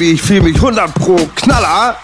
Baby, 0.00 0.12
ich 0.12 0.22
fühle 0.22 0.40
mich 0.40 0.56
100 0.56 0.94
pro 0.94 1.16
Knaller. 1.36 1.94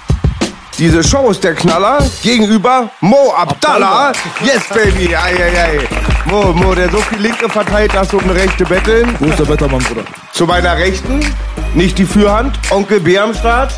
Diese 0.79 1.03
Show 1.03 1.31
ist 1.31 1.43
der 1.43 1.55
Knaller. 1.55 1.97
Gegenüber 2.23 2.91
Mo 3.01 3.33
Abdallah. 3.35 4.13
Yes, 4.45 4.65
Baby. 4.69 5.17
Ei, 5.17 5.35
ei, 5.35 5.59
ei. 5.59 5.79
Mo, 6.31 6.53
Mo, 6.53 6.75
der 6.75 6.91
so 6.91 6.99
viel 6.99 7.21
Linke 7.21 7.49
verteilt, 7.49 7.95
dass 7.95 8.09
du 8.09 8.19
um 8.19 8.25
eine 8.25 8.35
Rechte 8.35 8.67
betteln. 8.67 9.17
Wo 9.19 9.25
ist 9.25 9.39
der 9.39 9.49
Wettermann, 9.49 9.83
Bruder? 9.83 10.03
Zu 10.35 10.45
meiner 10.45 10.77
Rechten, 10.77 11.21
nicht 11.73 11.97
die 11.97 12.05
Fürhand, 12.05 12.59
Onkel 12.69 13.01
B 13.01 13.19
am 13.19 13.33
Start. 13.33 13.73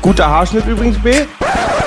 Guter 0.00 0.26
Haarschnitt 0.26 0.66
übrigens, 0.66 1.00
B. 1.00 1.14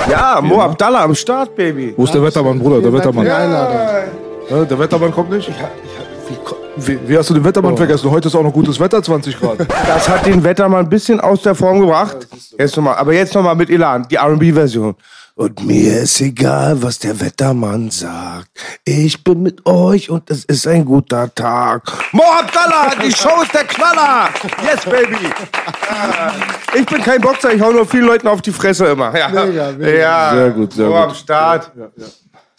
Ja, 0.08 0.40
Mo 0.40 0.62
Abdallah 0.62 1.02
am 1.02 1.14
Start, 1.14 1.54
Baby. 1.54 1.92
Wo 1.94 2.04
ist 2.04 2.14
der 2.14 2.22
Wettermann, 2.22 2.58
Bruder? 2.58 2.80
Der 2.80 2.90
Wettermann. 2.90 3.26
Ja. 3.26 4.04
Ja, 4.48 4.64
der 4.64 4.78
Wettermann 4.78 5.12
kommt 5.12 5.28
nicht? 5.28 5.46
Wie, 5.46 6.65
wie 6.76 7.16
hast 7.16 7.30
du 7.30 7.34
den 7.34 7.44
Wettermann 7.44 7.76
vergessen? 7.76 8.10
Heute 8.10 8.28
ist 8.28 8.34
auch 8.34 8.42
noch 8.42 8.52
gutes 8.52 8.78
Wetter, 8.78 9.02
20 9.02 9.38
Grad. 9.38 9.58
Das 9.86 10.08
hat 10.08 10.26
den 10.26 10.42
Wettermann 10.44 10.80
ein 10.84 10.88
bisschen 10.90 11.20
aus 11.20 11.42
der 11.42 11.54
Form 11.54 11.80
gebracht. 11.80 12.26
Jetzt 12.58 12.76
noch 12.76 12.84
mal, 12.84 12.94
aber 12.94 13.12
jetzt 13.12 13.34
nochmal 13.34 13.54
mit 13.54 13.70
Elan, 13.70 14.06
die 14.10 14.16
RB-Version. 14.16 14.94
Und 15.38 15.66
mir 15.66 16.00
ist 16.00 16.18
egal, 16.22 16.82
was 16.82 16.98
der 16.98 17.20
Wettermann 17.20 17.90
sagt. 17.90 18.48
Ich 18.86 19.22
bin 19.22 19.42
mit 19.42 19.66
euch 19.66 20.08
und 20.08 20.30
es 20.30 20.44
ist 20.46 20.66
ein 20.66 20.84
guter 20.84 21.32
Tag. 21.34 21.82
Mo 22.12 22.22
Abdallah, 22.40 22.92
die 23.04 23.12
Show 23.12 23.42
ist 23.42 23.52
der 23.52 23.64
Knaller. 23.64 24.30
Yes, 24.64 24.84
baby. 24.84 25.24
Ja. 25.24 26.32
Ich 26.78 26.84
bin 26.84 27.00
kein 27.02 27.22
Boxer, 27.22 27.54
ich 27.54 27.62
hau 27.62 27.70
nur 27.72 27.86
vielen 27.86 28.04
Leuten 28.06 28.28
auf 28.28 28.42
die 28.42 28.50
Fresse 28.52 28.86
immer. 28.86 29.16
Ja, 29.16 29.28
Mega, 29.28 29.72
mega. 29.72 29.90
ja. 29.98 30.30
Sehr 30.34 30.50
gut, 30.50 30.72
sehr 30.74 30.86
Mo 30.88 30.92
gut. 30.92 31.02
am 31.04 31.14
Start. 31.14 31.72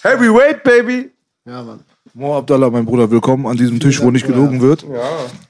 Heavyweight, 0.02 0.64
baby. 0.64 1.12
Ja, 1.45 1.62
Mann. 1.62 1.82
Mo 2.18 2.36
Abdallah, 2.36 2.72
mein 2.72 2.84
Bruder, 2.84 3.12
willkommen 3.12 3.46
an 3.46 3.58
diesem 3.58 3.80
Tisch, 3.80 4.02
wo 4.02 4.10
nicht 4.10 4.26
gelogen 4.26 4.60
wird. 4.60 4.84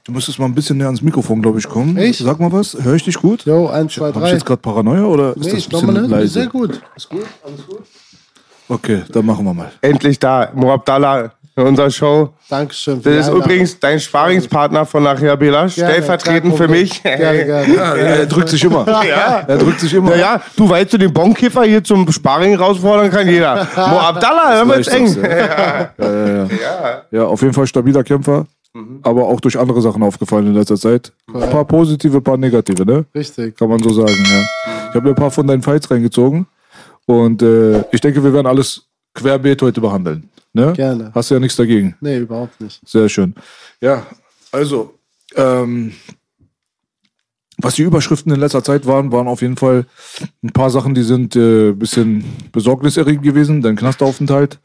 Du 0.04 0.12
müsstest 0.12 0.38
mal 0.38 0.44
ein 0.44 0.54
bisschen 0.54 0.76
näher 0.76 0.88
ans 0.88 1.00
Mikrofon, 1.00 1.40
glaube 1.40 1.58
ich, 1.58 1.66
kommen. 1.66 1.96
Ich? 1.96 2.18
Sag 2.18 2.38
mal 2.40 2.52
was, 2.52 2.76
höre 2.78 2.94
ich 2.94 3.04
dich 3.04 3.14
gut? 3.16 3.46
Jo, 3.46 3.68
1, 3.68 3.90
2, 3.94 4.08
Habe 4.08 4.18
ich 4.18 4.22
3. 4.24 4.30
jetzt 4.32 4.44
gerade 4.44 4.60
Paranoia 4.60 5.04
oder 5.04 5.30
ist 5.30 5.38
Nee, 5.46 5.50
das 5.52 5.58
ich 5.60 5.66
ein 5.66 5.70
glaube, 5.70 5.86
bisschen 5.86 6.02
ne? 6.02 6.08
leise? 6.08 6.28
Sehr 6.28 6.46
gut. 6.48 6.82
Ist 6.94 7.08
gut, 7.08 7.24
alles 7.42 7.66
gut. 7.66 7.80
Okay, 8.68 9.02
dann 9.10 9.24
machen 9.24 9.46
wir 9.46 9.54
mal. 9.54 9.72
Endlich 9.80 10.18
da, 10.18 10.52
Mo 10.54 10.70
Abdallah 10.74 11.30
in 11.58 11.66
unserer 11.66 11.90
Show. 11.90 12.30
Dankeschön. 12.48 13.02
Das 13.02 13.26
ist 13.26 13.32
übrigens 13.32 13.78
dein 13.78 13.98
Sparingspartner 13.98 14.86
von 14.86 15.02
nachher, 15.02 15.36
Belasch. 15.36 15.74
Gerne, 15.74 15.92
Stellvertretend 15.92 16.56
für 16.56 16.68
mich. 16.68 17.02
Gerne, 17.02 17.44
gerne. 17.44 17.74
Ja, 17.78 17.94
er 17.94 18.26
drückt 18.26 18.48
sich 18.48 18.64
immer. 18.64 18.86
Ja. 19.04 19.44
Er 19.46 19.58
drückt 19.58 19.80
sich 19.80 19.92
immer. 19.92 20.12
Ja, 20.12 20.34
ja, 20.34 20.42
du 20.56 20.68
weißt 20.68 20.92
du, 20.92 20.98
den 20.98 21.12
Bonkiffer 21.12 21.64
hier 21.64 21.82
zum 21.82 22.10
Sparring 22.10 22.50
herausfordern 22.50 23.10
kann 23.10 23.28
jeder. 23.28 23.66
Mo 23.76 23.80
Abdallah, 23.98 24.54
dann 24.54 24.68
wird's 24.68 24.88
Vielleicht 24.88 25.16
eng. 25.16 25.24
Ja, 25.24 25.90
ja, 25.98 26.44
ja. 26.44 27.02
ja, 27.10 27.24
auf 27.24 27.42
jeden 27.42 27.54
Fall 27.54 27.66
stabiler 27.66 28.04
Kämpfer, 28.04 28.46
aber 29.02 29.26
auch 29.26 29.40
durch 29.40 29.58
andere 29.58 29.80
Sachen 29.82 30.02
aufgefallen 30.02 30.46
in 30.46 30.54
letzter 30.54 30.76
Zeit. 30.76 31.12
Ein 31.32 31.50
paar 31.50 31.64
positive, 31.64 32.18
ein 32.18 32.22
paar 32.22 32.36
negative, 32.36 32.84
ne? 32.84 33.04
Richtig. 33.14 33.56
Kann 33.56 33.68
man 33.68 33.82
so 33.82 33.90
sagen, 33.90 34.08
ja. 34.08 34.72
Ich 34.88 34.94
habe 34.94 35.02
mir 35.02 35.10
ein 35.10 35.14
paar 35.16 35.30
von 35.30 35.46
deinen 35.46 35.62
Fights 35.62 35.90
reingezogen 35.90 36.46
und 37.06 37.42
äh, 37.42 37.84
ich 37.90 38.00
denke, 38.00 38.22
wir 38.22 38.32
werden 38.32 38.46
alles 38.46 38.82
querbeet 39.14 39.62
heute 39.62 39.80
behandeln. 39.80 40.30
Ne? 40.52 40.72
Gerne. 40.72 41.12
Hast 41.14 41.30
du 41.30 41.34
ja 41.34 41.40
nichts 41.40 41.56
dagegen. 41.56 41.96
Nee, 42.00 42.18
überhaupt 42.18 42.60
nicht. 42.60 42.80
Sehr 42.86 43.08
schön. 43.08 43.34
Ja, 43.80 44.06
also, 44.50 44.94
ähm, 45.34 45.92
was 47.60 47.74
die 47.74 47.82
Überschriften 47.82 48.32
in 48.32 48.40
letzter 48.40 48.62
Zeit 48.62 48.86
waren, 48.86 49.10
waren 49.10 49.26
auf 49.26 49.42
jeden 49.42 49.56
Fall 49.56 49.86
ein 50.42 50.52
paar 50.52 50.70
Sachen, 50.70 50.94
die 50.94 51.02
sind 51.02 51.34
ein 51.34 51.70
äh, 51.70 51.72
bisschen 51.72 52.24
besorgniserregend 52.52 53.24
gewesen. 53.24 53.62
Dein 53.62 53.76
Knastaufenthalt, 53.76 54.60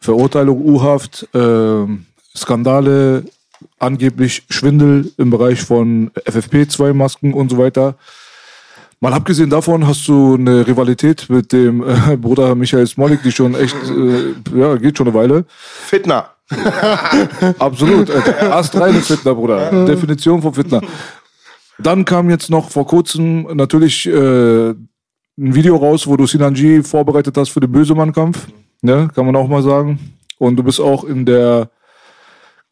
Verurteilung, 0.00 0.62
U-Haft, 0.62 1.28
ähm, 1.32 2.06
Skandale, 2.36 3.24
angeblich 3.78 4.44
Schwindel 4.50 5.10
im 5.16 5.30
Bereich 5.30 5.62
von 5.62 6.10
FFP2-Masken 6.10 7.32
und 7.32 7.50
so 7.50 7.58
weiter. 7.58 7.96
Mal 9.00 9.12
abgesehen 9.12 9.50
davon 9.50 9.86
hast 9.86 10.08
du 10.08 10.34
eine 10.34 10.66
Rivalität 10.66 11.28
mit 11.28 11.52
dem 11.52 11.82
äh, 11.82 12.16
Bruder 12.16 12.54
Michael 12.54 12.86
Smolik, 12.86 13.22
die 13.22 13.30
schon 13.30 13.54
echt, 13.54 13.76
äh, 13.90 14.58
ja, 14.58 14.76
geht 14.76 14.96
schon 14.96 15.08
eine 15.08 15.14
Weile. 15.14 15.44
Fitner. 15.48 16.30
Absolut. 17.58 18.08
Äh, 18.08 18.46
Astreine 18.50 19.00
Fitner, 19.00 19.34
Bruder. 19.34 19.84
Definition 19.84 20.40
von 20.40 20.54
Fitner. 20.54 20.80
Dann 21.78 22.04
kam 22.06 22.30
jetzt 22.30 22.48
noch 22.48 22.70
vor 22.70 22.86
kurzem 22.86 23.42
natürlich 23.54 24.06
äh, 24.06 24.70
ein 24.70 25.54
Video 25.54 25.76
raus, 25.76 26.06
wo 26.06 26.16
du 26.16 26.26
Sinanji 26.26 26.82
vorbereitet 26.82 27.36
hast 27.36 27.50
für 27.50 27.60
den 27.60 27.72
Bösemann-Kampf. 27.72 28.46
Ne? 28.80 29.08
Kann 29.14 29.26
man 29.26 29.36
auch 29.36 29.48
mal 29.48 29.62
sagen. 29.62 29.98
Und 30.38 30.56
du 30.56 30.62
bist 30.62 30.80
auch 30.80 31.04
in 31.04 31.26
der 31.26 31.68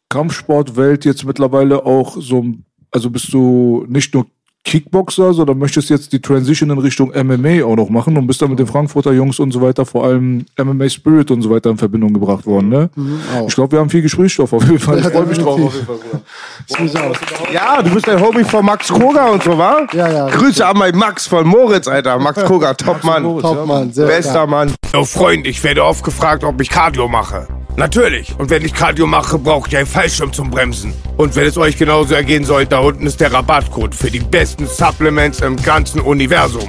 Kampfsportwelt 0.09 1.05
jetzt 1.05 1.25
mittlerweile 1.25 1.85
auch 1.85 2.17
so, 2.19 2.45
also 2.91 3.09
bist 3.09 3.31
du 3.33 3.85
nicht 3.87 4.13
nur 4.13 4.25
Kickboxer, 4.65 5.33
sondern 5.33 5.59
möchtest 5.59 5.89
jetzt 5.91 6.11
die 6.11 6.19
Transition 6.19 6.71
in 6.71 6.79
Richtung 6.79 7.11
MMA 7.15 7.63
auch 7.63 7.75
noch 7.75 7.89
machen 7.89 8.17
und 8.17 8.25
bist 8.25 8.41
dann 8.41 8.49
mit 8.49 8.57
den 8.57 8.65
Frankfurter 8.65 9.13
Jungs 9.13 9.39
und 9.39 9.51
so 9.51 9.61
weiter, 9.61 9.85
vor 9.85 10.03
allem 10.05 10.45
MMA 10.61 10.89
Spirit 10.89 11.29
und 11.29 11.43
so 11.43 11.51
weiter 11.51 11.69
in 11.69 11.77
Verbindung 11.77 12.13
gebracht 12.13 12.45
worden. 12.45 12.69
Ne? 12.69 12.89
auch. 13.37 13.47
Ich 13.47 13.53
glaube, 13.55 13.73
wir 13.73 13.79
haben 13.79 13.89
viel 13.89 14.01
Gesprächsstoff 14.01 14.51
auf 14.53 14.63
jeden 14.63 14.79
Fall. 14.79 14.97
Ich 14.97 15.05
Ja, 15.05 15.11
freue 15.11 15.25
mich 15.27 15.37
drauf. 15.37 15.61
Auf 15.61 16.79
jeden 16.79 16.89
Fall. 16.89 17.11
Ja, 17.53 17.81
du 17.81 17.91
bist 17.91 18.07
der 18.07 18.19
Homie 18.19 18.43
von 18.43 18.65
Max 18.65 18.87
Koga 18.89 19.27
und 19.27 19.43
so, 19.43 19.57
wa? 19.57 19.85
Ja, 19.93 20.11
ja, 20.11 20.29
Grüße 20.29 20.65
an 20.65 20.77
meinen 20.77 20.97
Max 20.97 21.27
von 21.27 21.47
Moritz, 21.47 21.87
Alter. 21.87 22.17
Max 22.17 22.43
Koga, 22.43 22.73
Topmann. 22.73 23.23
Top, 23.39 23.67
Mann. 23.67 23.93
Sehr 23.93 24.07
Bester. 24.07 24.47
Mann. 24.47 24.73
Oh 24.95 25.05
Freund, 25.05 25.45
ich 25.45 25.63
werde 25.63 25.83
oft 25.83 26.03
gefragt, 26.03 26.43
ob 26.43 26.59
ich 26.59 26.69
Cardio 26.69 27.07
mache. 27.07 27.47
Natürlich. 27.77 28.33
Und 28.37 28.49
wenn 28.49 28.63
ich 28.63 28.73
Cardio 28.73 29.05
mache, 29.05 29.37
brauche 29.37 29.67
ich 29.67 29.75
einen 29.75 29.85
Fallschirm 29.85 30.31
zum 30.31 30.49
Bremsen. 30.49 30.93
Und 31.17 31.35
wenn 31.35 31.45
es 31.45 31.57
euch 31.57 31.77
genauso 31.77 32.15
ergehen 32.15 32.45
soll, 32.45 32.65
da 32.65 32.79
unten 32.79 33.05
ist 33.05 33.19
der 33.19 33.33
Rabattcode 33.33 33.93
für 33.93 34.09
die 34.09 34.19
besten 34.19 34.65
Supplements 34.65 35.41
im 35.41 35.57
ganzen 35.57 35.99
Universum. 35.99 36.67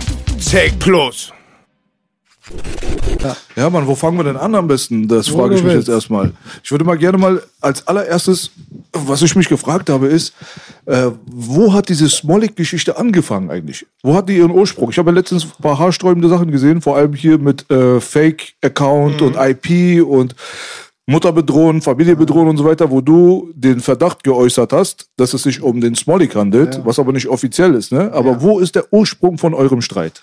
Take 0.50 0.74
Plus. 0.78 1.32
Ja, 3.56 3.70
Mann, 3.70 3.86
wo 3.86 3.94
fangen 3.94 4.18
wir 4.18 4.24
denn 4.24 4.36
an 4.36 4.54
am 4.54 4.68
besten? 4.68 5.08
Das 5.08 5.28
frage 5.28 5.54
ich 5.54 5.62
mich 5.62 5.72
willst. 5.72 5.88
jetzt 5.88 5.94
erstmal. 5.94 6.32
Ich 6.62 6.70
würde 6.70 6.84
mal 6.84 6.96
gerne 6.96 7.18
mal 7.18 7.42
als 7.60 7.86
allererstes, 7.88 8.50
was 8.92 9.22
ich 9.22 9.34
mich 9.34 9.48
gefragt 9.48 9.90
habe, 9.90 10.06
ist, 10.06 10.34
äh, 10.84 11.10
wo 11.26 11.72
hat 11.72 11.88
diese 11.88 12.08
Smolik-Geschichte 12.08 12.98
angefangen 12.98 13.50
eigentlich? 13.50 13.86
Wo 14.02 14.14
hat 14.14 14.28
die 14.28 14.36
ihren 14.36 14.52
Ursprung? 14.52 14.90
Ich 14.90 14.98
habe 14.98 15.10
ja 15.10 15.16
letztens 15.16 15.44
ein 15.44 15.62
paar 15.62 15.78
haarsträubende 15.78 16.28
Sachen 16.28 16.50
gesehen, 16.52 16.82
vor 16.82 16.96
allem 16.96 17.14
hier 17.14 17.38
mit 17.38 17.68
äh, 17.70 18.00
Fake-Account 18.00 19.22
und 19.22 19.36
IP 19.36 20.04
und 20.04 20.36
Mutter 21.06 21.32
bedrohen, 21.32 21.82
Familie 21.82 22.16
bedrohen 22.16 22.48
und 22.48 22.56
so 22.56 22.64
weiter, 22.64 22.90
wo 22.90 23.00
du 23.00 23.52
den 23.54 23.80
Verdacht 23.80 24.24
geäußert 24.24 24.72
hast, 24.72 25.08
dass 25.16 25.34
es 25.34 25.44
sich 25.44 25.62
um 25.62 25.80
den 25.80 25.94
Smolik 25.94 26.34
handelt, 26.34 26.84
was 26.84 26.98
aber 26.98 27.12
nicht 27.12 27.28
offiziell 27.28 27.74
ist. 27.74 27.92
Ne? 27.92 28.12
Aber 28.12 28.42
wo 28.42 28.58
ist 28.58 28.74
der 28.74 28.92
Ursprung 28.92 29.38
von 29.38 29.54
eurem 29.54 29.82
Streit? 29.82 30.22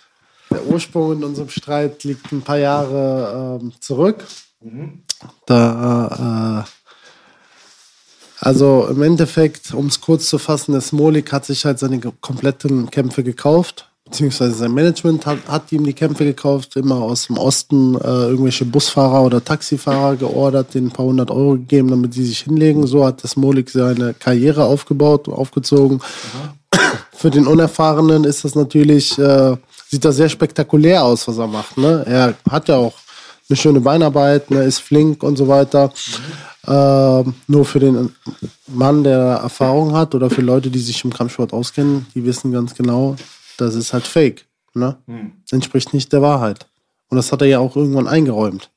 Der 0.51 0.65
Ursprung 0.67 1.13
in 1.13 1.23
unserem 1.23 1.47
Streit 1.47 2.03
liegt 2.03 2.29
ein 2.33 2.41
paar 2.41 2.57
Jahre 2.57 3.59
ähm, 3.61 3.71
zurück. 3.79 4.25
Da, 5.45 6.65
äh, 6.65 6.69
also 8.41 8.87
im 8.89 9.01
Endeffekt, 9.01 9.73
um 9.73 9.87
es 9.87 10.01
kurz 10.01 10.27
zu 10.27 10.37
fassen, 10.37 10.73
der 10.73 10.81
Smolik 10.81 11.31
hat 11.31 11.45
sich 11.45 11.63
halt 11.63 11.79
seine 11.79 11.99
kompletten 11.99 12.91
Kämpfe 12.91 13.23
gekauft, 13.23 13.89
beziehungsweise 14.05 14.53
sein 14.53 14.73
Management 14.73 15.25
hat, 15.25 15.39
hat 15.47 15.71
ihm 15.71 15.85
die 15.85 15.93
Kämpfe 15.93 16.25
gekauft, 16.25 16.75
immer 16.75 16.95
aus 16.95 17.27
dem 17.27 17.37
Osten 17.37 17.95
äh, 17.95 18.27
irgendwelche 18.27 18.65
Busfahrer 18.65 19.23
oder 19.23 19.43
Taxifahrer 19.43 20.17
geordert, 20.17 20.73
denen 20.73 20.87
ein 20.87 20.91
paar 20.91 21.05
hundert 21.05 21.31
Euro 21.31 21.53
gegeben, 21.53 21.89
damit 21.89 22.15
die 22.15 22.25
sich 22.25 22.41
hinlegen. 22.41 22.85
So 22.85 23.05
hat 23.05 23.23
der 23.23 23.29
Smolik 23.29 23.69
seine 23.69 24.13
Karriere 24.13 24.65
aufgebaut, 24.65 25.29
aufgezogen. 25.29 26.01
für 27.11 27.29
den 27.29 27.47
Unerfahrenen 27.47 28.23
ist 28.25 28.43
das 28.43 28.55
natürlich, 28.55 29.17
äh, 29.17 29.55
sieht 29.87 30.05
das 30.05 30.17
sehr 30.17 30.29
spektakulär 30.29 31.03
aus, 31.03 31.27
was 31.27 31.37
er 31.37 31.47
macht. 31.47 31.77
Ne? 31.77 32.03
Er 32.05 32.33
hat 32.49 32.67
ja 32.67 32.75
auch 32.75 32.93
eine 33.49 33.57
schöne 33.57 33.81
Beinarbeit, 33.81 34.49
ne, 34.51 34.63
ist 34.63 34.79
flink 34.79 35.23
und 35.23 35.37
so 35.37 35.47
weiter. 35.47 35.91
Ähm, 36.65 37.33
nur 37.47 37.65
für 37.65 37.79
den 37.79 38.15
Mann, 38.67 39.03
der 39.03 39.19
Erfahrung 39.43 39.95
hat 39.95 40.15
oder 40.15 40.29
für 40.29 40.41
Leute, 40.41 40.69
die 40.69 40.79
sich 40.79 41.03
im 41.03 41.13
Kampfsport 41.13 41.51
auskennen, 41.51 42.07
die 42.15 42.23
wissen 42.23 42.51
ganz 42.51 42.73
genau, 42.73 43.15
das 43.65 43.75
ist 43.75 43.93
halt 43.93 44.05
Fake. 44.07 44.45
Ne? 44.73 44.97
Entspricht 45.51 45.93
nicht 45.93 46.11
der 46.13 46.21
Wahrheit. 46.21 46.67
Und 47.09 47.17
das 47.17 47.31
hat 47.31 47.41
er 47.41 47.47
ja 47.47 47.59
auch 47.59 47.75
irgendwann 47.75 48.07
eingeräumt. 48.07 48.71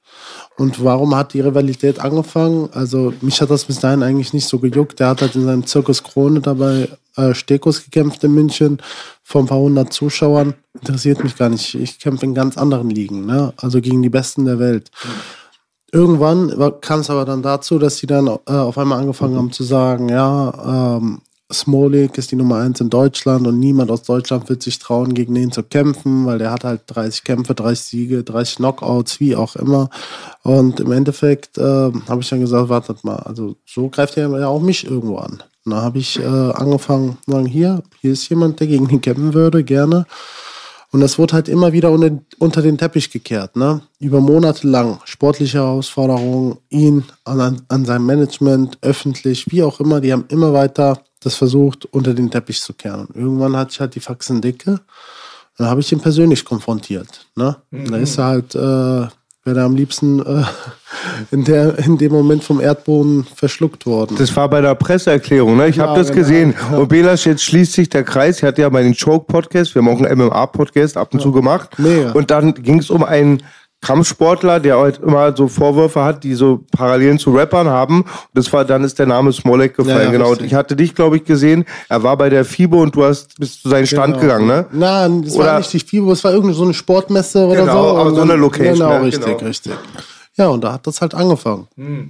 Und 0.59 0.83
warum 0.85 1.15
hat 1.15 1.33
die 1.35 1.41
Rivalität 1.41 1.99
angefangen? 2.01 2.69
Also 2.73 3.13
mich 3.21 3.41
hat 3.41 3.51
das 3.51 3.65
bis 3.65 3.81
dahin 3.81 4.03
eigentlich 4.03 4.33
nicht 4.33 4.47
so 4.49 4.59
gejuckt. 4.59 5.01
Der 5.01 5.09
hat 5.09 5.21
halt 5.23 5.35
in 5.37 5.45
seinem 5.45 5.67
Zirkus 5.67 6.03
Krone 6.03 6.41
dabei 6.41 6.89
äh, 7.17 7.35
Stekos 7.35 7.85
gekämpft 7.85 8.25
in 8.25 8.33
München 8.35 8.79
vor 9.23 9.43
ein 9.43 9.47
paar 9.47 9.59
hundert 9.59 9.93
Zuschauern. 9.93 10.55
Interessiert 10.75 11.23
mich 11.25 11.37
gar 11.37 11.49
nicht. 11.49 11.75
Ich 11.75 11.99
kämpfe 11.99 12.25
in 12.27 12.35
ganz 12.35 12.57
anderen 12.59 12.91
Ligen, 12.91 13.27
ne? 13.27 13.53
also 13.57 13.81
gegen 13.81 14.03
die 14.03 14.09
Besten 14.11 14.45
der 14.45 14.59
Welt. 14.59 14.91
Irgendwann 15.93 16.57
war- 16.59 16.81
kam 16.81 17.01
es 17.01 17.11
aber 17.11 17.25
dann 17.25 17.43
dazu, 17.43 17.79
dass 17.79 17.99
sie 17.99 18.07
dann 18.07 18.27
äh, 18.27 18.53
auf 18.53 18.77
einmal 18.77 18.99
angefangen 19.01 19.37
haben 19.37 19.53
zu 19.53 19.63
sagen, 19.63 20.09
ja, 20.09 20.97
ähm, 20.99 21.21
Smolik 21.53 22.19
ist 22.19 22.33
die 22.33 22.37
Nummer 22.37 22.57
eins 22.57 22.81
in 22.81 22.91
Deutschland 22.91 23.47
und 23.47 23.61
niemand 23.61 23.91
aus 23.91 24.03
Deutschland 24.03 24.49
wird 24.49 24.63
sich 24.63 24.81
trauen, 24.81 25.15
gegen 25.15 25.37
ihn 25.37 25.53
zu 25.53 25.63
kämpfen, 25.63 26.27
weil 26.27 26.39
der 26.39 26.51
hat 26.51 26.65
halt 26.65 26.83
30 26.87 27.23
Kämpfe, 27.23 27.55
30 27.55 27.85
Siege, 27.85 28.25
30 28.25 28.57
Knockouts, 28.57 29.21
wie 29.21 29.37
auch 29.37 29.55
immer. 29.55 29.89
Und 30.43 30.81
im 30.81 30.91
Endeffekt 30.91 31.57
äh, 31.57 31.63
habe 32.09 32.21
ich 32.21 32.29
dann 32.29 32.41
gesagt, 32.41 32.69
wartet 32.69 33.05
mal, 33.05 33.17
also 33.17 33.55
so 33.65 33.89
greift 33.89 34.17
er 34.17 34.29
ja 34.39 34.49
auch 34.49 34.61
mich 34.61 34.91
irgendwo 34.91 35.19
an. 35.19 35.43
Und 35.65 35.73
dann 35.73 35.83
habe 35.83 35.99
ich 35.99 36.19
äh, 36.19 36.25
angefangen 36.25 37.19
sagen, 37.27 37.47
hier, 37.47 37.83
hier 38.01 38.13
ist 38.13 38.29
jemand, 38.29 38.59
der 38.59 38.67
gegen 38.67 38.89
ihn 38.89 39.01
kämpfen 39.01 39.33
würde, 39.33 39.63
gerne. 39.63 40.07
Und 40.97 41.03
das 41.03 41.19
wurde 41.19 41.35
halt 41.35 41.51
immer 41.51 41.75
wieder 41.75 41.91
unter, 41.91 42.63
den 42.63 42.79
Teppich 42.79 43.11
gekehrt, 43.11 43.55
ne? 43.55 43.83
Über 43.99 44.23
Monate 44.23 44.67
lang. 44.67 44.99
Sportliche 45.05 45.59
Herausforderungen, 45.59 46.57
ihn, 46.71 47.05
an, 47.25 47.61
an 47.69 47.85
seinem 47.85 48.07
Management, 48.07 48.79
öffentlich, 48.81 49.53
wie 49.53 49.63
auch 49.63 49.79
immer, 49.79 50.01
die 50.01 50.11
haben 50.11 50.25
immer 50.29 50.55
weiter 50.55 51.03
das 51.21 51.35
versucht, 51.35 51.85
unter 51.85 52.15
den 52.15 52.31
Teppich 52.31 52.63
zu 52.63 52.73
kehren. 52.73 53.05
Und 53.05 53.15
irgendwann 53.15 53.55
hatte 53.59 53.73
ich 53.73 53.81
halt 53.81 53.95
die 53.95 54.01
Faxen 54.01 54.41
dicke. 54.41 54.81
Dann 55.59 55.67
habe 55.67 55.83
ich 55.83 55.93
ihn 55.93 56.01
persönlich 56.01 56.47
konfrontiert. 56.47 57.27
Ne? 57.37 57.57
Und 57.71 57.93
Da 57.93 57.99
ist 57.99 58.17
er 58.17 58.25
halt, 58.25 58.55
äh, 58.55 59.07
wäre 59.47 59.61
er 59.61 59.65
am 59.65 59.77
liebsten 59.77 60.21
äh, 60.21 60.43
in, 61.31 61.45
der, 61.45 61.79
in 61.79 61.99
dem 61.99 62.13
Moment 62.13 62.43
vom 62.45 62.61
Erdboden 62.61 63.25
verschluckt 63.35 63.87
worden. 63.87 64.17
Das 64.19 64.35
war 64.37 64.51
bei 64.51 64.61
der 64.61 64.75
Presseerklärung, 64.75 65.57
ne? 65.57 65.69
Ich 65.69 65.77
Ja, 65.77 65.87
habe 65.87 65.99
das 65.99 66.09
genau. 66.09 66.21
gesehen. 66.21 66.55
Und 66.73 66.89
Belasch, 66.89 67.27
jetzt 67.27 67.45
schließt 67.45 67.73
sich 67.73 67.89
der 67.89 68.03
Kreis. 68.05 68.39
Ich 68.39 68.43
hatte 68.43 68.63
ja 68.63 68.69
bei 68.69 68.83
den 68.83 68.95
Choke-Podcast, 68.97 69.75
wir 69.75 69.83
haben 69.83 69.89
auch 69.89 70.01
einen 70.03 70.19
MMA-Podcast 70.19 70.97
ab 70.97 71.15
und 71.15 71.21
zu 71.21 71.33
gemacht. 71.33 71.79
Mega. 71.79 72.13
Und 72.13 72.31
dann 72.31 72.55
ging 72.55 72.81
es 72.81 72.91
um 72.91 73.05
einen 73.05 73.43
Kampfsportler, 73.83 74.59
der 74.59 74.79
halt 74.79 74.99
immer 74.99 75.37
so 75.37 75.49
Vorwürfe 75.49 76.03
hat, 76.03 76.25
die 76.25 76.35
so 76.35 76.65
Parallelen 76.73 77.19
zu 77.19 77.31
Rappern 77.33 77.69
haben. 77.69 78.01
Und 78.03 78.09
das 78.35 78.53
war, 78.53 78.65
dann 78.65 78.83
ist 78.85 78.99
der 78.99 79.07
Name 79.07 79.33
Smolek 79.33 79.77
gefallen, 79.77 79.97
Ja, 79.99 80.05
ja, 80.05 80.11
genau. 80.11 80.31
Und 80.31 80.43
ich 80.43 80.55
hatte 80.55 80.75
dich, 80.77 80.95
glaube 80.95 81.17
ich, 81.17 81.25
gesehen. 81.25 81.65
Er 81.89 82.03
war 82.03 82.17
bei 82.17 82.29
der 82.31 82.45
FIBO 82.45 82.83
und 82.83 82.97
du 82.97 83.05
hast 83.05 83.39
bist 83.39 83.63
zu 83.63 83.69
seinen 83.69 83.87
Stand 83.87 84.21
gegangen, 84.21 84.47
ne? 84.47 84.67
Nein, 84.73 85.23
es 85.27 85.37
Oder- 85.37 85.47
war 85.47 85.59
nicht 85.59 85.73
die 85.73 85.79
FIBO, 85.81 86.13
es 86.13 86.25
war 86.25 86.33
irgendeine 86.33 86.57
so 86.57 86.65
eine 86.65 86.75
Sportmesse 86.75 87.47
oder 87.47 87.61
Genau, 87.61 87.91
so. 87.95 87.99
aber 87.99 88.15
so 88.15 88.23
eine 88.23 88.35
Location, 88.37 88.75
Genau, 88.75 88.99
ne? 88.99 89.03
richtig, 89.05 89.25
Genau. 89.25 89.37
richtig. 89.47 89.73
Ja, 90.39 90.49
und 90.49 90.63
da 90.63 90.75
hat 90.75 90.87
das 90.87 91.01
halt 91.01 91.15
angefangen. 91.15 91.67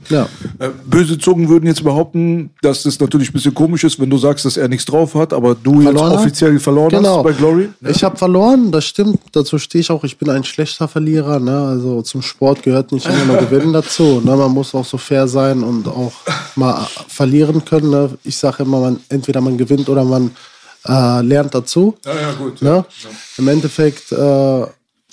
Ja. 0.08 0.28
Äh, 0.58 0.70
Böse 0.84 1.16
Zungen 1.16 1.48
würden 1.48 1.66
jetzt 1.66 1.84
behaupten, 1.84 2.50
dass 2.60 2.84
es 2.84 2.98
natürlich 2.98 3.30
ein 3.30 3.32
bisschen 3.32 3.54
komisch 3.54 3.84
ist, 3.84 4.00
wenn 4.00 4.10
du 4.10 4.18
sagst, 4.18 4.44
dass 4.44 4.56
er 4.56 4.66
nichts 4.66 4.84
drauf 4.84 5.14
hat, 5.14 5.32
aber 5.32 5.54
du 5.54 5.80
Verloren 5.80 5.94
jetzt 5.94 6.02
hat? 6.02 6.12
offiziell 6.20 6.58
verloren 6.58 6.90
Genau. 6.90 7.18
hast 7.18 7.22
bei 7.24 7.32
Glory. 7.32 7.68
Ne? 7.80 7.90
Ich 7.90 8.02
habe 8.02 8.16
verloren, 8.16 8.72
das 8.72 8.84
stimmt. 8.84 9.20
Dazu 9.30 9.58
stehe 9.60 9.80
ich 9.80 9.90
auch. 9.92 10.02
Ich 10.02 10.18
bin 10.18 10.28
ein 10.28 10.42
schlechter 10.42 10.88
Verlierer. 10.88 11.38
Ne? 11.38 11.56
Also 11.68 12.02
zum 12.02 12.20
Sport 12.22 12.64
gehört 12.64 12.90
nicht 12.90 13.06
immer 13.06 13.24
nur 13.26 13.36
Gewinnen 13.36 13.72
dazu. 13.72 14.20
Ne? 14.24 14.34
Man 14.34 14.50
muss 14.50 14.74
auch 14.74 14.84
so 14.84 14.98
fair 14.98 15.28
sein 15.28 15.62
und 15.62 15.86
auch 15.86 16.12
mal 16.56 16.84
verlieren 17.06 17.64
können. 17.64 17.90
Ne? 17.90 18.10
Ich 18.24 18.36
sage 18.36 18.64
immer, 18.64 18.80
man, 18.80 18.98
entweder 19.08 19.40
man 19.40 19.56
gewinnt 19.56 19.88
oder 19.88 20.02
man 20.02 20.32
äh, 20.88 21.20
lernt 21.22 21.54
dazu. 21.54 21.94
Ja, 22.04 22.12
ja, 22.12 22.32
gut. 22.32 22.60
Ne? 22.60 22.84
Im 23.38 23.46
Endeffekt 23.48 24.10
äh, 24.10 24.66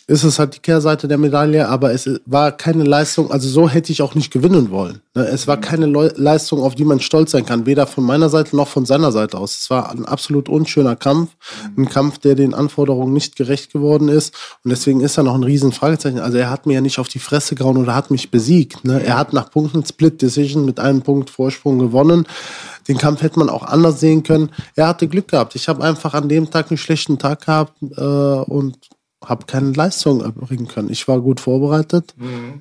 ist 0.06 0.24
es 0.24 0.38
halt 0.38 0.56
die 0.56 0.60
Kehrseite 0.60 1.08
der 1.08 1.18
Medaille, 1.18 1.70
aber 1.70 1.94
es 1.94 2.10
war 2.26 2.52
keine 2.52 2.84
Leistung, 2.84 3.32
also 3.32 3.48
so 3.48 3.70
hätte 3.70 3.94
ich 3.94 4.02
auch 4.02 4.16
nicht 4.16 4.32
gewinnen 4.32 4.70
wollen. 4.70 5.00
Ne? 5.16 5.26
Es 5.26 5.48
war 5.48 5.58
keine 5.58 5.86
Leu 5.86 6.10
Leistung, 6.16 6.62
auf 6.62 6.76
die 6.76 6.84
man 6.84 7.00
stolz 7.00 7.32
sein 7.32 7.46
kann, 7.46 7.66
weder 7.66 7.88
von 7.88 8.04
meiner 8.04 8.28
Seite 8.30 8.56
noch 8.56 8.68
von 8.68 8.86
seiner 8.86 9.14
Seite 9.14 9.38
aus. 9.38 9.62
Es 9.62 9.70
war 9.70 9.92
ein 9.92 10.06
absolut 10.06 10.50
unschöner 10.50 10.98
Kampf, 10.98 11.32
ein 11.78 11.88
Kampf, 11.88 12.18
der 12.18 12.36
den 12.36 12.54
Anforderungen 12.54 13.14
nicht 13.14 13.38
gerecht 13.38 13.72
geworden 13.72 14.10
ist 14.10 14.36
und 14.64 14.72
deswegen 14.72 15.00
ist 15.00 15.18
er 15.18 15.24
noch 15.24 15.36
ein 15.36 15.44
riesen 15.44 15.72
Fragezeichen. 15.72 16.20
Also 16.20 16.38
er 16.38 16.50
hat 16.50 16.66
mir 16.66 16.74
ja 16.74 16.82
nicht 16.82 17.00
auf 17.00 17.08
die 17.08 17.20
Fresse 17.20 17.56
gehauen 17.56 17.78
oder 17.78 17.96
hat 17.96 18.12
mich 18.12 18.30
besiegt. 18.30 18.84
Ne? 18.84 19.02
Er 19.02 19.18
hat 19.18 19.32
nach 19.32 19.52
Punkten 19.52 19.86
Split 19.86 20.22
Decision 20.22 20.66
mit 20.66 20.82
einem 20.82 21.02
Punkt 21.02 21.30
Vorsprung 21.30 21.80
gewonnen. 21.80 22.28
Den 22.90 22.98
Kampf 22.98 23.22
hätte 23.22 23.40
man 23.40 23.50
auch 23.50 23.64
anders 23.64 24.02
sehen 24.02 24.24
können. 24.24 24.50
Er 24.76 24.88
hatte 24.90 25.08
Glück 25.08 25.30
gehabt. 25.30 25.56
Ich 25.56 25.70
habe 25.70 25.82
einfach 25.82 26.14
an 26.14 26.28
dem 26.28 26.52
Tag 26.52 26.70
einen 26.70 26.78
schlechten 26.78 27.18
Tag 27.18 27.46
gehabt 27.46 27.82
äh, 27.82 28.02
und 28.02 28.78
habe 29.26 29.46
keine 29.46 29.72
Leistung 29.72 30.22
erbringen 30.22 30.68
können. 30.68 30.90
Ich 30.90 31.08
war 31.08 31.20
gut 31.22 31.40
vorbereitet. 31.40 32.14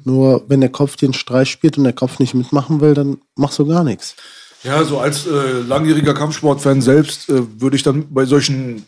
Nur 0.05 0.45
wenn 0.49 0.61
der 0.61 0.71
Kopf 0.71 0.97
den 0.97 1.13
Streich 1.13 1.51
spielt 1.51 1.79
und 1.79 1.85
der 1.85 1.93
Kopf 1.93 2.19
nicht 2.19 2.35
mitmachen 2.35 2.81
will, 2.81 2.95
dann 2.95 3.19
machst 3.37 3.59
du 3.59 3.67
gar 3.67 3.85
nichts. 3.85 4.17
Ja, 4.65 4.85
so 4.85 4.99
als 4.99 5.27
äh, 5.27 5.61
langjähriger 5.67 6.15
Kampfsportfan 6.15 6.81
selbst 6.81 7.29
äh, 7.29 7.43
würde 7.61 7.75
ich 7.77 7.83
dann 7.83 8.07
bei 8.11 8.27
solchen 8.27 8.85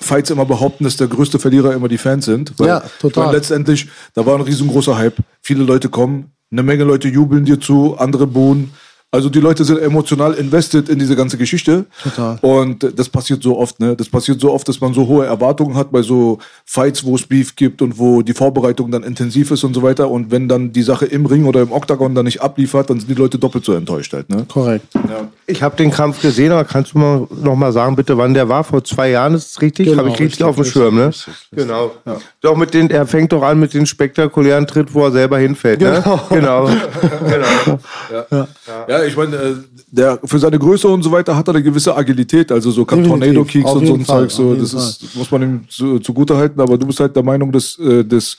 Fights 0.00 0.30
immer 0.30 0.46
behaupten, 0.46 0.84
dass 0.84 0.96
der 0.96 1.08
größte 1.08 1.38
Verlierer 1.38 1.74
immer 1.74 1.88
die 1.88 1.98
Fans 1.98 2.24
sind. 2.24 2.54
Ja, 2.58 2.82
total. 2.98 3.26
Weil 3.26 3.34
letztendlich, 3.36 3.88
da 4.14 4.24
war 4.24 4.36
ein 4.36 4.40
riesengroßer 4.40 4.96
Hype. 4.96 5.18
Viele 5.42 5.64
Leute 5.64 5.88
kommen, 5.88 6.32
eine 6.50 6.62
Menge 6.62 6.84
Leute 6.84 7.08
jubeln 7.08 7.44
dir 7.44 7.60
zu, 7.60 7.96
andere 7.98 8.26
bohnen. 8.26 8.72
Also 9.12 9.28
die 9.28 9.40
Leute 9.40 9.64
sind 9.64 9.80
emotional 9.80 10.34
invested 10.34 10.88
in 10.88 11.00
diese 11.00 11.16
ganze 11.16 11.36
Geschichte. 11.36 11.86
Total. 12.00 12.38
Und 12.42 12.96
das 12.96 13.08
passiert 13.08 13.42
so 13.42 13.58
oft, 13.58 13.80
ne? 13.80 13.96
Das 13.96 14.08
passiert 14.08 14.40
so 14.40 14.52
oft, 14.52 14.68
dass 14.68 14.80
man 14.80 14.94
so 14.94 15.08
hohe 15.08 15.26
Erwartungen 15.26 15.76
hat 15.76 15.90
bei 15.90 16.02
so 16.02 16.38
Fights, 16.64 17.02
wo 17.04 17.16
es 17.16 17.26
Beef 17.26 17.56
gibt 17.56 17.82
und 17.82 17.98
wo 17.98 18.22
die 18.22 18.34
Vorbereitung 18.34 18.92
dann 18.92 19.02
intensiv 19.02 19.50
ist 19.50 19.64
und 19.64 19.74
so 19.74 19.82
weiter. 19.82 20.08
Und 20.08 20.30
wenn 20.30 20.48
dann 20.48 20.72
die 20.72 20.84
Sache 20.84 21.06
im 21.06 21.26
Ring 21.26 21.46
oder 21.46 21.60
im 21.60 21.72
Octagon 21.72 22.14
dann 22.14 22.24
nicht 22.24 22.40
abliefert, 22.40 22.88
dann 22.88 23.00
sind 23.00 23.10
die 23.10 23.14
Leute 23.14 23.36
doppelt 23.36 23.64
so 23.64 23.72
enttäuscht 23.72 24.12
halt, 24.12 24.30
ne? 24.30 24.46
Korrekt. 24.46 24.86
Ich 25.46 25.60
habe 25.60 25.74
den 25.74 25.90
Kampf 25.90 26.22
gesehen, 26.22 26.52
aber 26.52 26.64
kannst 26.64 26.94
du 26.94 26.98
mal 26.98 27.26
noch 27.42 27.56
mal 27.56 27.72
sagen, 27.72 27.96
bitte, 27.96 28.16
wann 28.16 28.32
der 28.32 28.48
war? 28.48 28.62
Vor 28.62 28.84
zwei 28.84 29.10
Jahren 29.10 29.34
ist 29.34 29.50
es 29.50 29.60
richtig? 29.60 29.86
Genau, 29.86 29.98
habe 29.98 30.10
ich 30.10 30.20
richtig, 30.20 30.26
richtig, 30.26 30.46
auf 30.46 30.54
dem 30.54 30.64
Schirm, 30.64 30.94
ne? 30.94 31.08
richtig, 31.08 31.26
richtig. 31.26 31.58
Genau. 31.58 31.90
Doch 32.42 32.56
mit 32.56 32.72
den, 32.74 32.88
er 32.90 33.06
fängt 33.08 33.32
doch 33.32 33.42
an 33.42 33.58
mit 33.58 33.74
dem 33.74 33.86
spektakulären 33.86 34.68
Tritt, 34.68 34.94
wo 34.94 35.02
er 35.02 35.10
selber 35.10 35.38
hinfällt, 35.38 35.80
ne? 35.80 36.00
Genau. 36.28 36.70
genau. 36.70 36.70
Ja, 38.88 38.99
ich 39.06 39.16
meine, 39.16 39.36
äh, 39.36 39.54
der 39.90 40.18
für 40.24 40.38
seine 40.38 40.58
Größe 40.58 40.88
und 40.88 41.02
so 41.02 41.10
weiter 41.10 41.36
hat 41.36 41.48
er 41.48 41.54
eine 41.54 41.62
gewisse 41.62 41.96
Agilität, 41.96 42.52
also 42.52 42.70
so 42.70 42.84
kann 42.84 43.02
Definitiv, 43.02 43.26
Tornado 43.26 43.44
Kicks 43.44 43.66
auf 43.66 43.76
und 43.76 43.86
so 43.86 43.94
ein 43.94 44.04
Fall, 44.04 44.28
Zeug, 44.28 44.30
so 44.30 44.54
das 44.54 44.72
ist, 44.74 45.16
muss 45.16 45.30
man 45.30 45.42
ihm 45.42 45.60
zu, 45.68 45.98
zugute 45.98 46.36
halten, 46.36 46.60
aber 46.60 46.78
du 46.78 46.86
bist 46.86 47.00
halt 47.00 47.14
der 47.14 47.22
Meinung, 47.22 47.52
dass 47.52 47.78
äh, 47.78 48.04
das 48.04 48.36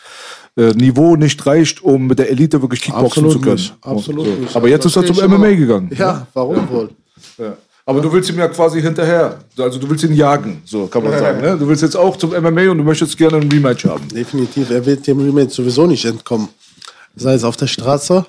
äh, 0.55 0.71
Niveau 0.71 1.15
nicht 1.15 1.45
reicht, 1.45 1.83
um 1.83 2.07
mit 2.07 2.19
der 2.19 2.29
Elite 2.29 2.61
wirklich 2.61 2.81
Kickboxen 2.81 3.25
Absolut 3.25 3.31
zu 3.33 3.39
können. 3.39 3.55
nicht, 3.55 3.75
absolut 3.81 4.25
so. 4.25 4.31
nicht. 4.33 4.55
Aber 4.55 4.67
jetzt 4.67 4.85
ist 4.85 4.95
er 4.95 5.05
zum 5.05 5.15
MMA 5.17 5.35
immer. 5.35 5.55
gegangen. 5.55 5.89
Ja, 5.97 6.27
warum 6.33 6.69
wohl? 6.69 6.89
Ja. 7.37 7.53
Aber 7.85 7.99
du 7.99 8.11
willst 8.13 8.29
ihm 8.29 8.37
ja 8.37 8.47
quasi 8.47 8.81
hinterher, 8.81 9.39
also 9.57 9.79
du 9.79 9.89
willst 9.89 10.03
ihn 10.03 10.13
jagen, 10.13 10.61
so 10.65 10.87
kann 10.87 11.03
man 11.03 11.17
sagen. 11.17 11.41
Ne? 11.41 11.57
Du 11.57 11.67
willst 11.67 11.81
jetzt 11.81 11.97
auch 11.97 12.15
zum 12.15 12.29
MMA 12.29 12.69
und 12.71 12.77
du 12.77 12.83
möchtest 12.83 13.17
gerne 13.17 13.37
ein 13.37 13.51
Rematch 13.51 13.85
haben. 13.85 14.07
Definitiv. 14.07 14.69
Er 14.69 14.85
wird 14.85 15.05
dem 15.07 15.19
Rematch 15.19 15.55
sowieso 15.55 15.87
nicht 15.87 16.05
entkommen. 16.05 16.49
Sei 17.15 17.33
es 17.33 17.43
auf 17.43 17.57
der 17.57 17.67
Straße 17.67 18.25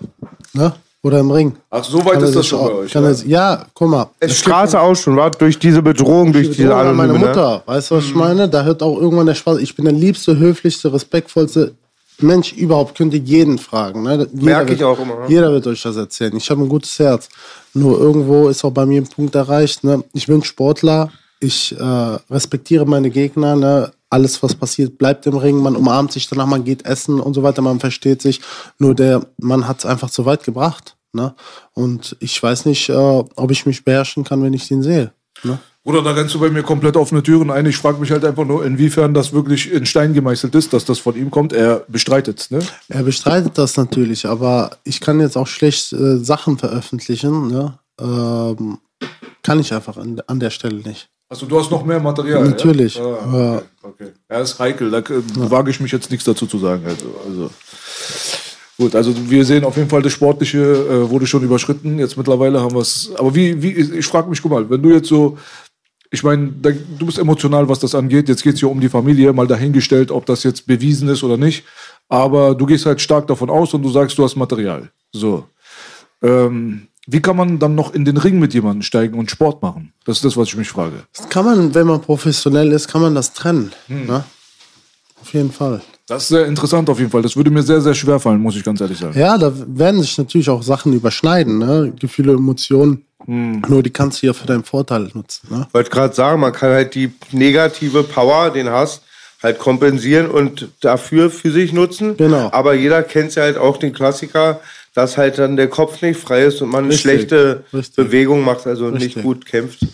ne? 0.54 0.74
Oder 1.02 1.18
im 1.18 1.30
Ring. 1.30 1.56
Ach, 1.70 1.82
so 1.84 2.04
weit 2.04 2.14
Kann 2.14 2.24
ist 2.24 2.36
das 2.36 2.46
schon 2.46 2.60
auch- 2.60 2.68
bei 2.68 2.74
euch. 2.74 2.92
Kann 2.92 3.04
ja? 3.04 3.12
ja, 3.26 3.66
guck 3.74 3.88
mal. 3.88 4.06
Es 4.20 4.38
Straße 4.38 4.80
auch 4.80 4.94
schon, 4.94 5.16
war 5.16 5.30
durch 5.30 5.58
diese 5.58 5.82
Bedrohung, 5.82 6.32
durch 6.32 6.50
diese 6.50 6.68
Oder 6.68 6.92
meine 6.92 7.14
ne? 7.14 7.18
Mutter, 7.18 7.62
weißt 7.66 7.90
du, 7.90 7.96
was 7.96 8.04
ich 8.04 8.14
meine? 8.14 8.48
Da 8.48 8.62
hört 8.62 8.82
auch 8.82 8.98
irgendwann 9.00 9.26
der 9.26 9.34
Spaß. 9.34 9.58
Ich 9.58 9.74
bin 9.74 9.84
der 9.84 9.94
liebste, 9.94 10.38
höflichste, 10.38 10.92
respektvollste 10.92 11.74
Mensch 12.18 12.52
überhaupt. 12.52 12.96
Könnt 12.96 13.14
ihr 13.14 13.20
jeden 13.20 13.58
fragen. 13.58 14.04
Ne? 14.04 14.28
Jeder 14.32 14.44
Merk 14.44 14.70
ich 14.70 14.78
wird, 14.78 14.88
auch 14.88 15.00
immer, 15.00 15.14
ne? 15.14 15.24
Jeder 15.28 15.50
wird 15.52 15.66
euch 15.66 15.82
das 15.82 15.96
erzählen. 15.96 16.36
Ich 16.36 16.48
habe 16.50 16.62
ein 16.62 16.68
gutes 16.68 16.96
Herz. 16.98 17.28
Nur 17.74 17.98
irgendwo 17.98 18.48
ist 18.48 18.64
auch 18.64 18.70
bei 18.70 18.86
mir 18.86 19.00
ein 19.00 19.08
Punkt 19.08 19.34
erreicht. 19.34 19.82
Ne? 19.82 20.04
Ich 20.12 20.26
bin 20.26 20.44
Sportler. 20.44 21.10
Ich 21.40 21.74
äh, 21.76 22.16
respektiere 22.30 22.86
meine 22.86 23.10
Gegner. 23.10 23.56
Ne? 23.56 23.90
Alles, 24.12 24.42
was 24.42 24.54
passiert, 24.54 24.98
bleibt 24.98 25.26
im 25.26 25.36
Ring. 25.36 25.56
Man 25.56 25.74
umarmt 25.74 26.12
sich 26.12 26.28
danach, 26.28 26.46
man 26.46 26.64
geht 26.64 26.84
essen 26.84 27.18
und 27.18 27.32
so 27.32 27.42
weiter. 27.42 27.62
Man 27.62 27.80
versteht 27.80 28.20
sich. 28.20 28.40
Nur 28.78 28.94
der 28.94 29.26
Mann 29.38 29.66
hat 29.66 29.78
es 29.78 29.86
einfach 29.86 30.10
zu 30.10 30.26
weit 30.26 30.44
gebracht. 30.44 30.96
Ne? 31.14 31.34
Und 31.72 32.16
ich 32.20 32.42
weiß 32.42 32.66
nicht, 32.66 32.88
äh, 32.88 32.92
ob 32.94 33.50
ich 33.50 33.64
mich 33.64 33.84
beherrschen 33.84 34.24
kann, 34.24 34.42
wenn 34.42 34.52
ich 34.52 34.68
den 34.68 34.82
sehe. 34.82 35.12
Ne? 35.44 35.58
Oder 35.84 36.02
da 36.02 36.12
rennst 36.12 36.34
du 36.34 36.38
bei 36.40 36.48
mir 36.48 36.62
komplett 36.62 36.96
offene 36.96 37.22
Türen 37.22 37.50
ein. 37.50 37.66
Ich 37.66 37.76
frage 37.76 37.98
mich 37.98 38.12
halt 38.12 38.24
einfach 38.24 38.44
nur, 38.44 38.64
inwiefern 38.64 39.14
das 39.14 39.32
wirklich 39.32 39.72
in 39.72 39.84
Stein 39.84 40.14
gemeißelt 40.14 40.54
ist, 40.54 40.72
dass 40.72 40.84
das 40.84 41.00
von 41.00 41.16
ihm 41.16 41.30
kommt. 41.30 41.52
Er 41.52 41.84
bestreitet, 41.88 42.48
ne? 42.50 42.60
Er 42.88 43.02
bestreitet 43.02 43.58
das 43.58 43.76
natürlich, 43.76 44.26
aber 44.26 44.76
ich 44.84 45.00
kann 45.00 45.20
jetzt 45.20 45.36
auch 45.36 45.48
schlecht 45.48 45.92
äh, 45.92 46.18
Sachen 46.18 46.56
veröffentlichen. 46.56 47.48
Ne? 47.48 47.78
Ähm, 48.00 48.78
kann 49.42 49.58
ich 49.58 49.74
einfach 49.74 49.96
an, 49.96 50.20
an 50.26 50.38
der 50.38 50.50
Stelle 50.50 50.76
nicht. 50.76 51.08
Also 51.32 51.46
du 51.46 51.58
hast 51.58 51.70
noch 51.70 51.82
mehr 51.82 51.98
Material. 51.98 52.44
Natürlich. 52.44 52.96
Ja? 52.96 53.04
Ah, 53.04 53.32
Ja. 53.32 53.54
okay, 53.56 53.64
okay. 53.84 54.08
Ja, 54.30 54.40
ist 54.40 54.58
heikel. 54.58 54.90
Da 54.90 54.98
äh, 54.98 55.22
wage 55.34 55.70
ich 55.70 55.80
mich 55.80 55.90
jetzt 55.90 56.10
nichts 56.10 56.26
dazu 56.26 56.44
zu 56.46 56.58
sagen. 56.58 56.84
Also, 56.84 57.06
also. 57.26 57.50
Gut, 58.76 58.94
also 58.94 59.14
wir 59.30 59.42
sehen 59.46 59.64
auf 59.64 59.78
jeden 59.78 59.88
Fall, 59.88 60.02
das 60.02 60.12
Sportliche 60.12 60.58
äh, 60.58 61.08
wurde 61.08 61.26
schon 61.26 61.42
überschritten. 61.42 61.98
Jetzt 61.98 62.18
mittlerweile 62.18 62.60
haben 62.60 62.74
wir 62.74 62.82
es. 62.82 63.12
Aber 63.16 63.34
wie, 63.34 63.62
wie, 63.62 63.70
ich 63.70 64.04
frage 64.04 64.28
mich, 64.28 64.42
guck 64.42 64.52
mal, 64.52 64.68
wenn 64.68 64.82
du 64.82 64.90
jetzt 64.90 65.08
so, 65.08 65.38
ich 66.10 66.22
meine, 66.22 66.48
du 66.48 67.06
bist 67.06 67.18
emotional, 67.18 67.66
was 67.66 67.78
das 67.78 67.94
angeht. 67.94 68.28
Jetzt 68.28 68.42
geht 68.42 68.52
es 68.52 68.60
hier 68.60 68.68
um 68.70 68.82
die 68.82 68.90
Familie, 68.90 69.32
mal 69.32 69.46
dahingestellt, 69.46 70.10
ob 70.10 70.26
das 70.26 70.42
jetzt 70.42 70.66
bewiesen 70.66 71.08
ist 71.08 71.24
oder 71.24 71.38
nicht. 71.38 71.64
Aber 72.10 72.54
du 72.54 72.66
gehst 72.66 72.84
halt 72.84 73.00
stark 73.00 73.26
davon 73.26 73.48
aus 73.48 73.72
und 73.72 73.80
du 73.82 73.88
sagst, 73.88 74.18
du 74.18 74.24
hast 74.24 74.36
Material. 74.36 74.90
So. 75.12 75.46
Ähm, 76.22 76.88
wie 77.06 77.20
kann 77.20 77.36
man 77.36 77.58
dann 77.58 77.74
noch 77.74 77.94
in 77.94 78.04
den 78.04 78.16
Ring 78.16 78.38
mit 78.38 78.54
jemandem 78.54 78.82
steigen 78.82 79.18
und 79.18 79.30
Sport 79.30 79.62
machen? 79.62 79.92
Das 80.04 80.18
ist 80.18 80.24
das, 80.24 80.36
was 80.36 80.48
ich 80.48 80.56
mich 80.56 80.68
frage. 80.68 81.04
Das 81.16 81.28
kann 81.28 81.44
man, 81.44 81.74
wenn 81.74 81.86
man 81.86 82.00
professionell 82.00 82.70
ist, 82.72 82.88
kann 82.88 83.02
man 83.02 83.14
das 83.14 83.32
trennen. 83.32 83.72
Hm. 83.88 84.06
Ne? 84.06 84.24
Auf 85.20 85.32
jeden 85.34 85.52
Fall. 85.52 85.82
Das 86.06 86.24
ist 86.24 86.28
sehr 86.28 86.46
interessant 86.46 86.90
auf 86.90 86.98
jeden 86.98 87.10
Fall. 87.10 87.22
Das 87.22 87.36
würde 87.36 87.50
mir 87.50 87.62
sehr, 87.62 87.80
sehr 87.80 87.94
schwer 87.94 88.20
fallen, 88.20 88.40
muss 88.40 88.56
ich 88.56 88.64
ganz 88.64 88.80
ehrlich 88.80 88.98
sagen. 88.98 89.18
Ja, 89.18 89.38
da 89.38 89.52
werden 89.66 90.00
sich 90.00 90.16
natürlich 90.18 90.50
auch 90.50 90.62
Sachen 90.62 90.92
überschneiden. 90.92 91.58
Ne? 91.58 91.92
Gefühle, 91.98 92.32
Emotionen. 92.34 93.04
Hm. 93.24 93.62
Nur 93.68 93.82
die 93.82 93.90
kannst 93.90 94.22
du 94.22 94.26
ja 94.26 94.32
für 94.32 94.46
deinen 94.46 94.64
Vorteil 94.64 95.08
nutzen. 95.14 95.48
Ne? 95.50 95.66
wollte 95.72 95.90
gerade 95.90 96.14
sagen, 96.14 96.40
man 96.40 96.52
kann 96.52 96.70
halt 96.70 96.94
die 96.94 97.12
negative 97.30 98.02
Power, 98.02 98.50
den 98.50 98.68
Hass, 98.68 99.02
halt 99.42 99.58
kompensieren 99.58 100.28
und 100.28 100.68
dafür 100.80 101.30
für 101.30 101.50
sich 101.50 101.72
nutzen. 101.72 102.16
Genau. 102.16 102.50
Aber 102.52 102.74
jeder 102.74 103.02
kennt 103.02 103.34
ja 103.34 103.42
halt 103.42 103.56
auch 103.56 103.76
den 103.76 103.92
Klassiker, 103.92 104.60
dass 104.94 105.16
halt 105.16 105.38
dann 105.38 105.56
der 105.56 105.68
Kopf 105.68 106.02
nicht 106.02 106.20
frei 106.20 106.44
ist 106.44 106.60
und 106.62 106.70
man 106.70 106.84
eine 106.84 106.96
schlechte 106.96 107.64
Richtig. 107.72 107.96
Bewegung 107.96 108.44
macht, 108.44 108.66
also 108.66 108.90
nicht 108.90 109.06
Richtig. 109.06 109.22
gut 109.22 109.46
kämpft. 109.46 109.86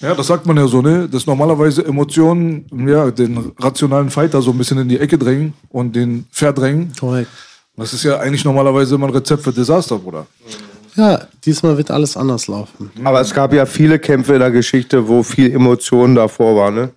Ja, 0.00 0.14
das 0.14 0.28
sagt 0.28 0.46
man 0.46 0.56
ja 0.56 0.66
so, 0.66 0.80
ne? 0.80 1.08
Dass 1.08 1.26
normalerweise 1.26 1.84
Emotionen 1.84 2.66
ja, 2.88 3.10
den 3.10 3.52
rationalen 3.58 4.10
Fighter 4.10 4.40
so 4.40 4.50
ein 4.50 4.58
bisschen 4.58 4.78
in 4.78 4.88
die 4.88 4.98
Ecke 4.98 5.18
drängen 5.18 5.52
und 5.68 5.94
den 5.94 6.26
verdrängen. 6.30 6.92
Korrekt. 6.98 7.30
Das 7.76 7.92
ist 7.92 8.02
ja 8.02 8.18
eigentlich 8.18 8.44
normalerweise 8.44 8.94
immer 8.94 9.08
ein 9.08 9.12
Rezept 9.12 9.42
für 9.42 9.52
Desaster, 9.52 9.98
Bruder. 9.98 10.26
Ja, 10.96 11.20
diesmal 11.44 11.76
wird 11.76 11.90
alles 11.90 12.16
anders 12.16 12.48
laufen. 12.48 12.90
Aber 13.04 13.20
es 13.20 13.32
gab 13.32 13.52
ja 13.52 13.64
viele 13.64 13.98
Kämpfe 13.98 14.34
in 14.34 14.40
der 14.40 14.50
Geschichte, 14.50 15.06
wo 15.06 15.22
viel 15.22 15.52
Emotionen 15.52 16.14
davor 16.14 16.56
waren, 16.56 16.74
ne? 16.74 16.90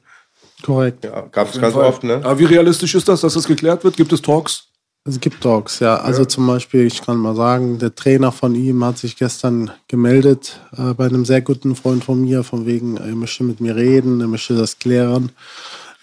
Korrekt. 0.63 1.03
Ja, 1.03 1.25
gab 1.31 1.53
es 1.53 1.59
ganz 1.59 1.75
oft, 1.75 2.03
ne? 2.03 2.15
Aber 2.23 2.39
wie 2.39 2.45
realistisch 2.45 2.95
ist 2.95 3.07
das, 3.07 3.21
dass 3.21 3.33
das 3.33 3.45
geklärt 3.45 3.83
wird? 3.83 3.97
Gibt 3.97 4.13
es 4.13 4.21
Talks? 4.21 4.67
Es 5.05 5.19
gibt 5.19 5.41
Talks, 5.41 5.79
ja. 5.79 5.97
Also 5.97 6.23
zum 6.23 6.47
Beispiel, 6.47 6.85
ich 6.85 7.01
kann 7.01 7.17
mal 7.17 7.35
sagen, 7.35 7.77
der 7.77 7.93
Trainer 7.93 8.31
von 8.31 8.55
ihm 8.55 8.85
hat 8.85 8.97
sich 8.97 9.17
gestern 9.17 9.69
gemeldet 9.89 10.61
äh, 10.77 10.93
bei 10.93 11.05
einem 11.05 11.25
sehr 11.25 11.41
guten 11.41 11.75
Freund 11.75 12.05
von 12.05 12.21
mir, 12.21 12.43
von 12.43 12.65
wegen, 12.65 12.95
er 12.95 13.13
möchte 13.13 13.43
mit 13.43 13.59
mir 13.59 13.75
reden, 13.75 14.21
er 14.21 14.27
möchte 14.27 14.55
das 14.55 14.79
klären. 14.79 15.31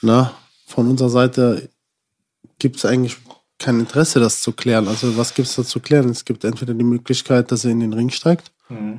Na, 0.02 0.34
von 0.66 0.86
unserer 0.86 1.08
Seite 1.08 1.70
gibt 2.58 2.76
es 2.76 2.84
eigentlich 2.84 3.16
kein 3.58 3.80
Interesse, 3.80 4.20
das 4.20 4.40
zu 4.40 4.52
klären. 4.52 4.86
Also 4.86 5.16
was 5.16 5.32
gibt 5.32 5.48
es 5.48 5.56
da 5.56 5.64
zu 5.64 5.80
klären? 5.80 6.10
Es 6.10 6.26
gibt 6.26 6.44
entweder 6.44 6.74
die 6.74 6.84
Möglichkeit, 6.84 7.50
dass 7.52 7.64
er 7.64 7.70
in 7.70 7.80
den 7.80 7.94
Ring 7.94 8.10
steigt, 8.10 8.50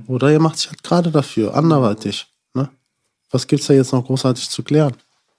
oder 0.07 0.31
er 0.31 0.39
macht 0.39 0.57
sich 0.57 0.67
halt 0.67 0.83
gerade 0.83 1.11
dafür, 1.11 1.55
anderweitig. 1.55 2.27
Ne? 2.53 2.69
Was 3.29 3.47
gibt 3.47 3.61
es 3.61 3.67
da 3.67 3.73
jetzt 3.73 3.93
noch 3.93 4.05
großartig 4.05 4.49
zu 4.49 4.63
klären? 4.63 4.93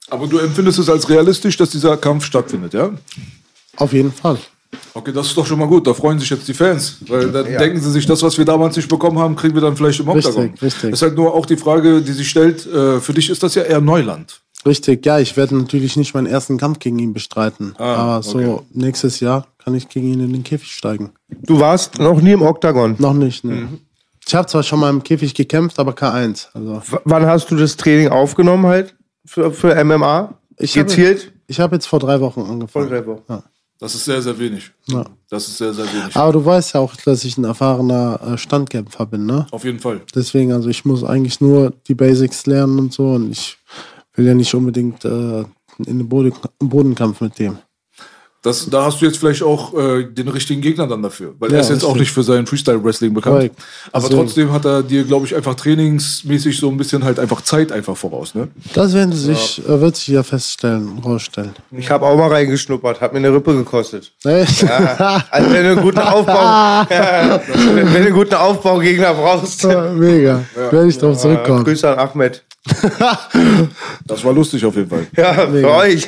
Aber 0.09 0.27
du 0.27 0.39
empfindest 0.39 0.79
es 0.79 0.89
als 0.89 1.09
realistisch, 1.09 1.57
dass 1.57 1.71
dieser 1.71 1.97
Kampf 1.97 2.25
stattfindet, 2.25 2.75
ja? 2.75 2.91
Auf 3.77 3.93
jeden 3.93 4.13
Fall. 4.13 4.39
Okay, 4.95 5.13
das 5.13 5.29
ist 5.29 5.37
doch 5.37 5.47
schon 5.47 5.59
mal 5.59 5.67
gut. 5.67 5.87
Da 5.87 5.95
freuen 5.95 6.19
sich 6.19 6.31
jetzt 6.31 6.47
die 6.49 6.55
Fans. 6.55 6.99
Weil 7.09 7.31
dann 7.31 7.47
denken 7.47 7.81
sie 7.81 7.91
sich, 7.91 8.07
das, 8.07 8.23
was 8.23 8.37
wir 8.39 8.45
damals 8.45 8.77
nicht 8.77 8.89
bekommen 8.89 9.19
haben, 9.19 9.37
kriegen 9.37 9.55
wir 9.55 9.63
dann 9.63 9.77
vielleicht 9.77 10.01
im 10.01 10.09
Richtig, 10.09 10.27
Oktagon. 10.35 10.55
richtig. 10.61 10.91
Das 10.91 10.93
ist 10.93 11.03
halt 11.03 11.17
nur 11.17 11.35
auch 11.35 11.47
die 11.47 11.57
Frage, 11.57 12.03
die 12.03 12.13
sich 12.13 12.29
stellt. 12.29 12.67
Äh, 12.67 13.01
für 13.01 13.13
dich 13.13 13.31
ist 13.31 13.43
das 13.43 13.55
ja 13.55 13.63
eher 13.63 13.81
Neuland. 13.81 14.41
Richtig, 14.65 15.05
ja, 15.05 15.19
ich 15.19 15.37
werde 15.37 15.57
natürlich 15.57 15.97
nicht 15.97 16.15
meinen 16.15 16.27
ersten 16.27 16.57
Kampf 16.57 16.79
gegen 16.79 16.99
ihn 16.99 17.13
bestreiten. 17.13 17.75
Ah, 17.79 17.95
aber 17.95 18.23
so 18.23 18.39
okay. 18.39 18.61
nächstes 18.73 19.19
Jahr 19.21 19.49
kann 19.59 19.75
ich 19.75 19.89
gegen 19.89 20.13
ihn 20.13 20.21
in 20.21 20.33
den 20.33 20.45
Käfig 20.45 20.73
steigen. 20.73 21.11
Du 21.29 21.59
warst 21.59 21.99
noch 21.99 22.21
nie 22.21 22.33
im 22.33 22.43
Oktagon. 22.43 22.95
Noch 22.99 23.15
nicht, 23.15 23.45
ne. 23.45 23.55
Mhm. 23.55 23.79
Ich 24.25 24.35
habe 24.35 24.47
zwar 24.47 24.63
schon 24.63 24.79
mal 24.79 24.91
im 24.91 25.03
Käfig 25.03 25.35
gekämpft, 25.35 25.81
aber 25.81 25.93
K1. 25.93 26.49
Also 26.55 26.81
W 26.81 26.99
wann 27.05 27.27
hast 27.27 27.51
du 27.51 27.57
das 27.57 27.77
Training 27.77 28.09
aufgenommen 28.09 28.67
halt 28.67 28.95
für, 29.25 29.53
für 29.53 29.85
MMA? 29.85 30.35
ich 30.59 30.79
habe 30.79 30.87
Gezielt? 30.87 31.33
ich 31.49 31.59
hab 31.59 31.73
jetzt 31.73 31.87
vor 31.87 31.99
drei 31.99 32.21
Wochen 32.21 32.41
angefangen. 32.43 32.69
Vor 32.69 32.87
drei 32.87 33.05
Wochen. 33.05 33.23
Ja. 33.29 33.43
Das 33.83 33.97
ist 33.97 34.05
sehr, 34.05 34.23
sehr 34.23 34.39
wenig. 34.39 34.71
Ja. 34.87 35.05
Das 35.29 35.49
ist 35.49 35.59
sehr, 35.59 35.75
sehr 35.75 35.85
wenig. 35.93 36.15
Aber 36.15 36.33
du 36.33 36.45
weißt 36.45 36.75
ja 36.75 36.81
auch, 36.81 36.95
dass 36.95 37.25
ich 37.25 37.37
ein 37.37 37.43
erfahrener 37.43 38.21
äh, 38.25 38.39
Standkämpfer 38.39 39.07
bin, 39.07 39.27
ne? 39.27 39.49
Auf 39.51 39.65
jeden 39.65 39.81
Fall. 39.81 40.03
Deswegen, 40.15 40.53
also 40.53 40.69
ich 40.69 40.85
muss 40.85 41.03
eigentlich 41.03 41.41
nur 41.41 41.73
die 41.89 41.97
Basics 41.97 42.47
lernen 42.47 42.79
und 42.79 42.93
so 42.93 43.11
und 43.15 43.33
ich 43.33 43.59
will 44.15 44.25
ja 44.25 44.35
nicht 44.35 44.55
unbedingt 44.55 45.05
äh, 45.05 45.41
in 45.41 45.99
den 45.99 46.09
Boden, 46.09 46.33
Bodenkampf 46.61 47.23
mit 47.23 47.37
dem. 47.41 47.59
Das, 48.43 48.69
da 48.69 48.85
hast 48.87 49.01
du 49.01 49.05
jetzt 49.07 49.19
vielleicht 49.19 49.45
auch 49.45 49.73
äh, 49.79 50.03
den 50.03 50.27
richtigen 50.27 50.61
Gegner 50.61 50.89
dann 50.89 51.01
dafür. 51.01 51.33
Weil 51.39 51.51
Ja, 51.51 51.59
er 51.59 51.61
ist 51.61 51.71
jetzt 51.71 51.85
auch 51.85 51.95
nicht 51.95 52.11
für 52.11 52.25
sein 52.25 52.45
Freestyle-Wrestling 52.45 53.15
bekannt. 53.15 53.37
Korrekt. 53.37 53.57
Aber 53.93 54.09
Deswegen. 54.09 54.21
trotzdem 54.27 54.53
hat 54.53 54.65
er 54.65 54.83
dir, 54.83 55.05
glaube 55.05 55.27
ich, 55.27 55.37
einfach 55.37 55.55
trainingsmäßig 55.55 56.59
so 56.59 56.69
ein 56.69 56.77
bisschen 56.77 57.05
halt 57.05 57.21
einfach 57.21 57.43
Zeit 57.43 57.71
einfach 57.71 57.97
voraus. 57.97 58.35
Ne? 58.35 58.49
Das 58.75 58.95
werden 58.95 59.13
sie 59.13 59.27
sich, 59.33 59.63
äh, 59.65 59.81
wird 59.81 59.95
sich 59.95 60.09
ja 60.09 60.25
feststellen, 60.25 60.99
rausstellen. 61.05 61.53
Ich 61.71 61.89
habe 61.89 62.05
auch 62.05 62.17
mal 62.17 62.29
reingeschnuppert, 62.31 63.01
hat 63.01 63.13
mir 63.13 63.21
eine 63.21 63.33
Rippe 63.33 63.55
gekostet. 63.55 64.11
Echt? 64.25 64.69
Also 64.69 65.51
wenn 65.53 65.63
du 65.63 65.71
einen 65.71 65.83
guten 65.83 66.01
Aufbau, 66.01 66.85
wenn 66.89 67.87
du 67.87 67.97
einen 67.97 68.13
guten 68.13 68.35
Aufbaugegner 68.35 69.15
brauchst, 69.15 69.65
Mega. 69.95 70.43
Werde 70.57 70.89
ich 70.89 70.99
drauf 70.99 71.17
zurückkommen. 71.17 71.63
Grüße 71.63 71.89
an 71.89 71.99
Ahmed. 71.99 72.43
Das 74.07 74.25
war 74.25 74.33
lustig 74.33 74.65
auf 74.65 74.77
jeden 74.77 74.89
Fall. 74.89 75.07
Ja, 75.17 75.33
für 75.47 75.69
euch. 75.69 76.07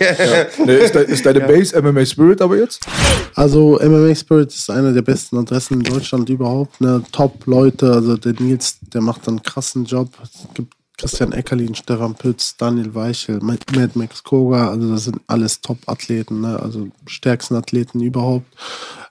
Ne, 0.65 0.75
ist, 0.75 0.95
de, 0.95 1.11
ist 1.11 1.27
deine 1.27 1.41
Base 1.41 1.81
MMA 1.81 2.07
Spirit 2.07 2.41
aber 2.41 2.57
jetzt? 2.57 2.87
Also 3.35 3.79
MMA 3.83 4.15
Spirit 4.15 4.53
ist 4.53 4.71
eine 4.71 4.93
der 4.93 5.03
besten 5.03 5.39
Adressen 5.39 5.75
in 5.75 5.83
Deutschland 5.83 6.29
überhaupt. 6.29 6.81
Ne? 6.81 7.03
Top-Leute, 7.13 7.93
also 7.93 8.17
der 8.17 8.35
Nils, 8.35 8.79
der 8.93 9.01
macht 9.01 9.27
einen 9.29 9.43
krassen 9.43 9.85
Job. 9.85 10.11
Es 10.23 10.47
gibt 10.55 10.75
Christian 10.97 11.33
Eckerlin, 11.33 11.75
Stefan 11.75 12.15
Pütz, 12.15 12.57
Daniel 12.57 12.95
Weichel, 12.95 13.41
Ma- 13.41 13.57
Mad 13.75 13.91
Max 13.95 14.23
Koga, 14.23 14.71
also 14.71 14.91
das 14.93 15.05
sind 15.05 15.21
alles 15.27 15.61
Top-Athleten, 15.61 16.41
ne? 16.41 16.59
also 16.61 16.89
stärksten 17.07 17.57
Athleten 17.57 18.01
überhaupt. 18.01 18.47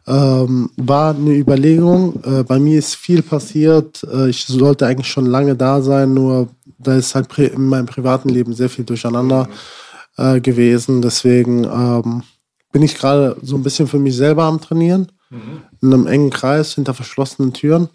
Ähm, 0.07 0.69
war 0.77 1.15
eine 1.15 1.33
Überlegung. 1.33 2.21
Äh, 2.23 2.43
bei 2.43 2.59
mir 2.59 2.79
ist 2.79 2.95
viel 2.95 3.21
passiert. 3.21 4.03
Äh, 4.03 4.29
ich 4.29 4.45
sollte 4.45 4.85
eigentlich 4.87 5.07
schon 5.07 5.25
lange 5.25 5.55
da 5.55 5.81
sein, 5.81 6.13
nur 6.13 6.47
da 6.77 6.95
ist 6.95 7.15
halt 7.15 7.37
in 7.37 7.67
meinem 7.67 7.85
privaten 7.85 8.29
Leben 8.29 8.53
sehr 8.53 8.69
viel 8.69 8.85
durcheinander 8.85 9.47
äh, 10.17 10.41
gewesen. 10.41 11.01
Deswegen 11.01 11.63
ähm, 11.63 12.23
bin 12.71 12.81
ich 12.81 12.95
gerade 12.97 13.37
so 13.41 13.55
ein 13.55 13.63
bisschen 13.63 13.87
für 13.87 13.99
mich 13.99 14.15
selber 14.15 14.43
am 14.43 14.59
Trainieren. 14.59 15.11
In 15.81 15.93
einem 15.93 16.07
engen 16.07 16.29
Kreis, 16.29 16.75
hinter 16.75 16.93
verschlossenen 16.93 17.53
Türen. 17.53 17.89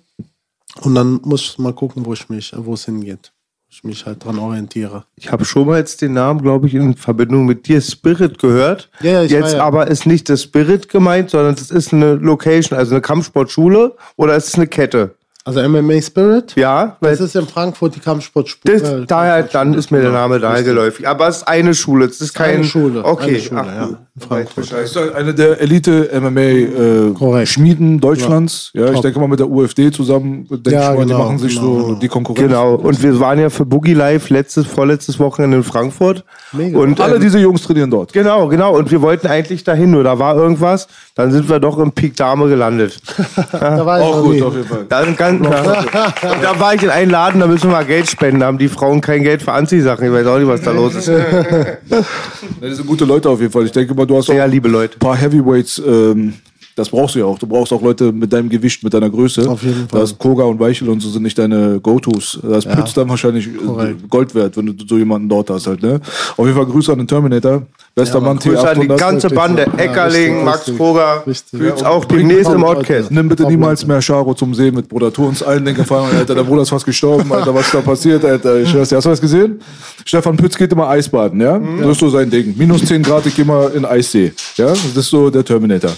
Und 0.83 0.95
dann 0.95 1.21
muss 1.25 1.43
ich 1.43 1.59
mal 1.59 1.73
gucken, 1.75 2.05
wo 2.07 2.13
ich 2.13 2.29
mich, 2.29 2.53
wo 2.57 2.75
es 2.75 2.85
hingeht. 2.87 3.33
Ich 3.71 3.85
mich 3.85 4.07
halt 4.07 4.25
dran 4.25 4.39
orientiere. 4.39 5.05
Ich 5.15 5.31
habe 5.31 5.45
schon 5.45 5.67
mal 5.67 5.79
jetzt 5.79 6.01
den 6.01 6.15
Namen, 6.15 6.41
glaube 6.41 6.67
ich, 6.67 6.75
in 6.75 6.95
Verbindung 6.97 7.45
mit 7.45 7.69
dir 7.69 7.81
Spirit 7.83 8.39
gehört. 8.39 8.89
Ja, 9.03 9.11
ja, 9.13 9.23
ich 9.25 9.31
jetzt 9.31 9.53
ja- 9.53 9.63
aber 9.63 9.89
ist 9.89 10.07
nicht 10.07 10.29
das 10.31 10.43
Spirit 10.43 10.89
gemeint, 10.89 11.31
sondern 11.31 11.55
das 11.55 11.71
ist 11.71 11.93
eine 11.93 12.15
Location, 12.15 12.79
also 12.79 12.95
eine 12.95 13.03
Kampfsportschule 13.03 13.95
oder 14.17 14.35
ist 14.37 14.49
es 14.49 14.55
eine 14.55 14.67
Kette? 14.67 15.15
Also 15.49 15.67
MMA 15.67 16.03
Spirit? 16.03 16.55
Ja, 16.57 16.99
weil 17.01 17.13
Das 17.13 17.21
ist 17.21 17.35
in 17.35 17.47
Frankfurt 17.47 17.95
die 17.97 18.01
Kampfsportspur. 18.01 18.71
das, 18.71 19.07
daher, 19.07 19.45
dann 19.45 19.73
ist 19.73 19.91
mir 19.91 20.03
der 20.03 20.11
Name 20.13 20.39
daher 20.39 20.63
geläufig. 20.63 21.09
Aber 21.09 21.27
es 21.27 21.39
ist 21.39 21.49
eine 21.49 21.73
Schule, 21.73 22.05
es 22.05 22.21
ist 22.21 22.35
kein 22.35 22.57
eine 22.57 22.65
Schule, 22.65 23.03
Okay, 23.03 23.29
eine 23.31 23.41
Schule, 23.41 23.61
ach, 23.63 23.67
ja, 23.75 23.85
in 23.87 24.21
Frankfurt. 24.21 24.71
Das 24.71 24.91
ist 24.91 24.97
halt 24.97 25.15
eine 25.15 25.33
der 25.33 25.59
Elite 25.63 26.11
Korrekt. 26.13 27.23
MMA-Schmieden 27.23 27.99
Deutschlands. 27.99 28.73
Ja, 28.75 28.89
ich 28.89 28.93
Top. 28.93 29.03
denke 29.03 29.21
mal 29.21 29.29
mit 29.29 29.41
der 29.41 29.49
UFD 29.49 29.91
zusammen, 29.91 30.47
denke 30.51 30.71
Ja, 30.71 30.93
ich 30.93 30.99
mal, 30.99 31.07
genau, 31.07 31.17
die 31.17 31.23
machen 31.25 31.39
sich 31.39 31.55
genau, 31.55 31.79
so 31.79 31.87
genau. 31.87 31.99
die 31.99 32.09
Konkurrenz. 32.09 32.47
Genau, 32.47 32.75
und 32.75 33.03
wir 33.03 33.19
waren 33.19 33.39
ja 33.39 33.49
für 33.49 33.65
Boogie 33.65 33.95
Live 33.95 34.29
letztes, 34.29 34.67
vorletztes 34.67 35.19
Wochenende 35.19 35.57
in 35.57 35.63
Frankfurt. 35.63 36.25
Mega. 36.53 36.79
Und 36.79 37.01
Alle 37.01 37.15
ähm, 37.17 37.23
diese 37.23 37.39
Jungs 37.39 37.63
trainieren 37.63 37.91
dort. 37.91 38.13
Genau, 38.13 38.49
genau. 38.49 38.77
Und 38.77 38.91
wir 38.91 39.01
wollten 39.01 39.27
eigentlich 39.29 39.65
dahin, 39.65 39.93
nur 39.93 40.05
da 40.05 40.19
war 40.19 40.37
irgendwas. 40.37 40.89
Dann 41.15 41.33
sind 41.33 41.49
wir 41.49 41.59
doch 41.59 41.79
im 41.79 41.93
Peak 41.93 42.17
Dame 42.17 42.49
gelandet. 42.49 43.01
Da 43.51 43.85
war 43.85 43.99
ich 43.99 44.05
Auch 44.05 44.23
gut, 44.23 44.35
nie. 44.35 44.43
auf 44.43 44.55
jeden 44.55 44.69
Fall. 44.69 44.87
Da, 44.89 45.05
sind 45.05 45.17
Und 45.45 45.53
da 46.43 46.61
war 46.61 46.75
ich 46.75 46.83
in 46.83 46.91
einem 46.91 47.11
Laden, 47.11 47.41
da 47.41 47.47
müssen 47.47 47.71
wir 47.71 47.77
mal 47.77 47.85
Geld 47.85 48.09
spenden. 48.11 48.41
Da 48.41 48.47
haben 48.47 48.59
die 48.59 48.69
Frauen 48.69 49.01
kein 49.01 49.23
Geld 49.23 49.43
für 49.43 49.53
Anziehsachen. 49.53 50.07
Ich 50.07 50.13
weiß 50.13 50.27
auch 50.27 50.39
nicht, 50.39 50.49
was 50.49 50.63
da 50.63 50.73
los 50.73 50.95
ist. 50.95 51.09
Die 52.63 52.75
sind 52.75 52.87
gute 52.87 53.05
Leute 53.05 53.29
auf 53.29 53.41
jeden 53.41 53.53
Fall. 53.53 53.65
Ich 53.65 53.73
denke 53.73 53.95
mal, 53.95 54.07
du 54.07 54.17
hast 54.17 54.31
auch 54.31 54.47
liebe 54.47 54.69
Leute. 54.69 54.97
ein 54.97 54.99
paar 54.99 55.17
Heavyweights. 55.17 55.83
Ähm, 55.85 56.35
das 56.79 56.91
brauchst 56.91 57.17
du 57.17 57.19
ja 57.19 57.25
auch. 57.25 57.39
Du 57.39 57.47
brauchst 57.47 57.73
auch 57.73 57.83
Leute 57.83 58.13
mit 58.13 58.33
deinem 58.33 58.49
Gewicht, 58.49 58.85
mit 58.85 58.95
deiner 58.95 59.11
Größe. 59.11 59.51
Auf 59.51 59.63
jeden 59.63 59.89
Fall. 59.89 59.99
Da 59.99 60.05
ist 60.05 60.17
Koga 60.17 60.45
und 60.45 60.61
Weichel 60.61 60.89
und 60.89 61.01
so 61.01 61.11
sind 61.11 61.25
nicht 61.25 61.37
deine 61.37 61.81
Go-Tos. 61.81 62.39
Da 62.43 62.59
ist 62.59 62.69
Pütz 62.69 62.95
dann 62.95 63.09
wahrscheinlich 63.09 63.49
äh, 63.49 63.51
Korrekt. 63.67 64.09
Gold 64.09 64.35
wert, 64.35 64.57
wenn 64.57 64.67
du 64.67 64.75
so 64.87 64.97
jemanden 64.97 65.29
dort 65.29 65.51
hast 65.51 65.67
halt. 65.67 65.83
Ne? 65.83 66.01
Auf 66.37 66.47
jeden 66.47 66.57
Fall 66.57 66.67
Grüße 66.67 66.93
an 66.93 66.99
den 66.99 67.09
Terminator. 67.09 67.63
Westermann 67.97 68.39
Grüße 68.39 68.69
an 68.69 68.81
die 68.81 68.89
T800. 68.89 68.97
ganze 68.97 69.29
Bande. 69.31 69.67
Ja, 69.77 69.85
Eckerling, 69.85 70.47
richtig, 70.49 70.79
Max. 70.79 71.51
Fühlt's 71.51 71.81
Ja, 71.81 71.89
auch 71.89 72.05
demnächst 72.05 72.53
im 72.53 72.61
Podcast. 72.61 73.11
Nimm 73.11 73.29
bitte 73.29 73.45
niemals 73.45 73.85
mehr 73.85 74.01
Charo 74.01 74.35
zum 74.35 74.55
See 74.55 74.71
mit, 74.71 74.89
Bruder. 74.89 75.13
Tu 75.13 75.27
uns 75.27 75.43
allen 75.43 75.65
den 75.65 75.75
Gefallen, 75.75 76.17
Alter. 76.17 76.37
Der 76.37 76.45
Bruder 76.45 76.63
ist 76.63 76.69
fast 76.69 76.87
gestorben, 76.87 77.33
Alter. 77.33 77.53
Was 77.53 77.73
da 77.73 77.81
passiert, 77.81 78.25
Alter. 78.25 78.61
Ich 78.61 78.69
weiß, 78.69 78.91
nicht. 78.91 78.97
hast 78.97 79.05
du 79.05 79.11
was 79.11 79.21
gesehen? 79.21 79.61
Stefan 80.05 80.37
Pütz 80.37 80.57
geht 80.57 80.71
immer 80.71 80.89
Eisbaden, 80.89 81.41
ja? 81.41 81.59
Das 81.81 81.91
ist 81.91 81.99
so 81.99 82.09
sein 82.09 82.31
Ding. 82.31 82.55
Minus 82.57 82.85
10 82.85 83.03
Grad, 83.03 83.27
ich 83.27 83.35
geh 83.35 83.43
mal 83.43 83.73
in 83.75 83.85
Eissee. 83.85 84.33
Ja? 84.57 84.69
Das 84.69 84.97
ist 84.97 85.11
so 85.11 85.29
der 85.29 85.45
Terminator. 85.45 85.91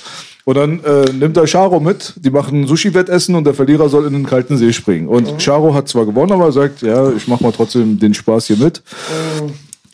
Und 0.44 0.56
dann 0.56 0.82
äh, 0.84 1.12
nimmt 1.12 1.36
er 1.36 1.46
Charo 1.46 1.80
mit, 1.80 2.14
die 2.16 2.30
machen 2.30 2.62
ein 2.62 2.66
Sushi-Wettessen 2.66 3.34
und 3.34 3.44
der 3.44 3.54
Verlierer 3.54 3.88
soll 3.88 4.06
in 4.06 4.12
den 4.12 4.26
kalten 4.26 4.56
See 4.56 4.72
springen. 4.72 5.08
Und 5.08 5.38
Charo 5.42 5.74
hat 5.74 5.88
zwar 5.88 6.06
gewonnen, 6.06 6.32
aber 6.32 6.50
sagt, 6.52 6.82
ja, 6.82 7.10
ich 7.10 7.28
mach 7.28 7.40
mal 7.40 7.52
trotzdem 7.52 7.98
den 7.98 8.14
Spaß 8.14 8.46
hier 8.46 8.56
mit. 8.56 8.82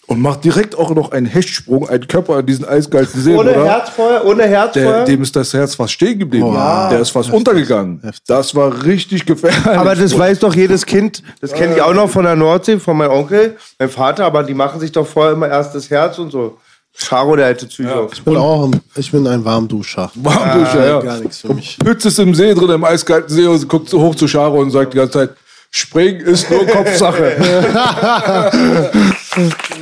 Und 0.08 0.20
macht 0.20 0.44
direkt 0.44 0.78
auch 0.78 0.94
noch 0.94 1.10
einen 1.10 1.26
Hechtsprung, 1.26 1.88
einen 1.88 2.06
Körper 2.06 2.36
an 2.36 2.46
diesen 2.46 2.64
eiskalten 2.64 3.20
See, 3.20 3.34
Ohne 3.34 3.50
oder? 3.50 3.64
Herzfeuer, 3.64 4.24
ohne 4.24 4.36
Der, 4.36 4.48
Herzfeuer. 4.48 5.04
dem 5.04 5.22
ist 5.22 5.34
das 5.34 5.52
Herz 5.52 5.74
fast 5.74 5.94
stehen 5.94 6.20
geblieben. 6.20 6.52
Der 6.52 7.00
ist 7.00 7.10
fast 7.10 7.32
untergegangen. 7.32 8.00
Das 8.28 8.54
war 8.54 8.84
richtig 8.84 9.26
gefährlich. 9.26 9.66
aber 9.66 9.96
das 9.96 10.16
weiß 10.16 10.38
doch 10.38 10.54
jedes 10.54 10.86
Kind. 10.86 11.24
Das 11.40 11.52
kenne 11.52 11.74
ich 11.74 11.82
auch 11.82 11.92
noch 11.92 12.08
von 12.08 12.24
der 12.24 12.36
Nordsee, 12.36 12.78
von 12.78 12.96
meinem 12.96 13.10
Onkel, 13.10 13.56
meinem 13.80 13.90
Vater. 13.90 14.26
Aber 14.26 14.44
die 14.44 14.54
machen 14.54 14.78
sich 14.78 14.92
doch 14.92 15.08
vorher 15.08 15.32
immer 15.32 15.48
erst 15.48 15.74
das 15.74 15.90
Herz 15.90 16.20
und 16.20 16.30
so. 16.30 16.56
Charo, 16.98 17.36
der 17.36 17.46
alte 17.46 17.66
Psycho. 17.66 18.08
Ich 18.12 18.22
bin 18.22 18.36
auch 18.36 18.64
ein, 18.64 18.80
ich 18.94 19.10
bin 19.12 19.26
ein 19.26 19.44
Warmduscher. 19.44 20.10
Warmduscher, 20.14 20.86
ja. 20.86 21.00
Gar 21.00 21.18
nichts 21.18 21.40
für 21.40 21.52
mich. 21.52 21.76
Pütz 21.78 22.04
ist 22.04 22.18
im 22.18 22.34
See 22.34 22.54
drin, 22.54 22.70
im 22.70 22.84
eiskalten 22.84 23.34
See 23.34 23.46
und 23.46 23.68
guckt 23.68 23.92
hoch 23.92 24.14
zu 24.14 24.26
Charo 24.26 24.60
und 24.60 24.70
sagt 24.70 24.94
die 24.94 24.96
ganze 24.96 25.12
Zeit, 25.12 25.30
Springen 25.70 26.20
ist 26.20 26.50
nur 26.50 26.66
Kopfsache. 26.72 27.36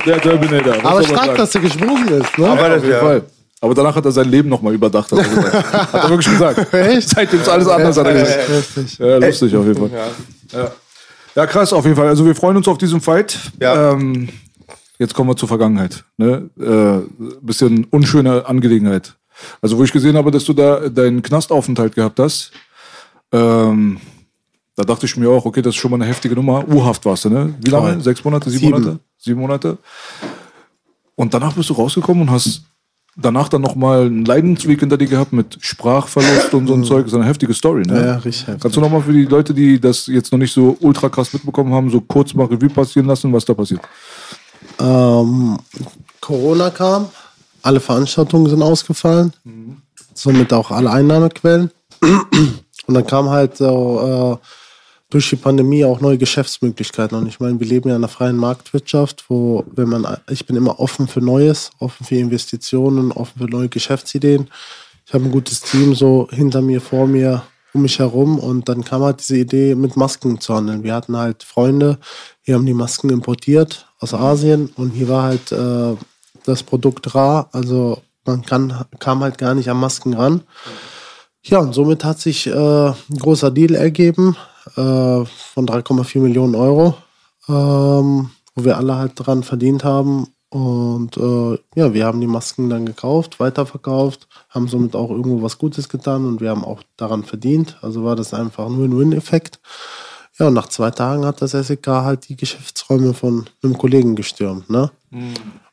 Der 0.05 0.19
Terminator. 0.21 0.75
Aber 0.83 1.01
stark, 1.03 1.25
sagen? 1.25 1.37
dass 1.37 1.55
er 1.55 1.61
gesprungen 1.61 2.07
ist, 2.09 2.37
ne? 2.37 2.49
Aber 2.49 2.69
das 2.69 2.77
Auf 2.79 2.83
jeden 2.83 2.95
ja. 2.95 2.99
Fall. 2.99 3.21
Aber 3.61 3.73
danach 3.73 3.95
hat 3.95 4.03
er 4.05 4.11
sein 4.11 4.29
Leben 4.29 4.49
nochmal 4.49 4.73
überdacht. 4.73 5.11
Hat 5.11 5.19
er, 5.19 5.63
hat 5.93 6.03
er 6.03 6.09
wirklich 6.09 6.29
gesagt. 6.29 6.73
Echt? 6.73 7.09
Seitdem 7.09 7.39
ist 7.39 7.47
alles 7.49 7.67
anders. 7.67 7.97
Hat 7.97 8.07
er 8.07 8.13
gesagt. 8.13 8.49
Heftig. 8.49 8.99
Ja, 8.99 9.17
lustig 9.17 9.55
auf 9.55 9.65
jeden 9.65 9.89
Fall. 9.89 9.89
Ja. 10.53 10.71
ja, 11.33 11.47
krass 11.47 11.71
auf 11.71 11.85
jeden 11.85 11.95
Fall. 11.95 12.07
Also 12.07 12.25
wir 12.25 12.35
freuen 12.35 12.57
uns 12.57 12.67
auf 12.67 12.77
diesen 12.77 12.99
Fight. 12.99 13.39
Ja. 13.59 13.91
Ähm, 13.93 14.29
jetzt 14.99 15.13
kommen 15.13 15.29
wir 15.29 15.35
zur 15.35 15.47
Vergangenheit. 15.47 16.03
Ne? 16.17 16.49
Äh, 16.59 17.25
bisschen 17.41 17.85
unschöne 17.85 18.45
Angelegenheit. 18.45 19.15
Also 19.61 19.77
wo 19.77 19.83
ich 19.83 19.91
gesehen 19.91 20.15
habe, 20.15 20.31
dass 20.31 20.45
du 20.45 20.53
da 20.53 20.89
deinen 20.89 21.21
Knastaufenthalt 21.21 21.95
gehabt 21.95 22.19
hast, 22.19 22.51
ähm, 23.31 23.99
da 24.75 24.83
dachte 24.83 25.05
ich 25.05 25.15
mir 25.15 25.29
auch, 25.29 25.45
okay, 25.45 25.61
das 25.61 25.75
ist 25.75 25.79
schon 25.79 25.91
mal 25.91 25.97
eine 25.97 26.05
heftige 26.05 26.35
Nummer. 26.35 26.67
U-Haft 26.67 27.05
warst 27.05 27.25
du, 27.25 27.29
ne? 27.29 27.53
Wie 27.61 27.69
lange? 27.69 27.93
Voll. 27.93 28.01
Sechs 28.01 28.23
Monate? 28.23 28.49
Sieben, 28.49 28.65
Sieben. 28.65 28.79
Monate? 28.81 28.99
Sieben 29.17 29.39
Monate. 29.39 29.77
Und 31.15 31.33
danach 31.33 31.53
bist 31.53 31.69
du 31.69 31.73
rausgekommen 31.73 32.23
und 32.23 32.31
hast 32.31 32.63
danach 33.15 33.47
dann 33.47 33.61
nochmal 33.61 34.07
einen 34.07 34.25
Leidensweg 34.25 34.81
hinter 34.81 34.97
dir 34.97 35.07
gehabt 35.07 35.31
mit 35.31 35.57
Sprachverlust 35.61 36.53
und 36.53 36.67
so 36.67 36.73
ein 36.73 36.83
Zeug. 36.85 37.05
Das 37.05 37.13
ist 37.13 37.17
eine 37.17 37.25
heftige 37.25 37.53
Story, 37.53 37.83
ne? 37.83 37.95
Ja, 37.97 38.05
ja, 38.05 38.15
richtig 38.17 38.47
heftig. 38.47 38.61
Kannst 38.61 38.75
du 38.75 38.81
nochmal 38.81 39.01
für 39.01 39.13
die 39.13 39.23
Leute, 39.23 39.53
die 39.53 39.79
das 39.79 40.07
jetzt 40.07 40.31
noch 40.33 40.39
nicht 40.39 40.51
so 40.51 40.75
ultra 40.81 41.07
krass 41.07 41.31
mitbekommen 41.31 41.73
haben, 41.73 41.89
so 41.89 42.01
kurz 42.01 42.33
mal 42.33 42.45
Revue 42.45 42.69
passieren 42.69 43.07
lassen, 43.07 43.31
was 43.31 43.45
da 43.45 43.53
passiert? 43.53 43.81
Ähm, 44.79 45.57
Corona 46.21 46.69
kam, 46.69 47.09
alle 47.61 47.79
Veranstaltungen 47.79 48.49
sind 48.49 48.61
ausgefallen, 48.61 49.33
somit 50.13 50.53
auch 50.53 50.71
alle 50.71 50.91
Einnahmequellen. 50.91 51.71
Und 52.87 52.93
dann 52.93 53.05
kam 53.05 53.29
halt 53.29 53.59
äh, 53.61 54.35
durch 55.09 55.29
die 55.29 55.35
Pandemie 55.35 55.85
auch 55.85 56.01
neue 56.01 56.17
Geschäftsmöglichkeiten. 56.17 57.17
Und 57.17 57.27
ich 57.27 57.39
meine, 57.39 57.59
wir 57.59 57.67
leben 57.67 57.89
ja 57.89 57.95
in 57.95 58.01
einer 58.01 58.09
freien 58.09 58.37
Marktwirtschaft, 58.37 59.25
wo, 59.29 59.63
wenn 59.71 59.89
man, 59.89 60.17
ich 60.29 60.45
bin 60.45 60.55
immer 60.55 60.79
offen 60.79 61.07
für 61.07 61.21
Neues, 61.21 61.71
offen 61.79 62.05
für 62.05 62.15
Investitionen, 62.15 63.11
offen 63.11 63.39
für 63.39 63.49
neue 63.49 63.69
Geschäftsideen. 63.69 64.49
Ich 65.05 65.13
habe 65.13 65.25
ein 65.25 65.31
gutes 65.31 65.61
Team 65.61 65.95
so 65.95 66.27
hinter 66.31 66.61
mir, 66.61 66.81
vor 66.81 67.07
mir, 67.07 67.43
um 67.75 67.83
mich 67.83 67.99
herum. 67.99 68.39
Und 68.39 68.69
dann 68.69 68.83
kam 68.83 69.03
halt 69.03 69.19
diese 69.19 69.37
Idee, 69.37 69.75
mit 69.75 69.95
Masken 69.97 70.39
zu 70.39 70.55
handeln. 70.55 70.83
Wir 70.83 70.95
hatten 70.95 71.15
halt 71.15 71.43
Freunde, 71.43 71.99
die 72.47 72.53
haben 72.53 72.65
die 72.65 72.73
Masken 72.73 73.09
importiert 73.09 73.87
aus 73.99 74.13
Asien 74.13 74.69
und 74.77 74.91
hier 74.91 75.09
war 75.09 75.23
halt 75.23 75.51
äh, 75.51 75.95
das 76.45 76.63
Produkt 76.63 77.13
rar. 77.13 77.49
Also 77.51 78.01
man 78.25 78.43
kann, 78.43 78.85
kam 78.99 79.21
halt 79.21 79.37
gar 79.37 79.53
nicht 79.53 79.69
an 79.69 79.77
Masken 79.77 80.13
ran. 80.13 80.41
Ja, 81.43 81.59
und 81.59 81.73
somit 81.73 82.03
hat 82.03 82.19
sich 82.19 82.47
äh, 82.47 82.87
ein 82.87 83.17
großer 83.19 83.51
Deal 83.51 83.75
ergeben 83.75 84.35
äh, 84.75 85.25
von 85.25 85.67
3,4 85.67 86.19
Millionen 86.19 86.55
Euro, 86.55 86.95
ähm, 87.47 88.31
wo 88.55 88.63
wir 88.63 88.77
alle 88.77 88.95
halt 88.95 89.11
dran 89.15 89.43
verdient 89.43 89.83
haben. 89.83 90.27
Und 90.49 91.17
äh, 91.17 91.57
ja, 91.75 91.93
wir 91.93 92.05
haben 92.05 92.21
die 92.21 92.27
Masken 92.27 92.69
dann 92.69 92.85
gekauft, 92.85 93.39
weiterverkauft, 93.39 94.27
haben 94.49 94.67
somit 94.67 94.95
auch 94.95 95.09
irgendwo 95.09 95.41
was 95.41 95.57
Gutes 95.57 95.89
getan 95.89 96.25
und 96.25 96.39
wir 96.39 96.49
haben 96.49 96.63
auch 96.63 96.81
daran 96.97 97.23
verdient. 97.23 97.77
Also 97.81 98.03
war 98.03 98.15
das 98.15 98.33
einfach 98.33 98.65
ein 98.65 98.79
Win-Win-Effekt. 98.79 99.59
Ja, 100.37 100.47
und 100.47 100.53
nach 100.53 100.67
zwei 100.67 100.91
Tagen 100.91 101.25
hat 101.25 101.41
das 101.41 101.51
SEK 101.51 101.87
halt 101.87 102.29
die 102.29 102.35
Geschäftsräume 102.35 103.13
von 103.13 103.45
einem 103.63 103.77
Kollegen 103.77 104.15
gestürmt, 104.15 104.69
ne? 104.69 104.91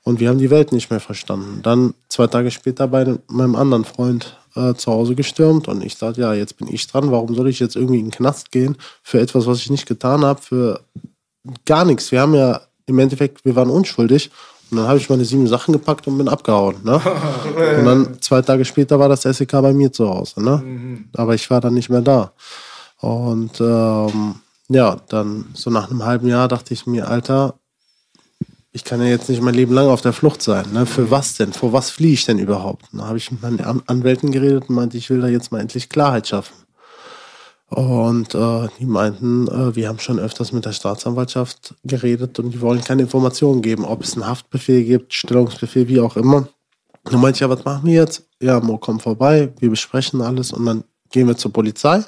Und 0.05 0.21
wir 0.21 0.29
haben 0.29 0.39
die 0.39 0.51
Welt 0.51 0.73
nicht 0.73 0.91
mehr 0.91 1.01
verstanden. 1.01 1.63
Dann 1.63 1.95
zwei 2.09 2.27
Tage 2.27 2.51
später 2.51 2.89
bei 2.89 3.19
meinem 3.29 3.57
anderen 3.57 3.85
Freund 3.85 4.37
äh, 4.55 4.75
zu 4.75 4.93
Hause 4.93 5.15
gestürmt 5.15 5.69
und 5.69 5.85
ich 5.85 5.97
dachte, 5.97 6.21
ja, 6.21 6.35
jetzt 6.35 6.57
bin 6.57 6.69
ich 6.69 6.87
dran. 6.87 7.11
Warum 7.11 7.35
soll 7.35 7.49
ich 7.49 7.61
jetzt 7.61 7.77
irgendwie 7.77 7.99
in 7.99 8.07
den 8.07 8.13
Knast 8.13 8.51
gehen 8.51 8.77
für 9.03 9.21
etwas, 9.21 9.47
was 9.47 9.59
ich 9.59 9.71
nicht 9.71 9.87
getan 9.87 10.25
habe, 10.25 10.41
für 10.41 10.81
gar 11.65 11.85
nichts. 11.85 12.13
Wir 12.13 12.21
haben 12.21 12.35
ja 12.35 12.61
im 12.87 12.99
Endeffekt, 12.99 13.45
wir 13.45 13.57
waren 13.57 13.71
unschuldig. 13.71 14.31
Und 14.73 14.79
dann 14.79 14.89
habe 14.89 14.99
ich 14.99 15.11
meine 15.11 15.27
sieben 15.27 15.47
Sachen 15.47 15.73
gepackt 15.73 16.07
und 16.07 16.17
bin 16.17 16.29
abgehauen. 16.29 16.77
Ne? 16.83 16.95
und 17.79 17.85
dann 17.85 18.23
zwei 18.23 18.41
Tage 18.41 18.65
später 18.65 18.99
war 18.99 19.11
das 19.11 19.21
SEK 19.21 19.53
bei 19.53 19.75
mir 19.75 19.93
zu 19.93 20.09
Hause. 20.09 20.43
Ne? 20.43 21.05
Aber 21.15 21.35
ich 21.35 21.51
war 21.51 21.61
dann 21.61 21.75
nicht 21.75 21.91
mehr 21.91 22.01
da. 22.01 22.33
Und 22.99 23.61
ähm, 23.61 24.37
ja, 24.69 24.97
dann 25.11 25.45
so 25.53 25.69
nach 25.69 25.91
einem 25.91 26.07
halben 26.07 26.27
Jahr 26.27 26.49
dachte 26.49 26.73
ich 26.73 26.87
mir, 26.87 27.07
Alter, 27.07 27.57
ich 28.73 28.85
kann 28.85 29.03
ja 29.03 29.09
jetzt 29.09 29.29
nicht 29.29 29.43
mein 29.43 29.53
Leben 29.53 29.75
lang 29.75 29.89
auf 29.89 30.01
der 30.01 30.15
Flucht 30.15 30.41
sein. 30.41 30.65
Ne? 30.73 30.87
Für 30.87 31.11
was 31.11 31.35
denn? 31.35 31.53
Vor 31.53 31.75
was 31.75 31.91
fliehe 31.91 32.15
ich 32.15 32.25
denn 32.25 32.39
überhaupt? 32.39 32.87
Da 32.95 33.05
habe 33.05 33.19
ich 33.19 33.31
mit 33.31 33.43
meinen 33.43 33.61
An 33.61 33.83
Anwälten 33.87 34.33
geredet 34.33 34.71
und 34.71 34.77
meinte, 34.77 34.97
ich 34.97 35.11
will 35.11 35.21
da 35.21 35.29
jetzt 35.29 35.53
mal 35.53 35.61
endlich 35.61 35.91
Klarheit 35.91 36.29
schaffen. 36.29 36.55
Und 37.75 38.35
äh, 38.35 38.69
die 38.79 38.85
meinten, 38.85 39.49
äh, 39.49 39.75
wir 39.75 39.89
haben 39.89 39.99
schon 39.99 40.19
öfters 40.19 40.53
mit 40.53 40.67
der 40.67 40.73
Staatsanwaltschaft 40.73 41.75
geredet 41.85 42.39
und 42.39 42.51
die 42.51 42.61
wollen 42.61 42.83
keine 42.83 43.03
Informationen 43.03 43.63
geben, 43.63 43.87
ob 43.87 44.03
es 44.03 44.13
einen 44.13 44.27
Haftbefehl 44.27 44.85
gibt, 44.85 45.15
Stellungsbefehl, 45.15 45.89
wie 45.89 46.01
auch 46.01 46.17
immer. 46.17 46.49
Dann 47.05 47.21
meinte 47.21 47.39
ich, 47.39 47.41
ja, 47.41 47.49
was 47.49 47.65
machen 47.65 47.87
wir 47.87 47.95
jetzt? 47.95 48.25
Ja, 48.43 48.61
Mo, 48.61 48.77
komm 48.77 49.01
vorbei, 49.01 49.51
wir 49.59 49.71
besprechen 49.71 50.21
alles 50.21 50.53
und 50.53 50.67
dann 50.67 50.85
gehen 51.11 51.27
wir 51.27 51.37
zur 51.37 51.51
Polizei, 51.53 52.05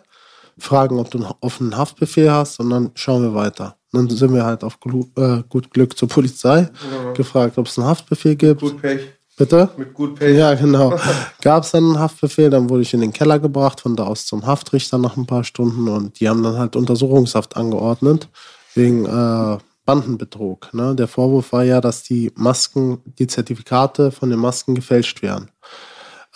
fragen, 0.59 0.98
ob 0.98 1.11
du 1.11 1.18
einen 1.18 1.33
offenen 1.40 1.77
Haftbefehl 1.77 2.31
hast 2.31 2.61
und 2.61 2.68
dann 2.68 2.90
schauen 2.94 3.22
wir 3.22 3.35
weiter. 3.35 3.77
Und 3.92 4.11
dann 4.11 4.16
sind 4.18 4.35
wir 4.35 4.44
halt 4.44 4.64
auf 4.64 4.79
Glu 4.81 5.07
äh, 5.16 5.42
gut 5.48 5.70
Glück 5.70 5.96
zur 5.96 6.09
Polizei, 6.09 6.68
gefragt, 7.14 7.57
ob 7.57 7.68
es 7.68 7.79
einen 7.79 7.87
Haftbefehl 7.87 8.37
gibt. 8.37 8.61
Gut 8.61 8.83
Pech. 8.83 9.00
Bitte? 9.36 9.68
Mit 9.76 9.94
gut 9.94 10.16
Pech. 10.16 10.36
Ja, 10.36 10.54
genau. 10.54 10.96
Gab 11.42 11.64
es 11.64 11.72
dann 11.72 11.84
einen 11.84 11.98
Haftbefehl, 11.98 12.50
dann 12.50 12.70
wurde 12.70 12.82
ich 12.82 12.94
in 12.94 13.00
den 13.00 13.12
Keller 13.12 13.38
gebracht, 13.40 13.80
von 13.80 13.96
da 13.96 14.04
aus 14.04 14.26
zum 14.26 14.46
Haftrichter 14.46 14.98
nach 14.98 15.16
ein 15.16 15.26
paar 15.26 15.42
Stunden 15.42 15.88
und 15.88 16.20
die 16.20 16.28
haben 16.28 16.42
dann 16.42 16.56
halt 16.56 16.76
Untersuchungshaft 16.76 17.56
angeordnet 17.56 18.28
wegen 18.74 19.06
äh, 19.06 19.58
Bandenbetrug. 19.84 20.72
Ne? 20.72 20.94
Der 20.94 21.08
Vorwurf 21.08 21.52
war 21.52 21.64
ja, 21.64 21.80
dass 21.80 22.02
die 22.02 22.32
Masken, 22.36 22.98
die 23.18 23.26
Zertifikate 23.26 24.10
von 24.10 24.30
den 24.30 24.38
Masken 24.38 24.74
gefälscht 24.74 25.22
wären. 25.22 25.50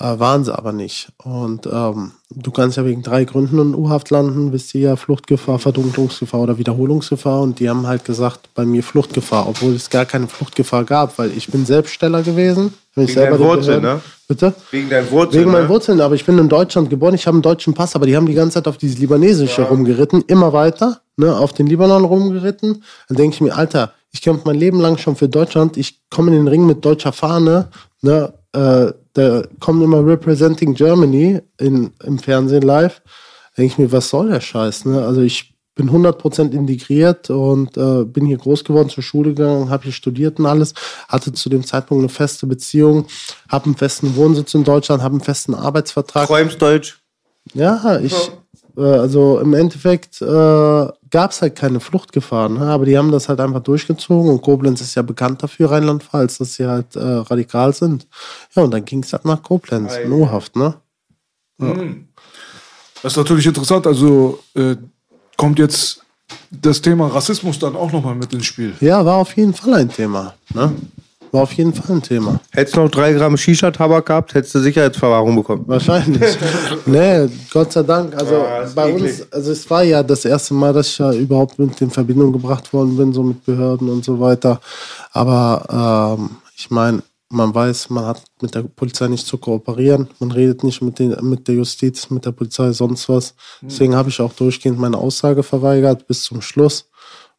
Äh, 0.00 0.18
waren 0.20 0.44
sie 0.44 0.56
aber 0.56 0.72
nicht. 0.72 1.08
Und 1.24 1.66
ähm, 1.66 2.12
du 2.30 2.52
kannst 2.52 2.76
ja 2.76 2.84
wegen 2.84 3.02
drei 3.02 3.24
Gründen 3.24 3.58
in 3.58 3.74
U-Haft 3.74 4.10
landen, 4.10 4.52
wisst 4.52 4.72
ihr 4.76 4.80
ja, 4.80 4.96
Fluchtgefahr, 4.96 5.58
Verdunklungsgefahr 5.58 6.40
oder 6.40 6.56
Wiederholungsgefahr. 6.56 7.40
Und 7.40 7.58
die 7.58 7.68
haben 7.68 7.84
halt 7.84 8.04
gesagt, 8.04 8.48
bei 8.54 8.64
mir 8.64 8.84
Fluchtgefahr, 8.84 9.48
obwohl 9.48 9.74
es 9.74 9.90
gar 9.90 10.04
keine 10.04 10.28
Fluchtgefahr 10.28 10.84
gab, 10.84 11.18
weil 11.18 11.36
ich 11.36 11.48
bin 11.48 11.66
Selbststeller 11.66 12.22
gewesen. 12.22 12.74
Wegen 12.94 13.12
deinen 13.12 13.38
Wurzeln, 13.40 13.82
ne? 13.82 14.00
Bitte? 14.28 14.54
Wegen 14.70 14.88
deinen 14.88 15.10
Wurzeln. 15.10 15.40
Wegen 15.40 15.52
meinen 15.52 15.64
ne? 15.64 15.68
Wurzeln, 15.68 16.00
aber 16.00 16.14
ich 16.14 16.24
bin 16.24 16.38
in 16.38 16.48
Deutschland 16.48 16.90
geboren, 16.90 17.14
ich 17.14 17.26
habe 17.26 17.34
einen 17.34 17.42
deutschen 17.42 17.74
Pass, 17.74 17.96
aber 17.96 18.06
die 18.06 18.16
haben 18.16 18.26
die 18.26 18.34
ganze 18.34 18.54
Zeit 18.54 18.68
auf 18.68 18.76
dieses 18.76 18.98
Libanesische 18.98 19.62
rumgeritten, 19.62 20.22
immer 20.28 20.52
weiter, 20.52 21.00
ne, 21.16 21.36
auf 21.36 21.52
den 21.52 21.66
Libanon 21.66 22.04
rumgeritten. 22.04 22.84
Dann 23.08 23.16
denke 23.16 23.34
ich 23.34 23.40
mir, 23.40 23.56
Alter, 23.56 23.92
ich 24.12 24.22
kämpfe 24.22 24.42
mein 24.46 24.56
Leben 24.56 24.80
lang 24.80 24.96
schon 24.98 25.16
für 25.16 25.28
Deutschland, 25.28 25.76
ich 25.76 26.00
komme 26.08 26.30
in 26.30 26.36
den 26.36 26.48
Ring 26.48 26.66
mit 26.66 26.84
deutscher 26.84 27.12
Fahne, 27.12 27.68
ne, 28.02 28.32
äh, 28.52 28.92
da 29.18 29.42
kommen 29.60 29.82
immer 29.82 30.04
Representing 30.04 30.74
Germany 30.74 31.40
in, 31.58 31.90
im 32.04 32.18
Fernsehen 32.18 32.62
live. 32.62 33.02
denke 33.56 33.72
ich 33.72 33.78
mir, 33.78 33.92
was 33.92 34.08
soll 34.08 34.28
der 34.28 34.40
Scheiß, 34.40 34.84
ne? 34.84 35.04
Also 35.04 35.20
ich 35.20 35.54
bin 35.74 35.90
100% 35.90 36.52
integriert 36.52 37.30
und 37.30 37.76
äh, 37.76 38.04
bin 38.04 38.26
hier 38.26 38.36
groß 38.36 38.64
geworden, 38.64 38.88
zur 38.88 39.04
Schule 39.04 39.34
gegangen, 39.34 39.70
habe 39.70 39.84
hier 39.84 39.92
studiert 39.92 40.40
und 40.40 40.46
alles, 40.46 40.74
hatte 41.08 41.32
zu 41.32 41.48
dem 41.48 41.64
Zeitpunkt 41.64 42.02
eine 42.02 42.08
feste 42.08 42.46
Beziehung, 42.48 43.06
habe 43.48 43.66
einen 43.66 43.76
festen 43.76 44.16
Wohnsitz 44.16 44.54
in 44.54 44.64
Deutschland, 44.64 45.02
habe 45.02 45.14
einen 45.14 45.22
festen 45.22 45.54
Arbeitsvertrag. 45.54 46.26
Träumst 46.26 46.60
Deutsch. 46.60 47.00
Ja, 47.54 48.00
ich 48.00 48.30
also 48.82 49.38
im 49.40 49.54
Endeffekt 49.54 50.20
äh, 50.22 50.86
gab 51.10 51.30
es 51.30 51.42
halt 51.42 51.56
keine 51.56 51.80
Fluchtgefahren, 51.80 52.54
ne? 52.54 52.66
aber 52.66 52.84
die 52.84 52.96
haben 52.98 53.10
das 53.10 53.28
halt 53.28 53.40
einfach 53.40 53.62
durchgezogen 53.62 54.30
und 54.30 54.42
Koblenz 54.42 54.80
ist 54.80 54.94
ja 54.94 55.02
bekannt 55.02 55.42
dafür, 55.42 55.70
Rheinland-Pfalz, 55.70 56.38
dass 56.38 56.54
sie 56.54 56.66
halt 56.66 56.96
äh, 56.96 57.00
radikal 57.00 57.72
sind. 57.72 58.06
Ja, 58.54 58.62
und 58.62 58.72
dann 58.72 58.84
ging 58.84 59.02
es 59.02 59.12
halt 59.12 59.24
nach 59.24 59.42
Koblenz, 59.42 59.96
in 59.96 60.12
U-Haft, 60.12 60.56
ne? 60.56 60.74
Das 63.02 63.12
ist 63.12 63.16
natürlich 63.16 63.46
interessant. 63.46 63.86
Also 63.86 64.40
äh, 64.54 64.76
kommt 65.36 65.58
jetzt 65.58 66.02
das 66.50 66.80
Thema 66.80 67.06
Rassismus 67.08 67.58
dann 67.58 67.76
auch 67.76 67.92
nochmal 67.92 68.14
mit 68.14 68.32
ins 68.32 68.46
Spiel. 68.46 68.74
Ja, 68.80 69.04
war 69.04 69.16
auf 69.16 69.36
jeden 69.36 69.54
Fall 69.54 69.74
ein 69.74 69.88
Thema, 69.88 70.34
ne? 70.54 70.72
War 71.32 71.42
auf 71.42 71.52
jeden 71.52 71.74
Fall 71.74 71.96
ein 71.96 72.02
Thema. 72.02 72.40
Hättest 72.52 72.76
du 72.76 72.80
noch 72.80 72.90
drei 72.90 73.12
Gramm 73.12 73.36
Shisha-Tabak 73.36 74.06
gehabt, 74.06 74.34
hättest 74.34 74.54
du 74.54 74.60
Sicherheitsverwahrung 74.60 75.36
bekommen. 75.36 75.64
Wahrscheinlich. 75.66 76.36
nee, 76.86 77.28
Gott 77.52 77.72
sei 77.72 77.82
Dank. 77.82 78.14
Also 78.14 78.44
ist 78.64 78.74
bei 78.74 78.90
eklig. 78.90 79.20
uns, 79.20 79.32
also 79.32 79.52
es 79.52 79.68
war 79.70 79.82
ja 79.82 80.02
das 80.02 80.24
erste 80.24 80.54
Mal, 80.54 80.72
dass 80.72 80.88
ich 80.88 80.98
ja 80.98 81.12
überhaupt 81.12 81.58
mit 81.58 81.80
in 81.80 81.90
Verbindung 81.90 82.32
gebracht 82.32 82.72
worden 82.72 82.96
bin, 82.96 83.12
so 83.12 83.22
mit 83.22 83.44
Behörden 83.44 83.88
und 83.88 84.04
so 84.04 84.18
weiter. 84.20 84.60
Aber 85.12 86.16
ähm, 86.18 86.30
ich 86.56 86.70
meine, 86.70 87.02
man 87.30 87.54
weiß, 87.54 87.90
man 87.90 88.06
hat 88.06 88.22
mit 88.40 88.54
der 88.54 88.62
Polizei 88.62 89.06
nicht 89.08 89.26
zu 89.26 89.36
kooperieren. 89.36 90.08
Man 90.18 90.30
redet 90.30 90.64
nicht 90.64 90.80
mit, 90.80 90.98
den, 90.98 91.14
mit 91.28 91.46
der 91.46 91.56
Justiz, 91.56 92.08
mit 92.10 92.24
der 92.24 92.32
Polizei, 92.32 92.72
sonst 92.72 93.08
was. 93.08 93.34
Deswegen 93.60 93.94
habe 93.94 94.08
ich 94.08 94.20
auch 94.20 94.32
durchgehend 94.32 94.78
meine 94.78 94.96
Aussage 94.96 95.42
verweigert 95.42 96.06
bis 96.06 96.22
zum 96.22 96.40
Schluss. 96.40 96.88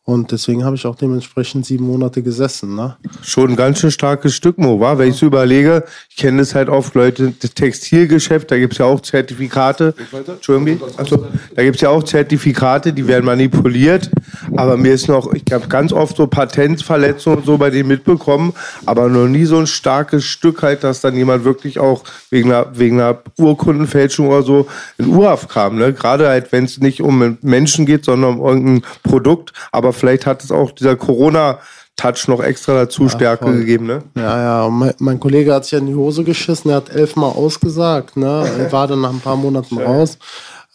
Und 0.06 0.32
deswegen 0.32 0.66
habe 0.66 0.76
ich 0.76 0.88
auch 0.88 0.96
dementsprechend 0.96 1.68
sieben 1.68 1.86
Monate 1.86 2.24
gesessen. 2.24 2.76
Ne? 2.76 2.98
Schon 3.22 3.52
ein 3.52 3.56
ganz 3.56 3.80
schön 3.80 3.92
starkes 3.92 4.34
Stück, 4.34 4.58
Mo, 4.58 4.80
war? 4.80 4.98
Wenn 4.98 5.10
ich 5.10 5.18
so 5.18 5.28
überlege, 5.28 5.84
ich 6.10 6.16
kenne 6.16 6.40
das 6.40 6.56
halt 6.56 6.68
oft, 6.68 6.96
Leute, 6.96 7.32
das 7.40 7.54
Textilgeschäft, 7.54 8.50
da 8.50 8.58
gibt 8.58 8.74
es 8.74 8.80
ja 8.80 8.86
auch 8.86 9.02
Zertifikate. 9.02 9.94
Entschuldigung, 10.28 10.90
also, 10.98 11.28
da 11.56 11.64
gibt 11.64 11.76
es 11.76 11.82
ja 11.82 11.90
auch 11.90 12.02
Zertifikate, 12.04 12.92
die 12.92 13.06
werden 13.06 13.26
manipuliert. 13.26 14.10
Aber 14.58 14.78
mir 14.78 14.94
ist 14.94 15.08
noch, 15.08 15.32
ich 15.34 15.44
habe 15.52 15.68
ganz 15.68 15.94
oft 15.94 16.18
so 16.18 16.26
Patentverletzungen 16.26 17.40
und 17.40 17.46
so 17.46 17.60
bei 17.60 17.70
denen 17.70 17.90
mitbekommen, 17.90 18.54
aber 18.88 19.10
noch 19.10 19.28
nie 19.28 19.46
so 19.46 19.58
ein 19.58 19.68
starkes 19.68 20.26
Stück 20.26 20.64
halt, 20.64 20.84
dass 20.84 21.02
dann 21.02 21.16
jemand 21.16 21.44
wirklich 21.44 21.78
auch 21.78 22.04
wegen 22.32 22.52
einer, 22.52 22.68
wegen 22.78 23.00
einer 23.00 23.20
Urkundenfälschung 23.38 24.30
oder 24.30 24.42
so 24.42 24.68
in 24.98 25.08
Urhaft 25.08 25.50
kam. 25.50 25.78
Ne? 25.78 25.94
Gerade 25.94 26.28
halt, 26.30 26.52
wenn 26.52 26.64
es 26.64 26.80
nicht 26.80 27.02
um 27.02 27.38
Menschen 27.42 27.86
geht, 27.86 28.06
sondern 28.06 28.40
um 28.40 28.48
irgendein 28.48 28.90
Produkt. 29.04 29.54
Aber 29.72 29.89
vielleicht 29.92 30.26
hat 30.26 30.44
es 30.44 30.52
auch 30.52 30.72
dieser 30.72 30.96
Corona-Touch 30.96 32.28
noch 32.28 32.42
extra 32.42 32.74
dazu 32.74 33.10
Stärke 33.10 33.46
voll. 33.46 33.60
gegeben. 33.60 33.88
Ne? 33.88 34.04
Ja, 34.16 34.42
ja, 34.42 34.70
mein, 34.70 34.94
mein 35.00 35.20
Kollege 35.20 35.54
hat 35.54 35.64
sich 35.64 35.74
ja 35.74 35.80
in 35.80 35.88
die 35.88 35.96
Hose 35.96 36.24
geschissen, 36.24 36.72
er 36.72 36.78
hat 36.78 36.90
elfmal 36.90 37.32
ausgesagt, 37.32 38.18
ne? 38.18 38.50
Er 38.58 38.72
war 38.72 38.88
dann 38.88 39.02
nach 39.02 39.12
ein 39.12 39.22
paar 39.22 39.38
Monaten 39.38 39.78
raus. 39.78 40.18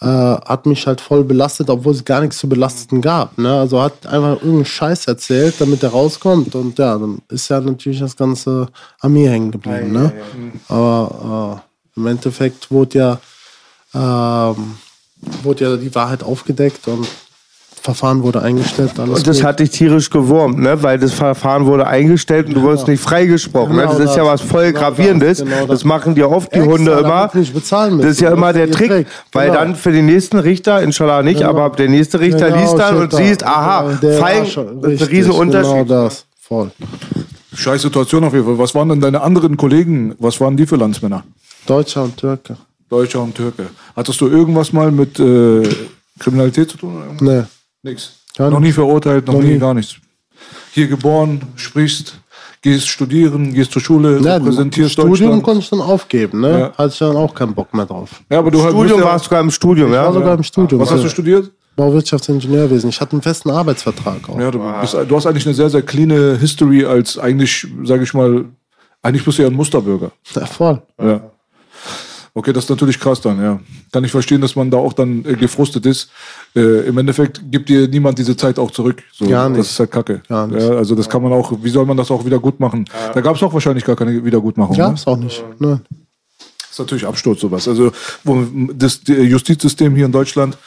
Äh, 0.01 0.07
hat 0.07 0.67
mich 0.67 0.87
halt 0.87 1.01
voll 1.01 1.25
belastet, 1.25 1.71
obwohl 1.71 1.95
es 1.95 2.05
gar 2.05 2.21
nichts 2.21 2.37
zu 2.37 2.47
belasten 2.49 3.01
gab. 3.01 3.39
Ne? 3.39 3.61
Also 3.61 3.81
hat 3.81 4.07
einfach 4.07 4.35
irgendeinen 4.35 4.65
Scheiß 4.67 5.07
erzählt, 5.07 5.55
damit 5.61 5.83
er 5.83 5.91
rauskommt. 5.91 6.55
Und 6.57 6.79
ja, 6.79 6.99
dann 6.99 7.23
ist 7.31 7.49
ja 7.49 7.61
natürlich 7.61 8.01
das 8.01 8.15
Ganze 8.15 8.69
an 9.01 9.13
mir 9.13 9.31
hängen 9.31 9.53
geblieben. 9.53 9.93
Ne? 9.93 10.13
Aber 10.69 11.63
äh, 11.97 12.01
im 12.01 12.07
Endeffekt 12.09 12.71
wurde 12.71 12.99
ja, 12.99 14.51
ähm, 14.55 14.75
wurde 15.43 15.65
ja 15.65 15.77
die 15.77 15.95
Wahrheit 15.95 16.23
aufgedeckt 16.23 16.87
und 16.89 17.07
Verfahren 17.85 18.23
wurde 18.23 18.41
eingestellt. 18.41 18.93
Alles 18.99 19.19
Und 19.19 19.27
das 19.27 19.37
gut. 19.37 19.45
hat 19.45 19.61
dich 19.61 19.69
tierisch 19.69 20.09
gewurmt, 20.09 20.59
ne? 20.59 20.83
weil 20.83 20.99
das 20.99 21.13
Verfahren 21.13 21.67
wurde 21.67 21.87
eingestellt 21.87 22.47
und 22.49 22.55
du 22.55 22.63
wurdest 22.63 22.89
nicht 22.89 23.03
freigesprochen. 23.03 23.77
ne? 23.77 23.83
Genau 23.83 23.99
Das 23.99 24.09
ist 24.11 24.17
ja 24.17 24.25
das. 24.25 24.41
was 24.41 24.41
voll 24.41 24.69
Genau 24.73 24.79
Gravierendes. 24.81 25.39
das, 25.39 25.47
genau 25.47 25.61
das. 25.61 25.69
das. 25.69 25.85
machen 25.85 26.15
dir 26.15 26.31
oft 26.31 26.51
die 26.55 26.61
Extra, 26.61 26.73
Hunde 26.73 26.93
immer. 26.93 27.31
Das 27.31 27.45
ist 27.45 27.71
ja 28.23 28.31
Das 28.31 28.39
immer 28.39 28.55
der 28.55 28.71
Trick, 28.71 28.89
Trick. 28.91 29.07
weil 29.33 29.49
Genau. 29.51 29.61
dann 29.61 29.77
für 29.77 29.93
den 29.93 30.07
nächsten 30.07 30.39
Richter, 30.39 30.81
inshallah 30.83 31.23
nicht, 31.23 31.41
Genau. 31.41 31.51
aber 31.51 31.77
der 31.77 31.91
nächste 31.91 32.21
Richter 32.21 32.47
Genau, 32.49 32.63
liest 32.63 32.79
dann 32.79 32.97
und 32.97 33.13
da. 33.13 33.17
siehst, 33.19 33.45
aha, 33.47 33.83
Genau, 33.83 34.01
der 34.01 34.19
fein, 34.19 34.45
das 34.45 34.93
ist 34.93 35.03
ein 35.03 35.09
Riesenunterschied. 35.09 35.87
Genau 35.87 36.05
das, 36.05 36.25
voll. 36.41 36.71
Scheiß 37.55 37.83
Situation 37.83 38.25
auf 38.25 38.33
jeden 38.33 38.47
Fall. 38.47 38.59
Was 38.59 38.75
waren 38.75 38.89
denn 38.89 39.01
deine 39.03 39.21
anderen 39.21 39.59
Kollegen? 39.59 40.15
Was 40.19 40.41
waren 40.41 40.57
die 40.57 40.65
für 40.65 40.77
Landsmänner? 40.77 41.23
Deutscher 41.67 42.05
und 42.05 42.17
Türke. 42.17 42.57
Deutscher 42.89 43.21
und 43.23 43.35
Türke. 43.35 43.67
Hattest 43.95 44.19
du 44.23 44.29
irgendwas 44.29 44.73
mal 44.73 44.91
mit 44.91 45.21
äh, 45.21 45.63
Kriminalität 46.19 46.71
zu 46.71 46.79
tun? 46.79 46.97
oder 46.97 47.05
irgendwas? 47.05 47.29
Nee. 47.29 47.43
Nix. 47.85 48.15
Gar 48.37 48.51
noch 48.51 48.59
nie 48.59 48.65
nichts. 48.65 48.75
verurteilt, 48.75 49.27
noch, 49.29 49.35
Noch 49.35 49.43
nie, 49.43 49.53
nie. 49.53 49.59
gar 49.59 49.75
nichts. 49.75 49.95
Hier 50.73 50.89
geboren, 50.89 51.41
sprichst, 51.55 52.19
gehst 52.63 52.89
studieren, 52.89 53.55
gehst 53.55 53.71
zur 53.71 53.81
Schule, 53.81 54.19
Ja, 54.21 54.35
repräsentierst 54.37 54.93
Studium 54.93 55.11
Deutschland. 55.19 55.43
konnte 55.45 55.61
ich 55.61 55.71
dann 55.71 55.81
aufgeben, 55.81 56.41
ne? 56.41 56.59
Ja. 56.59 56.73
Hatte 56.77 56.89
ich 56.93 56.99
dann 56.99 57.15
auch 57.17 57.33
keinen 57.35 57.55
Bock 57.55 57.73
mehr 57.73 57.87
drauf. 57.87 58.23
Ja, 58.31 58.39
aber 58.41 58.51
du 58.51 58.59
Studium 58.59 58.99
ja- 59.01 59.05
warst 59.07 59.27
du 59.27 59.29
sogar 59.29 59.41
im 59.43 59.51
Studium, 59.53 59.91
Ich 59.91 59.95
ja? 59.95 60.05
war 60.07 60.13
sogar 60.13 60.35
im 60.35 60.43
Studium. 60.43 60.81
Was 60.81 60.91
hast 60.91 61.05
du 61.05 61.09
studiert? 61.09 61.53
Bauwirtschaftsingenieurwesen. 61.77 62.89
Ich 62.91 63.01
hatte 63.01 63.13
einen 63.13 63.23
festen 63.23 63.51
Arbeitsvertrag 63.51 64.29
auch. 64.29 64.39
Ja, 64.39 64.51
du, 64.51 64.59
bist, 64.81 64.95
du 64.95 65.17
hast 65.17 65.27
eigentlich 65.27 65.47
eine 65.47 65.55
sehr, 65.55 65.71
sehr 65.71 65.83
cleane 65.83 66.37
History 66.39 66.85
als 66.85 67.19
eigentlich, 67.19 67.67
sage 67.85 68.03
ich 68.05 68.15
mal, 68.15 68.45
eigentlich 69.03 69.25
bist 69.25 69.39
du 69.39 69.43
ja 69.43 69.49
ein 69.49 69.55
Musterbürger. 69.55 70.11
Ja, 70.35 70.47
voll. 70.47 70.83
Ja. 71.01 71.21
Okay, 72.37 72.53
das 72.53 72.65
ist 72.65 72.71
natürlich 72.71 72.99
krass 72.99 73.21
dann, 73.21 73.41
ja. 73.41 73.61
Kann 73.93 74.03
ich 74.03 74.11
verstehen, 74.11 74.41
dass 74.41 74.57
man 74.57 74.69
da 74.69 74.77
auch 74.77 74.93
dann 74.93 75.25
äh, 75.25 75.35
gefrustet 75.35 75.87
ist. 75.87 76.11
Äh, 76.57 76.89
Im 76.89 76.99
Endeffekt 76.99 77.41
gibt 77.53 77.69
dir 77.69 77.87
niemand 77.87 78.19
diese 78.19 78.37
Zeit 78.37 78.59
auch 78.59 78.73
zurück. 78.73 79.05
So, 79.13 79.29
Gar 79.29 79.51
nicht. 79.51 79.61
Das 79.61 79.71
ist 79.71 79.79
halt 79.79 79.93
Kacke. 79.93 80.21
Gar 80.29 80.49
nicht. 80.49 80.61
Ja, 80.61 80.71
also 80.71 80.97
das 80.97 81.09
kann 81.09 81.23
man 81.23 81.33
auch, 81.33 81.53
wie 81.63 81.71
soll 81.71 81.87
man 81.87 81.97
das 81.97 82.11
auch 82.11 82.25
wieder 82.25 82.41
gut 82.41 82.59
machen? 82.59 82.87
Da 83.15 83.21
gab 83.21 83.37
es 83.37 83.43
auch 83.45 83.53
wahrscheinlich 83.53 83.85
gar 83.85 83.95
keine 83.95 84.25
Wiedergutmachung. 84.25 84.77
Ne? 84.77 84.83
Gab's 84.83 85.07
auch 85.07 85.17
nicht. 85.17 85.45
Ne? 85.61 85.81
Das 86.59 86.71
ist 86.73 86.79
natürlich 86.81 87.07
Absturz 87.07 87.41
sowas. 87.41 87.69
Also 87.69 87.93
wo 88.25 88.45
das 88.73 89.01
die 89.01 89.13
Justizsystem 89.13 89.95
hier 89.95 90.07
in 90.07 90.13
Deutschland 90.13 90.59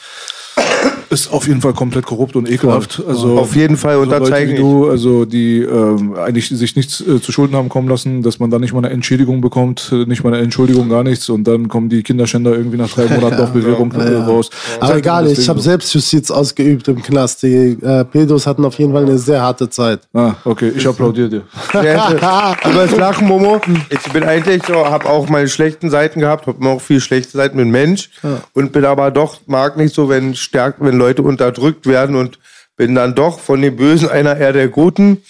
ist 1.10 1.32
auf 1.32 1.46
jeden 1.46 1.60
Fall 1.60 1.72
komplett 1.72 2.04
korrupt 2.04 2.36
und 2.36 2.50
ekelhaft. 2.50 3.02
Also 3.06 3.38
Auf 3.38 3.56
jeden 3.56 3.76
Fall 3.76 3.94
so 3.94 4.04
Leute 4.04 4.16
unterzeichne 4.16 4.52
wie 4.52 4.54
ich. 4.54 4.60
du, 4.60 4.88
also 4.90 5.24
die 5.24 5.60
ähm, 5.60 6.14
eigentlich 6.16 6.48
sich 6.48 6.76
nichts 6.76 7.00
äh, 7.00 7.20
zu 7.20 7.32
Schulden 7.32 7.56
haben 7.56 7.68
kommen 7.68 7.88
lassen, 7.88 8.22
dass 8.22 8.38
man 8.38 8.50
da 8.50 8.58
nicht 8.58 8.72
mal 8.72 8.84
eine 8.84 8.90
Entschädigung 8.90 9.40
bekommt, 9.40 9.90
äh, 9.92 10.04
nicht 10.04 10.22
mal 10.22 10.34
eine 10.34 10.42
Entschuldigung, 10.42 10.88
gar 10.88 11.04
nichts 11.04 11.28
und 11.28 11.44
dann 11.44 11.68
kommen 11.68 11.88
die 11.88 12.02
Kinderschänder 12.02 12.52
irgendwie 12.52 12.76
nach 12.76 12.90
drei 12.90 13.06
Monaten 13.14 13.42
auf 13.42 13.52
Bewährung 13.52 13.90
äh, 13.92 14.16
raus. 14.16 14.50
Aber 14.78 14.88
Zeigt 14.88 15.06
egal, 15.06 15.26
ich 15.28 15.48
habe 15.48 15.58
so. 15.60 15.64
Selbstjustiz 15.64 16.30
ausgeübt 16.30 16.88
im 16.88 17.02
Knast. 17.02 17.42
Die 17.42 17.78
äh, 17.80 18.04
Pedos 18.04 18.46
hatten 18.46 18.64
auf 18.64 18.78
jeden 18.78 18.92
Fall 18.92 19.04
eine 19.04 19.18
sehr 19.18 19.40
harte 19.40 19.70
Zeit. 19.70 20.00
Ah, 20.12 20.34
okay, 20.44 20.72
ich 20.76 20.86
applaudiere 20.86 21.28
dir. 21.28 21.42
Du 21.78 22.74
wirst 22.74 22.96
lachen, 22.98 23.26
Momo. 23.26 23.60
Ich 23.90 24.12
bin 24.12 24.24
eigentlich 24.24 24.62
so, 24.66 24.74
habe 24.74 25.08
auch 25.08 25.28
meine 25.28 25.48
schlechten 25.48 25.90
Seiten 25.90 26.20
gehabt, 26.20 26.46
habe 26.46 26.66
auch 26.68 26.80
viel 26.80 27.00
schlechte 27.00 27.36
Seiten 27.36 27.56
mit 27.56 27.68
Mensch 27.68 28.10
und 28.52 28.72
bin 28.72 28.84
aber 28.84 29.10
doch, 29.10 29.40
mag 29.46 29.76
nicht 29.76 29.94
so, 29.94 30.08
wenn 30.08 30.34
stärk, 30.34 30.76
wenn 30.80 30.97
Leute 30.98 31.22
unterdrückt 31.22 31.86
werden 31.86 32.16
und 32.16 32.38
bin 32.76 32.94
dann 32.94 33.14
doch 33.14 33.40
von 33.40 33.60
den 33.62 33.76
Bösen 33.76 34.08
einer 34.08 34.36
eher 34.36 34.52
der 34.52 34.68
Guten. 34.68 35.22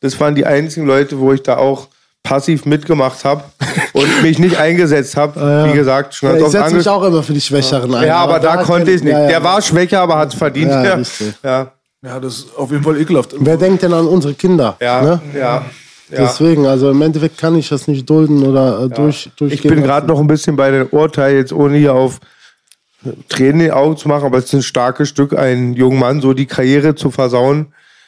Das 0.00 0.18
waren 0.20 0.34
die 0.34 0.46
einzigen 0.46 0.86
Leute, 0.86 1.18
wo 1.18 1.32
ich 1.32 1.42
da 1.42 1.56
auch 1.56 1.88
passiv 2.22 2.64
mitgemacht 2.64 3.24
habe 3.24 3.44
und 3.92 4.22
mich 4.22 4.38
nicht 4.38 4.56
eingesetzt 4.58 5.16
habe. 5.16 5.68
Wie 5.70 5.76
gesagt, 5.76 6.14
schon 6.14 6.30
Ja, 6.30 6.32
ganz 6.36 6.40
ich 6.40 6.46
oft 6.46 6.64
setze 6.64 6.76
mich 6.76 6.88
auch 6.88 7.02
immer 7.02 7.22
für 7.22 7.34
die 7.34 7.40
Schwächeren 7.40 7.94
ein. 7.94 8.06
Ja, 8.06 8.16
aber 8.16 8.40
da 8.40 8.58
konnte 8.58 8.90
ich 8.90 9.02
nicht. 9.02 9.12
Ja, 9.12 9.22
ja. 9.22 9.28
Der 9.28 9.44
war 9.44 9.60
schwächer, 9.60 10.00
aber 10.00 10.16
hat 10.18 10.32
es 10.32 10.38
verdient. 10.38 10.70
Ja, 10.70 10.84
Ja, 10.84 11.02
ja, 11.42 11.72
Ja, 12.02 12.20
das 12.20 12.38
ist 12.38 12.56
auf 12.56 12.70
jeden 12.70 12.82
Fall 12.82 12.98
ekelhaft. 12.98 13.34
Wer 13.38 13.56
denkt 13.58 13.82
denn 13.82 13.92
an 13.92 14.06
unsere 14.06 14.34
Kinder? 14.34 14.76
ja, 14.80 15.02
Ne? 15.02 15.20
ja. 15.34 15.40
ja. 15.40 15.64
Deswegen, 16.10 16.66
also 16.66 16.90
im 16.90 17.02
Endeffekt 17.02 17.38
kann 17.38 17.56
ich 17.56 17.68
das 17.68 17.88
nicht 17.88 18.08
dulden 18.08 18.42
oder 18.42 18.84
äh, 18.84 18.88
durch, 18.88 19.26
Ich 19.26 19.32
durchgehen 19.34 19.74
bin 19.74 19.82
gerade 19.82 20.06
noch 20.06 20.20
ein 20.20 20.26
bisschen 20.26 20.56
bei 20.56 20.70
den 20.70 20.86
Urteilen, 20.90 21.36
jetzt 21.38 21.52
ohne 21.52 21.76
hier 21.76 21.94
auf 21.94 22.20
Tränen 23.28 23.60
in 23.60 23.66
die 23.66 23.72
Augen 23.72 23.96
zu 23.96 24.08
machen, 24.08 24.24
aber 24.26 24.38
es 24.38 24.44
ist 24.46 24.52
ein 24.54 24.62
starkes 24.62 25.08
Stück, 25.08 25.36
einen 25.36 25.74
jungen 25.74 25.98
Mann 25.98 26.20
so 26.20 26.32
die 26.32 26.46
Karriere 26.46 26.94
zu 26.94 27.10
versauen. 27.10 27.66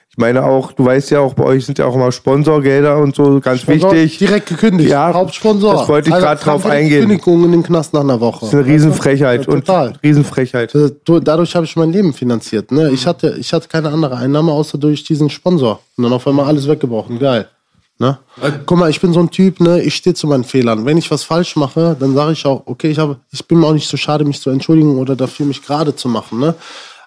Ich 0.08 0.18
meine 0.18 0.44
auch, 0.44 0.72
du 0.72 0.84
weißt 0.86 1.10
ja 1.10 1.20
auch, 1.20 1.34
bei 1.34 1.44
euch 1.44 1.66
sind 1.66 1.78
ja 1.78 1.84
auch 1.84 1.94
immer 1.94 2.10
Sponsorgelder 2.10 2.96
und 2.98 3.14
so, 3.14 3.38
ganz 3.40 3.60
Sponsor 3.60 3.92
wichtig. 3.92 4.18
Direkt 4.18 4.46
gekündigt. 4.48 4.88
Ja, 4.88 5.12
Hauptsponsor. 5.12 5.74
das 5.74 5.88
wollte 5.88 6.08
ich 6.08 6.14
grad 6.16 6.44
drauf 6.46 6.64
eingehen. 6.64 7.00
Kündigung 7.00 7.44
in 7.44 7.52
den 7.52 7.62
Knast 7.62 7.92
nach 7.92 8.00
einer 8.00 8.18
Woche. 8.20 8.40
Das 8.46 8.48
ist 8.48 8.54
eine 8.54 8.64
Riesenfrechheit 8.66 9.46
Ja, 9.46 9.52
und 9.52 9.66
total. 9.66 9.92
Riesenfrechheit. 10.02 10.74
Äh, 10.74 10.92
du- 11.04 11.20
Dadurch 11.20 11.54
habe 11.54 11.66
ich 11.66 11.76
mein 11.76 11.92
Leben 11.92 12.14
finanziert. 12.14 12.72
Ne? 12.72 12.90
Ich, 12.92 13.06
hatte, 13.06 13.36
ich 13.38 13.52
hatte 13.52 13.68
keine 13.68 13.90
andere 13.90 14.16
Einnahme 14.16 14.52
außer 14.52 14.78
durch 14.78 15.04
diesen 15.04 15.28
Sponsor. 15.28 15.80
Und 15.98 16.04
dann 16.04 16.12
auf 16.14 16.26
einmal 16.26 16.46
alles 16.46 16.66
weggebrochen. 16.66 17.18
Geil. 17.18 17.48
Ne? 17.98 18.18
Guck 18.66 18.78
mal, 18.78 18.90
ich 18.90 19.00
bin 19.00 19.14
so 19.14 19.20
ein 19.20 19.30
Typ, 19.30 19.60
ne? 19.60 19.80
ich 19.80 19.94
stehe 19.94 20.12
zu 20.12 20.26
meinen 20.26 20.44
Fehlern. 20.44 20.84
Wenn 20.84 20.98
ich 20.98 21.10
was 21.10 21.24
falsch 21.24 21.56
mache, 21.56 21.96
dann 21.98 22.14
sage 22.14 22.32
ich 22.32 22.44
auch, 22.44 22.62
okay, 22.66 22.90
ich, 22.90 22.98
habe, 22.98 23.18
ich 23.32 23.46
bin 23.46 23.58
mir 23.58 23.66
auch 23.66 23.72
nicht 23.72 23.88
so 23.88 23.96
schade, 23.96 24.24
mich 24.24 24.40
zu 24.40 24.50
entschuldigen 24.50 24.98
oder 24.98 25.16
dafür, 25.16 25.46
mich 25.46 25.62
gerade 25.62 25.96
zu 25.96 26.08
machen. 26.08 26.38
Ne? 26.38 26.54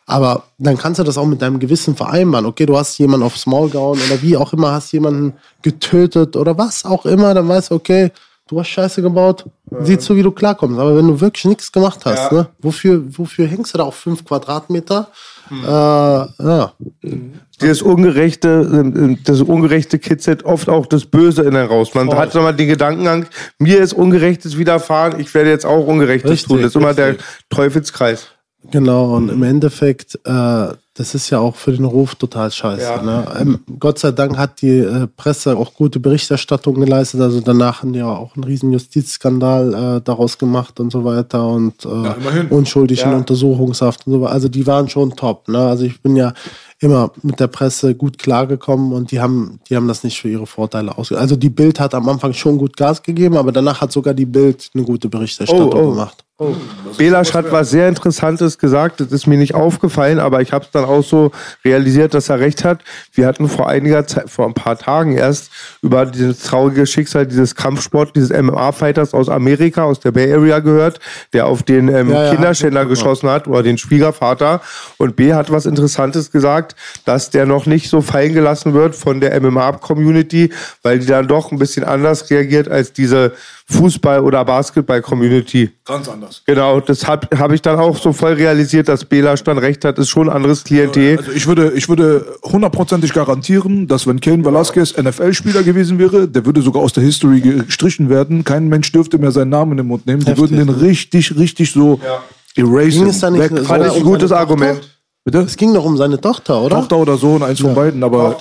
Aber 0.08 0.45
dann 0.58 0.80
kannst 0.80 0.99
du 0.99 1.04
das 1.04 1.19
auch 1.19 1.28
mit 1.28 1.43
deinem 1.43 1.60
Gewissen 1.60 1.95
vereinbaren. 1.95 2.47
Okay, 2.47 2.65
du 2.65 2.75
hast 2.75 2.97
jemanden 2.97 3.23
aufs 3.28 3.45
Maul 3.45 3.69
gehauen 3.69 3.99
oder 4.08 4.19
wie 4.23 4.36
auch 4.36 4.52
immer, 4.54 4.71
hast 4.71 4.91
jemanden 4.91 5.34
getötet 5.62 6.36
oder 6.36 6.58
was 6.58 6.84
auch 6.84 7.06
immer, 7.06 7.36
dann 7.36 7.47
weißt 7.47 7.69
du, 7.69 7.75
okay, 7.75 8.12
du 8.49 8.59
hast 8.59 8.67
Scheiße 8.69 9.01
gebaut, 9.01 9.45
siehst 9.81 10.01
so, 10.01 10.15
wie 10.15 10.23
du 10.23 10.31
klarkommst. 10.31 10.79
Aber 10.79 10.97
wenn 10.97 11.07
du 11.07 11.21
wirklich 11.21 11.45
nichts 11.45 11.71
gemacht 11.71 11.99
hast, 12.05 12.31
ne? 12.31 12.47
wofür, 12.59 13.03
wofür 13.17 13.45
hängst 13.45 13.73
du 13.73 13.77
da 13.77 13.83
auf 13.83 13.95
fünf 13.95 14.25
Quadratmeter? 14.25 15.07
Äh, 15.51 15.65
ja. 15.65 16.73
Dieses 17.62 17.81
Ungerechte, 17.81 19.17
das 19.23 19.41
Ungerechte 19.41 19.99
kitzelt 19.99 20.45
oft 20.45 20.69
auch 20.69 20.85
das 20.88 21.05
Böse 21.05 21.43
in 21.43 21.55
einen 21.55 21.67
raus. 21.67 21.93
Man 21.93 22.12
hat 22.15 22.33
nochmal 22.33 22.55
den 22.55 22.69
Gedankengang, 22.69 23.27
mir 23.59 23.79
ist 23.81 23.93
Ungerechtes 23.93 24.57
widerfahren, 24.57 25.19
ich 25.19 25.33
werde 25.33 25.49
jetzt 25.49 25.65
auch 25.65 25.85
Ungerechtes 25.85 26.31
Richtig, 26.31 26.47
tun. 26.47 26.62
Das 26.62 26.71
ist 26.71 26.75
immer 26.75 26.93
der 26.93 27.09
richtig. 27.09 27.25
Teufelskreis. 27.49 28.27
Genau, 28.71 29.15
und 29.15 29.29
im 29.29 29.43
Endeffekt, 29.43 30.19
äh, 30.25 30.67
das 30.99 31.15
ist 31.15 31.29
ja 31.29 31.39
auch 31.39 31.55
für 31.55 31.71
den 31.71 31.85
Ruf 31.85 32.15
total 32.15 32.51
scheiße. 32.51 32.83
Ja. 32.83 33.01
Ne? 33.01 33.25
Ähm, 33.39 33.59
Gott 33.79 33.99
sei 33.99 34.12
Dank 34.12 34.38
hat 34.38 34.62
die 34.62 34.79
äh, 34.79 35.07
Presse 35.07 35.55
auch 35.55 35.73
gute 35.73 35.97
Berichterstattung 35.97 36.75
geleistet. 36.75 37.21
Also 37.21 37.39
danach 37.39 37.81
haben 37.81 37.93
die 37.93 37.99
ja 37.99 38.07
auch 38.13 38.35
einen 38.35 38.43
riesen 38.43 38.73
Justizskandal 38.73 39.73
äh, 39.97 40.01
daraus 40.01 40.38
gemacht 40.38 40.77
und 40.81 40.91
so 40.91 41.05
weiter 41.05 41.47
und 41.47 41.85
äh, 41.85 41.88
immerhin. 41.88 42.47
unschuldig 42.49 43.01
in 43.03 43.12
Ja. 43.12 43.15
Untersuchungshaft 43.15 44.05
und 44.07 44.12
so 44.13 44.21
weiter. 44.21 44.33
Also 44.33 44.49
die 44.49 44.67
waren 44.67 44.89
schon 44.89 45.15
top. 45.15 45.47
Ne? 45.47 45.59
Also 45.59 45.85
ich 45.85 46.01
bin 46.01 46.17
ja 46.17 46.33
immer 46.79 47.12
mit 47.23 47.39
der 47.39 47.47
Presse 47.47 47.95
gut 47.95 48.17
klargekommen 48.17 48.91
und 48.91 49.12
die 49.12 49.21
haben, 49.21 49.62
die 49.69 49.77
haben 49.77 49.88
das 49.88 50.03
nicht 50.03 50.19
für 50.19 50.27
ihre 50.27 50.47
Vorteile 50.47 50.97
ausge. 50.97 51.17
Also 51.17 51.38
die 51.38 51.49
Bild 51.49 51.79
hat 51.79 51.93
am 51.93 52.09
Anfang 52.09 52.33
schon 52.33 52.57
gut 52.57 52.75
Gas 52.75 53.03
gegeben, 53.03 53.38
aber 53.38 53.53
danach 53.53 53.79
hat 53.79 53.93
sogar 53.93 54.13
die 54.13 54.25
Bild 54.25 54.69
eine 54.73 54.83
gute 54.83 55.07
Berichterstattung 55.07 55.71
Oh, 55.71 55.77
oh. 55.77 55.89
gemacht. 55.91 56.25
Belasch 56.97 57.34
hat 57.34 57.52
was 57.52 57.69
sehr 57.69 57.89
Interessantes 57.89 58.58
gesagt, 58.58 59.02
das 59.02 59.12
ist 59.12 59.28
mir 59.28 59.38
nicht 59.38 59.56
aufgefallen, 59.56 60.19
aber 60.19 60.41
ich 60.41 60.54
habe 60.54 60.63
es 60.63 60.71
dann 60.71 60.86
auch 60.86 61.04
so 61.04 61.32
realisiert, 61.65 62.13
dass 62.13 62.30
er 62.30 62.39
recht 62.39 62.63
hat. 62.63 62.80
Wir 63.13 63.28
hatten 63.28 63.49
vor 63.49 63.67
einiger 63.67 64.08
Zeit, 64.08 64.30
vor 64.30 64.45
ein 64.45 64.54
paar 64.54 64.78
Tagen 64.78 65.17
erst 65.17 65.52
über 65.82 66.06
dieses 66.06 66.43
traurige 66.43 66.86
Schicksal 66.88 67.28
dieses 67.28 67.56
Kampfsport, 67.56 68.15
dieses 68.15 68.30
MMA-Fighters 68.30 69.13
aus 69.13 69.28
Amerika, 69.28 69.84
aus 69.84 69.99
der 69.99 70.12
Bay 70.12 70.34
Area 70.34 70.60
gehört, 70.60 70.99
der 71.34 71.45
auf 71.45 71.63
den 71.63 71.89
ähm, 71.89 72.10
Ja, 72.10 72.25
ja, 72.25 72.34
Kinderschänder 72.34 72.84
ich 72.84 72.89
geschossen 72.89 73.30
hat 73.30 73.47
oder 73.47 73.62
den 73.62 73.78
Schwiegervater. 73.78 74.62
Und 74.97 75.17
B 75.17 75.34
hat 75.34 75.52
was 75.52 75.65
Interessantes 75.65 76.32
gesagt, 76.32 76.75
dass 77.04 77.32
der 77.32 77.45
noch 77.45 77.65
nicht 77.65 77.89
so 77.89 78.02
fallen 78.02 78.34
gelassen 78.34 78.73
wird 78.73 78.95
von 78.95 79.19
der 79.19 79.39
MMA-Community, 79.41 80.54
weil 80.84 80.99
die 80.99 81.06
dann 81.06 81.28
doch 81.28 81.52
ein 81.52 81.60
bisschen 81.60 81.84
anders 81.84 82.30
reagiert 82.30 82.69
als 82.69 82.93
diese 82.93 83.34
Fußball- 83.71 84.21
oder 84.21 84.43
Basketball-Community. 84.43 85.69
Ganz 85.86 86.10
anders. 86.10 86.41
Genau, 86.45 86.79
das 86.79 87.08
habe 87.08 87.27
hab 87.38 87.51
ich 87.51 87.62
dann 87.62 87.79
auch 87.79 87.97
so 87.97 88.13
voll 88.13 88.34
realisiert, 88.34 88.89
dass 88.89 89.05
Belasch 89.05 89.43
dann 89.43 89.58
recht 89.58 89.86
hat, 89.86 89.99
ist 89.99 90.10
schon 90.10 90.29
ein 90.29 90.36
anderes 90.36 90.63
Klientel. 90.63 91.17
Also 91.17 91.32
ich 91.32 91.45
würde, 91.47 91.71
ich 91.75 91.88
würde 91.88 92.25
hundertprozentig 92.43 93.13
garantieren, 93.13 93.88
dass 93.88 94.08
wenn 94.08 94.19
Kane 94.19 94.43
Velasquez 94.43 94.97
NFL-Spieler 94.97 95.63
gewesen 95.63 95.99
wäre, 95.99 96.27
der 96.27 96.45
würde 96.45 96.62
sogar 96.62 96.82
aus 96.82 96.93
der 96.93 97.03
History 97.03 97.41
gestrichen 97.41 98.10
werden. 98.10 98.43
Kein 98.43 98.67
Mensch 98.67 98.91
dürfte 98.91 99.17
mehr 99.17 99.32
seinen 99.32 99.49
Namen 99.49 99.71
in 99.71 99.77
den 99.77 99.88
Mund 99.88 100.05
nehmen. 100.08 100.21
Die 100.21 100.27
Heftig, 100.27 100.41
würden 100.51 100.58
den 100.58 100.69
richtig, 100.69 101.36
richtig 101.38 101.71
so 101.71 101.99
erasen. 102.55 102.89
Ging 102.89 103.08
es 103.08 103.19
da 103.19 103.29
nicht 103.29 103.51
weg. 103.51 103.65
Fand 103.65 103.86
ich 103.86 103.93
ein 103.93 104.03
gutes 104.03 104.32
Argument. 104.32 104.79
Tochter? 104.79 104.93
Bitte? 105.25 105.39
Es 105.39 105.58
ging 105.58 105.73
doch 105.73 105.86
um 105.86 105.97
seine 105.97 106.19
Tochter, 106.19 106.62
oder? 106.62 106.77
Tochter 106.77 106.97
oder 106.97 107.17
Sohn, 107.17 107.43
eins 107.43 107.60
von 107.60 107.75
beiden. 107.75 108.03
Aber 108.03 108.36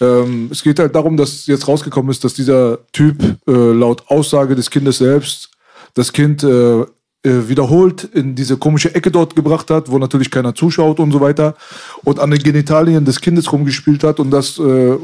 ähm, 0.00 0.48
es 0.50 0.62
geht 0.62 0.78
halt 0.78 0.94
darum, 0.94 1.16
dass 1.16 1.46
jetzt 1.46 1.68
rausgekommen 1.68 2.10
ist, 2.10 2.24
dass 2.24 2.34
dieser 2.34 2.78
Typ 2.92 3.22
äh, 3.46 3.52
laut 3.52 4.04
Aussage 4.08 4.54
des 4.54 4.70
Kindes 4.70 4.98
selbst 4.98 5.50
das 5.94 6.12
Kind 6.12 6.42
äh, 6.42 6.84
äh, 7.22 7.48
wiederholt 7.48 8.04
in 8.04 8.34
diese 8.34 8.56
komische 8.56 8.94
Ecke 8.94 9.10
dort 9.10 9.36
gebracht 9.36 9.70
hat, 9.70 9.90
wo 9.90 9.98
natürlich 9.98 10.30
keiner 10.30 10.54
zuschaut 10.54 11.00
und 11.00 11.12
so 11.12 11.20
weiter 11.20 11.54
und 12.02 12.18
an 12.18 12.30
den 12.30 12.42
Genitalien 12.42 13.04
des 13.04 13.20
Kindes 13.20 13.52
rumgespielt 13.52 14.02
hat 14.04 14.20
und 14.20 14.30
das 14.30 14.58
äh, 14.58 14.96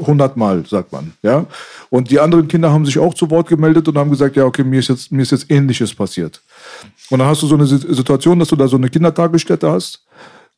sagt 0.67 0.91
man. 0.91 1.13
Ja? 1.21 1.45
Und 1.91 2.09
die 2.09 2.19
anderen 2.19 2.47
Kinder 2.47 2.71
haben 2.71 2.87
sich 2.87 2.97
auch 2.97 3.13
zu 3.13 3.29
Wort 3.29 3.47
gemeldet 3.47 3.87
und 3.87 3.97
haben 3.99 4.09
gesagt, 4.09 4.35
ja, 4.35 4.45
okay, 4.45 4.63
mir 4.63 4.79
ist 4.79 4.87
jetzt, 4.89 5.11
mir 5.11 5.21
ist 5.21 5.31
jetzt 5.31 5.51
Ähnliches 5.51 5.93
passiert. 5.93 6.41
Und 7.11 7.19
dann 7.19 7.27
hast 7.27 7.43
du 7.43 7.47
so 7.47 7.55
eine 7.55 7.67
Si- 7.67 7.93
Situation, 7.93 8.39
dass 8.39 8.47
du 8.47 8.55
da 8.55 8.67
so 8.67 8.77
eine 8.77 8.89
Kindertagesstätte 8.89 9.69
hast, 9.69 10.03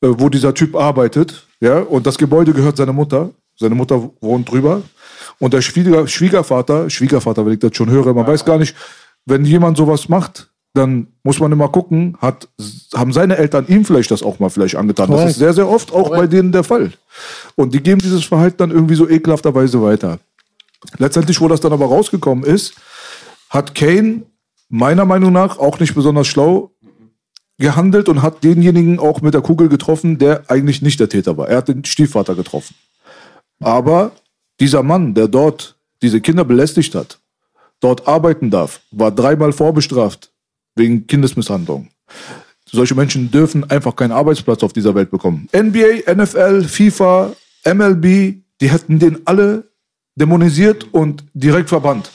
äh, 0.01 0.07
wo 0.09 0.29
dieser 0.29 0.53
Typ 0.53 0.75
arbeitet, 0.77 1.45
ja, 1.59 1.79
und 1.79 2.07
das 2.07 2.17
Gebäude 2.17 2.53
gehört 2.53 2.77
seiner 2.77 2.93
Mutter. 2.93 3.31
Seine 3.59 3.75
Mutter 3.75 4.09
wohnt 4.21 4.49
drüber. 4.49 4.81
Und 5.37 5.53
der 5.53 5.61
Schwieger, 5.61 6.07
Schwiegervater, 6.07 6.89
Schwiegervater, 6.89 7.45
wenn 7.45 7.53
ich 7.53 7.59
das 7.59 7.75
schon 7.75 7.89
höre, 7.89 8.13
man 8.13 8.25
weiß 8.25 8.45
gar 8.45 8.57
nicht, 8.57 8.75
wenn 9.25 9.43
jemand 9.43 9.77
sowas 9.77 10.07
macht, 10.07 10.49
dann 10.73 11.07
muss 11.23 11.39
man 11.39 11.51
immer 11.51 11.67
gucken, 11.67 12.17
hat, 12.21 12.47
haben 12.95 13.11
seine 13.11 13.37
Eltern 13.37 13.67
ihm 13.67 13.83
vielleicht 13.83 14.11
das 14.11 14.23
auch 14.23 14.39
mal 14.39 14.49
vielleicht 14.49 14.75
angetan. 14.75 15.07
Das 15.07 15.17
Korrekt. 15.17 15.31
ist 15.31 15.39
sehr, 15.39 15.53
sehr 15.53 15.67
oft 15.67 15.91
auch 15.91 16.09
bei 16.09 16.27
denen 16.27 16.51
der 16.51 16.63
Fall. 16.63 16.93
Und 17.55 17.73
die 17.73 17.81
geben 17.81 17.99
dieses 17.99 18.23
Verhalten 18.23 18.57
dann 18.57 18.71
irgendwie 18.71 18.95
so 18.95 19.09
ekelhafterweise 19.09 19.81
weiter. 19.81 20.19
Letztendlich, 20.97 21.41
wo 21.41 21.47
das 21.47 21.59
dann 21.59 21.73
aber 21.73 21.87
rausgekommen 21.87 22.45
ist, 22.45 22.75
hat 23.49 23.75
Kane 23.75 24.23
meiner 24.69 25.05
Meinung 25.05 25.33
nach 25.33 25.57
auch 25.57 25.79
nicht 25.79 25.95
besonders 25.95 26.27
schlau 26.27 26.71
gehandelt 27.57 28.07
und 28.07 28.21
hat 28.21 28.43
denjenigen 28.43 28.99
auch 28.99 29.21
mit 29.21 29.33
der 29.33 29.41
Kugel 29.41 29.67
getroffen, 29.67 30.17
der 30.17 30.43
eigentlich 30.49 30.81
nicht 30.81 30.99
der 30.99 31.09
Täter 31.09 31.35
war. 31.35 31.49
Er 31.49 31.57
hat 31.57 31.67
den 31.67 31.83
Stiefvater 31.83 32.35
getroffen. 32.35 32.73
Aber 33.59 34.11
dieser 34.59 34.83
Mann, 34.83 35.13
der 35.13 35.27
dort 35.27 35.75
diese 36.01 36.21
Kinder 36.21 36.45
belästigt 36.45 36.95
hat, 36.95 37.19
dort 37.79 38.07
arbeiten 38.07 38.49
darf, 38.49 38.81
war 38.91 39.11
dreimal 39.11 39.51
vorbestraft 39.51 40.31
wegen 40.75 41.07
Kindesmisshandlung. 41.07 41.89
Solche 42.71 42.95
Menschen 42.95 43.31
dürfen 43.31 43.69
einfach 43.69 43.95
keinen 43.95 44.11
Arbeitsplatz 44.11 44.63
auf 44.63 44.73
dieser 44.73 44.93
Welt 44.95 45.09
bekommen. 45.09 45.49
NBA, 45.55 46.13
NFL, 46.13 46.63
FIFA, 46.63 47.35
MLB, 47.65 48.35
die 48.61 48.69
hätten 48.69 48.99
den 48.99 49.25
alle 49.25 49.63
dämonisiert 50.15 50.85
und 50.93 51.23
direkt 51.33 51.69
verbannt. 51.69 52.11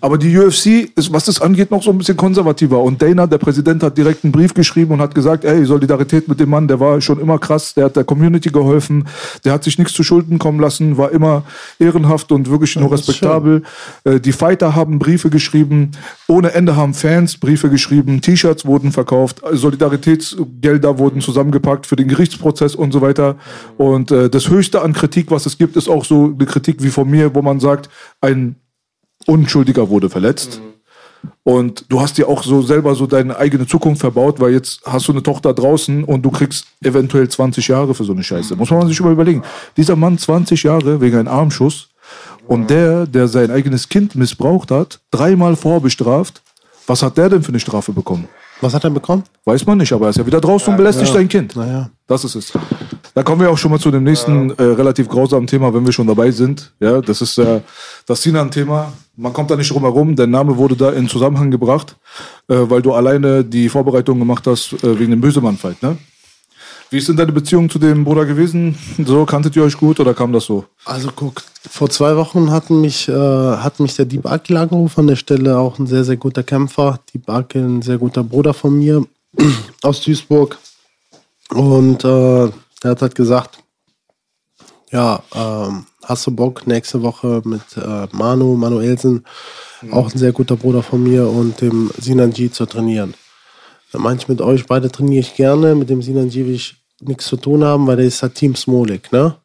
Aber 0.00 0.16
die 0.18 0.36
UFC 0.36 0.90
ist, 0.96 1.12
was 1.12 1.24
das 1.26 1.40
angeht, 1.40 1.70
noch 1.70 1.82
so 1.82 1.90
ein 1.90 1.98
bisschen 1.98 2.16
konservativer. 2.16 2.82
Und 2.82 3.02
Dana, 3.02 3.26
der 3.26 3.38
Präsident, 3.38 3.82
hat 3.82 3.98
direkt 3.98 4.24
einen 4.24 4.32
Brief 4.32 4.54
geschrieben 4.54 4.92
und 4.92 5.00
hat 5.00 5.14
gesagt, 5.14 5.44
ey, 5.44 5.64
Solidarität 5.64 6.28
mit 6.28 6.40
dem 6.40 6.50
Mann, 6.50 6.68
der 6.68 6.80
war 6.80 7.00
schon 7.00 7.20
immer 7.20 7.38
krass, 7.38 7.74
der 7.74 7.86
hat 7.86 7.96
der 7.96 8.04
Community 8.04 8.50
geholfen, 8.50 9.06
der 9.44 9.52
hat 9.52 9.64
sich 9.64 9.78
nichts 9.78 9.92
zu 9.92 10.02
Schulden 10.02 10.38
kommen 10.38 10.60
lassen, 10.60 10.96
war 10.96 11.10
immer 11.10 11.44
ehrenhaft 11.78 12.32
und 12.32 12.50
wirklich 12.50 12.76
nur 12.76 12.90
respektabel. 12.92 13.62
Äh, 14.04 14.20
Die 14.20 14.32
Fighter 14.32 14.74
haben 14.74 14.98
Briefe 14.98 15.30
geschrieben, 15.30 15.92
ohne 16.28 16.52
Ende 16.52 16.76
haben 16.76 16.94
Fans 16.94 17.36
Briefe 17.36 17.68
geschrieben, 17.68 18.20
T-Shirts 18.20 18.64
wurden 18.64 18.92
verkauft, 18.92 19.42
Solidaritätsgelder 19.52 20.98
wurden 20.98 21.20
zusammengepackt 21.20 21.86
für 21.86 21.96
den 21.96 22.08
Gerichtsprozess 22.08 22.74
und 22.74 22.92
so 22.92 23.00
weiter. 23.00 23.36
Und 23.76 24.10
äh, 24.10 24.30
das 24.30 24.48
Höchste 24.48 24.82
an 24.82 24.92
Kritik, 24.92 25.30
was 25.30 25.46
es 25.46 25.58
gibt, 25.58 25.76
ist 25.76 25.88
auch 25.88 26.04
so 26.04 26.32
eine 26.34 26.46
Kritik 26.46 26.82
wie 26.82 26.90
von 26.90 27.08
mir, 27.08 27.34
wo 27.34 27.42
man 27.42 27.60
sagt, 27.60 27.90
ein 28.20 28.56
Unschuldiger 29.26 29.88
wurde 29.88 30.10
verletzt. 30.10 30.60
Und 31.42 31.84
du 31.88 32.00
hast 32.00 32.16
dir 32.18 32.28
auch 32.28 32.42
so 32.42 32.62
selber 32.62 32.94
so 32.94 33.06
deine 33.06 33.36
eigene 33.36 33.66
Zukunft 33.66 34.00
verbaut, 34.00 34.40
weil 34.40 34.52
jetzt 34.52 34.80
hast 34.86 35.08
du 35.08 35.12
eine 35.12 35.22
Tochter 35.22 35.52
draußen 35.52 36.04
und 36.04 36.22
du 36.22 36.30
kriegst 36.30 36.66
eventuell 36.82 37.28
20 37.28 37.68
Jahre 37.68 37.94
für 37.94 38.04
so 38.04 38.12
eine 38.12 38.22
Scheiße. 38.22 38.56
Muss 38.56 38.70
man 38.70 38.88
sich 38.88 39.00
mal 39.00 39.12
überlegen. 39.12 39.42
Dieser 39.76 39.96
Mann 39.96 40.16
20 40.16 40.62
Jahre 40.62 41.00
wegen 41.00 41.18
einem 41.18 41.28
Armschuss 41.28 41.90
und 42.46 42.70
der, 42.70 43.06
der 43.06 43.28
sein 43.28 43.50
eigenes 43.50 43.88
Kind 43.88 44.14
missbraucht 44.14 44.70
hat, 44.70 45.00
dreimal 45.10 45.56
vorbestraft. 45.56 46.42
Was 46.86 47.02
hat 47.02 47.18
der 47.18 47.28
denn 47.28 47.42
für 47.42 47.50
eine 47.50 47.60
Strafe 47.60 47.92
bekommen? 47.92 48.28
Was 48.60 48.74
hat 48.74 48.84
er 48.84 48.90
bekommen? 48.90 49.24
Weiß 49.44 49.66
man 49.66 49.78
nicht, 49.78 49.92
aber 49.92 50.06
er 50.06 50.10
ist 50.10 50.18
ja 50.18 50.26
wieder 50.26 50.40
draußen 50.40 50.68
und 50.72 50.76
belästigt 50.76 51.12
sein 51.12 51.28
Kind. 51.28 51.56
Naja. 51.56 51.90
Das 52.06 52.24
ist 52.24 52.34
es. 52.34 52.52
Da 53.14 53.22
kommen 53.22 53.40
wir 53.40 53.50
auch 53.50 53.58
schon 53.58 53.70
mal 53.70 53.78
zu 53.80 53.90
dem 53.90 54.04
nächsten 54.04 54.50
äh, 54.50 54.62
relativ 54.62 55.08
grausamen 55.08 55.46
Thema, 55.46 55.72
wenn 55.74 55.84
wir 55.84 55.92
schon 55.92 56.06
dabei 56.06 56.30
sind. 56.30 56.72
Ja, 56.78 57.00
das 57.00 57.22
ist 57.22 57.38
äh, 57.38 57.60
das 58.06 58.22
Sinan-Thema. 58.22 58.92
Man 59.16 59.32
kommt 59.32 59.50
da 59.50 59.56
nicht 59.56 59.70
drum 59.70 59.82
herum. 59.82 60.14
Der 60.14 60.26
Name 60.26 60.56
wurde 60.56 60.76
da 60.76 60.90
in 60.90 61.08
Zusammenhang 61.08 61.50
gebracht, 61.50 61.96
äh, 62.48 62.54
weil 62.56 62.82
du 62.82 62.92
alleine 62.92 63.44
die 63.44 63.68
Vorbereitung 63.68 64.18
gemacht 64.18 64.46
hast 64.46 64.72
äh, 64.84 64.98
wegen 64.98 65.10
dem 65.10 65.20
Bösemann-Fight, 65.20 65.82
ne? 65.82 65.96
Wie 66.90 66.98
ist 66.98 67.08
denn 67.08 67.16
deine 67.16 67.30
Beziehung 67.30 67.70
zu 67.70 67.78
dem 67.78 68.02
Bruder 68.02 68.26
gewesen? 68.26 68.76
So, 69.06 69.24
kanntet 69.24 69.54
ihr 69.54 69.62
euch 69.62 69.76
gut 69.76 70.00
oder 70.00 70.12
kam 70.12 70.32
das 70.32 70.46
so? 70.46 70.64
Also 70.84 71.10
guck, 71.14 71.40
vor 71.68 71.88
zwei 71.88 72.16
Wochen 72.16 72.50
hatten 72.50 72.80
mich, 72.80 73.08
äh, 73.08 73.12
hat 73.12 73.78
mich 73.78 73.94
der 73.94 74.06
Dieb 74.06 74.26
Akil 74.26 74.56
angerufen, 74.56 75.00
an 75.00 75.06
der 75.06 75.14
Stelle 75.14 75.56
auch 75.56 75.78
ein 75.78 75.86
sehr, 75.86 76.02
sehr 76.02 76.16
guter 76.16 76.42
Kämpfer. 76.42 76.98
Dieb 77.14 77.30
Akil, 77.30 77.62
ein 77.62 77.82
sehr 77.82 77.98
guter 77.98 78.24
Bruder 78.24 78.54
von 78.54 78.76
mir 78.76 79.06
aus 79.82 80.00
Duisburg. 80.00 80.58
Und 81.50 82.02
äh, 82.02 82.44
er 82.46 82.90
hat 82.90 83.02
halt 83.02 83.14
gesagt, 83.14 83.58
ja, 84.90 85.22
ähm, 85.32 85.86
hast 86.02 86.26
du 86.26 86.32
Bock 86.32 86.66
nächste 86.66 87.02
Woche 87.02 87.40
mit 87.44 87.76
äh, 87.76 88.08
Manu, 88.10 88.56
Manuelsen, 88.56 89.24
auch 89.92 90.10
ein 90.10 90.18
sehr 90.18 90.32
guter 90.32 90.56
Bruder 90.56 90.82
von 90.82 91.04
mir 91.04 91.28
und 91.28 91.60
dem 91.60 91.92
Sinan 91.98 92.32
G 92.32 92.50
zu 92.50 92.66
trainieren. 92.66 93.14
Ich 93.92 94.28
mit 94.28 94.40
euch 94.40 94.66
beide 94.66 94.90
trainiere 94.90 95.20
ich 95.20 95.34
gerne, 95.34 95.74
mit 95.74 95.90
dem 95.90 96.02
Sinan 96.02 96.28
G 96.28 96.46
will 96.46 96.54
ich 96.54 96.79
nichts 97.00 97.26
zu 97.26 97.36
tun 97.36 97.64
haben, 97.64 97.86
weil 97.86 97.96
der 97.96 98.06
ist 98.06 98.22
halt 98.22 98.34
Team 98.34 98.54
Smolik, 98.54 99.12
ne? 99.12 99.36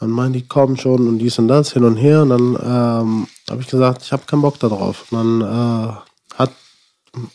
Dann 0.00 0.10
meinen 0.10 0.32
die, 0.32 0.46
kommen 0.46 0.78
schon 0.78 1.06
und 1.06 1.18
dies 1.18 1.38
und 1.38 1.48
das, 1.48 1.74
hin 1.74 1.84
und 1.84 1.96
her. 1.96 2.22
Und 2.22 2.30
dann 2.30 2.40
ähm, 2.54 3.26
habe 3.50 3.60
ich 3.60 3.68
gesagt, 3.68 4.02
ich 4.02 4.12
habe 4.12 4.22
keinen 4.24 4.40
Bock 4.40 4.58
darauf. 4.58 5.04
Und 5.12 5.18
dann 5.18 5.40
äh, 5.42 5.92
hat 6.38 6.52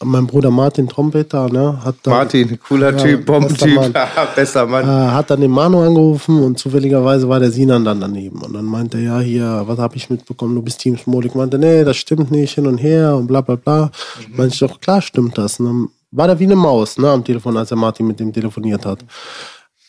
mein 0.03 0.25
Bruder 0.25 0.49
Martin 0.49 0.87
Trompeter, 0.89 1.47
ne, 1.49 1.79
hat 1.83 1.95
dann, 2.03 2.13
Martin, 2.13 2.57
cooler 2.67 2.91
Ja, 2.91 2.97
Typ, 2.97 3.25
Bombentyp, 3.25 3.75
bester 3.75 3.75
Mann. 3.75 3.93
bester 4.35 4.65
Mann. 4.65 4.83
äh, 4.83 5.11
hat 5.11 5.29
dann 5.29 5.41
den 5.41 5.51
Manu 5.51 5.81
angerufen 5.81 6.41
und 6.41 6.57
zufälligerweise 6.57 7.29
war 7.29 7.39
der 7.39 7.51
Sinan 7.51 7.85
dann 7.85 7.99
daneben. 7.99 8.41
Und 8.41 8.53
dann 8.53 8.65
meinte 8.65 8.97
er, 8.97 9.03
ja, 9.03 9.19
hier, 9.19 9.63
was 9.65 9.77
habe 9.77 9.95
ich 9.97 10.09
mitbekommen, 10.09 10.55
du 10.55 10.63
bist 10.63 10.79
Team 10.79 10.97
Smolik. 10.97 11.35
Meinte, 11.35 11.59
nee, 11.59 11.83
das 11.83 11.97
stimmt 11.97 12.31
nicht, 12.31 12.55
hin 12.55 12.65
und 12.65 12.79
her 12.79 13.15
und 13.15 13.27
bla 13.27 13.41
bla 13.41 13.57
bla. 13.57 13.91
Meinte 14.35 14.53
ich 14.53 14.59
doch, 14.59 14.79
klar 14.79 15.03
stimmt 15.03 15.37
das. 15.37 15.59
Und 15.59 15.65
dann 15.67 15.89
war 16.15 16.27
der 16.27 16.39
wie 16.39 16.45
eine 16.45 16.55
Maus, 16.55 16.97
ne, 16.97 17.09
am 17.09 17.23
Telefon, 17.23 17.57
als 17.57 17.69
der 17.69 17.77
Martin 17.77 18.07
mit 18.07 18.19
dem 18.19 18.31
telefoniert 18.31 18.85
hat. 18.85 18.99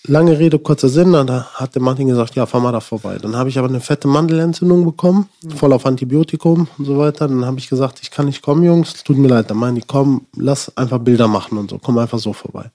Lange 0.08 0.38
Rede, 0.38 0.58
kurzer 0.60 0.88
Sinn, 0.88 1.12
dann 1.12 1.28
hat 1.28 1.74
der 1.74 1.82
Martin 1.82 2.06
gesagt, 2.06 2.36
ja, 2.36 2.46
fahr 2.46 2.60
mal 2.60 2.70
da 2.70 2.80
vorbei. 2.80 3.18
Dann 3.20 3.34
habe 3.34 3.48
ich 3.48 3.58
aber 3.58 3.68
eine 3.68 3.80
fette 3.80 4.06
Mandelentzündung 4.06 4.84
bekommen, 4.84 5.28
voll 5.56 5.72
auf 5.72 5.84
Antibiotikum 5.84 6.68
und 6.78 6.84
so 6.84 6.96
weiter. 6.96 7.26
Dann 7.26 7.44
habe 7.44 7.58
ich 7.58 7.68
gesagt, 7.68 7.98
ich 8.02 8.12
kann 8.12 8.26
nicht 8.26 8.40
kommen, 8.40 8.62
Jungs, 8.62 9.02
tut 9.02 9.18
mir 9.18 9.26
leid. 9.26 9.50
Dann 9.50 9.56
meinen 9.56 9.74
die, 9.74 9.82
komm, 9.84 10.26
lass 10.36 10.76
einfach 10.76 10.98
Bilder 10.98 11.26
machen 11.26 11.58
und 11.58 11.70
so, 11.70 11.78
komm 11.78 11.98
einfach 11.98 12.20
so 12.20 12.32
vorbei. 12.32 12.70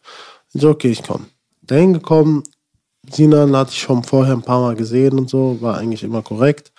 Ich 0.53 0.61
so, 0.61 0.69
okay, 0.69 0.89
ich 0.89 1.03
komme. 1.03 1.25
Dahin 1.61 1.93
gekommen, 1.93 2.43
Sinan 3.09 3.55
hatte 3.55 3.71
ich 3.71 3.79
schon 3.79 4.03
vorher 4.03 4.33
ein 4.33 4.43
paar 4.43 4.59
Mal 4.59 4.75
gesehen 4.75 5.17
und 5.17 5.29
so, 5.29 5.57
war 5.61 5.77
eigentlich 5.77 6.03
immer 6.03 6.21
korrekt. 6.21 6.73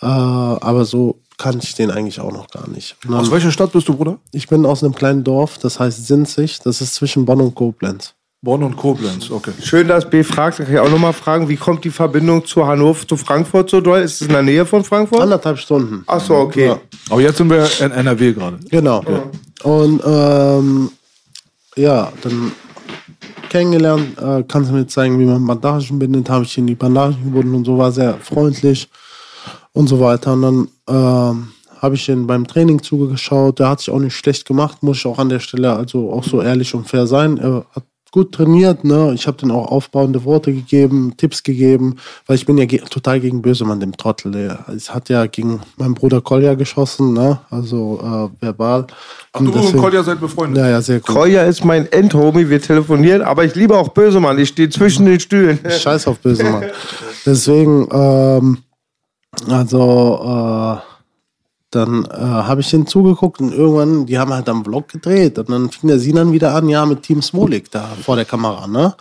Äh, 0.00 0.06
aber 0.06 0.84
so 0.84 1.20
kannte 1.36 1.66
ich 1.66 1.74
den 1.74 1.90
eigentlich 1.90 2.20
auch 2.20 2.32
noch 2.32 2.48
gar 2.48 2.68
nicht. 2.68 2.96
Dann, 3.04 3.14
Aus 3.14 3.30
welcher 3.30 3.50
Stadt 3.50 3.72
bist 3.72 3.88
du, 3.88 3.94
Bruder? 3.94 4.18
ich 4.32 4.48
bin 4.48 4.64
aus 4.66 4.82
einem 4.84 4.94
kleinen 4.94 5.24
Dorf, 5.24 5.58
das 5.58 5.80
heißt 5.80 6.06
Sinzig, 6.06 6.60
das 6.60 6.80
ist 6.80 6.94
zwischen 6.94 7.24
Bonn 7.24 7.40
und 7.40 7.54
Koblenz. 7.54 8.14
Bonn 8.42 8.62
und 8.62 8.76
Koblenz, 8.76 9.30
okay. 9.30 9.52
Schön, 9.62 9.88
dass 9.88 10.08
B 10.08 10.22
fragt. 10.22 10.58
Da 10.58 10.64
kann 10.64 10.74
ich 10.74 10.78
auch 10.78 10.90
nochmal 10.90 11.14
fragen, 11.14 11.48
wie 11.48 11.56
kommt 11.56 11.82
die 11.82 11.90
Verbindung 11.90 12.44
zu 12.44 12.66
Hannover, 12.66 13.08
zu 13.08 13.16
Frankfurt 13.16 13.70
so 13.70 13.80
doll? 13.80 14.00
Ist 14.00 14.20
es 14.20 14.26
in 14.26 14.34
der 14.34 14.42
Nähe 14.42 14.66
von 14.66 14.84
Frankfurt? 14.84 15.22
Anderthalb 15.22 15.58
Stunden. 15.58 16.04
Ach 16.06 16.20
so, 16.20 16.34
okay. 16.34 16.66
Ja. 16.66 16.80
Aber 17.08 17.22
jetzt 17.22 17.38
sind 17.38 17.48
wir 17.48 17.66
in 17.80 17.90
NRW 17.90 18.34
gerade. 18.34 18.58
Genau. 18.70 19.02
Und 19.62 20.02
ähm, 20.04 20.90
ja, 21.74 22.12
dann 22.20 22.52
kennengelernt, 23.48 24.18
äh, 24.18 24.44
kannst 24.46 24.70
du 24.70 24.74
mir 24.74 24.86
zeigen, 24.86 25.18
wie 25.18 25.24
man 25.24 25.46
Bandagen 25.46 25.98
bindet, 25.98 26.28
habe 26.28 26.44
ich 26.44 26.58
in 26.58 26.66
die 26.66 26.74
Bandagen 26.74 27.24
gebunden 27.24 27.54
und 27.54 27.64
so, 27.64 27.78
war 27.78 27.92
sehr 27.92 28.18
freundlich 28.20 28.90
und 29.74 29.88
so 29.88 30.00
weiter. 30.00 30.32
Und 30.32 30.42
dann 30.42 30.68
ähm, 30.88 31.48
habe 31.82 31.96
ich 31.96 32.08
ihn 32.08 32.26
beim 32.26 32.46
Training 32.46 32.82
zugeschaut, 32.82 33.58
der 33.58 33.68
hat 33.68 33.80
sich 33.80 33.90
auch 33.90 33.98
nicht 33.98 34.16
schlecht 34.16 34.46
gemacht, 34.46 34.82
muss 34.82 34.96
ich 34.96 35.06
auch 35.06 35.18
an 35.18 35.28
der 35.28 35.40
Stelle 35.40 35.74
also 35.74 36.10
auch 36.10 36.24
so 36.24 36.40
ehrlich 36.40 36.74
und 36.74 36.88
fair 36.88 37.06
sein. 37.06 37.36
Er 37.36 37.66
hat 37.74 37.84
gut 38.10 38.30
trainiert, 38.30 38.84
ne? 38.84 39.10
Ich 39.12 39.26
habe 39.26 39.36
dann 39.40 39.50
auch 39.50 39.72
aufbauende 39.72 40.24
Worte 40.24 40.52
gegeben, 40.52 41.14
Tipps 41.16 41.42
gegeben, 41.42 41.96
weil 42.28 42.36
ich 42.36 42.46
bin 42.46 42.56
ja 42.56 42.64
ge 42.64 42.78
total 42.88 43.18
gegen 43.18 43.42
Bösemann, 43.42 43.80
dem 43.80 43.96
Trottel. 43.96 44.30
Der 44.30 44.64
es 44.68 44.94
hat 44.94 45.08
ja 45.08 45.26
gegen 45.26 45.60
meinen 45.78 45.94
Bruder 45.94 46.20
Kolja 46.20 46.54
geschossen, 46.54 47.12
ne? 47.12 47.40
Also 47.50 47.98
äh, 48.00 48.44
verbal. 48.44 48.86
Ach, 49.32 49.40
du 49.40 49.50
und 49.50 49.76
Kolja 49.76 50.04
seid 50.04 50.20
befreundet? 50.20 50.58
Ja, 50.62 50.70
ja, 50.70 50.80
sehr 50.80 51.00
gut. 51.00 51.12
Kolja 51.12 51.42
ist 51.42 51.64
mein 51.64 51.90
Endhomie, 51.90 52.48
wir 52.48 52.62
telefonieren, 52.62 53.20
aber 53.22 53.44
ich 53.44 53.56
liebe 53.56 53.76
auch 53.76 53.88
Bösemann. 53.88 54.38
Ich 54.38 54.50
stehe 54.50 54.70
zwischen 54.70 55.06
den 55.06 55.18
Stühlen. 55.18 55.58
Scheiß 55.68 56.06
auf 56.06 56.20
Bösemann. 56.20 56.66
Deswegen, 57.26 57.88
ähm, 57.90 58.58
also, 59.48 60.20
äh, 60.22 60.94
dann 61.74 62.04
äh, 62.04 62.16
habe 62.18 62.60
ich 62.60 62.70
den 62.70 62.86
zugeguckt 62.86 63.40
und 63.40 63.52
irgendwann, 63.52 64.06
die 64.06 64.18
haben 64.18 64.32
halt 64.32 64.48
am 64.48 64.64
Vlog 64.64 64.88
gedreht 64.88 65.38
und 65.38 65.50
dann 65.50 65.70
fing 65.70 65.88
der 65.88 65.98
Sinan 65.98 66.32
wieder 66.32 66.54
an, 66.54 66.68
ja, 66.68 66.86
mit 66.86 67.02
Team 67.02 67.20
Smolik 67.20 67.70
da 67.70 67.88
vor 68.02 68.16
der 68.16 68.24
Kamera, 68.24 68.66
ne? 68.66 68.94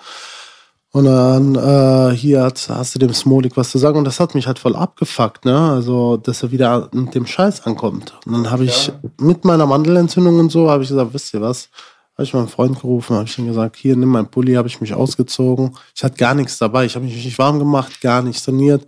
Und 0.91 1.05
dann, 1.05 1.55
äh, 1.55 2.15
hier 2.15 2.43
hat, 2.43 2.69
hast 2.69 2.93
du 2.93 2.99
dem 2.99 3.13
Smolik 3.13 3.57
was 3.57 3.71
zu 3.71 3.79
sagen 3.79 3.97
und 3.97 4.05
das 4.05 4.19
hat 4.19 4.35
mich 4.35 4.45
halt 4.45 4.59
voll 4.59 4.75
abgefuckt, 4.75 5.43
ne? 5.45 5.57
Also, 5.71 6.17
dass 6.17 6.43
er 6.43 6.51
wieder 6.51 6.89
mit 6.93 7.15
dem 7.15 7.25
Scheiß 7.25 7.65
ankommt. 7.65 8.13
Und 8.25 8.33
dann 8.33 8.51
habe 8.51 8.65
ich 8.65 8.91
mit 9.19 9.43
meiner 9.43 9.65
Mandelentzündung 9.65 10.37
und 10.39 10.51
so, 10.51 10.69
habe 10.69 10.83
ich 10.83 10.89
gesagt, 10.89 11.13
wisst 11.13 11.33
ihr 11.33 11.41
was? 11.41 11.69
Habe 12.13 12.25
ich 12.25 12.33
meinen 12.35 12.47
Freund 12.47 12.79
gerufen, 12.79 13.15
habe 13.15 13.25
ich 13.27 13.39
ihm 13.39 13.47
gesagt, 13.47 13.75
hier, 13.75 13.95
nimm 13.95 14.09
meinen 14.09 14.27
Pulli, 14.27 14.53
habe 14.53 14.67
ich 14.67 14.79
mich 14.81 14.93
ausgezogen. 14.93 15.75
Ich 15.95 16.03
hatte 16.03 16.15
gar 16.15 16.35
nichts 16.35 16.59
dabei, 16.59 16.85
ich 16.85 16.93
habe 16.93 17.05
mich 17.05 17.25
nicht 17.25 17.39
warm 17.39 17.57
gemacht, 17.57 17.99
gar 18.01 18.21
nicht 18.21 18.39
saniert. 18.39 18.85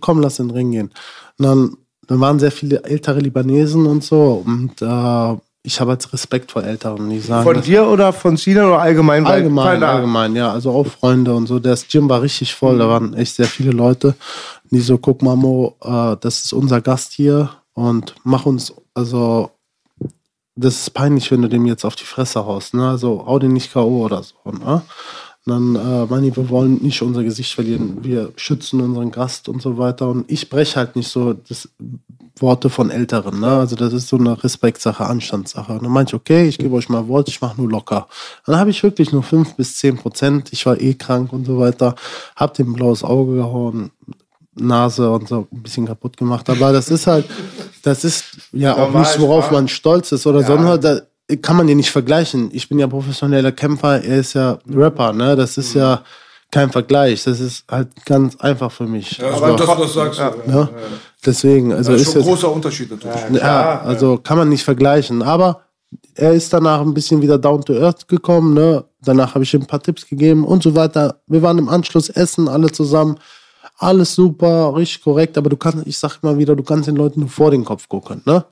Komm, 0.00 0.20
lass 0.20 0.38
in 0.38 0.48
den 0.48 0.56
Ring 0.56 0.70
gehen. 0.72 0.90
Und 1.38 1.44
dann, 1.44 1.76
dann 2.06 2.20
waren 2.20 2.38
sehr 2.38 2.52
viele 2.52 2.84
ältere 2.84 3.20
Libanesen 3.20 3.86
und 3.86 4.04
so 4.04 4.42
und 4.44 4.80
äh, 4.82 5.36
ich 5.68 5.80
habe 5.80 5.92
jetzt 5.92 6.12
Respekt 6.12 6.52
vor 6.52 6.64
Älteren, 6.64 7.10
die 7.10 7.20
sagen, 7.20 7.44
Von 7.44 7.62
dir 7.62 7.86
oder 7.86 8.12
von 8.12 8.36
Sinan 8.36 8.66
oder 8.66 8.80
allgemein? 8.80 9.26
Allgemein, 9.26 9.82
allgemein, 9.82 10.34
ja. 10.34 10.50
Also 10.50 10.70
auch 10.70 10.86
Freunde 10.86 11.34
und 11.34 11.46
so. 11.46 11.58
Das 11.58 11.86
Gym 11.88 12.08
war 12.08 12.22
richtig 12.22 12.54
voll, 12.54 12.78
da 12.78 12.88
waren 12.88 13.12
echt 13.14 13.34
sehr 13.36 13.46
viele 13.46 13.72
Leute. 13.72 14.14
Die 14.70 14.80
so, 14.80 14.98
guck 14.98 15.22
mal, 15.22 15.36
Mo, 15.36 15.76
äh, 15.82 16.16
das 16.20 16.44
ist 16.44 16.52
unser 16.52 16.80
Gast 16.80 17.12
hier 17.12 17.50
und 17.74 18.14
mach 18.24 18.46
uns, 18.46 18.72
also, 18.94 19.50
das 20.56 20.74
ist 20.74 20.90
peinlich, 20.94 21.30
wenn 21.30 21.42
du 21.42 21.48
dem 21.48 21.66
jetzt 21.66 21.84
auf 21.84 21.96
die 21.96 22.04
Fresse 22.04 22.44
haust, 22.44 22.74
ne? 22.74 22.88
Also, 22.88 23.24
hau 23.26 23.38
den 23.38 23.52
nicht 23.52 23.72
K.O. 23.72 24.04
oder 24.04 24.22
so, 24.22 24.34
ne? 24.50 24.82
Dann, 25.48 25.76
äh, 25.76 26.06
Manni, 26.06 26.36
wir 26.36 26.48
wollen 26.50 26.82
nicht 26.82 27.02
unser 27.02 27.24
Gesicht 27.24 27.52
verlieren. 27.52 27.98
Wir 28.02 28.32
schützen 28.36 28.80
unseren 28.80 29.10
Gast 29.10 29.48
und 29.48 29.60
so 29.60 29.78
weiter. 29.78 30.08
Und 30.08 30.30
ich 30.30 30.40
spreche 30.40 30.76
halt 30.76 30.96
nicht 30.96 31.08
so 31.08 31.32
das 31.32 31.68
Worte 32.40 32.70
von 32.70 32.90
Älteren. 32.90 33.40
Ne? 33.40 33.48
Also 33.48 33.76
das 33.76 33.92
ist 33.92 34.08
so 34.08 34.16
eine 34.16 34.42
Respektsache, 34.42 35.04
Anstandssache. 35.04 35.72
Und 35.72 35.82
dann 35.82 35.92
meinte 35.92 36.10
ich, 36.10 36.20
okay, 36.20 36.48
ich 36.48 36.58
gebe 36.58 36.74
euch 36.74 36.88
mal 36.88 37.08
Wort, 37.08 37.28
ich 37.28 37.40
mache 37.40 37.60
nur 37.60 37.70
locker. 37.70 38.08
Dann 38.46 38.56
habe 38.56 38.70
ich 38.70 38.82
wirklich 38.82 39.12
nur 39.12 39.22
fünf 39.22 39.54
bis 39.54 39.76
zehn 39.76 39.96
Prozent. 39.96 40.52
Ich 40.52 40.66
war 40.66 40.80
eh 40.80 40.94
krank 40.94 41.32
und 41.32 41.46
so 41.46 41.58
weiter. 41.58 41.94
Hab 42.36 42.54
dem 42.54 42.72
blaues 42.72 43.02
Auge 43.02 43.36
gehauen, 43.36 43.90
Nase 44.54 45.10
und 45.10 45.28
so 45.28 45.46
ein 45.50 45.62
bisschen 45.62 45.86
kaputt 45.86 46.16
gemacht. 46.16 46.48
Aber 46.50 46.72
das 46.72 46.90
ist 46.90 47.06
halt, 47.06 47.26
das 47.82 48.04
ist 48.04 48.24
ja 48.52 48.76
auch 48.76 48.92
nicht, 48.92 49.18
worauf 49.18 49.50
man 49.50 49.68
stolz 49.68 50.12
ist 50.12 50.26
oder 50.26 50.42
sondern 50.42 50.80
da 50.80 51.00
kann 51.36 51.56
man 51.56 51.66
den 51.66 51.76
nicht 51.76 51.90
vergleichen. 51.90 52.48
Ich 52.52 52.68
bin 52.68 52.78
ja 52.78 52.86
professioneller 52.86 53.52
Kämpfer, 53.52 54.02
er 54.02 54.18
ist 54.18 54.34
ja 54.34 54.58
Rapper, 54.72 55.12
ne? 55.12 55.36
Das 55.36 55.58
ist 55.58 55.74
ja 55.74 56.02
kein 56.50 56.70
Vergleich. 56.70 57.24
Das 57.24 57.40
ist 57.40 57.64
halt 57.70 57.88
ganz 58.06 58.36
einfach 58.36 58.72
für 58.72 58.86
mich. 58.86 59.18
Ja, 59.18 59.26
Also, 59.32 59.44
aber 59.44 59.56
dass 59.56 59.66
du 59.66 59.82
das 59.82 59.92
sagst, 59.94 60.18
ja. 60.18 60.32
ne? 60.46 60.68
Deswegen, 61.24 61.72
also 61.72 61.92
Das 61.92 62.00
ist 62.00 62.06
ist 62.08 62.12
schon 62.14 62.22
ein 62.22 62.28
großer 62.28 62.50
Unterschied 62.52 62.90
natürlich. 62.90 63.40
ja, 63.42 63.80
also 63.82 64.16
kann 64.18 64.38
man 64.38 64.48
nicht 64.48 64.64
vergleichen. 64.64 65.22
Aber 65.22 65.60
er 66.14 66.32
ist 66.32 66.52
danach 66.52 66.80
ein 66.80 66.94
bisschen 66.94 67.20
wieder 67.20 67.38
down 67.38 67.62
to 67.64 67.74
earth 67.74 68.08
gekommen. 68.08 68.54
Ne? 68.54 68.84
Danach 69.02 69.34
habe 69.34 69.44
ich 69.44 69.52
ihm 69.52 69.62
ein 69.62 69.66
paar 69.66 69.82
Tipps 69.82 70.06
gegeben 70.06 70.44
und 70.44 70.62
so 70.62 70.74
weiter. 70.74 71.16
Wir 71.26 71.42
waren 71.42 71.58
im 71.58 71.68
Anschluss 71.68 72.08
essen, 72.08 72.48
alle 72.48 72.70
zusammen. 72.72 73.18
Alles 73.78 74.14
super, 74.14 74.74
richtig 74.74 75.02
korrekt. 75.04 75.36
Aber 75.38 75.50
du 75.50 75.56
kannst, 75.56 75.86
ich 75.86 75.98
sag 75.98 76.18
immer 76.22 76.38
wieder, 76.38 76.56
du 76.56 76.62
kannst 76.62 76.88
den 76.88 76.96
Leuten 76.96 77.20
nur 77.20 77.28
vor 77.28 77.50
den 77.50 77.64
Kopf 77.64 77.88
gucken. 77.88 78.22
Ne? 78.24 78.44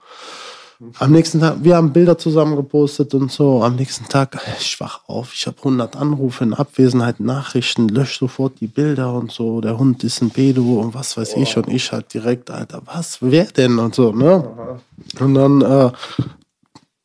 Am 0.99 1.11
nächsten 1.11 1.41
Tag, 1.41 1.57
wir 1.63 1.77
haben 1.77 1.93
Bilder 1.93 2.19
zusammen 2.19 2.55
gepostet 2.55 3.15
und 3.15 3.33
so. 3.33 3.63
Am 3.63 3.77
nächsten 3.77 4.07
Tag, 4.09 4.39
ich 4.61 4.79
wach 4.79 5.01
auf, 5.07 5.33
ich 5.33 5.47
habe 5.47 5.57
100 5.59 5.97
Anrufe 5.97 6.45
in 6.45 6.53
Abwesenheit, 6.53 7.19
Nachrichten, 7.19 7.89
lösch 7.89 8.19
sofort 8.19 8.61
die 8.61 8.67
Bilder 8.67 9.15
und 9.15 9.33
so. 9.33 9.63
Der 9.63 9.79
Hund 9.79 10.05
ist 10.05 10.21
ein 10.21 10.31
Pedo 10.31 10.81
und 10.81 10.93
was 10.93 11.17
weiß 11.17 11.37
ich. 11.37 11.57
Und 11.57 11.69
ich 11.69 11.93
halt 11.93 12.13
direkt, 12.13 12.51
Alter, 12.51 12.83
was, 12.85 13.19
wer 13.23 13.47
denn 13.47 13.79
und 13.79 13.95
so, 13.95 14.13
ne? 14.13 14.79
Und 15.19 15.35
dann 15.35 15.63
äh, 15.63 15.91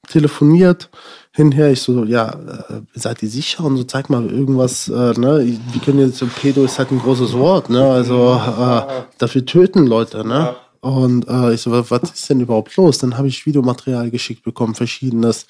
telefoniert 0.10 0.89
hinher. 1.31 1.71
Ich 1.71 1.81
so, 1.81 2.03
ja, 2.03 2.29
äh, 2.29 2.81
seid 2.93 3.23
ihr 3.23 3.29
sicher? 3.29 3.63
Und 3.63 3.77
so, 3.77 3.86
zeig 3.86 4.10
mal 4.10 4.29
irgendwas, 4.29 4.89
äh, 4.89 5.13
ne? 5.17 5.57
Wir 5.71 5.81
können 5.81 5.99
jetzt, 5.99 6.17
so, 6.17 6.27
Pedo 6.27 6.65
ist 6.65 6.77
halt 6.77 6.91
ein 6.91 6.99
großes 6.99 7.34
Wort, 7.38 7.69
ne? 7.69 7.89
Also, 7.89 8.34
äh, 8.34 9.03
dafür 9.17 9.45
töten 9.45 9.88
Leute, 9.88 10.27
ne? 10.27 10.55
Und 10.82 11.28
äh, 11.28 11.54
ich 11.54 11.62
so, 11.62 11.72
was 11.72 12.12
ist 12.12 12.30
denn 12.30 12.41
überhaupt 12.41 12.76
los? 12.76 12.98
Dann 12.98 13.17
habe 13.17 13.28
ich 13.28 13.46
Videomaterial 13.46 14.10
geschickt 14.10 14.44
bekommen, 14.44 14.74
verschiedenes 14.74 15.46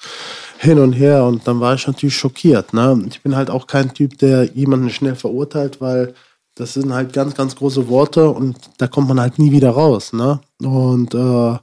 hin 0.58 0.78
und 0.78 0.92
her. 0.92 1.24
Und 1.24 1.48
dann 1.48 1.58
war 1.58 1.74
ich 1.74 1.86
natürlich 1.86 2.16
schockiert, 2.16 2.74
ne? 2.74 3.02
Ich 3.08 3.22
bin 3.22 3.34
halt 3.34 3.50
auch 3.50 3.66
kein 3.66 3.94
Typ, 3.94 4.18
der 4.18 4.44
jemanden 4.44 4.90
schnell 4.90 5.14
verurteilt, 5.14 5.80
weil 5.80 6.14
das 6.54 6.74
sind 6.74 6.92
halt 6.92 7.14
ganz, 7.14 7.34
ganz 7.34 7.56
große 7.56 7.88
Worte 7.88 8.28
und 8.28 8.56
da 8.76 8.86
kommt 8.86 9.08
man 9.08 9.20
halt 9.20 9.38
nie 9.38 9.52
wieder 9.52 9.70
raus, 9.70 10.12
ne? 10.12 10.40
Und 10.60 11.14
äh, 11.14 11.58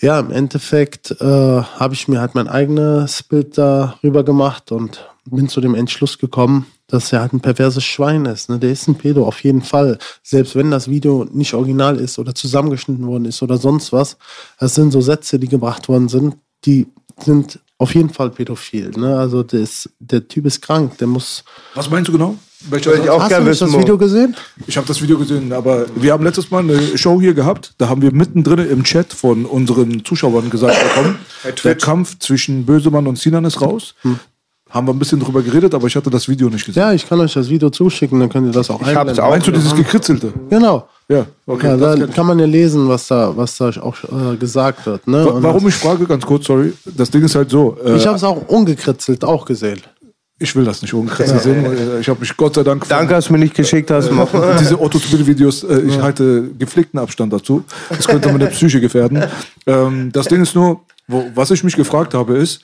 ja, 0.00 0.20
im 0.20 0.30
Endeffekt 0.30 1.12
äh, 1.20 1.24
habe 1.24 1.94
ich 1.94 2.08
mir 2.08 2.20
halt 2.20 2.34
mein 2.34 2.48
eigenes 2.48 3.22
Bild 3.22 3.58
darüber 3.58 4.24
gemacht 4.24 4.72
und 4.72 5.08
bin 5.24 5.48
zu 5.48 5.60
dem 5.60 5.74
Entschluss 5.74 6.18
gekommen, 6.18 6.66
dass 6.88 7.12
er 7.12 7.20
halt 7.20 7.34
ein 7.34 7.40
perverses 7.40 7.84
Schwein 7.84 8.24
ist. 8.24 8.48
Ne? 8.48 8.58
Der 8.58 8.72
ist 8.72 8.88
ein 8.88 8.96
Pedo, 8.96 9.26
auf 9.26 9.44
jeden 9.44 9.62
Fall. 9.62 9.98
Selbst 10.22 10.56
wenn 10.56 10.70
das 10.70 10.88
Video 10.88 11.26
nicht 11.30 11.54
original 11.54 11.96
ist 11.98 12.18
oder 12.18 12.34
zusammengeschnitten 12.34 13.06
worden 13.06 13.26
ist 13.26 13.42
oder 13.42 13.58
sonst 13.58 13.92
was. 13.92 14.16
Das 14.58 14.74
sind 14.74 14.90
so 14.90 15.00
Sätze, 15.00 15.38
die 15.38 15.48
gebracht 15.48 15.88
worden 15.88 16.08
sind, 16.08 16.36
die 16.64 16.86
sind 17.18 17.60
auf 17.76 17.94
jeden 17.94 18.10
Fall 18.10 18.30
pädophil. 18.30 18.90
Ne? 18.96 19.16
Also 19.16 19.42
der, 19.42 19.60
ist, 19.60 19.90
der 20.00 20.26
Typ 20.26 20.46
ist 20.46 20.62
krank, 20.62 20.98
der 20.98 21.06
muss... 21.06 21.44
Was 21.74 21.88
meinst 21.90 22.08
du 22.08 22.12
genau? 22.12 22.36
Soll 22.70 22.80
ich 22.80 23.08
auch 23.08 23.20
Hast 23.20 23.30
du 23.30 23.34
gerne 23.36 23.50
wissen, 23.50 23.70
das. 23.70 23.80
Video 23.80 23.96
gesehen? 23.96 24.34
Ich 24.66 24.76
habe 24.76 24.86
das 24.86 25.00
Video 25.00 25.16
gesehen, 25.16 25.52
aber 25.52 25.86
wir 25.94 26.12
haben 26.12 26.24
letztes 26.24 26.50
Mal 26.50 26.64
eine 26.64 26.98
Show 26.98 27.20
hier 27.20 27.32
gehabt. 27.32 27.74
Da 27.78 27.88
haben 27.88 28.02
wir 28.02 28.12
mittendrin 28.12 28.58
im 28.68 28.82
Chat 28.82 29.12
von 29.12 29.44
unseren 29.44 30.04
Zuschauern 30.04 30.50
gesagt 30.50 30.76
bekommen, 30.96 31.20
der 31.62 31.76
Kampf 31.76 32.18
zwischen 32.18 32.66
Bösemann 32.66 33.06
und 33.06 33.16
Sinan 33.16 33.44
ist 33.44 33.60
raus. 33.60 33.94
Haben 34.70 34.86
wir 34.86 34.92
ein 34.92 34.98
bisschen 34.98 35.18
drüber 35.20 35.42
geredet, 35.42 35.74
aber 35.74 35.86
ich 35.86 35.96
hatte 35.96 36.10
das 36.10 36.28
Video 36.28 36.48
nicht 36.50 36.66
gesehen. 36.66 36.82
Ja, 36.82 36.92
ich 36.92 37.08
kann 37.08 37.18
euch 37.20 37.32
das 37.32 37.48
Video 37.48 37.70
zuschicken, 37.70 38.20
dann 38.20 38.28
könnt 38.28 38.46
ihr 38.48 38.52
das 38.52 38.68
auch 38.70 38.80
Ich 38.80 38.86
hab's 38.88 38.96
einblenden. 38.98 39.24
auch. 39.24 39.30
Meinst 39.30 39.46
du 39.46 39.50
dieses 39.52 39.74
gekritzelte? 39.74 40.32
Genau. 40.50 40.88
Ja, 41.08 41.24
okay. 41.46 41.68
Ja, 41.80 41.96
da 41.96 42.06
kann 42.06 42.26
man 42.26 42.38
ja 42.38 42.44
lesen, 42.44 42.86
was 42.86 43.06
da, 43.06 43.34
was 43.34 43.56
da 43.56 43.70
auch 43.80 43.96
äh, 44.04 44.36
gesagt 44.36 44.84
wird. 44.84 45.06
Ne? 45.08 45.24
Wa- 45.24 45.38
Warum 45.42 45.66
ich 45.68 45.74
frage, 45.74 46.04
ganz 46.04 46.26
kurz, 46.26 46.44
sorry. 46.46 46.74
Das 46.84 47.10
Ding 47.10 47.22
ist 47.24 47.34
halt 47.34 47.48
so. 47.48 47.78
Äh, 47.82 47.96
Ich 47.96 48.06
habe 48.06 48.16
es 48.16 48.24
auch 48.24 48.46
ungekritzelt 48.48 49.24
auch 49.24 49.46
gesehen. 49.46 49.80
ich 50.38 50.54
will 50.54 50.66
das 50.66 50.82
nicht 50.82 50.92
ungekritzelt 50.92 51.40
sehen. 51.42 51.66
Ich 52.00 52.08
habe 52.10 52.20
mich 52.20 52.36
Gott 52.36 52.54
sei 52.56 52.62
Dank 52.62 52.86
Danke, 52.90 53.14
dass 53.14 53.24
du 53.24 53.32
mir 53.32 53.38
nicht 53.38 53.54
geschickt 53.54 53.90
hast. 53.90 54.12
Mo. 54.12 54.28
diese 54.60 54.78
Otto-Videos, 54.78 55.64
äh, 55.64 55.80
ich 55.80 55.98
halte 55.98 56.50
gepflegten 56.58 57.00
Abstand 57.00 57.32
dazu. 57.32 57.64
Das 57.88 58.06
könnte 58.06 58.30
meine 58.30 58.48
Psyche 58.48 58.78
gefährden. 58.82 59.24
Ähm, 59.66 60.10
das 60.12 60.26
Ding 60.26 60.42
ist 60.42 60.54
nur, 60.54 60.80
wo, 61.06 61.24
was 61.34 61.50
ich 61.52 61.64
mich 61.64 61.74
gefragt 61.74 62.12
habe, 62.12 62.36
ist, 62.36 62.60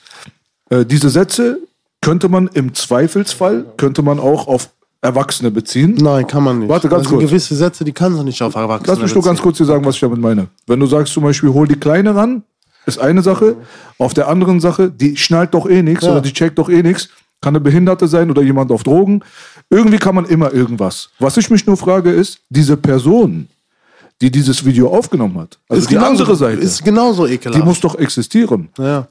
äh, 0.69 0.85
diese 0.85 1.09
Sätze 1.09 1.57
könnte 2.05 2.29
man 2.29 2.47
im 2.53 2.73
Zweifelsfall, 2.73 3.65
könnte 3.77 4.01
man 4.01 4.19
auch 4.19 4.47
auf 4.47 4.69
Erwachsene 5.01 5.51
beziehen. 5.51 5.95
Nein, 5.99 6.25
kann 6.27 6.43
man 6.43 6.59
nicht. 6.59 6.69
Warte, 6.69 6.87
ganz 6.87 7.05
also 7.05 7.17
kurz. 7.17 7.29
gewisse 7.29 7.55
Sätze, 7.55 7.83
die 7.83 7.91
kannst 7.91 8.19
du 8.19 8.23
nicht 8.23 8.41
auf 8.41 8.55
Erwachsene 8.55 8.87
Lass 8.93 9.01
mich 9.01 9.13
nur 9.13 9.23
ganz 9.23 9.37
beziehen. 9.39 9.43
kurz 9.43 9.57
dir 9.57 9.65
sagen, 9.65 9.85
was 9.85 9.95
ich 9.95 10.01
damit 10.01 10.19
meine. 10.19 10.47
Wenn 10.67 10.79
du 10.79 10.85
sagst 10.87 11.13
zum 11.13 11.23
Beispiel, 11.23 11.49
hol 11.51 11.67
die 11.67 11.75
Kleine 11.75 12.15
ran, 12.15 12.43
ist 12.85 12.99
eine 12.99 13.21
Sache. 13.21 13.55
Auf 13.97 14.13
der 14.13 14.27
anderen 14.27 14.59
Sache, 14.59 14.89
die 14.91 15.17
schnallt 15.17 15.53
doch 15.53 15.67
eh 15.67 15.81
nichts 15.83 16.05
Ja. 16.05 16.11
oder 16.11 16.21
die 16.21 16.33
checkt 16.33 16.57
doch 16.59 16.69
eh 16.69 16.81
nichts. 16.83 17.09
kann 17.41 17.51
eine 17.55 17.59
Behinderte 17.61 18.07
sein 18.07 18.31
oder 18.31 18.41
jemand 18.41 18.71
auf 18.71 18.81
Drogen. 18.83 19.21
Irgendwie 19.69 19.97
kann 19.97 20.15
man 20.15 20.25
immer 20.25 20.51
irgendwas. 20.53 21.09
Was 21.19 21.37
ich 21.37 21.49
mich 21.51 21.67
nur 21.67 21.77
frage 21.77 22.09
ist, 22.11 22.39
diese 22.49 22.75
Person, 22.77 23.47
die 24.21 24.31
dieses 24.31 24.65
Video 24.65 24.87
aufgenommen 24.89 25.37
hat, 25.39 25.59
also 25.69 25.81
Ist 25.81 25.89
die 25.91 25.95
genauso- 25.95 26.11
andere 26.23 26.35
Seite, 26.37 26.61
Ist 26.61 26.83
genauso 26.83 27.27
ekelhaft. 27.27 27.61
die 27.61 27.65
muss 27.67 27.79
doch 27.81 27.95
existieren. 27.99 28.69
ja. 28.79 29.07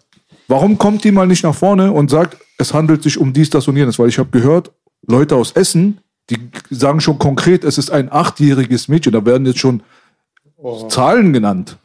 Warum 0.48 0.78
kommt 0.78 1.04
die 1.04 1.12
mal 1.12 1.26
nicht 1.26 1.44
nach 1.44 1.54
vorne 1.54 1.92
und 1.92 2.10
sagt, 2.10 2.36
es 2.58 2.74
handelt 2.74 3.02
sich 3.02 3.18
um 3.18 3.32
dies, 3.32 3.50
das 3.50 3.66
und 3.68 3.76
jenes? 3.76 3.98
Weil 3.98 4.08
ich 4.08 4.18
habe 4.18 4.30
gehört, 4.30 4.72
Leute 5.06 5.36
aus 5.36 5.52
Essen, 5.52 5.98
die 6.30 6.38
sagen 6.70 7.00
schon 7.00 7.18
konkret, 7.18 7.64
es 7.64 7.78
ist 7.78 7.90
ein 7.90 8.10
achtjähriges 8.10 8.88
Mädchen. 8.88 9.12
Da 9.12 9.24
werden 9.24 9.46
jetzt 9.46 9.58
schon 9.58 9.82
Zahlen 10.88 11.32
genannt. 11.32 11.76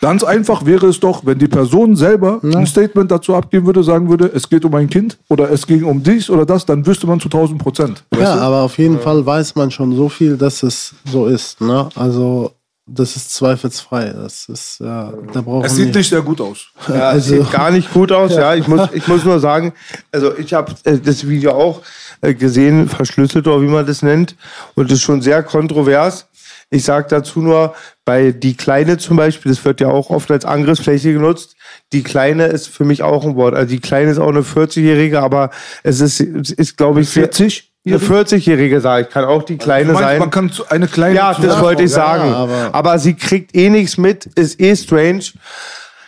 Ganz 0.00 0.22
einfach 0.22 0.64
wäre 0.64 0.86
es 0.86 1.00
doch, 1.00 1.26
wenn 1.26 1.38
die 1.38 1.48
Person 1.48 1.96
selber 1.96 2.40
ein 2.42 2.66
Statement 2.66 3.10
dazu 3.10 3.34
abgeben 3.34 3.66
würde, 3.66 3.82
sagen 3.82 4.08
würde, 4.08 4.30
es 4.32 4.48
geht 4.48 4.64
um 4.64 4.74
ein 4.74 4.88
Kind 4.88 5.18
oder 5.28 5.50
es 5.50 5.66
ging 5.66 5.84
um 5.84 6.02
dies 6.02 6.30
oder 6.30 6.46
das, 6.46 6.66
dann 6.66 6.86
wüsste 6.86 7.06
man 7.06 7.18
zu 7.18 7.26
1000 7.26 7.60
Prozent. 7.60 8.04
Ja, 8.16 8.36
aber 8.36 8.62
auf 8.62 8.78
jeden 8.78 9.00
Fall 9.00 9.24
weiß 9.26 9.56
man 9.56 9.70
schon 9.70 9.96
so 9.96 10.08
viel, 10.08 10.36
dass 10.36 10.62
es 10.62 10.94
so 11.04 11.26
ist. 11.26 11.60
Ne? 11.60 11.88
Also, 11.96 12.52
das 12.88 13.16
ist 13.16 13.34
zweifelsfrei. 13.34 14.12
Das 14.12 14.48
ist, 14.48 14.80
ja, 14.80 15.12
da 15.32 15.40
brauchen 15.40 15.64
Es 15.64 15.76
sieht 15.76 15.94
nicht 15.94 16.08
sehr 16.08 16.22
gut 16.22 16.40
aus. 16.40 16.68
Ja, 16.88 17.12
es 17.14 17.26
sieht 17.26 17.50
gar 17.50 17.70
nicht 17.70 17.92
gut 17.92 18.10
aus. 18.10 18.34
Ja, 18.34 18.54
ich 18.54 18.66
muss, 18.66 18.88
ich 18.92 19.06
muss 19.06 19.24
nur 19.24 19.38
sagen, 19.40 19.72
also 20.10 20.36
ich 20.36 20.54
habe 20.54 20.74
äh, 20.84 20.98
das 20.98 21.28
Video 21.28 21.52
auch 21.52 21.82
äh, 22.20 22.34
gesehen, 22.34 22.88
verschlüsselt 22.88 23.46
oder 23.46 23.60
wie 23.62 23.66
man 23.66 23.86
das 23.86 24.02
nennt, 24.02 24.36
und 24.74 24.90
das 24.90 24.98
ist 24.98 25.04
schon 25.04 25.22
sehr 25.22 25.42
kontrovers. 25.42 26.26
Ich 26.70 26.84
sage 26.84 27.06
dazu 27.08 27.40
nur, 27.40 27.74
bei 28.04 28.30
die 28.30 28.54
Kleine 28.54 28.98
zum 28.98 29.16
Beispiel, 29.16 29.50
das 29.50 29.64
wird 29.64 29.80
ja 29.80 29.88
auch 29.88 30.10
oft 30.10 30.30
als 30.30 30.44
Angriffsfläche 30.44 31.14
genutzt. 31.14 31.56
Die 31.92 32.02
Kleine 32.02 32.46
ist 32.46 32.68
für 32.68 32.84
mich 32.84 33.02
auch 33.02 33.24
ein 33.24 33.36
Wort. 33.36 33.54
Also 33.54 33.70
die 33.70 33.80
Kleine 33.80 34.10
ist 34.10 34.18
auch 34.18 34.28
eine 34.28 34.42
40-Jährige, 34.42 35.22
aber 35.22 35.50
es 35.82 36.00
ist, 36.00 36.20
es 36.20 36.50
ist 36.50 36.76
glaube 36.76 37.00
ich, 37.00 37.08
40? 37.08 37.72
Eine 37.94 37.98
40-Jährige, 38.02 38.80
sage 38.80 39.02
ich. 39.02 39.08
Kann 39.10 39.24
auch 39.24 39.42
die 39.42 39.56
Kleine 39.56 39.92
Meinst, 39.92 40.08
sein. 40.08 40.18
man 40.18 40.30
kann 40.30 40.50
eine 40.70 40.86
kleine 40.88 41.14
Ja, 41.16 41.34
das 41.34 41.60
wollte 41.60 41.82
ich 41.82 41.90
ja, 41.90 41.96
sagen. 41.96 42.32
aber- 42.32 42.68
aber, 42.72 42.98
sie 42.98 43.14
kriegt 43.14 43.54
eh 43.54 43.70
nichts 43.70 43.98
mit, 43.98 44.26
ist 44.26 44.60
eh 44.60 44.74
strange. 44.76 45.22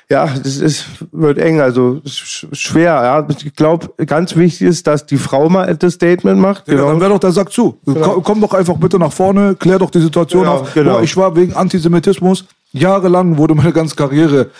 Ja, 0.08 0.26
das 0.42 0.56
ist, 0.56 0.86
wird 1.12 1.38
eng, 1.38 1.60
also 1.60 2.00
schwer. 2.04 2.92
Ja. 2.94 3.26
Ich 3.44 3.54
glaube, 3.54 3.90
ganz 4.06 4.34
wichtig 4.34 4.66
ist, 4.66 4.86
dass 4.88 5.06
die 5.06 5.16
Frau 5.18 5.48
mal 5.48 5.76
das 5.76 5.92
Statement 5.94 6.40
macht. 6.40 6.66
Ja, 6.66 6.74
dann 6.78 7.00
wäre 7.00 7.10
doch 7.10 7.20
der 7.20 7.30
Sack 7.30 7.52
zu. 7.52 7.78
Komm, 7.84 8.22
komm 8.24 8.40
doch 8.40 8.52
einfach 8.54 8.76
bitte 8.76 8.98
nach 8.98 9.12
vorne, 9.12 9.54
klär 9.54 9.78
doch 9.78 9.90
die 9.90 10.00
Situation 10.00 10.42
Genau, 10.42 10.54
auf. 10.62 10.74
genau. 10.74 10.94
Boah, 10.94 11.02
ich 11.04 11.16
war 11.16 11.36
wegen 11.36 11.52
Antisemitismus, 11.54 12.44
jahrelang 12.72 13.36
wurde 13.36 13.54
meine 13.54 13.72
ganze 13.72 13.94
Karriere. 13.94 14.50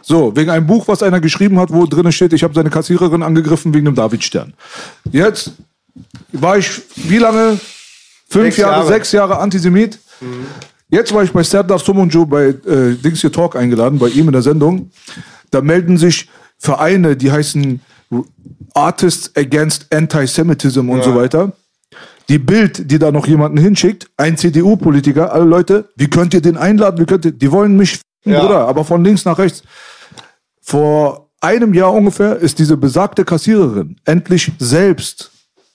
So, 0.00 0.34
wegen 0.36 0.48
einem 0.50 0.66
Buch, 0.68 0.86
was 0.86 1.02
einer 1.02 1.18
geschrieben 1.20 1.58
hat, 1.58 1.72
wo 1.72 1.84
drinnen 1.84 2.12
steht, 2.12 2.32
ich 2.32 2.44
habe 2.44 2.54
seine 2.54 2.70
Kassiererin 2.70 3.24
angegriffen 3.24 3.74
wegen 3.74 3.84
dem 3.86 3.94
Davidstern. 3.96 4.54
Jetzt 5.10 5.52
war 6.32 6.58
ich, 6.58 6.70
wie 6.96 7.18
lange? 7.18 7.58
Fünf 8.28 8.44
Sechs 8.46 8.56
Jahre, 8.58 8.72
Jahre. 8.76 8.86
sechs 8.88 9.12
Jahre 9.12 9.38
Antisemit. 9.38 9.98
Jetzt 10.90 11.12
war 11.14 11.22
ich 11.22 11.32
bei 11.32 11.42
Serdar 11.42 11.78
Somunju 11.78 12.26
bei 12.26 12.46
äh, 12.48 12.94
Dings 12.94 13.20
hier 13.20 13.32
Talk 13.32 13.56
eingeladen, 13.56 13.98
bei 13.98 14.08
ihm 14.08 14.26
in 14.26 14.32
der 14.32 14.42
Sendung. 14.42 14.90
Da 15.50 15.60
melden 15.60 15.96
sich 15.96 16.28
Vereine, 16.58 17.16
die 17.16 17.30
heißen 17.30 17.80
Artists 18.74 19.30
Against 19.36 19.86
Antisemitism 19.92 20.88
und 20.88 21.02
so 21.04 21.14
weiter. 21.14 21.52
Die 22.28 22.38
Bild, 22.38 22.90
die 22.90 22.98
da 22.98 23.10
noch 23.10 23.26
jemanden 23.26 23.56
hinschickt, 23.58 24.08
ein 24.18 24.36
CDU-Politiker, 24.36 25.32
alle 25.32 25.44
Leute, 25.44 25.88
wie 25.96 26.08
könnt 26.08 26.34
ihr 26.34 26.42
den 26.42 26.58
einladen? 26.58 27.00
Wie 27.00 27.06
könnt 27.06 27.24
ihr, 27.24 27.32
die 27.32 27.50
wollen 27.50 27.76
mich, 27.76 28.00
Ja. 28.24 28.40
Bruder, 28.40 28.68
aber 28.68 28.84
von 28.84 29.02
links 29.02 29.24
nach 29.24 29.38
rechts. 29.38 29.62
Vor 30.60 31.30
einem 31.40 31.72
Jahr 31.72 31.92
ungefähr 31.94 32.36
ist 32.36 32.58
diese 32.58 32.76
besagte 32.76 33.24
Kassiererin 33.24 33.96
endlich 34.04 34.52
selbst 34.58 35.30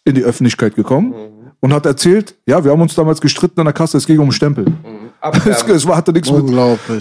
in 0.05 0.15
die 0.15 0.23
Öffentlichkeit 0.23 0.75
gekommen 0.75 1.13
und 1.59 1.73
hat 1.73 1.85
erzählt, 1.85 2.35
ja, 2.45 2.63
wir 2.63 2.71
haben 2.71 2.81
uns 2.81 2.93
damals 2.93 3.21
gestritten 3.21 3.59
an 3.61 3.65
der 3.65 3.73
Kasse, 3.73 3.97
es 3.97 4.05
ging 4.05 4.19
um 4.19 4.31
Stempel. 4.31 4.65
Es, 5.45 5.63
es 5.63 5.87
hatte 5.87 6.11
nichts 6.11 6.29
mit, 6.29 6.53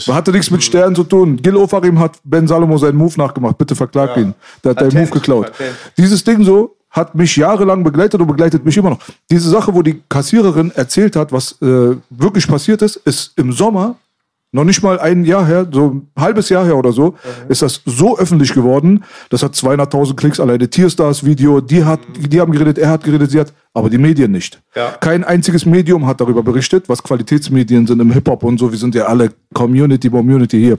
hatte 0.09 0.31
nichts 0.31 0.49
mit 0.49 0.63
Sternen 0.63 0.95
zu 0.95 1.03
tun. 1.03 1.39
Gil 1.39 1.57
Ofarim 1.57 1.99
hat 1.99 2.21
Ben 2.23 2.47
Salomo 2.47 2.79
seinen 2.79 2.97
Move 2.97 3.15
nachgemacht. 3.17 3.59
Bitte 3.59 3.75
verklagt 3.75 4.17
ihn. 4.17 4.33
Der 4.63 4.71
hat 4.71 4.81
deinen 4.81 4.95
Move 4.95 5.11
geklaut. 5.11 5.47
Patent. 5.47 5.75
Dieses 5.99 6.23
Ding 6.23 6.45
so 6.45 6.77
hat 6.93 7.17
mich 7.17 7.35
jahrelang 7.35 7.83
begleitet 7.83 8.21
und 8.21 8.29
begleitet 8.29 8.65
mich 8.65 8.77
immer 8.77 8.91
noch. 8.91 9.01
Diese 9.29 9.49
Sache, 9.51 9.75
wo 9.75 9.83
die 9.83 10.03
Kassiererin 10.09 10.71
erzählt 10.71 11.17
hat, 11.17 11.33
was 11.33 11.61
äh, 11.63 11.97
wirklich 12.11 12.47
passiert 12.47 12.83
ist, 12.83 12.97
ist 12.97 13.33
im 13.37 13.51
Sommer, 13.53 13.97
noch 14.53 14.65
nicht 14.65 14.83
mal 14.83 15.01
ein 15.01 15.25
Jahr 15.25 15.47
her, 15.47 15.67
so 15.71 15.89
ein 15.89 16.09
halbes 16.17 16.51
Jahr 16.51 16.65
her 16.67 16.77
oder 16.77 16.93
so, 16.93 17.15
ist 17.49 17.63
das 17.63 17.81
so 17.87 18.19
öffentlich 18.19 18.53
geworden. 18.53 19.03
Das 19.31 19.43
hat 19.43 19.55
200.000 19.55 20.15
Klicks 20.15 20.39
alleine. 20.39 20.69
Tierstars 20.69 21.25
Video, 21.25 21.63
die 21.63 21.85
hat, 21.85 22.01
die 22.19 22.39
haben 22.39 22.53
geredet, 22.53 22.77
er 22.77 22.91
hat 22.91 23.03
geredet, 23.03 23.31
sie 23.31 23.41
hat, 23.41 23.53
aber 23.73 23.89
die 23.89 23.97
Medien 23.97 24.31
nicht. 24.31 24.61
Ja. 24.77 24.91
Kein 25.01 25.25
einziges 25.25 25.65
Medium 25.65 26.07
hat 26.07 26.21
darüber 26.21 26.43
berichtet, 26.43 26.87
was 26.91 27.03
Qualitätsmedien 27.03 27.87
sind 27.87 28.01
im 28.01 28.13
Hip-Hop 28.13 28.43
und 28.45 28.59
so. 28.59 28.71
Wir 28.71 28.79
sind 28.79 28.95
ja 28.95 29.07
alle 29.07 29.33
Community, 29.55 30.11
Community 30.11 30.61
hier. 30.61 30.79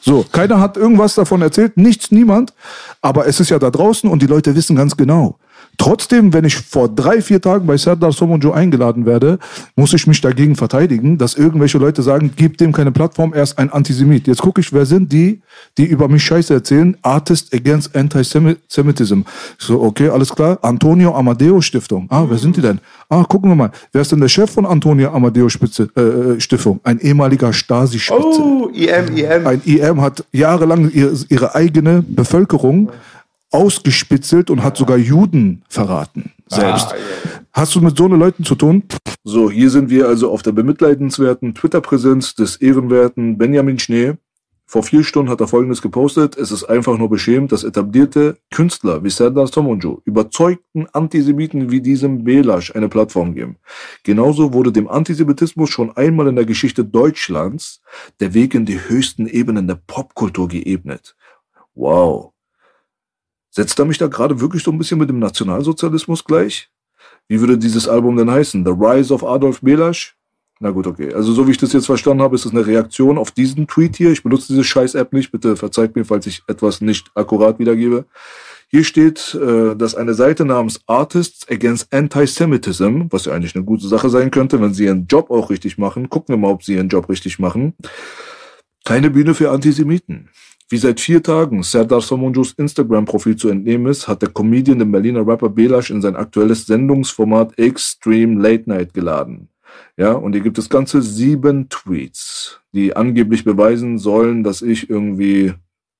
So, 0.00 0.24
keiner 0.32 0.58
hat 0.58 0.78
irgendwas 0.78 1.14
davon 1.14 1.42
erzählt, 1.42 1.76
nichts, 1.76 2.10
niemand. 2.10 2.54
Aber 3.02 3.26
es 3.26 3.38
ist 3.38 3.50
ja 3.50 3.58
da 3.58 3.70
draußen 3.70 4.08
und 4.08 4.22
die 4.22 4.26
Leute 4.26 4.56
wissen 4.56 4.76
ganz 4.76 4.96
genau. 4.96 5.38
Trotzdem, 5.78 6.32
wenn 6.32 6.44
ich 6.44 6.56
vor 6.56 6.88
drei, 6.88 7.20
vier 7.20 7.40
Tagen 7.40 7.66
bei 7.66 7.76
Serdar 7.76 8.12
Somunjo 8.12 8.52
eingeladen 8.52 9.06
werde, 9.06 9.38
muss 9.76 9.92
ich 9.92 10.06
mich 10.06 10.20
dagegen 10.20 10.56
verteidigen, 10.56 11.18
dass 11.18 11.34
irgendwelche 11.34 11.78
Leute 11.78 12.02
sagen, 12.02 12.30
gib 12.36 12.58
dem 12.58 12.72
keine 12.72 12.92
Plattform, 12.92 13.32
er 13.32 13.42
ist 13.42 13.58
ein 13.58 13.70
Antisemit. 13.70 14.26
Jetzt 14.26 14.42
gucke 14.42 14.60
ich, 14.60 14.72
wer 14.72 14.86
sind 14.86 15.12
die, 15.12 15.40
die 15.78 15.84
über 15.84 16.08
mich 16.08 16.24
Scheiße 16.24 16.54
erzählen? 16.54 16.96
Artist 17.02 17.54
Against 17.54 17.94
Antisemitism. 17.96 19.20
So, 19.58 19.82
okay, 19.82 20.08
alles 20.08 20.34
klar. 20.34 20.58
Antonio 20.62 21.14
Amadeo 21.14 21.60
Stiftung. 21.60 22.06
Ah, 22.10 22.24
wer 22.28 22.38
sind 22.38 22.56
die 22.56 22.60
denn? 22.60 22.80
Ah, 23.08 23.24
gucken 23.24 23.50
wir 23.50 23.56
mal. 23.56 23.70
Wer 23.92 24.02
ist 24.02 24.12
denn 24.12 24.20
der 24.20 24.28
Chef 24.28 24.50
von 24.50 24.66
Antonio 24.66 25.12
Amadeo 25.12 25.48
Spitze, 25.48 25.84
äh, 25.96 26.40
Stiftung? 26.40 26.80
Ein 26.84 27.00
ehemaliger 27.00 27.52
Stasi-Spitze. 27.52 28.42
Oh, 28.42 28.70
IM, 28.72 29.16
IM. 29.16 29.46
Ein 29.46 29.62
IM 29.64 30.00
hat 30.00 30.24
jahrelang 30.32 30.90
ihre 30.90 31.54
eigene 31.54 32.02
Bevölkerung 32.06 32.90
ausgespitzelt 33.54 34.50
und 34.50 34.64
hat 34.64 34.76
sogar 34.76 34.98
Juden 34.98 35.62
verraten. 35.68 36.32
Selbst. 36.48 36.94
Hast 37.52 37.74
du 37.74 37.80
mit 37.80 37.96
so 37.96 38.08
ne 38.08 38.16
Leuten 38.16 38.42
zu 38.44 38.56
tun? 38.56 38.82
So, 39.22 39.48
hier 39.48 39.70
sind 39.70 39.90
wir 39.90 40.08
also 40.08 40.30
auf 40.30 40.42
der 40.42 40.52
bemitleidenswerten 40.52 41.54
Twitter-Präsenz 41.54 42.34
des 42.34 42.56
ehrenwerten 42.56 43.38
Benjamin 43.38 43.78
Schnee. 43.78 44.14
Vor 44.66 44.82
vier 44.82 45.04
Stunden 45.04 45.30
hat 45.30 45.40
er 45.40 45.46
Folgendes 45.46 45.82
gepostet. 45.82 46.36
Es 46.36 46.50
ist 46.50 46.64
einfach 46.64 46.98
nur 46.98 47.08
beschämt, 47.08 47.52
dass 47.52 47.62
etablierte 47.62 48.38
Künstler 48.50 49.04
wie 49.04 49.10
Serdar 49.10 49.46
Somuncu 49.46 50.00
überzeugten 50.04 50.88
Antisemiten 50.92 51.70
wie 51.70 51.80
diesem 51.80 52.24
Belasch 52.24 52.74
eine 52.74 52.88
Plattform 52.88 53.34
geben. 53.34 53.56
Genauso 54.02 54.52
wurde 54.52 54.72
dem 54.72 54.88
Antisemitismus 54.88 55.70
schon 55.70 55.96
einmal 55.96 56.26
in 56.26 56.34
der 56.34 56.44
Geschichte 56.44 56.84
Deutschlands 56.84 57.82
der 58.18 58.34
Weg 58.34 58.54
in 58.54 58.66
die 58.66 58.80
höchsten 58.88 59.28
Ebenen 59.28 59.68
der 59.68 59.78
Popkultur 59.86 60.48
geebnet. 60.48 61.14
Wow. 61.76 62.33
Setzt 63.54 63.78
er 63.78 63.84
mich 63.84 63.98
da 63.98 64.08
gerade 64.08 64.40
wirklich 64.40 64.64
so 64.64 64.72
ein 64.72 64.78
bisschen 64.78 64.98
mit 64.98 65.08
dem 65.08 65.20
Nationalsozialismus 65.20 66.24
gleich? 66.24 66.70
Wie 67.28 67.38
würde 67.38 67.56
dieses 67.56 67.86
Album 67.86 68.16
denn 68.16 68.28
heißen? 68.28 68.64
The 68.64 68.72
Rise 68.72 69.14
of 69.14 69.22
Adolf 69.22 69.60
Belasch? 69.60 70.16
Na 70.58 70.70
gut, 70.70 70.88
okay. 70.88 71.14
Also 71.14 71.32
so 71.32 71.46
wie 71.46 71.52
ich 71.52 71.58
das 71.58 71.72
jetzt 71.72 71.86
verstanden 71.86 72.24
habe, 72.24 72.34
ist 72.34 72.46
es 72.46 72.50
eine 72.50 72.66
Reaktion 72.66 73.16
auf 73.16 73.30
diesen 73.30 73.68
Tweet 73.68 73.94
hier. 73.94 74.10
Ich 74.10 74.24
benutze 74.24 74.48
diese 74.48 74.64
Scheiß-App 74.64 75.12
nicht. 75.12 75.30
Bitte 75.30 75.54
verzeiht 75.54 75.94
mir, 75.94 76.04
falls 76.04 76.26
ich 76.26 76.42
etwas 76.48 76.80
nicht 76.80 77.12
akkurat 77.14 77.60
wiedergebe. 77.60 78.06
Hier 78.66 78.82
steht, 78.82 79.36
äh, 79.36 79.76
dass 79.76 79.94
eine 79.94 80.14
Seite 80.14 80.44
namens 80.44 80.80
Artists 80.88 81.48
Against 81.48 81.92
Antisemitism, 81.92 83.02
was 83.10 83.26
ja 83.26 83.34
eigentlich 83.34 83.54
eine 83.54 83.64
gute 83.64 83.86
Sache 83.86 84.10
sein 84.10 84.32
könnte, 84.32 84.60
wenn 84.60 84.74
sie 84.74 84.86
ihren 84.86 85.06
Job 85.06 85.30
auch 85.30 85.50
richtig 85.50 85.78
machen. 85.78 86.08
Gucken 86.08 86.34
wir 86.34 86.40
mal, 86.40 86.50
ob 86.50 86.64
sie 86.64 86.74
ihren 86.74 86.88
Job 86.88 87.08
richtig 87.08 87.38
machen. 87.38 87.74
Keine 88.84 89.10
Bühne 89.10 89.34
für 89.34 89.52
Antisemiten. 89.52 90.28
Wie 90.70 90.78
seit 90.78 90.98
vier 90.98 91.22
Tagen 91.22 91.62
Serdar 91.62 92.00
Somunjus 92.00 92.52
Instagram-Profil 92.52 93.36
zu 93.36 93.48
entnehmen 93.48 93.86
ist, 93.86 94.08
hat 94.08 94.22
der 94.22 94.30
Comedian 94.30 94.78
den 94.78 94.90
Berliner 94.90 95.26
Rapper 95.26 95.50
Belasch 95.50 95.90
in 95.90 96.00
sein 96.00 96.16
aktuelles 96.16 96.66
Sendungsformat 96.66 97.58
Extreme 97.58 98.40
Late 98.40 98.68
Night 98.68 98.94
geladen. 98.94 99.48
Ja, 99.96 100.12
und 100.12 100.32
hier 100.32 100.42
gibt 100.42 100.58
es 100.58 100.70
ganze 100.70 101.02
sieben 101.02 101.68
Tweets, 101.68 102.60
die 102.72 102.96
angeblich 102.96 103.44
beweisen 103.44 103.98
sollen, 103.98 104.42
dass 104.42 104.62
ich 104.62 104.88
irgendwie 104.88 105.52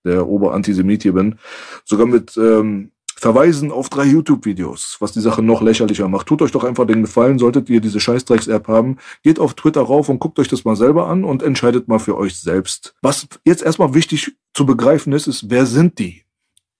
der 0.04 0.26
Oberantisemit 0.28 1.02
hier 1.02 1.12
bin. 1.12 1.38
Sogar 1.84 2.06
mit 2.06 2.36
ähm, 2.36 2.90
Verweisen 3.16 3.70
auf 3.70 3.88
drei 3.88 4.04
YouTube-Videos, 4.04 4.96
was 5.00 5.12
die 5.12 5.20
Sache 5.20 5.42
noch 5.42 5.62
lächerlicher 5.62 6.08
macht. 6.08 6.26
Tut 6.26 6.42
euch 6.42 6.52
doch 6.52 6.64
einfach 6.64 6.86
den 6.86 7.02
Gefallen, 7.02 7.38
solltet 7.38 7.70
ihr 7.70 7.80
diese 7.80 8.00
Scheißdrecks-App 8.00 8.68
haben, 8.68 8.98
geht 9.22 9.38
auf 9.38 9.54
Twitter 9.54 9.82
rauf 9.82 10.08
und 10.08 10.18
guckt 10.18 10.38
euch 10.38 10.48
das 10.48 10.64
mal 10.64 10.76
selber 10.76 11.06
an 11.08 11.24
und 11.24 11.42
entscheidet 11.42 11.88
mal 11.88 11.98
für 11.98 12.16
euch 12.16 12.38
selbst. 12.38 12.94
Was 13.02 13.26
jetzt 13.44 13.62
erstmal 13.62 13.94
wichtig 13.94 14.36
zu 14.52 14.66
begreifen 14.66 15.12
ist, 15.12 15.26
ist, 15.26 15.48
wer 15.50 15.66
sind 15.66 15.98
die? 15.98 16.24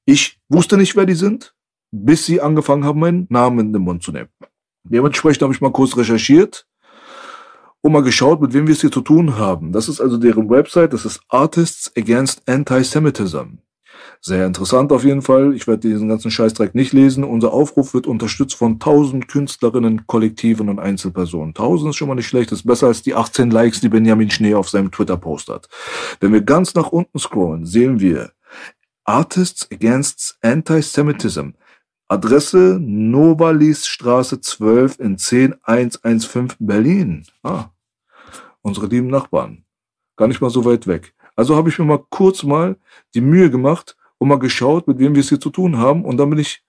Ich 0.06 0.38
wusste 0.48 0.76
nicht, 0.76 0.96
wer 0.96 1.06
die 1.06 1.14
sind, 1.14 1.54
bis 1.90 2.26
sie 2.26 2.40
angefangen 2.40 2.84
haben, 2.84 3.00
meinen 3.00 3.26
Namen 3.30 3.60
in 3.60 3.72
den 3.72 3.82
Mund 3.82 4.02
zu 4.02 4.12
nehmen. 4.12 4.28
Dementsprechend 4.84 5.42
habe 5.42 5.54
ich 5.54 5.60
mal 5.60 5.72
kurz 5.72 5.96
recherchiert 5.96 6.66
und 7.80 7.92
mal 7.92 8.02
geschaut, 8.02 8.40
mit 8.40 8.52
wem 8.52 8.66
wir 8.66 8.74
es 8.74 8.80
hier 8.80 8.90
zu 8.92 9.00
tun 9.00 9.38
haben. 9.38 9.72
Das 9.72 9.88
ist 9.88 10.00
also 10.00 10.18
deren 10.18 10.50
Website, 10.50 10.92
das 10.92 11.04
ist 11.04 11.20
Artists 11.28 11.92
Against 11.96 12.48
Antisemitism. 12.48 13.58
Sehr 14.26 14.46
interessant 14.46 14.90
auf 14.90 15.04
jeden 15.04 15.20
Fall. 15.20 15.54
Ich 15.54 15.66
werde 15.66 15.86
diesen 15.86 16.08
ganzen 16.08 16.30
Scheißdreck 16.30 16.74
nicht 16.74 16.94
lesen. 16.94 17.24
Unser 17.24 17.52
Aufruf 17.52 17.92
wird 17.92 18.06
unterstützt 18.06 18.54
von 18.54 18.72
1000 18.80 19.28
Künstlerinnen, 19.28 20.06
Kollektiven 20.06 20.70
und 20.70 20.78
Einzelpersonen. 20.78 21.50
1000 21.50 21.90
ist 21.90 21.96
schon 21.96 22.08
mal 22.08 22.14
nicht 22.14 22.28
schlecht. 22.28 22.50
Das 22.50 22.60
ist 22.60 22.66
besser 22.66 22.86
als 22.86 23.02
die 23.02 23.14
18 23.14 23.50
Likes, 23.50 23.82
die 23.82 23.90
Benjamin 23.90 24.30
Schnee 24.30 24.54
auf 24.54 24.70
seinem 24.70 24.90
Twitter-Post 24.90 25.50
hat. 25.50 25.68
Wenn 26.20 26.32
wir 26.32 26.40
ganz 26.40 26.74
nach 26.74 26.86
unten 26.86 27.18
scrollen, 27.18 27.66
sehen 27.66 28.00
wir 28.00 28.32
Artists 29.04 29.70
Against 29.70 30.38
Antisemitism. 30.40 31.50
Adresse 32.08 32.78
Novalis-Straße 32.80 34.40
12 34.40 35.00
in 35.00 35.18
10115 35.18 36.56
Berlin. 36.60 37.26
Ah, 37.42 37.66
unsere 38.62 38.86
lieben 38.86 39.08
Nachbarn. 39.08 39.66
Gar 40.16 40.28
nicht 40.28 40.40
mal 40.40 40.48
so 40.48 40.64
weit 40.64 40.86
weg. 40.86 41.12
Also 41.36 41.56
habe 41.56 41.68
ich 41.68 41.78
mir 41.78 41.84
mal 41.84 42.02
kurz 42.08 42.42
mal 42.42 42.76
die 43.12 43.20
Mühe 43.20 43.50
gemacht 43.50 43.98
und 44.24 44.28
mal 44.28 44.38
geschaut, 44.38 44.88
mit 44.88 44.98
wem 44.98 45.14
wir 45.14 45.20
es 45.20 45.28
hier 45.28 45.38
zu 45.38 45.50
tun 45.50 45.76
haben. 45.76 46.02
Und 46.02 46.16
dann 46.16 46.30
bin 46.30 46.38
ich 46.38 46.64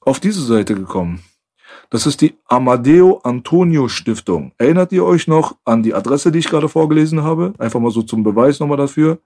auf 0.00 0.20
diese 0.20 0.44
Seite 0.44 0.76
gekommen. 0.76 1.20
Das 1.90 2.06
ist 2.06 2.20
die 2.20 2.38
Amadeo 2.46 3.18
Antonio 3.24 3.88
Stiftung. 3.88 4.52
Erinnert 4.56 4.92
ihr 4.92 5.04
euch 5.04 5.26
noch 5.26 5.56
an 5.64 5.82
die 5.82 5.94
Adresse, 5.94 6.30
die 6.30 6.38
ich 6.38 6.48
gerade 6.48 6.68
vorgelesen 6.68 7.24
habe? 7.24 7.54
Einfach 7.58 7.80
mal 7.80 7.90
so 7.90 8.02
zum 8.02 8.22
Beweis 8.22 8.60
nochmal 8.60 8.76
dafür. 8.76 9.18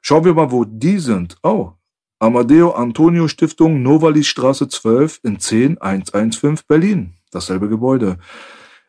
Schauen 0.00 0.24
wir 0.24 0.34
mal, 0.34 0.50
wo 0.50 0.64
die 0.64 0.98
sind. 0.98 1.36
Oh, 1.44 1.70
Amadeo 2.18 2.72
Antonio 2.72 3.28
Stiftung, 3.28 3.82
Novalis 3.82 4.26
Straße 4.26 4.66
12 4.66 5.20
in 5.22 5.38
10115 5.38 6.66
Berlin. 6.66 7.14
Dasselbe 7.30 7.68
Gebäude. 7.68 8.18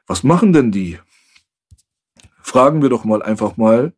Was 0.07 0.23
machen 0.23 0.53
denn 0.53 0.71
die? 0.71 0.97
Fragen 2.41 2.81
wir 2.81 2.89
doch 2.89 3.03
mal 3.03 3.21
einfach 3.21 3.57
mal 3.57 3.93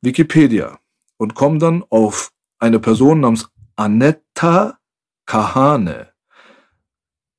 Wikipedia 0.00 0.78
und 1.16 1.34
kommen 1.34 1.58
dann 1.58 1.84
auf 1.90 2.30
eine 2.58 2.80
Person 2.80 3.20
namens 3.20 3.48
Anetta 3.76 4.78
Kahane. 5.26 6.12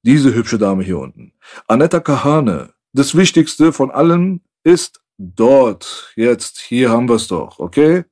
Diese 0.03 0.33
hübsche 0.33 0.57
Dame 0.57 0.83
hier 0.83 0.99
unten. 0.99 1.33
Anetta 1.67 1.99
Kahane. 1.99 2.73
Das 2.93 3.15
Wichtigste 3.15 3.73
von 3.73 3.91
allem 3.91 4.41
ist 4.63 5.01
dort. 5.17 6.13
Jetzt, 6.15 6.59
hier 6.59 6.89
haben 6.89 7.09
wir 7.09 7.15
es 7.15 7.27
doch, 7.27 7.59
okay? 7.59 8.05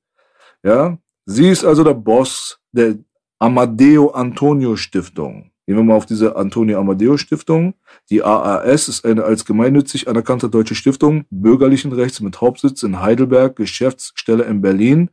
Ja, 0.64 0.97
sie 1.26 1.49
ist 1.49 1.64
also 1.64 1.84
der 1.84 1.93
Boss 1.93 2.59
der 2.72 2.97
Amadeo 3.39 4.09
Antonio 4.11 4.76
Stiftung. 4.76 5.53
Gehen 5.66 5.78
wir 5.78 5.84
mal 5.84 5.95
auf 5.95 6.05
diese 6.05 6.36
Antonio 6.36 6.80
Amadeo 6.80 7.18
Stiftung. 7.18 7.74
Die 8.09 8.22
AAS 8.22 8.89
ist 8.89 9.05
eine 9.05 9.24
als 9.24 9.45
gemeinnützig 9.45 10.09
anerkannte 10.09 10.49
deutsche 10.49 10.76
Stiftung 10.76 11.26
bürgerlichen 11.30 11.93
Rechts 11.93 12.20
mit 12.20 12.41
Hauptsitz 12.41 12.84
in 12.84 12.99
Heidelberg, 12.99 13.55
Geschäftsstelle 13.55 14.43
in 14.43 14.61
Berlin. 14.61 15.09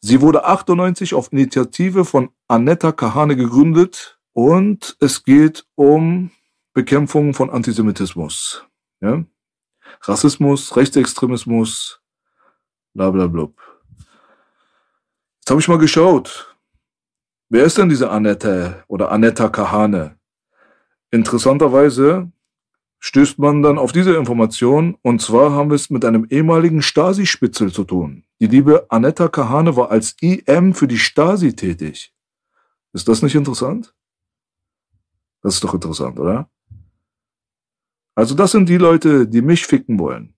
Sie 0.00 0.22
wurde 0.22 0.44
98 0.46 1.12
auf 1.12 1.32
Initiative 1.32 2.06
von 2.06 2.30
Annetta 2.48 2.92
Kahane 2.92 3.36
gegründet 3.36 4.18
und 4.32 4.96
es 5.00 5.24
geht 5.24 5.66
um 5.74 6.30
Bekämpfung 6.72 7.34
von 7.34 7.50
Antisemitismus, 7.50 8.64
ja? 9.00 9.24
Rassismus, 10.02 10.76
Rechtsextremismus, 10.76 12.00
bla 12.94 13.10
bla 13.10 13.26
bla. 13.26 13.48
Jetzt 15.40 15.50
habe 15.50 15.60
ich 15.60 15.68
mal 15.68 15.78
geschaut, 15.78 16.49
Wer 17.52 17.64
ist 17.64 17.78
denn 17.78 17.88
diese 17.88 18.10
Annette 18.10 18.84
oder 18.86 19.10
Annetta 19.10 19.48
Kahane? 19.48 20.16
Interessanterweise 21.10 22.30
stößt 23.00 23.40
man 23.40 23.60
dann 23.60 23.76
auf 23.76 23.90
diese 23.90 24.14
Information 24.14 24.96
und 25.02 25.20
zwar 25.20 25.50
haben 25.50 25.68
wir 25.68 25.74
es 25.74 25.90
mit 25.90 26.04
einem 26.04 26.26
ehemaligen 26.30 26.80
Stasi-Spitzel 26.80 27.72
zu 27.72 27.82
tun. 27.82 28.24
Die 28.38 28.46
liebe 28.46 28.86
Annetta 28.88 29.26
Kahane 29.26 29.74
war 29.74 29.90
als 29.90 30.14
IM 30.20 30.74
für 30.74 30.86
die 30.86 30.98
Stasi 30.98 31.56
tätig. 31.56 32.14
Ist 32.92 33.08
das 33.08 33.20
nicht 33.20 33.34
interessant? 33.34 33.96
Das 35.42 35.54
ist 35.54 35.64
doch 35.64 35.74
interessant, 35.74 36.20
oder? 36.20 36.48
Also 38.14 38.36
das 38.36 38.52
sind 38.52 38.68
die 38.68 38.78
Leute, 38.78 39.26
die 39.26 39.42
mich 39.42 39.66
ficken 39.66 39.98
wollen. 39.98 40.34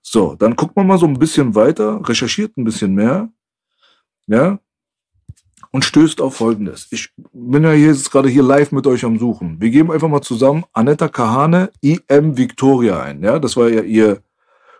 So, 0.00 0.36
dann 0.36 0.56
guckt 0.56 0.74
man 0.74 0.86
mal 0.86 0.98
so 0.98 1.06
ein 1.06 1.18
bisschen 1.18 1.54
weiter, 1.54 2.00
recherchiert 2.08 2.56
ein 2.56 2.64
bisschen 2.64 2.94
mehr. 2.94 3.30
Ja, 4.26 4.58
und 5.78 5.84
stößt 5.84 6.20
auf 6.20 6.34
Folgendes. 6.34 6.88
Ich 6.90 7.12
bin 7.32 7.62
ja 7.62 7.72
jetzt 7.72 8.10
gerade 8.10 8.28
hier 8.28 8.42
live 8.42 8.72
mit 8.72 8.84
euch 8.88 9.04
am 9.04 9.16
Suchen. 9.16 9.60
Wir 9.60 9.70
geben 9.70 9.92
einfach 9.92 10.08
mal 10.08 10.22
zusammen 10.22 10.64
Anetta 10.72 11.06
Kahane 11.06 11.70
IM 11.80 12.36
Victoria 12.36 13.00
ein. 13.00 13.22
Ja, 13.22 13.38
das 13.38 13.56
war 13.56 13.68
ja 13.68 13.82
ihr 13.82 14.20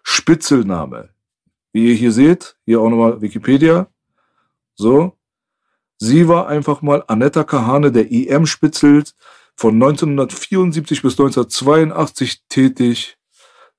Spitzelname. 0.03 1.11
Wie 1.73 1.91
ihr 1.91 1.95
hier 1.95 2.11
seht, 2.11 2.57
hier 2.65 2.81
auch 2.81 2.91
nochmal 2.91 3.21
Wikipedia. 3.21 3.87
So. 4.75 5.17
Sie 5.99 6.27
war 6.27 6.49
einfach 6.49 6.83
mal 6.83 7.05
Anetta 7.07 7.45
Kahane, 7.45 7.93
der 7.93 8.11
IM-Spitzel 8.11 9.05
von 9.55 9.75
1974 9.75 11.01
bis 11.01 11.13
1982 11.13 12.43
tätig 12.49 13.19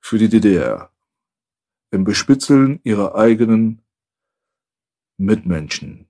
für 0.00 0.16
die 0.16 0.30
DDR. 0.30 0.90
Im 1.90 2.04
Bespitzeln 2.04 2.80
ihrer 2.82 3.14
eigenen 3.14 3.82
Mitmenschen. 5.18 6.09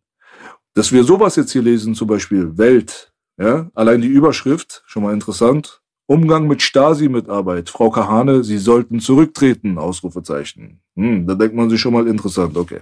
Dass 0.74 0.92
wir 0.92 1.04
sowas 1.04 1.36
jetzt 1.36 1.52
hier 1.52 1.62
lesen, 1.62 1.94
zum 1.94 2.08
Beispiel 2.08 2.56
Welt, 2.56 3.12
ja, 3.38 3.70
allein 3.74 4.00
die 4.00 4.08
Überschrift, 4.08 4.82
schon 4.86 5.02
mal 5.02 5.14
interessant. 5.14 5.80
Umgang 6.06 6.48
mit 6.48 6.60
Stasi-Mitarbeit. 6.60 7.70
Frau 7.70 7.88
Kahane, 7.90 8.42
Sie 8.42 8.58
sollten 8.58 8.98
zurücktreten, 8.98 9.78
Ausrufezeichen. 9.78 10.80
Hm, 10.96 11.26
da 11.26 11.36
denkt 11.36 11.54
man 11.54 11.70
sich 11.70 11.80
schon 11.80 11.92
mal 11.92 12.08
interessant, 12.08 12.56
okay. 12.56 12.80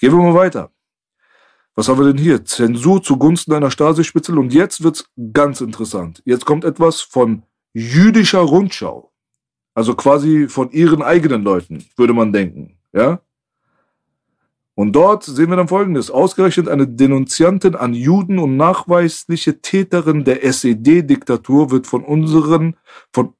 Gehen 0.00 0.12
wir 0.12 0.22
mal 0.22 0.34
weiter. 0.34 0.70
Was 1.76 1.88
haben 1.88 1.98
wir 2.00 2.12
denn 2.12 2.22
hier? 2.22 2.44
Zensur 2.44 3.02
zugunsten 3.02 3.52
einer 3.52 3.70
Stasi-Spitzel. 3.70 4.38
Und 4.38 4.52
jetzt 4.52 4.82
wird's 4.82 5.08
ganz 5.32 5.60
interessant. 5.60 6.22
Jetzt 6.24 6.46
kommt 6.46 6.64
etwas 6.64 7.00
von 7.00 7.44
jüdischer 7.72 8.40
Rundschau. 8.40 9.12
Also 9.74 9.94
quasi 9.94 10.48
von 10.48 10.70
ihren 10.70 11.02
eigenen 11.02 11.42
Leuten, 11.42 11.84
würde 11.96 12.12
man 12.12 12.32
denken. 12.32 12.78
Ja? 12.92 13.20
Und 14.76 14.92
dort 14.92 15.22
sehen 15.22 15.50
wir 15.50 15.56
dann 15.56 15.68
Folgendes. 15.68 16.10
Ausgerechnet 16.10 16.68
eine 16.68 16.88
Denunziantin 16.88 17.76
an 17.76 17.94
Juden 17.94 18.40
und 18.40 18.56
nachweisliche 18.56 19.60
Täterin 19.60 20.24
der 20.24 20.44
SED-Diktatur 20.44 21.70
wird 21.70 21.86
von 21.86 22.04
unseren, 22.04 22.76
von 23.12 23.34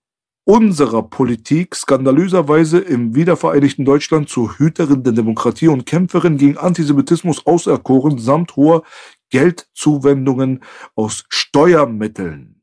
unserer 0.44 1.02
Politik 1.02 1.74
skandalöserweise 1.74 2.78
im 2.78 3.14
wiedervereinigten 3.16 3.84
Deutschland 3.84 4.28
zur 4.28 4.58
Hüterin 4.58 5.02
der 5.02 5.12
Demokratie 5.12 5.68
und 5.68 5.86
Kämpferin 5.86 6.36
gegen 6.36 6.56
Antisemitismus 6.56 7.46
auserkoren, 7.46 8.18
samt 8.18 8.54
hoher 8.54 8.84
Geldzuwendungen 9.30 10.62
aus 10.94 11.24
Steuermitteln. 11.30 12.62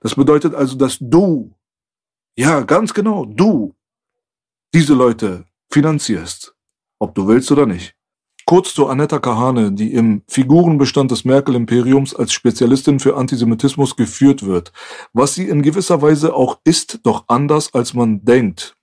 Das 0.00 0.16
bedeutet 0.16 0.54
also, 0.54 0.76
dass 0.76 0.98
du, 1.00 1.54
ja, 2.36 2.60
ganz 2.62 2.92
genau, 2.92 3.24
du 3.24 3.74
diese 4.74 4.94
Leute 4.94 5.46
finanzierst, 5.70 6.54
ob 6.98 7.14
du 7.14 7.28
willst 7.28 7.50
oder 7.52 7.66
nicht. 7.66 7.94
Kurz 8.44 8.74
zu 8.74 8.88
Annetta 8.88 9.18
Kahane, 9.18 9.72
die 9.72 9.92
im 9.94 10.22
Figurenbestand 10.28 11.10
des 11.10 11.24
Merkel-Imperiums 11.24 12.14
als 12.14 12.32
Spezialistin 12.32 12.98
für 12.98 13.16
Antisemitismus 13.16 13.96
geführt 13.96 14.44
wird. 14.44 14.72
Was 15.12 15.34
sie 15.34 15.48
in 15.48 15.62
gewisser 15.62 16.02
Weise 16.02 16.34
auch 16.34 16.58
ist, 16.64 17.00
doch 17.04 17.24
anders 17.28 17.72
als 17.72 17.94
man 17.94 18.24
denkt. 18.24 18.76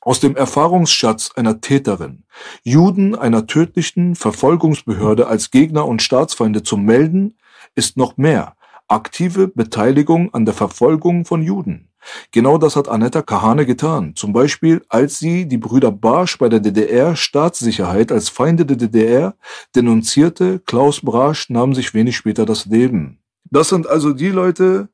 Aus 0.00 0.20
dem 0.20 0.36
Erfahrungsschatz 0.36 1.32
einer 1.34 1.60
Täterin, 1.60 2.24
Juden 2.62 3.16
einer 3.16 3.48
tödlichen 3.48 4.14
Verfolgungsbehörde 4.14 5.26
als 5.26 5.50
Gegner 5.50 5.86
und 5.86 6.00
Staatsfeinde 6.00 6.62
zu 6.62 6.76
melden, 6.76 7.38
ist 7.74 7.96
noch 7.96 8.16
mehr 8.16 8.56
aktive 8.88 9.48
Beteiligung 9.48 10.32
an 10.32 10.44
der 10.44 10.54
Verfolgung 10.54 11.24
von 11.24 11.42
Juden. 11.42 11.85
Genau 12.32 12.58
das 12.58 12.76
hat 12.76 12.88
Annetta 12.88 13.22
Kahane 13.22 13.66
getan. 13.66 14.14
Zum 14.14 14.32
Beispiel, 14.32 14.82
als 14.88 15.18
sie 15.18 15.46
die 15.46 15.58
Brüder 15.58 15.90
Barsch 15.90 16.38
bei 16.38 16.48
der 16.48 16.60
DDR-Staatssicherheit 16.60 18.12
als 18.12 18.28
Feinde 18.28 18.66
der 18.66 18.76
DDR 18.76 19.34
denunzierte. 19.74 20.60
Klaus 20.66 21.00
Brasch 21.00 21.50
nahm 21.50 21.74
sich 21.74 21.94
wenig 21.94 22.16
später 22.16 22.46
das 22.46 22.66
Leben. 22.66 23.18
Das 23.50 23.68
sind 23.68 23.86
also 23.86 24.12
die 24.12 24.30
Leute, 24.30 24.88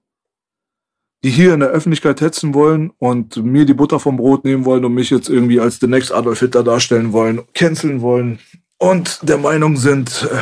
die 1.24 1.30
hier 1.30 1.54
in 1.54 1.60
der 1.60 1.68
Öffentlichkeit 1.68 2.20
hetzen 2.20 2.52
wollen 2.54 2.90
und 2.98 3.36
mir 3.36 3.64
die 3.64 3.74
Butter 3.74 4.00
vom 4.00 4.16
Brot 4.16 4.44
nehmen 4.44 4.64
wollen 4.64 4.84
und 4.84 4.94
mich 4.94 5.10
jetzt 5.10 5.28
irgendwie 5.28 5.60
als 5.60 5.78
the 5.80 5.86
next 5.86 6.12
Adolf 6.12 6.40
Hitler 6.40 6.64
darstellen 6.64 7.12
wollen, 7.12 7.42
canceln 7.54 8.00
wollen 8.00 8.40
und 8.78 9.20
der 9.22 9.38
Meinung 9.38 9.76
sind, 9.76 10.28
äh, 10.30 10.36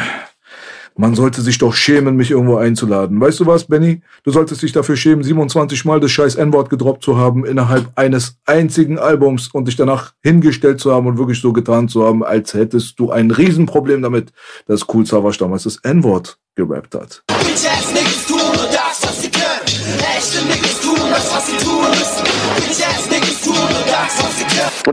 man 1.00 1.14
sollte 1.14 1.40
sich 1.40 1.56
doch 1.56 1.72
schämen, 1.72 2.14
mich 2.14 2.30
irgendwo 2.30 2.56
einzuladen. 2.56 3.20
Weißt 3.20 3.40
du 3.40 3.46
was, 3.46 3.64
Benny? 3.64 4.02
Du 4.22 4.30
solltest 4.30 4.62
dich 4.62 4.72
dafür 4.72 4.96
schämen, 4.96 5.24
27 5.24 5.86
Mal 5.86 5.98
das 5.98 6.10
scheiß 6.10 6.34
N-Wort 6.34 6.68
gedroppt 6.68 7.02
zu 7.02 7.16
haben 7.16 7.46
innerhalb 7.46 7.90
eines 7.96 8.36
einzigen 8.44 8.98
Albums 8.98 9.48
und 9.48 9.66
dich 9.66 9.76
danach 9.76 10.12
hingestellt 10.22 10.78
zu 10.78 10.92
haben 10.92 11.06
und 11.06 11.16
wirklich 11.18 11.40
so 11.40 11.54
getan 11.54 11.88
zu 11.88 12.04
haben, 12.04 12.22
als 12.22 12.52
hättest 12.52 13.00
du 13.00 13.10
ein 13.10 13.30
Riesenproblem 13.30 14.02
damit, 14.02 14.32
dass 14.66 14.86
Cool 14.92 15.06
Savage 15.06 15.38
damals 15.38 15.62
das 15.64 15.78
N-Wort 15.78 16.38
gerappt 16.54 16.94
hat. 16.94 17.22
Bitch-ass-Niggas 17.28 18.19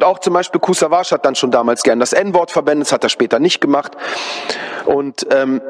auch 0.07 0.19
zum 0.19 0.33
Beispiel 0.33 0.59
Kusavage 0.59 1.11
hat 1.11 1.25
dann 1.25 1.35
schon 1.35 1.51
damals 1.51 1.83
gern 1.83 1.99
das 1.99 2.13
N-Wort 2.13 2.51
verwendet, 2.51 2.87
das 2.87 2.93
hat 2.93 3.03
er 3.03 3.09
später 3.09 3.39
nicht 3.39 3.61
gemacht. 3.61 3.91
Und 4.85 5.27
ähm, 5.31 5.61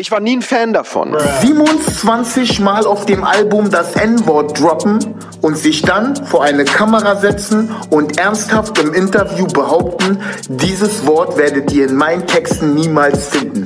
ich 0.00 0.12
war 0.12 0.20
nie 0.20 0.36
ein 0.36 0.42
Fan 0.42 0.72
davon. 0.72 1.16
27 1.40 2.60
Mal 2.60 2.86
auf 2.86 3.04
dem 3.04 3.24
Album 3.24 3.70
das 3.70 3.96
N-Wort 3.96 4.60
droppen 4.60 4.98
und 5.42 5.58
sich 5.58 5.82
dann 5.82 6.14
vor 6.24 6.44
eine 6.44 6.64
Kamera 6.64 7.16
setzen 7.16 7.74
und 7.90 8.18
ernsthaft 8.18 8.78
im 8.78 8.94
Interview 8.94 9.46
behaupten, 9.46 10.20
dieses 10.48 11.06
Wort 11.06 11.36
werdet 11.36 11.72
ihr 11.72 11.88
in 11.88 11.96
meinen 11.96 12.26
Texten 12.26 12.74
niemals 12.74 13.28
finden. 13.28 13.64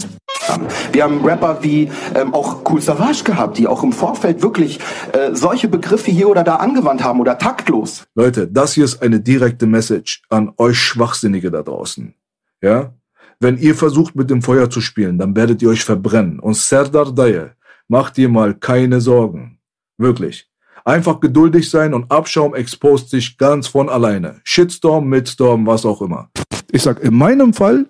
Wir 0.92 1.04
haben 1.04 1.24
Rapper 1.24 1.58
wie 1.62 1.90
ähm, 2.14 2.34
auch 2.34 2.62
Cool 2.68 2.80
Savage 2.80 3.24
gehabt, 3.24 3.58
die 3.58 3.66
auch 3.66 3.82
im 3.82 3.92
Vorfeld 3.92 4.42
wirklich 4.42 4.78
äh, 5.12 5.34
solche 5.34 5.68
Begriffe 5.68 6.10
hier 6.10 6.28
oder 6.28 6.44
da 6.44 6.56
angewandt 6.56 7.02
haben 7.02 7.20
oder 7.20 7.38
taktlos. 7.38 8.04
Leute, 8.14 8.48
das 8.48 8.74
hier 8.74 8.84
ist 8.84 9.02
eine 9.02 9.20
direkte 9.20 9.66
Message 9.66 10.22
an 10.28 10.52
euch 10.56 10.78
Schwachsinnige 10.78 11.50
da 11.50 11.62
draußen. 11.62 12.14
Ja? 12.60 12.94
Wenn 13.40 13.58
ihr 13.58 13.74
versucht 13.74 14.14
mit 14.14 14.30
dem 14.30 14.42
Feuer 14.42 14.70
zu 14.70 14.80
spielen, 14.80 15.18
dann 15.18 15.34
werdet 15.34 15.62
ihr 15.62 15.68
euch 15.68 15.84
verbrennen. 15.84 16.38
Und 16.38 16.56
Serdar 16.56 17.12
Daye, 17.12 17.50
macht 17.88 18.16
dir 18.16 18.28
mal 18.28 18.54
keine 18.54 19.00
Sorgen. 19.00 19.58
Wirklich. 19.98 20.48
Einfach 20.84 21.20
geduldig 21.20 21.70
sein 21.70 21.94
und 21.94 22.10
Abschaum 22.10 22.54
expost 22.54 23.10
sich 23.10 23.38
ganz 23.38 23.68
von 23.68 23.88
alleine. 23.88 24.40
Shitstorm, 24.44 25.08
Midstorm, 25.08 25.66
was 25.66 25.84
auch 25.84 26.02
immer. 26.02 26.30
Ich 26.72 26.82
sag, 26.82 27.02
in 27.02 27.14
meinem 27.14 27.52
Fall 27.52 27.86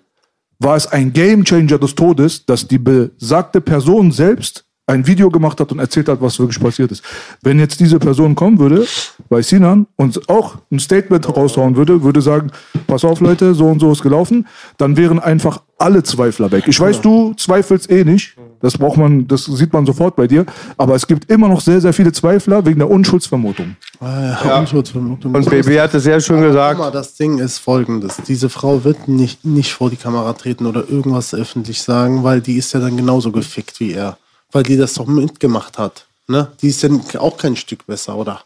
war 0.63 0.75
es 0.75 0.87
ein 0.87 1.13
Gamechanger 1.13 1.77
des 1.77 1.95
Todes, 1.95 2.45
dass 2.45 2.67
die 2.67 2.79
besagte 2.79 3.61
Person 3.61 4.11
selbst 4.11 4.65
ein 4.85 5.07
Video 5.07 5.29
gemacht 5.29 5.59
hat 5.59 5.71
und 5.71 5.79
erzählt 5.79 6.09
hat, 6.09 6.21
was 6.21 6.39
wirklich 6.39 6.59
passiert 6.59 6.91
ist. 6.91 7.03
Wenn 7.41 7.57
jetzt 7.57 7.79
diese 7.79 7.99
Person 7.99 8.35
kommen 8.35 8.59
würde, 8.59 8.85
bei 9.29 9.41
Sinan, 9.41 9.87
und 9.95 10.29
auch 10.29 10.57
ein 10.71 10.79
Statement 10.79 11.25
raushauen 11.35 11.75
würde, 11.77 12.03
würde 12.03 12.21
sagen, 12.21 12.51
pass 12.85 13.05
auf 13.05 13.21
Leute, 13.21 13.53
so 13.53 13.67
und 13.67 13.79
so 13.79 13.91
ist 13.91 14.01
gelaufen, 14.01 14.45
dann 14.77 14.97
wären 14.97 15.19
einfach 15.19 15.61
alle 15.77 16.03
Zweifler 16.03 16.51
weg. 16.51 16.65
Ich 16.67 16.79
weiß, 16.79 16.99
du 16.99 17.33
zweifelst 17.35 17.89
eh 17.89 18.03
nicht. 18.03 18.35
Das 18.63 18.77
braucht 18.77 18.95
man, 18.95 19.27
das 19.27 19.43
sieht 19.43 19.73
man 19.73 19.85
sofort 19.85 20.15
bei 20.15 20.25
dir. 20.25 20.45
Aber 20.77 20.95
es 20.95 21.05
gibt 21.05 21.29
immer 21.29 21.49
noch 21.49 21.59
sehr, 21.59 21.81
sehr 21.81 21.91
viele 21.91 22.13
Zweifler 22.13 22.65
wegen 22.65 22.79
der 22.79 22.89
Unschuldsvermutung. 22.89 23.75
Ah, 23.99 24.37
ja, 24.41 24.59
Unschuldsvermutung. 24.59 25.35
Und 25.35 25.49
Baby 25.49 25.75
hat 25.75 25.93
es 25.93 26.03
sehr 26.03 26.21
schön 26.21 26.41
gesagt. 26.41 26.77
Guck 26.77 26.85
mal, 26.85 26.91
das 26.91 27.15
Ding 27.15 27.39
ist 27.39 27.57
folgendes. 27.57 28.21
Diese 28.25 28.49
Frau 28.49 28.85
wird 28.85 29.09
nicht, 29.09 29.43
nicht 29.43 29.73
vor 29.73 29.89
die 29.89 29.97
Kamera 29.97 30.31
treten 30.31 30.65
oder 30.65 30.89
irgendwas 30.89 31.33
öffentlich 31.33 31.81
sagen, 31.81 32.23
weil 32.23 32.39
die 32.39 32.55
ist 32.55 32.71
ja 32.73 32.79
dann 32.79 32.95
genauso 32.95 33.33
gefickt 33.33 33.81
wie 33.81 33.91
er. 33.91 34.17
Weil 34.53 34.63
die 34.63 34.77
das 34.77 34.93
doch 34.93 35.07
mitgemacht 35.07 35.77
hat. 35.77 36.05
Ne? 36.29 36.47
Die 36.61 36.69
ist 36.69 36.81
dann 36.85 37.01
auch 37.19 37.35
kein 37.35 37.57
Stück 37.57 37.85
besser, 37.85 38.15
oder? 38.15 38.43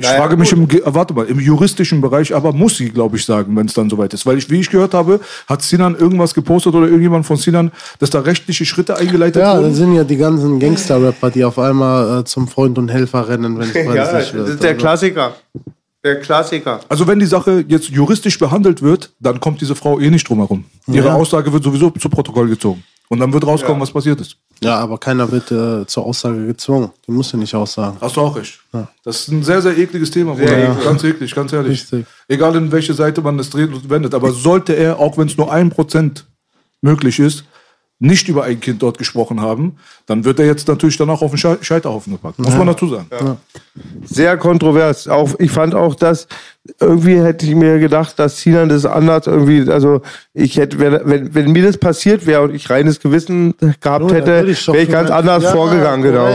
Ich 0.00 0.06
frage 0.08 0.36
mich 0.36 0.50
im, 0.52 0.66
Ge- 0.66 0.80
äh, 0.80 0.94
warte 0.94 1.12
mal, 1.14 1.26
im 1.26 1.38
juristischen 1.38 2.00
Bereich, 2.00 2.34
aber 2.34 2.52
muss 2.52 2.76
sie, 2.76 2.88
glaube 2.90 3.16
ich, 3.16 3.24
sagen, 3.24 3.54
wenn 3.56 3.66
es 3.66 3.74
dann 3.74 3.90
soweit 3.90 4.12
ist. 4.14 4.24
Weil 4.26 4.38
ich, 4.38 4.48
wie 4.50 4.60
ich 4.60 4.70
gehört 4.70 4.94
habe, 4.94 5.20
hat 5.46 5.62
Sinan 5.62 5.94
irgendwas 5.96 6.32
gepostet 6.34 6.74
oder 6.74 6.86
irgendjemand 6.86 7.26
von 7.26 7.36
Sinan, 7.36 7.70
dass 7.98 8.10
da 8.10 8.20
rechtliche 8.20 8.64
Schritte 8.64 8.96
eingeleitet 8.96 9.42
Ja, 9.42 9.54
dann 9.54 9.64
wurden. 9.64 9.74
sind 9.74 9.94
ja 9.94 10.04
die 10.04 10.16
ganzen 10.16 10.58
Gangster-Rapper, 10.58 11.30
die 11.30 11.44
auf 11.44 11.58
einmal 11.58 12.20
äh, 12.20 12.24
zum 12.24 12.48
Freund 12.48 12.78
und 12.78 12.88
Helfer 12.90 13.28
rennen, 13.28 13.58
wenn 13.58 13.68
es 13.68 13.74
Ja, 13.74 13.94
das 13.94 14.32
wird. 14.32 14.48
ist 14.48 14.62
der 14.62 14.70
Also, 14.70 14.80
Klassiker. 14.80 15.34
Der 16.02 16.18
Klassiker. 16.20 16.80
Also 16.88 17.06
wenn 17.06 17.18
die 17.18 17.26
Sache 17.26 17.62
jetzt 17.68 17.90
juristisch 17.90 18.38
behandelt 18.38 18.80
wird, 18.80 19.10
dann 19.20 19.38
kommt 19.38 19.60
diese 19.60 19.74
Frau 19.74 20.00
eh 20.00 20.08
nicht 20.08 20.26
drum 20.26 20.38
herum. 20.38 20.64
Ihre 20.86 21.08
Ja. 21.08 21.14
Aussage 21.14 21.52
wird 21.52 21.62
sowieso 21.62 21.90
zu 21.90 22.08
Protokoll 22.08 22.48
gezogen. 22.48 22.82
Und 23.08 23.18
dann 23.18 23.30
wird 23.32 23.46
rauskommen, 23.46 23.82
was 23.82 23.90
passiert 23.90 24.18
ist. 24.20 24.36
Ja, 24.62 24.78
aber 24.78 24.98
keiner 24.98 25.30
wird 25.30 25.50
äh, 25.50 25.86
zur 25.86 26.04
Aussage 26.04 26.46
gezwungen. 26.46 26.90
Die 27.06 27.12
muss 27.12 27.32
ja 27.32 27.38
nicht 27.38 27.54
aussagen. 27.54 27.96
Hast 28.00 28.16
du 28.16 28.20
auch 28.20 28.36
recht. 28.36 28.58
Das 29.04 29.20
ist 29.20 29.28
ein 29.28 29.42
sehr, 29.42 29.62
sehr 29.62 29.76
ekliges 29.76 30.10
Thema. 30.10 30.36
Sehr 30.36 30.70
eklig. 30.70 30.84
Ganz 30.84 31.04
eklig, 31.04 31.34
ganz 31.34 31.52
ehrlich. 31.52 31.72
Richtig. 31.72 32.06
Egal 32.28 32.54
in 32.56 32.70
welche 32.70 32.92
Seite 32.92 33.22
man 33.22 33.38
das 33.38 33.48
dreht 33.48 33.72
und 33.72 33.88
wendet. 33.88 34.14
Aber 34.14 34.32
sollte 34.32 34.74
er, 34.74 34.98
auch 34.98 35.16
wenn 35.16 35.28
es 35.28 35.36
nur 35.38 35.50
ein 35.50 35.70
Prozent 35.70 36.26
möglich 36.82 37.18
ist, 37.18 37.44
nicht 38.02 38.28
über 38.28 38.44
ein 38.44 38.58
Kind 38.58 38.82
dort 38.82 38.96
gesprochen 38.96 39.42
haben, 39.42 39.76
dann 40.06 40.24
wird 40.24 40.38
er 40.38 40.46
jetzt 40.46 40.66
natürlich 40.66 40.96
dann 40.96 41.10
auch 41.10 41.20
auf 41.20 41.32
den 41.32 41.38
Schei- 41.38 41.58
Scheiterhaufen 41.60 42.14
gepackt. 42.14 42.38
Muss 42.38 42.56
man 42.56 42.66
dazu 42.66 42.88
sagen. 42.88 43.06
Sehr 44.04 44.38
kontrovers. 44.38 45.06
Auch, 45.06 45.34
ich 45.38 45.50
fand 45.50 45.74
auch, 45.74 45.94
dass 45.94 46.26
irgendwie 46.80 47.20
hätte 47.20 47.44
ich 47.44 47.54
mir 47.54 47.78
gedacht, 47.78 48.18
dass 48.18 48.40
Sinan 48.40 48.70
das 48.70 48.86
anders 48.86 49.26
irgendwie, 49.26 49.70
also 49.70 50.00
ich 50.32 50.56
hätte, 50.56 50.78
wenn, 50.78 51.34
wenn, 51.34 51.52
mir 51.52 51.64
das 51.66 51.76
passiert 51.76 52.26
wäre 52.26 52.40
und 52.42 52.54
ich 52.54 52.70
reines 52.70 53.00
Gewissen 53.00 53.54
gehabt 53.58 54.04
dann 54.04 54.08
hätte, 54.08 54.46
wäre 54.46 54.80
ich 54.82 54.90
ganz 54.90 55.10
anders 55.10 55.44
Ja, 55.44 55.52
vorgegangen, 55.52 56.02
genau. 56.02 56.28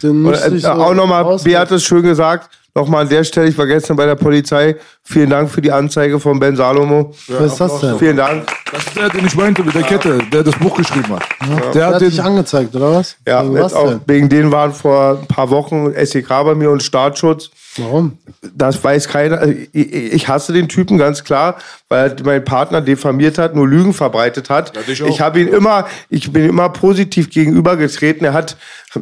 Dann 0.00 0.10
Und, 0.10 0.22
müsste 0.22 0.48
äh, 0.52 0.54
ich 0.56 0.62
so 0.62 0.70
auch 0.70 0.94
nochmal. 0.94 1.36
Beat 1.42 1.58
hat 1.58 1.72
es 1.72 1.82
schön 1.82 2.02
gesagt, 2.02 2.48
nochmal 2.74 3.02
an 3.02 3.08
der 3.08 3.24
Stelle, 3.24 3.48
ich 3.48 3.58
war 3.58 3.66
gestern 3.66 3.96
bei 3.96 4.06
der 4.06 4.14
Polizei, 4.14 4.76
vielen 5.02 5.30
Dank 5.30 5.50
für 5.50 5.60
die 5.60 5.72
Anzeige 5.72 6.20
von 6.20 6.38
Ben 6.38 6.56
Salomo. 6.56 7.14
Was 7.28 7.52
ist 7.52 7.60
das 7.60 7.80
denn? 7.80 7.98
Vielen 7.98 8.16
Dank. 8.16 8.46
Das 8.72 8.84
ist 8.86 8.96
der, 8.96 9.08
den 9.08 9.26
ich 9.26 9.34
meinte 9.36 9.62
mit 9.64 9.74
der 9.74 9.82
Kette, 9.82 10.18
der 10.32 10.42
das 10.44 10.56
Buch 10.56 10.76
geschrieben 10.76 11.08
hat. 11.08 11.24
Der 11.40 11.70
Der 11.72 11.86
hat 11.86 11.94
hat 11.94 12.00
den, 12.02 12.10
dich 12.10 12.22
angezeigt, 12.22 12.74
oder 12.76 12.92
was? 12.92 13.16
Ja, 13.26 13.42
Wegen 13.42 13.54
jetzt 13.54 13.64
was 13.64 13.74
auch, 13.74 13.88
denn? 13.88 14.00
wegen 14.06 14.28
denen 14.28 14.52
waren 14.52 14.72
vor 14.72 15.18
ein 15.20 15.26
paar 15.26 15.50
Wochen 15.50 15.92
SEK 15.94 16.28
bei 16.28 16.54
mir 16.54 16.70
und 16.70 16.82
Staatsschutz. 16.82 17.50
Warum? 17.76 18.18
Das 18.54 18.82
weiß 18.82 19.08
keiner. 19.08 19.38
Also, 19.38 19.54
Ich, 19.72 19.92
ich 19.92 20.28
hasse 20.28 20.52
den 20.52 20.68
Typen 20.68 20.98
ganz 20.98 21.22
klar, 21.24 21.56
weil 21.88 22.10
er 22.18 22.24
meinen 22.24 22.44
Partner 22.44 22.80
diffamiert 22.80 23.38
hat, 23.38 23.54
nur 23.54 23.68
Lügen 23.68 23.92
verbreitet 23.94 24.50
hat. 24.50 24.76
auch. 24.76 25.06
ich 25.06 25.20
habe 25.20 25.40
ihn 25.40 25.48
immer, 25.48 25.86
ich 26.10 26.32
bin 26.32 26.48
immer 26.48 26.68
positiv 26.70 27.30
gegenübergetreten. 27.30 28.24
Er 28.26 28.32
hat 28.32 28.56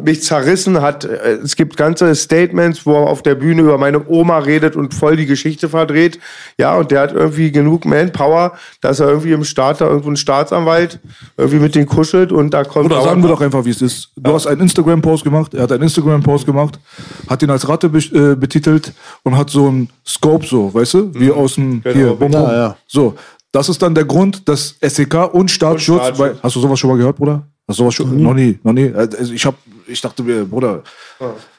mich 0.05 0.22
zerrissen, 0.22 0.80
hat, 0.80 1.05
äh, 1.05 1.38
es 1.42 1.57
gibt 1.57 1.76
ganze 1.76 2.14
Statements, 2.14 2.86
wo 2.86 2.94
er 2.94 3.09
auf 3.09 3.22
der 3.22 3.34
Bühne 3.34 3.62
über 3.62 3.78
meine 3.78 4.07
Oma 4.09 4.38
redet 4.38 4.76
und 4.76 4.94
voll 4.94 5.16
die 5.16 5.26
Geschichte 5.26 5.68
verdreht. 5.68 6.18
Ja, 6.59 6.76
und 6.76 6.90
der 6.90 7.01
hat 7.01 7.12
irgendwie 7.12 7.51
genug 7.51 7.84
Manpower, 7.84 8.53
dass 8.80 9.01
er 9.01 9.09
irgendwie 9.09 9.32
im 9.32 9.44
Staat 9.44 9.80
da 9.80 9.86
irgendwo 9.86 10.11
ein 10.11 10.16
Staatsanwalt 10.16 10.99
irgendwie 11.36 11.59
mit 11.59 11.74
denen 11.74 11.86
kuschelt 11.86 12.32
und 12.32 12.53
da 12.53 12.64
kommt 12.64 12.86
Oder 12.86 13.03
sagen 13.03 13.22
wir 13.22 13.28
doch 13.28 13.40
einfach, 13.40 13.64
wie 13.64 13.70
es 13.70 13.82
ist. 13.82 14.11
Du 14.16 14.32
hast 14.32 14.47
einen 14.47 14.61
Instagram-Post 14.62 15.24
gemacht, 15.24 15.55
er 15.55 15.62
hat 15.62 15.72
einen 15.72 15.82
Instagram-Post 15.84 16.47
gemacht, 16.47 16.78
hat 17.28 17.42
ihn 17.42 17.51
als 17.51 17.68
Ratte 17.68 17.88
be 17.88 17.99
äh, 17.99 18.34
betitelt 18.36 18.92
und 19.22 19.36
hat 19.36 19.51
so 19.51 19.68
einen 19.68 19.90
Scope 20.07 20.47
so, 20.47 20.72
weißt 20.72 20.94
du, 20.94 21.14
wie 21.14 21.30
aus 21.30 21.55
dem 21.55 21.82
hier, 21.82 22.14
bum, 22.14 22.30
bum. 22.30 22.32
Ja, 22.32 22.53
ja. 22.53 22.76
So, 22.86 23.14
das 23.53 23.68
ist 23.68 23.80
dann 23.80 23.94
der 23.94 24.05
Grund, 24.05 24.49
dass 24.49 24.76
SEK 24.80 25.32
und 25.32 25.51
Staatsschutz, 25.51 26.03
Staatsschutz. 26.03 26.18
Weil, 26.18 26.36
hast 26.42 26.57
du 26.57 26.61
sowas 26.61 26.78
schon 26.78 26.90
mal 26.90 26.97
gehört, 26.97 27.16
Bruder? 27.16 27.47
Hast 27.69 27.79
du 27.81 27.83
sowas 27.83 27.95
schon? 27.95 28.23
Noch 28.23 28.35
nie, 28.35 28.59
noch 28.62 28.73
nie. 28.73 28.93
Also 28.93 29.33
ich 29.33 29.45
hab, 29.45 29.57
ich 29.87 30.01
dachte 30.01 30.23
mir, 30.23 30.45
Bruder, 30.45 30.83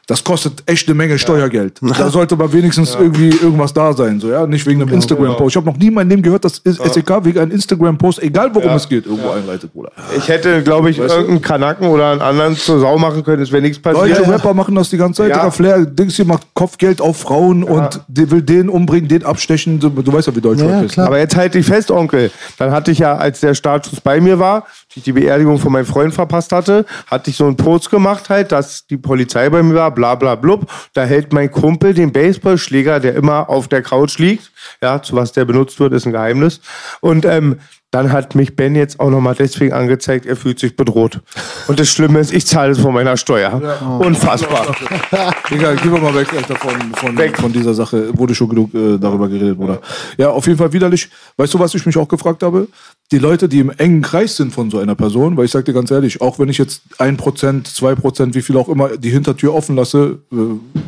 das 0.08 0.24
kostet 0.24 0.64
echt 0.66 0.88
eine 0.88 0.95
Menge 0.95 1.20
Steuergeld. 1.20 1.80
Da 1.97 2.10
sollte 2.10 2.36
mal 2.36 2.51
wenigstens 2.53 2.95
irgendwie 2.95 3.30
irgendwas 3.30 3.74
da 3.74 3.91
sein, 3.91 4.20
so 4.20 4.30
ja, 4.30 4.45
nicht 4.45 4.66
wegen 4.66 4.82
einem 4.82 4.93
Instagram-Post. 4.93 5.49
Ich 5.51 5.55
habe 5.58 5.66
noch 5.66 5.78
nie 5.78 5.88
in 5.88 5.93
meinem 5.95 6.10
Leben 6.10 6.22
gehört, 6.22 6.45
dass 6.45 6.62
SEK 6.64 7.26
wegen 7.26 7.39
einem 7.39 7.51
Instagram-Post, 7.51 8.22
egal 8.22 8.53
worum 8.53 8.72
es 8.74 8.88
geht, 8.88 9.05
irgendwo 9.05 9.32
einleitet, 9.32 9.74
Bruder. 9.74 9.91
Ich 10.16 10.28
hätte, 10.28 10.62
glaube 10.64 10.89
ich, 10.91 10.99
irgendeinen 10.99 11.41
Kanaken 11.41 11.88
oder 11.88 12.12
einen 12.12 12.22
anderen 12.22 12.55
zur 12.55 12.80
Sau 12.80 12.97
machen 12.97 13.24
können, 13.24 13.41
es 13.41 13.51
wäre 13.51 13.62
nichts 13.62 13.80
passiert. 13.80 14.18
Deutsche 14.18 14.32
Rapper 14.32 14.53
machen 14.53 14.76
das 14.76 14.89
die 14.89 14.97
ganze 14.97 15.24
Zeit. 15.24 15.32
Ja. 15.32 15.49
Flair, 15.51 15.86
Dings 15.86 16.16
hier 16.16 16.26
macht 16.26 16.47
Kopfgeld 16.53 17.01
auf 17.01 17.18
Frauen 17.18 17.64
und 17.64 17.99
die 18.08 18.30
will 18.30 18.41
den 18.41 18.70
umbringen, 18.70 19.10
den 19.10 19.24
abstechen. 19.24 19.80
Du, 19.80 19.89
du 19.89 20.14
weißt 20.14 20.28
ja, 20.28 20.36
wie 20.36 20.41
Deutschland 20.41 20.72
Ja, 20.72 20.82
ist. 20.82 20.93
klar. 20.93 21.08
Aber 21.08 21.18
jetzt 21.18 21.36
halte 21.36 21.58
ich 21.58 21.66
fest, 21.66 21.89
Onkel. 21.91 22.32
Dann 22.58 22.72
hatte 22.72 22.91
ich 22.91 22.99
ja, 22.99 23.16
als 23.18 23.39
der 23.39 23.55
Startschuss 23.55 23.99
bei 24.01 24.22
mir 24.22 24.39
war, 24.39 24.66
ich 24.97 25.03
die 25.03 25.12
Beerdigung 25.14 25.60
von 25.60 25.72
meinem 25.72 25.86
Freund 25.86 26.14
verpasst 26.14 26.51
hatte, 26.51 26.86
hatte 27.08 27.30
ich 27.30 27.38
so 27.38 27.45
einen 27.45 27.55
Post 27.55 27.89
gemacht 27.89 28.30
halt, 28.30 28.51
dass 28.51 28.86
die 28.88 28.97
Polizei 28.97 29.49
bei 29.49 29.64
mir 29.64 29.76
war, 29.76 29.91
bla 29.98 30.14
bla 30.14 30.36
blub. 30.36 30.72
Da 30.93 31.04
hält 31.04 31.34
mein 31.34 31.52
Kumpel 31.52 31.95
den 31.95 32.12
Baseballschläger, 32.12 33.00
der 33.00 33.16
immer 33.16 33.50
auf 33.50 33.68
der 33.68 33.82
Couch 33.82 34.20
liegt. 34.20 34.52
Ja, 34.82 35.02
zu 35.02 35.16
was 35.16 35.32
der 35.32 35.43
benutzt 35.43 35.80
wird, 35.80 35.91
ist 35.93 36.06
ein 36.06 36.12
Geheimnis. 36.12 36.62
Und 37.02 37.26
ähm, 37.26 37.58
dann 37.91 38.12
hat 38.12 38.36
mich 38.36 38.56
Ben 38.56 38.76
jetzt 38.76 39.00
auch 39.00 39.10
nochmal 39.10 39.34
deswegen 39.34 39.74
angezeigt, 39.74 40.26
er 40.26 40.36
fühlt 40.36 40.60
sich 40.60 40.76
bedroht. 40.76 41.22
Und 41.68 41.80
das 41.80 41.88
Schlimme 41.88 42.20
ist, 42.20 42.34
ich 42.34 42.45
zahle 42.45 42.74
es 42.74 42.80
von 42.80 42.93
meiner 42.93 43.16
Steuer. 43.16 43.80
Unfassbar. 44.00 44.76
Egal, 45.50 45.78
gehen 45.78 45.93
wir 45.93 46.00
mal 46.00 46.14
weg, 46.14 46.28
Alter, 46.34 46.58
von, 46.58 46.74
von, 46.95 47.18
Weg. 47.18 47.38
von 47.38 47.52
dieser 47.52 47.74
Sache. 47.74 48.16
Wurde 48.18 48.36
schon 48.36 48.50
genug 48.50 48.74
äh, 48.76 48.98
darüber 48.98 49.30
geredet, 49.30 49.58
Bruder. 49.58 49.80
Ja, 50.18 50.30
auf 50.30 50.45
jeden 50.45 50.60
Fall 50.60 50.72
widerlich. 50.74 51.10
Weißt 51.38 51.54
du, 51.54 51.60
was 51.60 51.74
ich 51.76 51.86
mich 51.86 51.98
auch 51.98 52.08
gefragt 52.08 52.43
habe? 52.43 52.68
Die 53.14 53.20
Leute, 53.20 53.47
die 53.47 53.60
im 53.60 53.70
engen 53.70 54.01
Kreis 54.01 54.36
sind 54.36 54.51
von 54.53 54.70
so 54.70 54.80
einer 54.80 54.93
Person, 54.93 55.38
weil 55.38 55.45
ich 55.45 55.51
sag 55.51 55.64
dir 55.64 55.72
ganz 55.72 55.89
ehrlich, 55.91 56.20
auch 56.20 56.39
wenn 56.39 56.49
ich 56.49 56.58
jetzt 56.58 56.82
ein 56.97 57.16
Prozent, 57.16 57.66
zwei 57.66 57.95
Prozent, 57.95 58.36
wie 58.36 58.41
viel 58.41 58.58
auch 58.58 58.68
immer, 58.68 58.97
die 58.97 59.10
Hintertür 59.10 59.53
offen 59.53 59.78
lasse, 59.78 60.20
äh, 60.30 60.36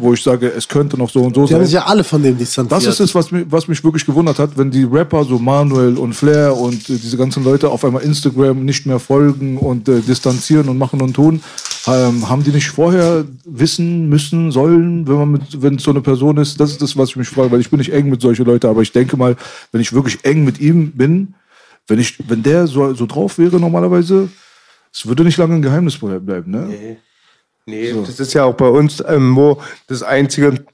wo 0.02 0.14
ich 0.14 0.22
sage, 0.22 0.52
es 0.52 0.68
könnte 0.68 0.98
noch 0.98 1.10
so 1.10 1.22
und 1.22 1.34
so 1.34 1.46
Die 1.46 1.54
haben 1.54 1.62
sein. 1.62 1.68
sich 1.68 1.76
ja 1.76 1.86
alle 1.86 2.04
von 2.04 2.22
dem 2.22 2.38
distanziert. 2.38 2.74
Das 2.74 2.86
ist 2.86 3.00
es, 3.00 3.16
was 3.16 3.32
mich, 3.32 3.46
was 3.50 3.70
mich 3.70 3.82
wirklich 3.86 4.06
gewundert 4.06 4.38
hat, 4.38 4.58
wenn 4.58 4.70
die 4.70 4.84
Rapper, 4.84 5.24
so 5.24 5.40
Manuel 5.40 5.98
und 5.98 6.12
Flair 6.12 6.58
und 6.58 6.90
äh, 6.90 6.98
diese 6.98 7.16
ganzen 7.16 7.46
Leute 7.46 7.70
auf 7.70 7.86
einmal 7.86 8.04
Instagram 8.04 8.66
nicht 8.66 8.86
mehr 8.86 9.00
folgen 9.00 9.56
und 9.58 9.88
äh, 9.88 10.02
distanzieren 10.02 10.68
und 10.68 10.78
machen 10.78 11.02
und 11.02 11.14
tun. 11.14 11.42
Ähm, 11.88 12.30
haben 12.30 12.44
die 12.44 12.52
nicht 12.52 12.68
vorher 12.68 13.24
wissen 13.46 14.10
müssen, 14.10 14.52
sollen, 14.52 15.08
wenn 15.08 15.16
man 15.16 15.32
mit, 15.32 15.62
wenn 15.62 15.76
es 15.76 15.84
so 15.84 15.92
eine 15.92 16.02
Person 16.02 16.36
ist? 16.36 16.60
Das 16.60 16.72
ist 16.72 16.82
das, 16.82 16.98
was 16.98 17.12
ich 17.12 17.16
mich 17.16 17.30
frage, 17.30 17.50
weil 17.50 17.62
ich 17.62 17.70
bin 17.70 17.80
nicht 17.80 17.94
eng 17.94 18.10
mit 18.10 18.20
solchen 18.20 18.46
Leuten, 18.46 18.68
aber 18.68 18.82
ich 18.82 18.92
denke 18.92 19.16
mal, 19.16 19.38
wenn 19.72 19.80
ich 19.80 19.94
wirklich 19.94 20.20
eng 20.24 20.44
mit 20.44 20.60
ihm 20.60 20.92
bin, 20.92 21.36
wenn 21.90 22.00
ich, 22.00 22.18
wenn 22.30 22.44
der 22.44 22.68
so, 22.68 22.94
so 22.94 23.06
drauf 23.06 23.38
wäre 23.38 23.60
normalerweise, 23.60 24.30
es 24.94 25.06
würde 25.06 25.24
nicht 25.24 25.38
lange 25.38 25.56
ein 25.56 25.62
Geheimnis 25.62 25.98
bleiben, 25.98 26.50
ne? 26.52 26.98
Nee, 27.66 27.94
das 27.94 28.20
ist 28.20 28.34
ja 28.34 28.44
auch 28.46 28.56
bei 28.56 28.68
uns, 28.68 29.04
ähm, 29.08 29.36
wo 29.36 29.62
das 29.88 30.02
Einzige, 30.02 30.66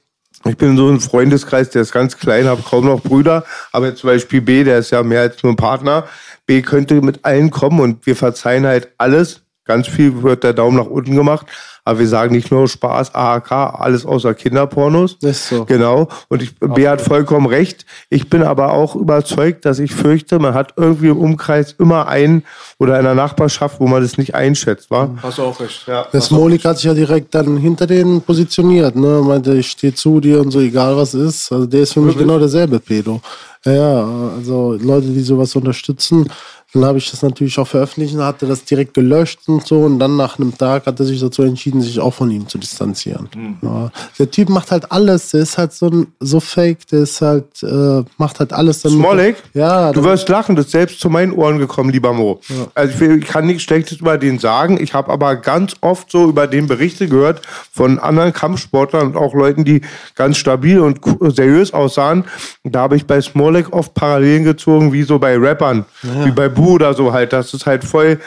Ich 0.48 0.56
bin 0.56 0.76
so 0.76 0.88
ein 0.88 1.00
Freundeskreis, 1.00 1.70
der 1.70 1.82
ist 1.82 1.92
ganz 1.92 2.16
klein, 2.16 2.46
habe 2.46 2.62
kaum 2.62 2.84
noch 2.84 3.02
Brüder. 3.02 3.44
Aber 3.72 3.94
zum 3.94 4.08
Beispiel 4.08 4.40
B, 4.40 4.64
der 4.64 4.78
ist 4.78 4.90
ja 4.90 5.02
mehr 5.02 5.22
als 5.22 5.42
nur 5.42 5.52
ein 5.52 5.56
Partner. 5.56 6.06
B 6.46 6.62
könnte 6.62 7.00
mit 7.02 7.24
allen 7.24 7.50
kommen 7.50 7.80
und 7.80 8.06
wir 8.06 8.14
verzeihen 8.14 8.66
halt 8.66 8.88
alles. 8.98 9.42
Ganz 9.66 9.88
viel 9.88 10.22
wird 10.22 10.44
der 10.44 10.52
Daumen 10.52 10.76
nach 10.76 10.86
unten 10.86 11.14
gemacht. 11.14 11.46
Aber 11.84 12.00
wir 12.00 12.08
sagen 12.08 12.34
nicht 12.34 12.50
nur 12.50 12.66
Spaß, 12.66 13.14
AHK, 13.14 13.52
alles 13.52 14.04
außer 14.04 14.34
Kinderpornos. 14.34 15.18
Das 15.20 15.36
ist 15.36 15.48
so. 15.50 15.64
Genau. 15.66 16.08
Und 16.28 16.42
ich, 16.42 16.58
B 16.58 16.88
hat 16.88 17.00
vollkommen 17.00 17.46
recht. 17.46 17.86
Ich 18.10 18.28
bin 18.28 18.42
aber 18.42 18.72
auch 18.72 18.96
überzeugt, 18.96 19.64
dass 19.64 19.78
ich 19.78 19.94
fürchte, 19.94 20.40
man 20.40 20.52
hat 20.52 20.74
irgendwie 20.76 21.08
im 21.08 21.18
Umkreis 21.18 21.76
immer 21.78 22.08
einen 22.08 22.42
oder 22.78 22.98
in 22.98 23.04
der 23.04 23.14
Nachbarschaft, 23.14 23.78
wo 23.78 23.86
man 23.86 24.02
das 24.02 24.18
nicht 24.18 24.34
einschätzt, 24.34 24.90
war. 24.90 25.10
Hast 25.22 25.38
du 25.38 25.42
auch 25.44 25.60
recht. 25.60 25.86
Ja. 25.86 26.06
Das 26.10 26.32
Molik 26.32 26.64
hat 26.64 26.78
sich 26.78 26.86
ja 26.86 26.94
direkt 26.94 27.34
dann 27.36 27.56
hinter 27.56 27.86
denen 27.86 28.20
positioniert, 28.20 28.96
ne? 28.96 29.22
Meinte, 29.24 29.54
ich 29.54 29.70
stehe 29.70 29.94
zu 29.94 30.18
dir 30.18 30.40
und 30.40 30.50
so, 30.50 30.58
egal 30.58 30.96
was 30.96 31.14
ist. 31.14 31.52
Also 31.52 31.66
der 31.66 31.82
ist 31.82 31.92
für 31.92 32.00
mich 32.00 32.18
genau 32.18 32.40
derselbe 32.40 32.80
Pedo. 32.80 33.20
Ja, 33.66 33.72
Ja, 33.72 34.30
also 34.36 34.78
Leute, 34.80 35.08
die 35.08 35.20
sowas 35.20 35.54
unterstützen. 35.56 36.30
Dann 36.74 36.84
habe 36.84 36.98
ich 36.98 37.10
das 37.10 37.22
natürlich 37.22 37.58
auch 37.58 37.66
veröffentlicht 37.68 38.14
und 38.16 38.22
hatte 38.22 38.44
das 38.44 38.64
direkt 38.64 38.92
gelöscht 38.92 39.38
und 39.46 39.64
so. 39.66 39.78
Und 39.82 39.98
dann 39.98 40.16
nach 40.16 40.38
einem 40.38 40.58
Tag 40.58 40.84
hat 40.86 40.98
er 41.00 41.06
sich 41.06 41.20
dazu 41.20 41.42
entschieden, 41.42 41.80
sich 41.80 41.98
auch 42.00 42.12
von 42.12 42.30
ihm 42.30 42.48
zu 42.48 42.58
distanzieren. 42.58 43.28
Ja. 43.62 43.90
Der 44.18 44.30
Typ 44.30 44.50
macht 44.50 44.72
halt 44.72 44.90
alles. 44.92 45.30
Der 45.30 45.40
ist 45.42 45.56
halt 45.56 45.72
so, 45.72 45.86
ein, 45.88 46.08
so 46.20 46.38
fake. 46.40 46.86
Der 46.88 47.02
ist 47.04 47.20
halt, 47.22 47.62
äh, 47.62 48.02
macht 48.18 48.40
halt 48.40 48.52
alles. 48.52 48.82
damit- 48.82 48.98
Smolik? 48.98 49.36
Ja, 49.54 49.90
Du 49.92 50.02
wirst 50.04 50.28
lachen, 50.28 50.54
das 50.56 50.66
ist 50.66 50.72
selbst 50.72 51.00
zu 51.00 51.08
meinen 51.08 51.32
Ohren 51.32 51.58
gekommen, 51.58 51.88
lieber 51.90 52.12
Mo. 52.12 52.40
Also 52.74 52.92
ich, 53.04 53.10
ich 53.22 53.26
kann 53.26 53.46
nichts 53.46 53.62
Schlechtes 53.62 53.98
über 54.00 54.18
den 54.18 54.38
sagen. 54.38 54.78
Ich 54.78 54.92
habe 54.92 55.10
aber 55.12 55.36
ganz 55.36 55.76
oft 55.80 56.10
so 56.10 56.28
über 56.28 56.46
den 56.46 56.66
Berichte 56.66 57.08
gehört 57.08 57.40
von 57.72 57.98
anderen 58.00 58.32
Kampfsportlern 58.34 59.06
und 59.06 59.16
auch 59.16 59.32
Leuten, 59.34 59.64
die 59.64 59.80
ganz 60.14 60.36
stabil 60.36 60.80
und 60.80 61.00
seriös 61.34 61.72
aussahen. 61.72 62.24
Da 62.64 62.80
habe 62.80 62.96
ich 62.96 63.06
bei 63.06 63.20
Smolik 63.22 63.55
oft 63.72 63.94
Parallelen 63.94 64.44
gezogen, 64.44 64.92
wie 64.92 65.02
so 65.02 65.18
bei 65.18 65.36
Rappern, 65.36 65.84
wie 66.02 66.30
bei 66.30 66.48
Bu 66.48 66.74
oder 66.74 66.94
so 66.94 67.12
halt. 67.12 67.32
Das 67.32 67.52
ist 67.54 67.66
halt 67.66 67.84
voll 67.84 68.18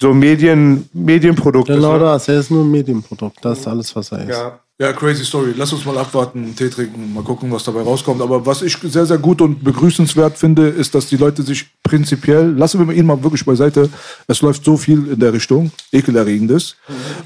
so 0.00 0.14
Medien, 0.14 0.88
Medienprodukt. 0.92 1.68
Genau 1.68 1.94
ist, 1.94 2.00
ne? 2.00 2.04
das. 2.06 2.28
Er 2.28 2.40
ist 2.40 2.50
nur 2.50 2.64
ein 2.64 2.70
Medienprodukt. 2.70 3.38
Das 3.42 3.60
ist 3.60 3.68
alles, 3.68 3.94
was 3.94 4.12
er 4.12 4.22
ist. 4.22 4.28
Ja. 4.30 4.60
Ja, 4.80 4.94
crazy 4.94 5.26
Story. 5.26 5.52
Lass 5.54 5.74
uns 5.74 5.84
mal 5.84 5.98
abwarten, 5.98 6.56
Tee 6.56 6.70
trinken, 6.70 7.12
mal 7.12 7.22
gucken, 7.22 7.52
was 7.52 7.64
dabei 7.64 7.82
rauskommt. 7.82 8.22
Aber 8.22 8.46
was 8.46 8.62
ich 8.62 8.78
sehr, 8.78 9.04
sehr 9.04 9.18
gut 9.18 9.42
und 9.42 9.62
begrüßenswert 9.62 10.38
finde, 10.38 10.68
ist, 10.68 10.94
dass 10.94 11.06
die 11.06 11.18
Leute 11.18 11.42
sich 11.42 11.66
prinzipiell, 11.82 12.54
lassen 12.56 12.88
wir 12.88 12.96
ihn 12.96 13.04
mal 13.04 13.22
wirklich 13.22 13.44
beiseite, 13.44 13.90
es 14.26 14.40
läuft 14.40 14.64
so 14.64 14.78
viel 14.78 15.06
in 15.08 15.20
der 15.20 15.34
Richtung, 15.34 15.70
ekelerregendes. 15.92 16.76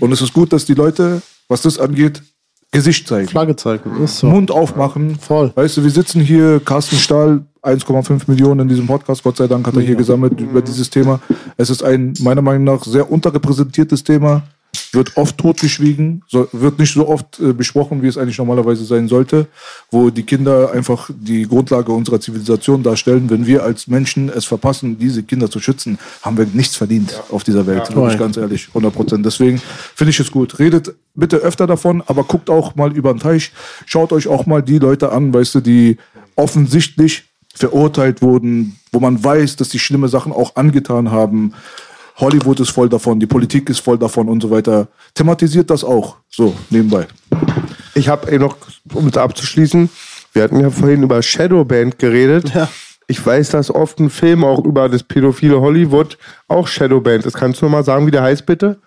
Und 0.00 0.10
es 0.10 0.20
ist 0.20 0.32
gut, 0.32 0.52
dass 0.52 0.64
die 0.64 0.74
Leute, 0.74 1.22
was 1.46 1.62
das 1.62 1.78
angeht, 1.78 2.22
Gesicht 2.74 3.06
zeigen. 3.06 3.28
Flagge 3.28 3.54
zeigen. 3.56 4.02
Ist 4.02 4.18
so. 4.18 4.26
Mund 4.26 4.50
aufmachen. 4.50 5.16
Voll. 5.16 5.52
Weißt 5.54 5.76
du, 5.76 5.84
wir 5.84 5.90
sitzen 5.90 6.20
hier, 6.20 6.60
Carsten 6.64 6.96
Stahl, 6.96 7.42
1,5 7.62 8.22
Millionen 8.26 8.60
in 8.60 8.68
diesem 8.68 8.86
Podcast, 8.86 9.22
Gott 9.22 9.36
sei 9.36 9.46
Dank 9.46 9.66
hat 9.66 9.74
er 9.76 9.80
hier 9.80 9.94
gesammelt 9.94 10.38
über 10.40 10.60
dieses 10.60 10.90
Thema. 10.90 11.20
Es 11.56 11.70
ist 11.70 11.82
ein 11.82 12.14
meiner 12.20 12.42
Meinung 12.42 12.64
nach 12.64 12.84
sehr 12.84 13.10
unterrepräsentiertes 13.10 14.02
Thema, 14.02 14.42
wird 14.92 15.16
oft 15.16 15.38
totgeschwiegen, 15.38 16.22
so, 16.28 16.48
wird 16.52 16.78
nicht 16.78 16.92
so 16.92 17.08
oft 17.08 17.40
äh, 17.40 17.52
besprochen, 17.52 18.02
wie 18.02 18.08
es 18.08 18.18
eigentlich 18.18 18.38
normalerweise 18.38 18.84
sein 18.84 19.08
sollte, 19.08 19.46
wo 19.90 20.10
die 20.10 20.22
Kinder 20.22 20.72
einfach 20.72 21.10
die 21.14 21.46
Grundlage 21.46 21.92
unserer 21.92 22.20
Zivilisation 22.20 22.82
darstellen. 22.82 23.30
Wenn 23.30 23.46
wir 23.46 23.62
als 23.62 23.86
Menschen 23.86 24.28
es 24.28 24.44
verpassen, 24.44 24.98
diese 24.98 25.22
Kinder 25.22 25.50
zu 25.50 25.60
schützen, 25.60 25.98
haben 26.22 26.36
wir 26.36 26.46
nichts 26.52 26.76
verdient 26.76 27.20
auf 27.30 27.44
dieser 27.44 27.66
Welt, 27.66 27.88
ja. 27.88 27.96
wirklich 27.96 28.18
ganz 28.18 28.36
ehrlich, 28.36 28.68
100 28.68 28.94
Prozent. 28.94 29.26
Deswegen 29.26 29.60
finde 29.94 30.10
ich 30.10 30.20
es 30.20 30.30
gut. 30.30 30.58
Redet 30.58 30.94
bitte 31.14 31.36
öfter 31.36 31.66
davon, 31.66 32.02
aber 32.06 32.24
guckt 32.24 32.50
auch 32.50 32.74
mal 32.74 32.94
über 32.96 33.12
den 33.12 33.20
Teich. 33.20 33.52
Schaut 33.86 34.12
euch 34.12 34.28
auch 34.28 34.46
mal 34.46 34.62
die 34.62 34.78
Leute 34.78 35.12
an, 35.12 35.32
weißt 35.32 35.56
du, 35.56 35.60
die 35.60 35.96
offensichtlich 36.36 37.24
verurteilt 37.54 38.20
wurden, 38.20 38.76
wo 38.92 39.00
man 39.00 39.22
weiß, 39.22 39.56
dass 39.56 39.68
die 39.68 39.78
schlimme 39.78 40.08
Sachen 40.08 40.32
auch 40.32 40.56
angetan 40.56 41.10
haben. 41.10 41.54
Hollywood 42.16 42.60
ist 42.60 42.70
voll 42.70 42.88
davon, 42.88 43.18
die 43.18 43.26
Politik 43.26 43.68
ist 43.70 43.80
voll 43.80 43.98
davon 43.98 44.28
und 44.28 44.40
so 44.40 44.50
weiter. 44.50 44.88
Thematisiert 45.14 45.70
das 45.70 45.82
auch, 45.82 46.16
so 46.28 46.54
nebenbei. 46.70 47.06
Ich 47.94 48.08
habe 48.08 48.30
eh 48.30 48.38
noch, 48.38 48.56
um 48.92 49.08
es 49.08 49.16
abzuschließen, 49.16 49.90
wir 50.32 50.42
hatten 50.42 50.60
ja 50.60 50.70
vorhin 50.70 51.02
über 51.02 51.22
Shadowband 51.22 51.98
geredet. 51.98 52.52
Ich 53.06 53.24
weiß, 53.24 53.50
dass 53.50 53.70
oft 53.70 54.00
ein 54.00 54.10
Film 54.10 54.44
auch 54.44 54.64
über 54.64 54.88
das 54.88 55.02
pädophile 55.02 55.60
Hollywood 55.60 56.16
auch 56.48 56.66
Shadowband 56.66 57.26
ist. 57.26 57.34
Kannst 57.34 57.60
du 57.60 57.66
noch 57.66 57.72
mal 57.72 57.84
sagen, 57.84 58.06
wie 58.06 58.10
der 58.10 58.22
heißt, 58.22 58.46
bitte? 58.46 58.78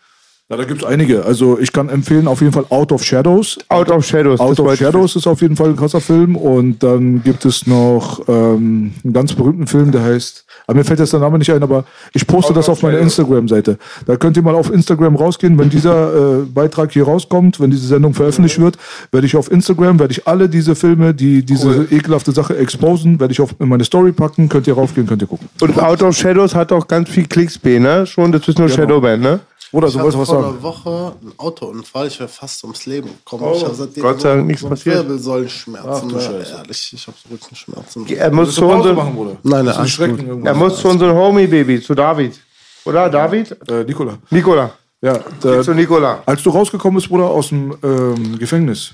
Ja, 0.50 0.56
da 0.56 0.64
gibt 0.64 0.82
es 0.82 0.88
einige. 0.88 1.26
Also 1.26 1.60
ich 1.60 1.74
kann 1.74 1.90
empfehlen 1.90 2.26
auf 2.26 2.40
jeden 2.40 2.54
Fall 2.54 2.64
Out 2.70 2.94
of 2.94 3.04
Shadows. 3.04 3.58
Out 3.68 3.92
of 3.92 4.06
Shadows. 4.06 4.40
Out 4.40 4.58
of 4.62 4.76
Shadows 4.78 5.18
ist 5.18 5.28
auf 5.28 5.42
jeden 5.42 5.58
Fall 5.58 5.68
ein 5.72 5.76
krasser 5.76 6.00
Film. 6.00 6.38
Und 6.38 6.82
dann 6.84 7.22
gibt 7.22 7.44
es 7.44 7.68
noch 7.68 8.22
ähm, 8.30 8.94
einen 9.04 9.14
ganz 9.14 9.34
berühmten 9.34 9.68
Film, 9.68 9.92
der 9.92 10.04
heißt, 10.04 10.46
aber 10.66 10.78
mir 10.78 10.86
fällt 10.86 11.00
jetzt 11.00 11.12
der 11.12 11.20
Name 11.20 11.38
nicht 11.38 11.52
ein, 11.52 11.62
aber 11.64 11.84
ich 12.14 12.26
poste 12.26 12.54
das 12.54 12.70
auf 12.70 12.82
meiner 12.82 13.00
Instagram-Seite. 13.00 13.78
Da 14.06 14.16
könnt 14.16 14.38
ihr 14.38 14.44
mal 14.44 14.56
auf 14.56 14.72
Instagram 14.72 15.18
rausgehen. 15.18 15.60
Wenn 15.60 15.70
dieser 15.70 16.40
äh, 16.40 16.46
Beitrag 16.46 16.94
hier 16.94 17.04
rauskommt, 17.04 17.60
wenn 17.60 17.70
diese 17.70 17.88
Sendung 17.88 18.14
veröffentlicht 18.14 18.58
wird, 18.60 18.78
werde 19.12 19.28
ich 19.28 19.36
auf 19.36 19.52
Instagram, 19.52 20.00
werde 20.00 20.14
ich 20.14 20.28
alle 20.30 20.48
diese 20.48 20.76
Filme, 20.76 21.14
die 21.14 21.44
diese 21.44 21.88
ekelhafte 21.92 22.32
Sache 22.32 22.58
exposen, 22.58 23.20
werde 23.20 23.34
ich 23.34 23.42
auf 23.42 23.54
in 23.60 23.68
meine 23.68 23.84
Story 23.84 24.14
packen. 24.14 24.48
Könnt 24.48 24.66
ihr 24.68 24.76
raufgehen, 24.76 25.08
könnt 25.08 25.22
ihr 25.22 25.28
gucken. 25.28 25.50
Und 25.60 25.78
Out 25.78 26.04
of 26.04 26.16
Shadows 26.16 26.56
hat 26.56 26.72
auch 26.72 26.88
ganz 26.88 27.10
viel 27.10 27.28
Klicks, 27.28 27.58
B, 27.58 27.80
ne? 27.80 28.06
Schon, 28.06 28.32
das 28.32 28.48
ist 28.48 28.58
nur 28.58 28.68
Genau. 28.68 28.78
Shadowband, 28.78 29.22
ne? 29.24 29.40
Oder 29.74 29.88
Ich 29.88 29.94
du 29.94 30.00
wolltest 30.00 30.20
was 30.20 30.30
vor 30.30 30.42
sagen. 30.44 30.54
einer 30.54 30.64
Woche 30.64 31.14
einen 31.22 31.34
Autounfall. 31.38 32.08
Ich 32.08 32.20
wäre 32.20 32.30
fast 32.30 32.64
ums 32.64 32.86
Leben 32.86 33.10
gekommen. 33.10 33.44
Oh, 33.46 33.54
ich 33.56 33.64
habe 33.64 33.76
seitdem 33.76 34.04
Gott 34.04 34.22
sei 34.22 34.36
Dank 34.36 34.48
nichts 34.48 34.62
so 34.62 34.70
passiert. 34.70 34.96
Wirbelsäulenschmerzen. 34.96 35.92
Ach 35.92 36.30
ne? 36.30 36.46
Ehrlich, 36.50 36.94
ich 36.94 37.08
habe 37.08 37.18
so 37.22 37.34
Rückenschmerzen. 37.34 38.08
Er 38.08 38.32
muss 38.32 38.56
zu 38.56 38.66
unserem, 38.66 38.96
machen, 38.96 39.16
Bruder? 39.16 39.38
Nein, 39.44 39.66
nein, 39.66 39.76
alles 39.76 39.98
gut. 39.98 40.46
er 40.46 40.54
muss 40.56 40.80
zu 40.80 40.88
unserem 40.88 41.16
Homie-Baby, 41.16 41.82
zu 41.82 41.94
David. 41.94 42.40
Oder, 42.86 43.10
David? 43.10 43.58
Äh, 43.70 43.84
Nikola. 43.84 44.18
Nikola. 44.30 44.72
Ja, 45.02 45.20
da, 45.42 45.62
zu 45.62 45.74
Nikola. 45.74 46.24
Als 46.26 46.42
du 46.42 46.50
rausgekommen 46.50 46.96
bist, 46.96 47.10
Bruder, 47.10 47.26
aus 47.26 47.50
dem 47.50 47.76
ähm, 47.84 48.40
Gefängnis, 48.40 48.94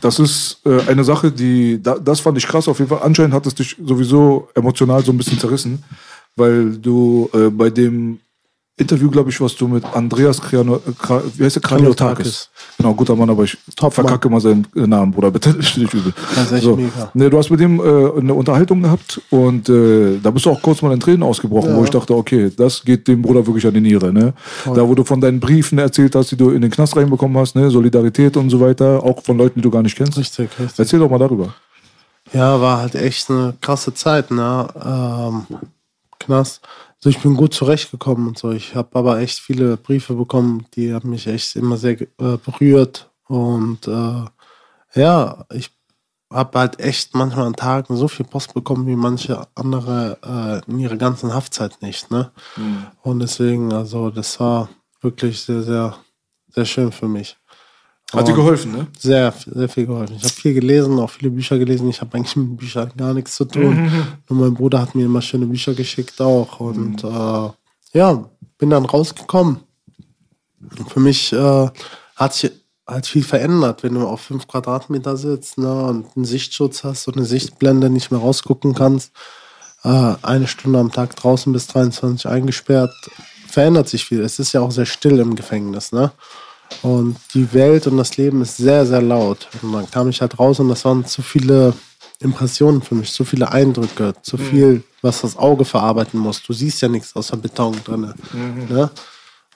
das 0.00 0.18
ist 0.18 0.60
äh, 0.64 0.80
eine 0.88 1.02
Sache, 1.04 1.30
die, 1.30 1.82
da, 1.82 1.98
das 1.98 2.20
fand 2.20 2.38
ich 2.38 2.46
krass 2.46 2.68
auf 2.68 2.78
jeden 2.78 2.88
Fall. 2.88 3.00
Anscheinend 3.02 3.34
hat 3.34 3.46
es 3.46 3.54
dich 3.54 3.76
sowieso 3.84 4.48
emotional 4.54 5.04
so 5.04 5.12
ein 5.12 5.18
bisschen 5.18 5.38
zerrissen, 5.38 5.82
weil 6.36 6.76
du 6.78 7.28
äh, 7.34 7.50
bei 7.50 7.70
dem 7.70 8.20
Interview, 8.76 9.08
glaube 9.08 9.30
ich, 9.30 9.40
was 9.40 9.54
du 9.54 9.68
mit 9.68 9.84
Andreas 9.94 10.40
Kriano, 10.40 10.76
äh, 10.76 10.92
Kra, 10.98 11.22
wie 11.36 11.44
heißt 11.44 11.56
der? 11.56 11.62
Kraniotakis. 11.62 12.50
Genau, 12.76 12.92
guter 12.92 13.14
Mann, 13.14 13.30
aber 13.30 13.44
ich 13.44 13.56
Top 13.76 13.94
verkacke 13.94 14.28
mal 14.28 14.40
seinen 14.40 14.66
äh, 14.74 14.84
Namen, 14.84 15.12
Bruder, 15.12 15.30
bitte, 15.30 15.50
ist 15.58 15.78
nicht 15.78 15.94
übel. 15.94 16.12
Das 16.34 16.50
ist 16.50 16.52
echt 16.52 16.76
mega. 16.76 17.10
Nee, 17.14 17.30
du 17.30 17.38
hast 17.38 17.50
mit 17.50 17.60
ihm 17.60 17.78
äh, 17.78 18.18
eine 18.18 18.34
Unterhaltung 18.34 18.82
gehabt 18.82 19.20
und 19.30 19.68
äh, 19.68 20.18
da 20.20 20.30
bist 20.32 20.46
du 20.46 20.50
auch 20.50 20.60
kurz 20.60 20.82
mal 20.82 20.92
in 20.92 20.98
Tränen 20.98 21.22
ausgebrochen, 21.22 21.76
wo 21.76 21.84
ich 21.84 21.90
dachte, 21.90 22.16
okay, 22.16 22.50
das 22.56 22.84
geht 22.84 23.06
dem 23.06 23.22
Bruder 23.22 23.46
wirklich 23.46 23.64
an 23.64 23.74
die 23.74 23.80
Niere. 23.80 24.12
Ne? 24.12 24.34
Da, 24.64 24.88
wo 24.88 24.96
du 24.96 25.04
von 25.04 25.20
deinen 25.20 25.38
Briefen 25.38 25.78
erzählt 25.78 26.16
hast, 26.16 26.32
die 26.32 26.36
du 26.36 26.50
in 26.50 26.60
den 26.60 26.70
Knast 26.72 26.96
reinbekommen 26.96 27.38
hast, 27.38 27.54
ne? 27.54 27.70
Solidarität 27.70 28.36
und 28.36 28.50
so 28.50 28.58
weiter, 28.60 29.04
auch 29.04 29.22
von 29.22 29.38
Leuten, 29.38 29.60
die 29.60 29.62
du 29.62 29.70
gar 29.70 29.82
nicht 29.82 29.96
kennst. 29.96 30.18
Richtig, 30.18 30.50
richtig. 30.58 30.78
Erzähl 30.78 30.98
doch 30.98 31.10
mal 31.10 31.18
darüber. 31.18 31.54
Ja, 32.32 32.60
war 32.60 32.78
halt 32.78 32.96
echt 32.96 33.30
eine 33.30 33.54
krasse 33.60 33.94
Zeit, 33.94 34.32
ne? 34.32 34.66
Ähm, 34.84 35.46
Knast. 36.18 36.60
Also 37.04 37.18
ich 37.18 37.22
bin 37.22 37.36
gut 37.36 37.52
zurechtgekommen 37.52 38.28
und 38.28 38.38
so. 38.38 38.50
Ich 38.52 38.74
habe 38.74 38.88
aber 38.98 39.18
echt 39.18 39.38
viele 39.38 39.76
Briefe 39.76 40.14
bekommen, 40.14 40.64
die 40.74 40.94
haben 40.94 41.10
mich 41.10 41.26
echt 41.26 41.54
immer 41.54 41.76
sehr 41.76 42.00
äh, 42.00 42.06
berührt. 42.16 43.10
Und 43.28 43.86
äh, 43.86 44.24
ja, 44.94 45.44
ich 45.52 45.70
habe 46.32 46.58
halt 46.58 46.80
echt 46.80 47.14
manchmal 47.14 47.46
an 47.46 47.56
Tagen 47.56 47.94
so 47.94 48.08
viel 48.08 48.24
Post 48.24 48.54
bekommen 48.54 48.86
wie 48.86 48.96
manche 48.96 49.46
andere 49.54 50.16
äh, 50.66 50.70
in 50.70 50.78
ihrer 50.78 50.96
ganzen 50.96 51.34
Haftzeit 51.34 51.82
nicht, 51.82 52.10
ne? 52.10 52.32
Und 53.02 53.18
deswegen, 53.18 53.70
also 53.74 54.08
das 54.08 54.40
war 54.40 54.70
wirklich 55.02 55.42
sehr, 55.42 55.62
sehr, 55.62 55.98
sehr 56.48 56.64
schön 56.64 56.90
für 56.90 57.06
mich. 57.06 57.36
Hat 58.14 58.28
dir 58.28 58.34
geholfen, 58.34 58.72
ne? 58.72 58.86
sehr, 58.98 59.32
sehr 59.46 59.68
viel 59.68 59.86
geholfen. 59.86 60.16
Ich 60.16 60.24
habe 60.24 60.32
viel 60.32 60.54
gelesen, 60.54 60.98
auch 60.98 61.10
viele 61.10 61.30
Bücher 61.30 61.58
gelesen. 61.58 61.88
Ich 61.88 62.00
habe 62.00 62.16
eigentlich 62.16 62.36
mit 62.36 62.56
Büchern 62.56 62.92
gar 62.96 63.14
nichts 63.14 63.36
zu 63.36 63.44
tun. 63.44 63.90
Nur 64.28 64.40
mein 64.40 64.54
Bruder 64.54 64.80
hat 64.80 64.94
mir 64.94 65.06
immer 65.06 65.22
schöne 65.22 65.46
Bücher 65.46 65.74
geschickt 65.74 66.20
auch. 66.20 66.60
Und 66.60 67.04
äh, 67.04 67.98
ja, 67.98 68.30
bin 68.58 68.70
dann 68.70 68.84
rausgekommen. 68.84 69.60
Und 70.78 70.90
für 70.90 71.00
mich 71.00 71.32
äh, 71.32 71.68
hat 72.16 72.34
sich 72.34 72.52
halt 72.86 73.06
viel 73.06 73.24
verändert, 73.24 73.82
wenn 73.82 73.94
du 73.94 74.06
auf 74.06 74.20
fünf 74.20 74.46
Quadratmeter 74.46 75.16
sitzt 75.16 75.58
ne, 75.58 75.72
und 75.72 76.06
einen 76.16 76.24
Sichtschutz 76.24 76.84
hast 76.84 77.08
und 77.08 77.16
eine 77.16 77.26
Sichtblende 77.26 77.88
nicht 77.88 78.10
mehr 78.10 78.20
rausgucken 78.20 78.74
kannst. 78.74 79.12
Äh, 79.84 80.14
eine 80.22 80.46
Stunde 80.46 80.78
am 80.78 80.92
Tag 80.92 81.16
draußen 81.16 81.52
bis 81.52 81.66
23 81.68 82.28
eingesperrt. 82.28 82.94
Verändert 83.48 83.88
sich 83.88 84.04
viel. 84.04 84.20
Es 84.20 84.38
ist 84.38 84.52
ja 84.52 84.60
auch 84.60 84.72
sehr 84.72 84.86
still 84.86 85.18
im 85.18 85.34
Gefängnis, 85.34 85.92
ne? 85.92 86.12
Und 86.82 87.16
die 87.34 87.52
Welt 87.52 87.86
und 87.86 87.96
das 87.96 88.16
Leben 88.16 88.42
ist 88.42 88.56
sehr, 88.56 88.84
sehr 88.86 89.02
laut. 89.02 89.48
Und 89.62 89.72
dann 89.72 89.90
kam 89.90 90.08
ich 90.08 90.20
halt 90.20 90.38
raus 90.38 90.60
und 90.60 90.68
das 90.68 90.84
waren 90.84 91.04
zu 91.06 91.22
viele 91.22 91.72
Impressionen 92.20 92.82
für 92.82 92.94
mich, 92.94 93.12
zu 93.12 93.24
viele 93.24 93.50
Eindrücke, 93.50 94.14
zu 94.22 94.36
viel, 94.36 94.82
was 95.02 95.22
das 95.22 95.36
Auge 95.36 95.64
verarbeiten 95.64 96.18
muss. 96.20 96.42
Du 96.42 96.52
siehst 96.52 96.80
ja 96.82 96.88
nichts 96.88 97.14
außer 97.16 97.36
Beton 97.36 97.76
drin. 97.84 98.14
Ne? 98.68 98.90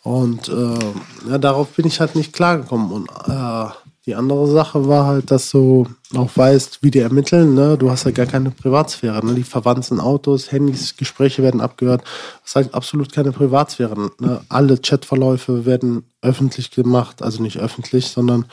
Und 0.02 0.48
äh, 0.48 1.30
ja, 1.30 1.38
darauf 1.38 1.68
bin 1.68 1.86
ich 1.86 2.00
halt 2.00 2.14
nicht 2.14 2.32
klargekommen. 2.32 2.90
Und 2.92 3.10
äh, 3.26 3.68
Die 4.06 4.14
andere 4.14 4.50
Sache 4.50 4.88
war 4.88 5.04
halt, 5.06 5.30
dass 5.30 5.50
du 5.50 5.86
auch 6.16 6.30
weißt, 6.34 6.82
wie 6.82 6.90
die 6.90 7.00
ermitteln. 7.00 7.54
Ne? 7.54 7.76
Du 7.76 7.90
hast 7.90 8.04
ja 8.04 8.10
gar 8.10 8.26
keine 8.26 8.50
Privatsphäre. 8.50 9.24
Ne? 9.24 9.34
Die 9.34 9.42
verwandten 9.42 10.00
Autos, 10.00 10.50
Handys, 10.50 10.96
Gespräche 10.96 11.42
werden 11.42 11.60
abgehört. 11.60 12.02
Das 12.42 12.56
halt 12.56 12.74
absolut 12.74 13.12
keine 13.12 13.32
Privatsphäre. 13.32 14.10
Ne? 14.18 14.40
Alle 14.48 14.78
Chatverläufe 14.78 15.66
werden 15.66 16.04
öffentlich 16.22 16.70
gemacht. 16.70 17.22
Also 17.22 17.42
nicht 17.42 17.58
öffentlich, 17.58 18.06
sondern 18.08 18.46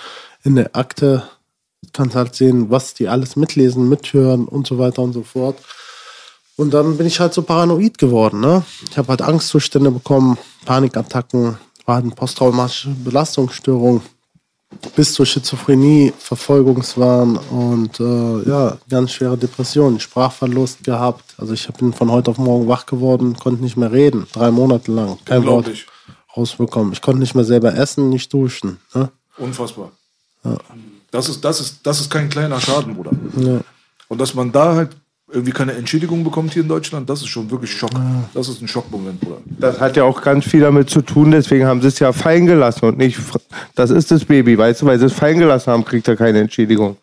in 0.43 0.56
der 0.56 0.76
Akte 0.76 1.24
kannst 1.93 2.16
halt 2.16 2.36
sehen, 2.36 2.70
was 2.70 2.93
die 2.93 3.08
alles 3.08 3.36
mitlesen, 3.36 3.88
mithören 3.88 4.47
und 4.47 4.68
so 4.68 4.78
weiter 4.78 5.01
und 5.01 5.14
so 5.14 5.24
fort. 5.24 5.58
Und 6.58 6.74
dann 6.74 6.97
bin 6.97 7.08
ich 7.08 7.20
halt 7.20 7.34
so 7.34 7.41
paranoid 7.41 7.97
geworden. 7.97 8.41
Ne? 8.41 8.64
Ich 8.89 8.97
habe 8.97 9.10
halt 9.10 9.22
Angstzustände 9.22 9.91
bekommen, 9.91 10.38
Panikattacken, 10.66 11.58
war 11.86 11.95
halt 11.95 12.06
eine 12.06 12.16
posttraumatische 12.16 12.89
Belastungsstörung 12.89 14.01
bis 14.95 15.13
zur 15.13 15.26
Schizophrenie, 15.26 16.13
Verfolgungswahn 16.17 17.38
und 17.38 17.99
äh, 17.99 18.49
ja, 18.49 18.78
ganz 18.89 19.11
schwere 19.11 19.38
Depressionen, 19.38 19.99
Sprachverlust 19.99 20.84
gehabt. 20.84 21.36
Also 21.38 21.53
ich 21.53 21.67
bin 21.73 21.93
von 21.93 22.11
heute 22.11 22.32
auf 22.32 22.38
morgen 22.38 22.67
wach 22.67 22.86
geworden, 22.86 23.36
konnte 23.36 23.63
nicht 23.63 23.78
mehr 23.78 23.91
reden, 23.91 24.28
drei 24.34 24.51
Monate 24.51 24.91
lang, 24.91 25.17
kein 25.26 25.45
Wort 25.45 25.69
rausbekommen. 26.36 26.93
Ich 26.93 27.01
konnte 27.01 27.19
nicht 27.19 27.36
mehr 27.36 27.45
selber 27.45 27.76
essen, 27.76 28.09
nicht 28.09 28.32
duschen. 28.32 28.80
Ne? 28.93 29.09
Unfassbar. 29.38 29.91
Ja. 30.43 30.57
Das 31.11 31.30
ist, 31.30 31.43
das, 31.45 31.61
ist, 31.61 31.80
das 31.84 32.01
ist 32.01 32.09
kein 32.09 32.30
kleiner 32.30 32.59
Schaden, 32.59 32.95
Bruder. 32.95 33.11
Ja. 33.38 33.61
Und 34.07 34.19
dass 34.19 34.34
man 34.34 34.51
da 34.51 34.76
halt 34.76 34.95
irgendwie 35.32 35.51
keine 35.51 35.73
Entschädigung 35.73 36.23
bekommt 36.23 36.53
hier 36.53 36.61
in 36.61 36.67
Deutschland, 36.67 37.09
das 37.09 37.21
ist 37.21 37.30
schon 37.30 37.49
wirklich 37.49 37.71
Schock. 37.71 37.91
Das 38.34 38.47
ist 38.47 38.61
ein 38.61 38.67
Schockmoment, 38.67 39.19
Bruder. 39.19 39.38
Das 39.59 39.80
hat 39.80 39.97
ja 39.97 40.03
auch 40.03 40.21
ganz 40.21 40.45
viel 40.45 40.61
damit 40.61 40.89
zu 40.89 41.01
tun, 41.01 41.32
deswegen 41.32 41.65
haben 41.65 41.82
sie 41.82 41.88
es 41.88 41.99
ja 41.99 42.13
fallen 42.13 42.45
gelassen 42.45 42.86
und 42.86 42.97
nicht, 42.97 43.19
das 43.73 43.89
ist 43.89 44.11
das 44.11 44.23
Baby, 44.23 44.57
weißt 44.57 44.82
du, 44.82 44.86
weil 44.86 44.99
sie 44.99 45.05
es 45.05 45.13
fallen 45.13 45.39
gelassen 45.39 45.71
haben, 45.71 45.84
kriegt 45.84 46.07
er 46.07 46.15
keine 46.15 46.39
Entschädigung. 46.39 46.97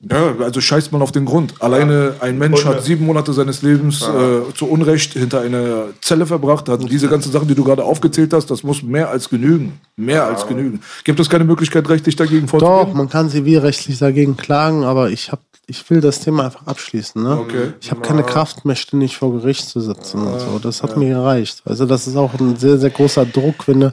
Ja, 0.00 0.32
also 0.38 0.60
scheißt 0.60 0.92
man 0.92 1.02
auf 1.02 1.10
den 1.10 1.24
Grund. 1.24 1.54
Alleine 1.60 2.14
ein 2.20 2.38
Mensch 2.38 2.64
hat 2.64 2.84
sieben 2.84 3.04
Monate 3.04 3.32
seines 3.32 3.62
Lebens 3.62 4.02
äh, 4.02 4.54
zu 4.54 4.66
Unrecht 4.66 5.14
hinter 5.14 5.40
einer 5.40 5.86
Zelle 6.00 6.24
verbracht, 6.24 6.68
hat 6.68 6.88
diese 6.88 7.08
ganzen 7.08 7.32
Sachen, 7.32 7.48
die 7.48 7.56
du 7.56 7.64
gerade 7.64 7.82
aufgezählt 7.82 8.32
hast, 8.32 8.48
das 8.48 8.62
muss 8.62 8.84
mehr 8.84 9.10
als 9.10 9.28
genügen. 9.28 9.80
Mehr 9.96 10.24
als 10.24 10.46
genügen. 10.46 10.80
Gibt 11.02 11.18
es 11.18 11.28
keine 11.28 11.42
Möglichkeit, 11.42 11.88
rechtlich 11.88 12.14
dagegen 12.14 12.46
vorzugehen? 12.46 12.86
Doch, 12.86 12.94
man 12.94 13.08
kann 13.08 13.28
zivilrechtlich 13.28 13.98
dagegen 13.98 14.36
klagen, 14.36 14.84
aber 14.84 15.10
ich 15.10 15.32
hab, 15.32 15.40
ich 15.66 15.90
will 15.90 16.00
das 16.00 16.20
Thema 16.20 16.44
einfach 16.44 16.64
abschließen. 16.68 17.20
Ne? 17.20 17.36
Okay. 17.36 17.72
Ich 17.80 17.90
habe 17.90 18.00
keine 18.00 18.22
Kraft 18.22 18.64
mehr, 18.64 18.76
ständig 18.76 19.16
vor 19.16 19.32
Gericht 19.32 19.68
zu 19.68 19.80
sitzen 19.80 20.22
und 20.22 20.38
so. 20.38 20.60
Das 20.62 20.84
hat 20.84 20.96
mir 20.96 21.08
gereicht. 21.08 21.62
Also 21.64 21.86
das 21.86 22.06
ist 22.06 22.16
auch 22.16 22.38
ein 22.38 22.56
sehr, 22.56 22.78
sehr 22.78 22.90
großer 22.90 23.26
Druck, 23.26 23.66
wenn 23.66 23.80
du, 23.80 23.92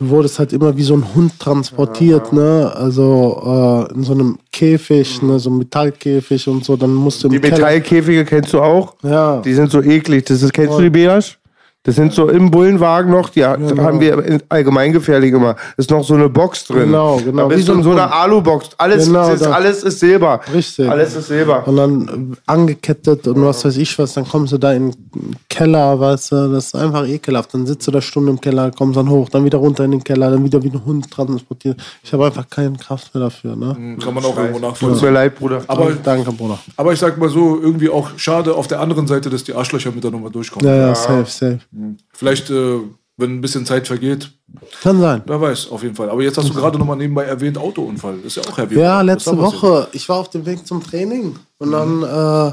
du 0.00 0.08
wurdest 0.08 0.38
halt 0.38 0.52
immer 0.52 0.76
wie 0.76 0.82
so 0.82 0.94
ein 0.94 1.14
Hund 1.14 1.38
transportiert, 1.38 2.32
ne? 2.32 2.72
Also 2.74 3.86
äh, 3.90 3.94
in 3.94 4.02
so 4.02 4.14
einem 4.14 4.38
Käfig, 4.50 5.22
ne, 5.22 5.38
so 5.38 5.50
einem 5.50 5.58
Metallkäfig 5.58 6.48
und 6.48 6.64
so, 6.64 6.76
dann 6.76 6.94
musst 6.94 7.22
du 7.22 7.28
Die 7.28 7.38
Metallkäfige 7.38 8.24
kennst 8.24 8.52
du 8.52 8.60
auch? 8.60 8.94
Ja. 9.02 9.40
Die 9.44 9.52
sind 9.52 9.70
so 9.70 9.82
eklig. 9.82 10.24
Das 10.24 10.42
ist, 10.42 10.52
kennst 10.52 10.76
du 10.76 10.82
die 10.82 10.90
Beas? 10.90 11.36
Das 11.82 11.94
sind 11.94 12.12
so 12.12 12.28
im 12.28 12.50
Bullenwagen 12.50 13.10
noch, 13.10 13.30
die 13.30 13.42
haben 13.42 14.00
wir 14.00 14.22
in- 14.22 14.42
allgemeingefährlich 14.50 15.32
immer. 15.32 15.56
Ist 15.78 15.90
noch 15.90 16.04
so 16.04 16.12
eine 16.12 16.28
Box 16.28 16.66
drin. 16.66 16.80
Genau, 16.90 17.16
genau. 17.16 17.44
Da 17.44 17.48
bist 17.48 17.60
Wie 17.62 17.64
du 17.64 17.72
so 17.72 17.78
in 17.78 17.82
so 17.84 17.90
einer. 17.92 18.12
Alubox. 18.12 18.68
Alles, 18.76 19.06
Genau, 19.06 19.32
ist, 19.32 19.46
alles 19.46 19.82
ist 19.82 19.98
Silber. 19.98 20.40
Richtig. 20.52 20.86
Alles 20.90 21.16
ist 21.16 21.28
Silber. 21.28 21.66
Und 21.66 21.76
dann 21.76 22.32
äh, 22.32 22.36
angekettet 22.46 23.26
und 23.28 23.42
was 23.46 23.64
weiß 23.64 23.78
ich 23.78 23.98
was, 23.98 24.12
dann 24.12 24.28
kommst 24.28 24.52
du 24.52 24.58
da 24.58 24.74
in 24.74 24.90
den 24.90 25.36
Keller, 25.48 25.98
weißt 25.98 26.32
du, 26.32 26.52
das 26.52 26.66
ist 26.66 26.74
einfach 26.76 27.06
ekelhaft. 27.06 27.54
Dann 27.54 27.66
sitzt 27.66 27.86
du 27.86 27.90
da 27.92 28.02
Stunden 28.02 28.28
im 28.28 28.40
Keller, 28.42 28.70
kommst 28.76 28.98
dann 28.98 29.08
hoch, 29.08 29.30
dann 29.30 29.46
wieder 29.46 29.56
runter 29.56 29.84
in 29.86 29.92
den 29.92 30.04
Keller, 30.04 30.30
dann 30.30 30.44
wieder 30.44 30.62
wie 30.62 30.68
ein 30.70 30.84
Hund 30.84 31.10
transportiert. 31.10 31.80
Ich 32.04 32.12
habe 32.12 32.26
einfach 32.26 32.46
keine 32.50 32.76
Kraft 32.76 33.14
mehr 33.14 33.24
dafür, 33.24 33.56
ne? 33.56 33.96
Kann 34.04 34.12
man 34.12 34.22
auch 34.24 34.36
irgendwo 34.36 34.58
Tut 34.58 34.60
mir 34.60 34.68
nachvollziehen. 34.68 35.14
leid, 35.14 35.34
Bruder. 35.34 35.62
Aber, 35.66 35.92
Danke, 36.04 36.30
Bruder. 36.32 36.58
aber 36.76 36.92
ich 36.92 36.98
sag 36.98 37.16
mal 37.16 37.30
so, 37.30 37.58
irgendwie 37.58 37.88
auch 37.88 38.10
schade 38.18 38.54
auf 38.54 38.66
der 38.68 38.80
anderen 38.80 39.06
Seite, 39.06 39.30
dass 39.30 39.44
die 39.44 39.54
Arschlöcher 39.54 39.90
mit 39.92 40.04
der 40.04 40.10
Nummer 40.10 40.28
durchkommen. 40.28 40.68
Ja, 40.68 40.88
ja, 40.88 40.94
safe, 40.94 41.24
safe. 41.24 41.58
Vielleicht, 42.12 42.50
äh, 42.50 42.78
wenn 43.16 43.36
ein 43.36 43.40
bisschen 43.40 43.66
Zeit 43.66 43.86
vergeht, 43.86 44.30
Kann 44.82 45.00
sein. 45.00 45.22
wer 45.26 45.40
weiß, 45.40 45.70
auf 45.70 45.82
jeden 45.82 45.94
Fall. 45.94 46.10
Aber 46.10 46.22
jetzt 46.22 46.38
hast 46.38 46.48
du 46.48 46.54
gerade 46.54 46.78
nochmal 46.78 46.96
nebenbei 46.96 47.24
erwähnt, 47.24 47.58
Autounfall. 47.58 48.18
Ist 48.20 48.36
ja 48.36 48.42
auch 48.44 48.56
heavy. 48.56 48.78
Ja, 48.78 49.00
letzte? 49.02 49.36
Woche. 49.36 49.88
Ich 49.92 50.08
war 50.08 50.16
auf 50.16 50.30
dem 50.30 50.46
Weg 50.46 50.66
zum 50.66 50.82
Training 50.82 51.36
und 51.58 51.72
dann 51.72 52.02
äh, 52.02 52.52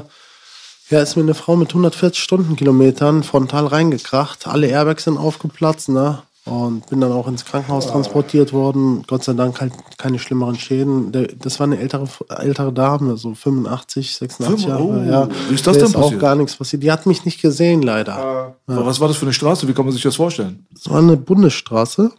ja, 0.90 1.02
ist 1.02 1.16
mir 1.16 1.22
eine 1.22 1.34
Frau 1.34 1.56
mit 1.56 1.70
140 1.70 2.22
Stundenkilometern 2.22 3.22
frontal 3.22 3.66
reingekracht. 3.66 4.46
Alle 4.46 4.68
Airbags 4.68 5.04
sind 5.04 5.18
aufgeplatzt, 5.18 5.88
ne? 5.88 6.22
Und 6.50 6.86
bin 6.88 7.00
dann 7.00 7.12
auch 7.12 7.28
ins 7.28 7.44
Krankenhaus 7.44 7.86
transportiert 7.86 8.52
worden. 8.52 9.04
Gott 9.06 9.24
sei 9.24 9.32
Dank 9.34 9.60
halt 9.60 9.72
keine 9.98 10.18
schlimmeren 10.18 10.56
Schäden. 10.56 11.12
Der, 11.12 11.26
das 11.28 11.58
war 11.60 11.66
eine 11.66 11.78
ältere, 11.78 12.08
ältere 12.38 12.72
Dame, 12.72 13.16
so 13.16 13.34
85, 13.34 14.16
86 14.16 14.66
Jahre. 14.66 14.82
Oh, 14.82 14.96
ja. 15.10 15.28
wie 15.48 15.54
ist 15.54 15.66
das 15.66 15.74
Der 15.76 15.84
denn 15.84 15.90
ist 15.90 15.96
auch 15.96 16.02
passiert? 16.02 16.20
gar 16.20 16.34
nichts 16.36 16.56
passiert. 16.56 16.82
Die 16.82 16.90
hat 16.92 17.06
mich 17.06 17.24
nicht 17.24 17.40
gesehen, 17.42 17.82
leider. 17.82 18.54
Aber 18.66 18.86
Was 18.86 19.00
war 19.00 19.08
das 19.08 19.16
für 19.16 19.26
eine 19.26 19.32
Straße? 19.32 19.68
Wie 19.68 19.72
kann 19.74 19.84
man 19.84 19.92
sich 19.92 20.02
das 20.02 20.16
vorstellen? 20.16 20.66
Es 20.74 20.88
war 20.90 20.98
eine 20.98 21.16
Bundesstraße. 21.16 22.10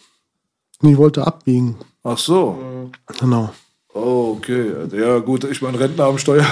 Und 0.81 0.89
ich 0.89 0.97
wollte 0.97 1.25
abbiegen. 1.27 1.75
Ach 2.03 2.17
so. 2.17 2.57
Genau. 3.19 3.49
Oh, 3.93 4.35
okay. 4.37 4.71
Ja, 4.93 5.17
gut, 5.17 5.43
ich 5.45 5.61
meine, 5.63 5.79
Rentner 5.79 6.05
am 6.05 6.17
Steuer. 6.19 6.45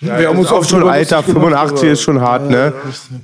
Ja, 0.00 0.18
Wir 0.18 0.28
haben 0.28 0.38
uns 0.38 0.50
auch 0.52 0.64
schon 0.64 0.82
Alter, 0.88 1.16
lustig 1.16 1.34
gemacht, 1.34 1.50
85 1.50 1.78
aber- 1.82 1.92
ist 1.92 2.02
schon 2.02 2.20
hart, 2.20 2.48
ne? 2.48 2.72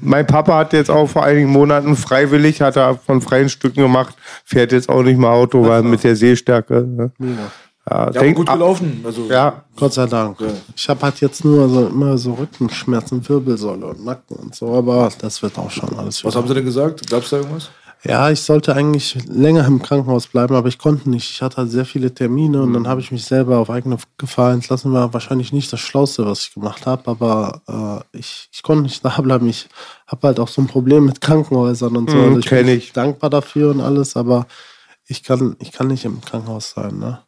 Mein 0.00 0.26
Papa 0.26 0.56
hat 0.58 0.72
jetzt 0.72 0.90
auch 0.90 1.06
vor 1.08 1.22
einigen 1.22 1.48
Monaten 1.50 1.94
freiwillig, 1.96 2.60
hat 2.60 2.76
er 2.76 2.96
von 2.98 3.20
freien 3.20 3.48
Stücken 3.48 3.80
gemacht, 3.82 4.16
fährt 4.44 4.72
jetzt 4.72 4.88
auch 4.88 5.02
nicht 5.02 5.16
mehr 5.18 5.30
Auto, 5.30 5.66
weil 5.66 5.82
mit 5.84 6.02
der 6.02 6.16
Sehstärke. 6.16 6.82
Ne? 6.82 7.12
Ja, 7.20 8.06
Ja, 8.06 8.10
denk- 8.10 8.36
gut 8.36 8.48
gelaufen. 8.50 9.00
Also, 9.06 9.26
Ja, 9.30 9.62
Gott 9.76 9.92
sei 9.92 10.06
Dank. 10.06 10.38
Ich 10.74 10.88
habe 10.88 11.02
halt 11.02 11.20
jetzt 11.20 11.44
nur 11.44 11.68
so 11.68 11.86
immer 11.86 12.18
so 12.18 12.32
Rückenschmerzen, 12.32 13.26
Wirbelsäule 13.28 13.86
und 13.86 14.04
Nacken 14.04 14.36
und 14.36 14.54
so, 14.56 14.74
aber 14.74 15.08
das 15.20 15.40
wird 15.40 15.56
auch 15.58 15.70
schon 15.70 15.96
alles 15.98 16.24
Was 16.24 16.34
haben 16.34 16.48
sie 16.48 16.54
denn 16.54 16.64
gesagt? 16.64 17.08
Gab 17.08 17.22
es 17.22 17.30
da 17.30 17.36
irgendwas? 17.36 17.70
Ja, 18.06 18.30
ich 18.30 18.40
sollte 18.42 18.74
eigentlich 18.76 19.16
länger 19.26 19.66
im 19.66 19.80
Krankenhaus 19.80 20.26
bleiben, 20.26 20.54
aber 20.54 20.68
ich 20.68 20.78
konnte 20.78 21.08
nicht. 21.08 21.30
Ich 21.30 21.40
hatte 21.40 21.56
halt 21.56 21.70
sehr 21.70 21.86
viele 21.86 22.12
Termine 22.12 22.62
und 22.62 22.74
dann 22.74 22.86
habe 22.86 23.00
ich 23.00 23.10
mich 23.10 23.24
selber 23.24 23.56
auf 23.58 23.70
eigene 23.70 23.96
Gefahr 24.18 24.52
entlassen. 24.52 24.92
War 24.92 25.14
wahrscheinlich 25.14 25.54
nicht 25.54 25.72
das 25.72 25.80
Schlauste, 25.80 26.26
was 26.26 26.42
ich 26.42 26.52
gemacht 26.54 26.84
habe, 26.84 27.10
aber 27.10 28.04
äh, 28.12 28.18
ich, 28.18 28.50
ich 28.52 28.62
konnte 28.62 28.82
nicht 28.82 29.02
da 29.02 29.18
bleiben. 29.22 29.48
Ich 29.48 29.68
habe 30.06 30.26
halt 30.26 30.38
auch 30.38 30.48
so 30.48 30.60
ein 30.60 30.66
Problem 30.66 31.06
mit 31.06 31.22
Krankenhäusern 31.22 31.96
und 31.96 32.10
so. 32.10 32.16
Mhm, 32.16 32.22
Also 32.24 32.38
ich 32.40 32.50
bin 32.50 32.68
ich. 32.68 32.92
dankbar 32.92 33.30
dafür 33.30 33.70
und 33.70 33.80
alles, 33.80 34.16
aber 34.16 34.46
ich 35.06 35.22
kann, 35.22 35.56
ich 35.60 35.72
kann 35.72 35.86
nicht 35.88 36.04
im 36.04 36.20
Krankenhaus 36.20 36.72
sein. 36.72 36.98
Ne? 36.98 37.20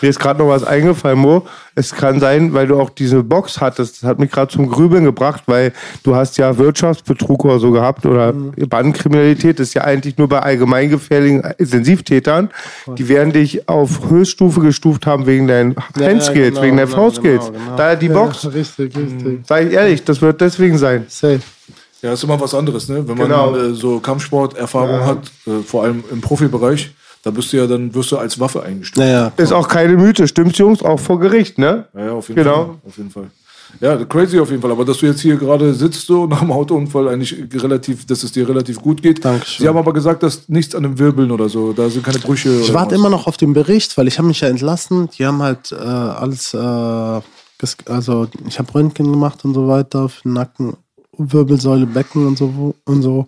Mir 0.00 0.08
ist 0.08 0.18
gerade 0.18 0.40
noch 0.40 0.48
was 0.48 0.64
eingefallen, 0.64 1.18
Mo. 1.18 1.46
Es 1.76 1.94
kann 1.94 2.18
sein, 2.18 2.52
weil 2.54 2.66
du 2.66 2.80
auch 2.80 2.90
diese 2.90 3.22
Box 3.22 3.60
hattest, 3.60 4.02
das 4.02 4.08
hat 4.08 4.18
mich 4.18 4.30
gerade 4.32 4.52
zum 4.52 4.68
Grübeln 4.68 5.04
gebracht, 5.04 5.44
weil 5.46 5.72
du 6.02 6.16
hast 6.16 6.38
ja 6.38 6.58
Wirtschaftsbetrug 6.58 7.44
oder 7.44 7.58
so 7.60 7.70
gehabt 7.70 8.04
oder 8.04 8.32
Bandenkriminalität, 8.32 9.58
das 9.60 9.68
ist 9.68 9.74
ja 9.74 9.82
eigentlich 9.84 10.18
nur 10.18 10.28
bei 10.28 10.40
allgemeingefährlichen 10.40 11.42
Intensivtätern. 11.58 12.50
Die 12.98 13.08
werden 13.08 13.32
dich 13.32 13.68
auf 13.68 14.08
Höchststufe 14.10 14.60
gestuft 14.60 15.06
haben 15.06 15.26
wegen 15.26 15.46
deinen 15.46 15.76
Handskills, 15.98 16.54
genau, 16.56 16.62
wegen 16.62 16.76
deinen 16.78 16.90
genau, 16.90 17.10
V-Skills. 17.10 17.46
genau, 17.46 17.58
genau. 17.64 17.76
Daher 17.76 17.96
die 17.96 18.06
Ja, 18.06 18.12
Box. 18.12 18.46
richtig, 18.52 18.96
richtig. 18.96 19.40
Sag 19.46 19.66
ich 19.66 19.72
ehrlich, 19.72 20.02
das 20.04 20.20
wird 20.20 20.40
deswegen 20.40 20.78
sein. 20.78 21.04
Safe. 21.08 21.40
Ja, 22.02 22.12
ist 22.14 22.24
immer 22.24 22.40
was 22.40 22.52
anderes, 22.54 22.88
ne? 22.88 23.06
Wenn 23.06 23.16
man 23.16 23.28
Genau. 23.28 23.54
äh, 23.56 23.74
so 23.74 24.00
Kampfsport-Erfahrung 24.00 25.04
hat, 25.06 25.30
äh, 25.46 25.62
vor 25.64 25.84
allem 25.84 26.02
im 26.10 26.20
Profibereich, 26.20 26.90
da 27.22 27.30
bist 27.30 27.52
du 27.52 27.56
ja 27.58 27.66
dann 27.66 27.94
wirst 27.94 28.10
du 28.12 28.18
als 28.18 28.38
Waffe 28.40 28.62
eingestuft. 28.62 28.98
Naja, 28.98 29.32
Ist 29.36 29.52
auch 29.52 29.68
keine 29.68 29.96
Mythe, 29.96 30.26
stimmt's, 30.28 30.58
Jungs? 30.58 30.82
Auch 30.82 30.98
vor 31.00 31.18
Gericht, 31.20 31.58
ne? 31.58 31.86
Ja, 31.94 32.06
ja, 32.06 32.12
auf 32.12 32.28
jeden 32.28 32.42
Genau. 32.42 32.54
Fall. 32.66 32.74
Auf 32.86 32.96
jeden 32.96 33.10
Fall. 33.10 33.30
Ja, 33.80 33.96
crazy 34.04 34.38
auf 34.38 34.50
jeden 34.50 34.60
Fall. 34.60 34.70
Aber 34.70 34.84
dass 34.84 34.98
du 34.98 35.06
jetzt 35.06 35.20
hier 35.22 35.36
gerade 35.36 35.72
sitzt, 35.72 36.06
so 36.06 36.26
nach 36.32 36.40
dem 36.40 36.52
Autounfall, 36.52 37.08
eigentlich 37.08 37.34
relativ, 37.54 38.04
dass 38.06 38.22
es 38.22 38.32
dir 38.32 38.46
relativ 38.48 38.80
gut 38.82 39.00
geht. 39.02 39.24
Dankeschön. 39.24 39.62
Sie 39.64 39.68
haben 39.68 39.78
aber 39.78 39.92
gesagt, 39.94 40.22
dass 40.22 40.48
nichts 40.48 40.74
an 40.74 40.82
den 40.82 40.98
Wirbeln 40.98 41.30
oder 41.30 41.48
so, 41.48 41.72
da 41.72 41.88
sind 41.88 42.04
keine 42.04 42.18
Brüche. 42.18 42.50
Ich 42.60 42.64
oder 42.66 42.74
warte 42.74 42.92
was. 42.92 42.98
immer 42.98 43.08
noch 43.08 43.26
auf 43.26 43.36
den 43.38 43.54
Bericht, 43.54 43.96
weil 43.96 44.08
ich 44.08 44.18
habe 44.18 44.28
mich 44.28 44.40
ja 44.40 44.48
entlassen. 44.48 45.08
Die 45.18 45.24
haben 45.24 45.40
halt 45.42 45.72
äh, 45.72 45.76
alles, 45.76 46.52
äh, 46.52 47.20
also 47.86 48.26
ich 48.46 48.58
habe 48.58 48.74
Röntgen 48.74 49.10
gemacht 49.10 49.44
und 49.44 49.54
so 49.54 49.68
weiter, 49.68 50.08
für 50.10 50.22
den 50.24 50.32
Nacken, 50.34 50.76
Wirbelsäule, 51.16 51.86
Becken 51.86 52.26
und 52.26 52.36
so 52.36 52.74
und 52.84 53.02
so. 53.02 53.26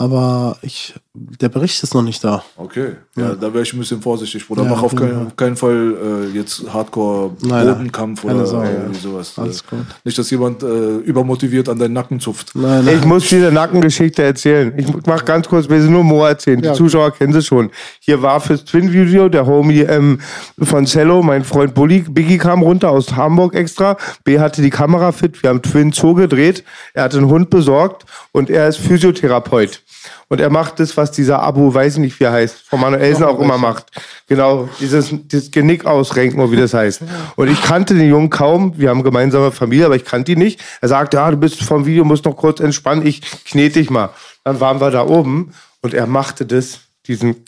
Aber 0.00 0.56
ich, 0.62 0.94
der 1.12 1.48
Bericht 1.48 1.82
ist 1.82 1.92
noch 1.92 2.02
nicht 2.02 2.22
da. 2.22 2.44
Okay, 2.56 2.92
ja, 3.16 3.34
da 3.34 3.52
wäre 3.52 3.64
ich 3.64 3.72
ein 3.72 3.80
bisschen 3.80 4.00
vorsichtig, 4.00 4.46
Bruder. 4.46 4.62
Ja, 4.62 4.68
Mach 4.70 4.78
auf 4.78 4.84
auf 4.84 4.92
jeden 4.92 5.04
keinen, 5.06 5.16
Fall. 5.18 5.26
auf 5.26 5.36
keinen 5.36 5.56
Fall 5.56 6.30
äh, 6.32 6.38
jetzt 6.38 6.72
Hardcore 6.72 7.32
Nein, 7.40 7.66
nein. 7.66 7.74
Bodenkampf 7.74 8.22
Keine 8.22 8.34
oder 8.36 8.46
Sorge, 8.46 8.68
irgendwie 8.70 9.00
sowas. 9.00 9.32
Alles 9.36 9.60
Äh, 9.62 9.64
gut. 9.76 9.86
Nicht, 10.04 10.16
dass 10.16 10.30
jemand 10.30 10.62
äh, 10.62 10.98
übermotiviert 10.98 11.68
an 11.68 11.80
deinen 11.80 11.94
Nacken 11.94 12.20
zupft. 12.20 12.52
Nein, 12.54 12.86
Ich 12.96 13.04
muss 13.04 13.28
dir 13.28 13.38
eine 13.38 13.50
Nackengeschichte 13.50 14.22
erzählen. 14.22 14.72
Ich 14.76 14.86
mach 15.04 15.24
ganz 15.24 15.48
kurz, 15.48 15.68
wir 15.68 15.82
sind 15.82 15.90
nur 15.90 16.04
Mo 16.04 16.24
erzählen. 16.24 16.60
Die 16.62 16.68
Ja, 16.68 16.74
Zuschauer 16.74 17.10
kennen 17.10 17.32
sie 17.32 17.42
schon. 17.42 17.70
Hier 17.98 18.22
war 18.22 18.40
fürs 18.40 18.64
Twin-Video 18.64 19.28
der 19.28 19.46
Homie 19.46 19.80
ähm, 19.80 20.20
von 20.62 20.84
Cello, 20.84 21.24
mein 21.24 21.42
Freund 21.42 21.74
Bulli. 21.74 22.02
Biggie 22.08 22.38
kam 22.38 22.62
runter 22.62 22.90
aus 22.90 23.16
Hamburg 23.16 23.56
extra. 23.56 23.96
B 24.22 24.38
hatte 24.38 24.62
die 24.62 24.70
Kamera 24.70 25.10
fit. 25.10 25.42
Wir 25.42 25.50
haben 25.50 25.60
Twin 25.62 25.90
Zoo 25.90 26.14
gedreht. 26.14 26.62
Er 26.94 27.02
hatte 27.02 27.16
einen 27.16 27.26
Hund 27.26 27.50
besorgt 27.50 28.04
und 28.30 28.48
er 28.48 28.68
ist 28.68 28.76
Physiotherapeut. 28.78 29.82
Und 30.28 30.40
er 30.40 30.50
macht 30.50 30.80
das, 30.80 30.96
was 30.96 31.10
dieser 31.10 31.42
Abu, 31.42 31.72
weiß 31.72 31.94
ich 31.94 32.00
nicht, 32.00 32.20
wie 32.20 32.24
er 32.24 32.32
heißt, 32.32 32.56
von 32.68 32.80
Manuelsen 32.80 33.24
auch 33.24 33.38
immer 33.40 33.58
macht. 33.58 33.86
Genau, 34.26 34.68
dieses, 34.80 35.08
dieses 35.10 35.50
Genick 35.50 35.86
ausrenken, 35.86 36.40
oder 36.40 36.52
wie 36.52 36.56
das 36.56 36.74
heißt. 36.74 37.02
Und 37.36 37.48
ich 37.48 37.62
kannte 37.62 37.94
den 37.94 38.08
Jungen 38.08 38.30
kaum. 38.30 38.74
Wir 38.76 38.90
haben 38.90 39.02
gemeinsame 39.02 39.52
Familie, 39.52 39.86
aber 39.86 39.96
ich 39.96 40.04
kannte 40.04 40.32
ihn 40.32 40.38
nicht. 40.38 40.60
Er 40.80 40.88
sagte, 40.88 41.16
ja, 41.16 41.30
du 41.30 41.36
bist 41.36 41.62
vom 41.62 41.86
Video, 41.86 42.04
musst 42.04 42.24
noch 42.24 42.36
kurz 42.36 42.60
entspannen. 42.60 43.06
Ich 43.06 43.22
knete 43.44 43.78
dich 43.78 43.90
mal. 43.90 44.10
Dann 44.44 44.60
waren 44.60 44.80
wir 44.80 44.90
da 44.90 45.06
oben 45.06 45.52
und 45.80 45.94
er 45.94 46.06
machte 46.06 46.46
das, 46.46 46.80
diesen 47.06 47.44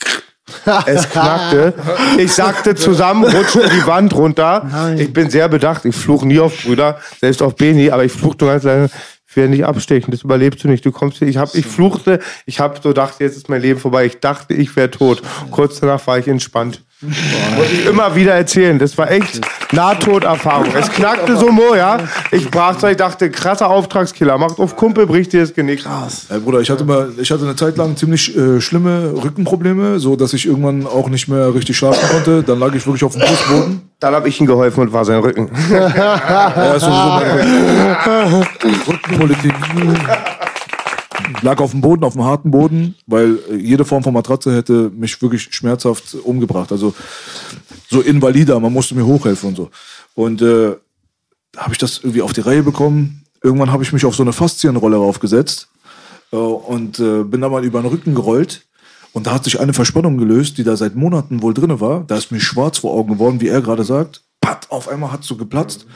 es 0.87 1.09
knackte. 1.09 1.75
Ich 2.19 2.33
sagte 2.33 2.75
zusammen, 2.75 3.25
rutschte 3.25 3.69
die 3.69 3.87
Wand 3.87 4.15
runter. 4.15 4.95
Ich 4.97 5.13
bin 5.13 5.31
sehr 5.31 5.49
bedacht. 5.49 5.85
Ich 5.85 5.95
fluche 5.95 6.27
nie 6.27 6.41
auf 6.41 6.63
Brüder, 6.63 6.99
selbst 7.21 7.43
auf 7.43 7.57
Beni, 7.57 7.91
aber 7.91 8.05
ich 8.05 8.13
fluchte 8.13 8.47
ganz 8.47 8.65
lange. 8.65 8.91
Ich 9.31 9.37
werde 9.37 9.51
nicht 9.51 9.65
abstechen, 9.65 10.11
das 10.11 10.23
überlebst 10.23 10.65
du 10.65 10.69
nicht. 10.69 10.85
Du 10.85 10.91
kommst 10.91 11.19
hier. 11.19 11.29
Ich 11.29 11.37
hab, 11.37 11.55
ich 11.55 11.65
fluchte, 11.65 12.19
ich 12.47 12.59
habe 12.59 12.81
so 12.83 12.93
dachte, 12.93 13.23
jetzt 13.23 13.37
ist 13.37 13.49
mein 13.49 13.63
Leben 13.63 13.79
vorbei. 13.79 14.05
Ich 14.05 14.19
dachte, 14.19 14.55
ich 14.55 14.75
wäre 14.75 14.91
tot. 14.91 15.23
Kurz 15.53 15.79
danach 15.79 16.05
war 16.09 16.19
ich 16.19 16.27
entspannt. 16.27 16.83
Muss 17.03 17.73
ich 17.73 17.87
immer 17.87 18.15
wieder 18.15 18.35
erzählen. 18.35 18.79
Das 18.79 18.99
war 18.99 19.11
echt 19.11 19.41
Nahtoderfahrung. 19.73 20.67
Es 20.79 20.91
knackte 20.91 21.35
so 21.35 21.51
mo, 21.51 21.75
ja. 21.75 21.99
Ich 22.31 22.51
brach 22.51 22.79
so, 22.79 22.89
ich 22.89 22.97
dachte, 22.99 23.31
krasser 23.31 23.71
Auftragskiller. 23.71 24.37
Macht 24.37 24.59
auf 24.59 24.77
Kumpel, 24.77 25.07
bricht 25.07 25.33
dir 25.33 25.41
das 25.41 25.55
Genick. 25.55 25.83
Krass. 25.83 26.27
Ey, 26.29 26.41
Bruder, 26.41 26.61
ich 26.61 26.69
hatte 26.69 26.85
mal, 26.85 27.11
ich 27.17 27.31
hatte 27.31 27.45
eine 27.45 27.57
Zeit 27.57 27.79
lang 27.79 27.97
ziemlich 27.97 28.37
äh, 28.37 28.61
schlimme 28.61 29.15
Rückenprobleme, 29.15 29.99
so 29.99 30.15
dass 30.15 30.35
ich 30.35 30.45
irgendwann 30.45 30.87
auch 30.87 31.09
nicht 31.09 31.27
mehr 31.27 31.55
richtig 31.55 31.79
schlafen 31.79 32.07
konnte. 32.11 32.43
Dann 32.43 32.59
lag 32.59 32.75
ich 32.75 32.87
wirklich 32.87 33.05
auf 33.05 33.13
dem 33.13 33.23
Fußboden. 33.23 33.81
Dann 33.99 34.15
habe 34.15 34.29
ich 34.29 34.39
ihm 34.39 34.47
geholfen 34.47 34.81
und 34.81 34.93
war 34.93 35.05
sein 35.05 35.21
Rücken. 35.21 35.51
Ja, 35.71 36.75
ist 36.75 36.83
sowieso 36.83 37.09
meine 37.09 38.47
Rückenpolitik. 38.89 39.55
Lag 41.43 41.61
auf 41.61 41.73
dem 41.73 41.81
Boden, 41.81 42.05
auf 42.05 42.15
dem 42.15 42.25
harten 42.25 42.51
Boden, 42.51 42.95
weil 43.07 43.39
äh, 43.51 43.57
jede 43.57 43.85
Form 43.85 44.03
von 44.03 44.15
Matratze 44.15 44.55
hätte 44.55 44.91
mich 44.95 45.21
wirklich 45.23 45.49
schmerzhaft 45.51 46.15
umgebracht. 46.15 46.73
Also 46.73 46.95
so 47.89 48.01
invalider, 48.01 48.59
man 48.61 48.73
musste 48.73 48.95
mir 48.95 49.07
hochhelfen 49.07 49.51
und 49.51 49.57
so. 49.57 49.71
Und 50.15 50.43
äh, 50.43 50.75
habe 51.57 51.73
ich 51.73 51.79
das 51.79 51.99
irgendwie 51.99 52.23
auf 52.23 52.33
die 52.33 52.41
Reihe 52.41 52.63
bekommen. 52.63 53.25
Irgendwann 53.43 53.73
habe 53.73 53.83
ich 53.83 53.93
mich 53.93 54.05
auf 54.05 54.15
so 54.15 54.23
eine 54.23 54.33
Faszienrolle 54.33 54.97
raufgesetzt 54.97 55.69
äh, 56.33 56.37
und 56.37 56.99
äh, 57.01 57.25
bin 57.25 57.41
da 57.41 57.49
mal 57.49 57.65
über 57.65 57.81
den 57.81 57.89
Rücken 57.89 58.15
gerollt. 58.15 58.67
Und 59.13 59.27
da 59.27 59.35
hat 59.35 59.45
sich 59.45 59.59
eine 59.59 59.73
Verspannung 59.73 60.19
gelöst, 60.19 60.59
die 60.59 60.65
da 60.65 60.77
seit 60.77 60.95
Monaten 60.95 61.43
wohl 61.43 61.55
drinne 61.55 61.81
war. 61.81 62.05
Da 62.07 62.17
ist 62.17 62.31
mir 62.31 62.41
schwarz 62.41 62.79
vor 62.79 62.93
Augen 62.93 63.15
geworden, 63.15 63.41
wie 63.41 63.49
er 63.49 63.61
gerade 63.61 63.85
sagt. 63.85 64.23
Pat, 64.41 64.71
auf 64.71 64.89
einmal 64.89 65.11
hat 65.11 65.25
so 65.25 65.37
geplatzt. 65.37 65.87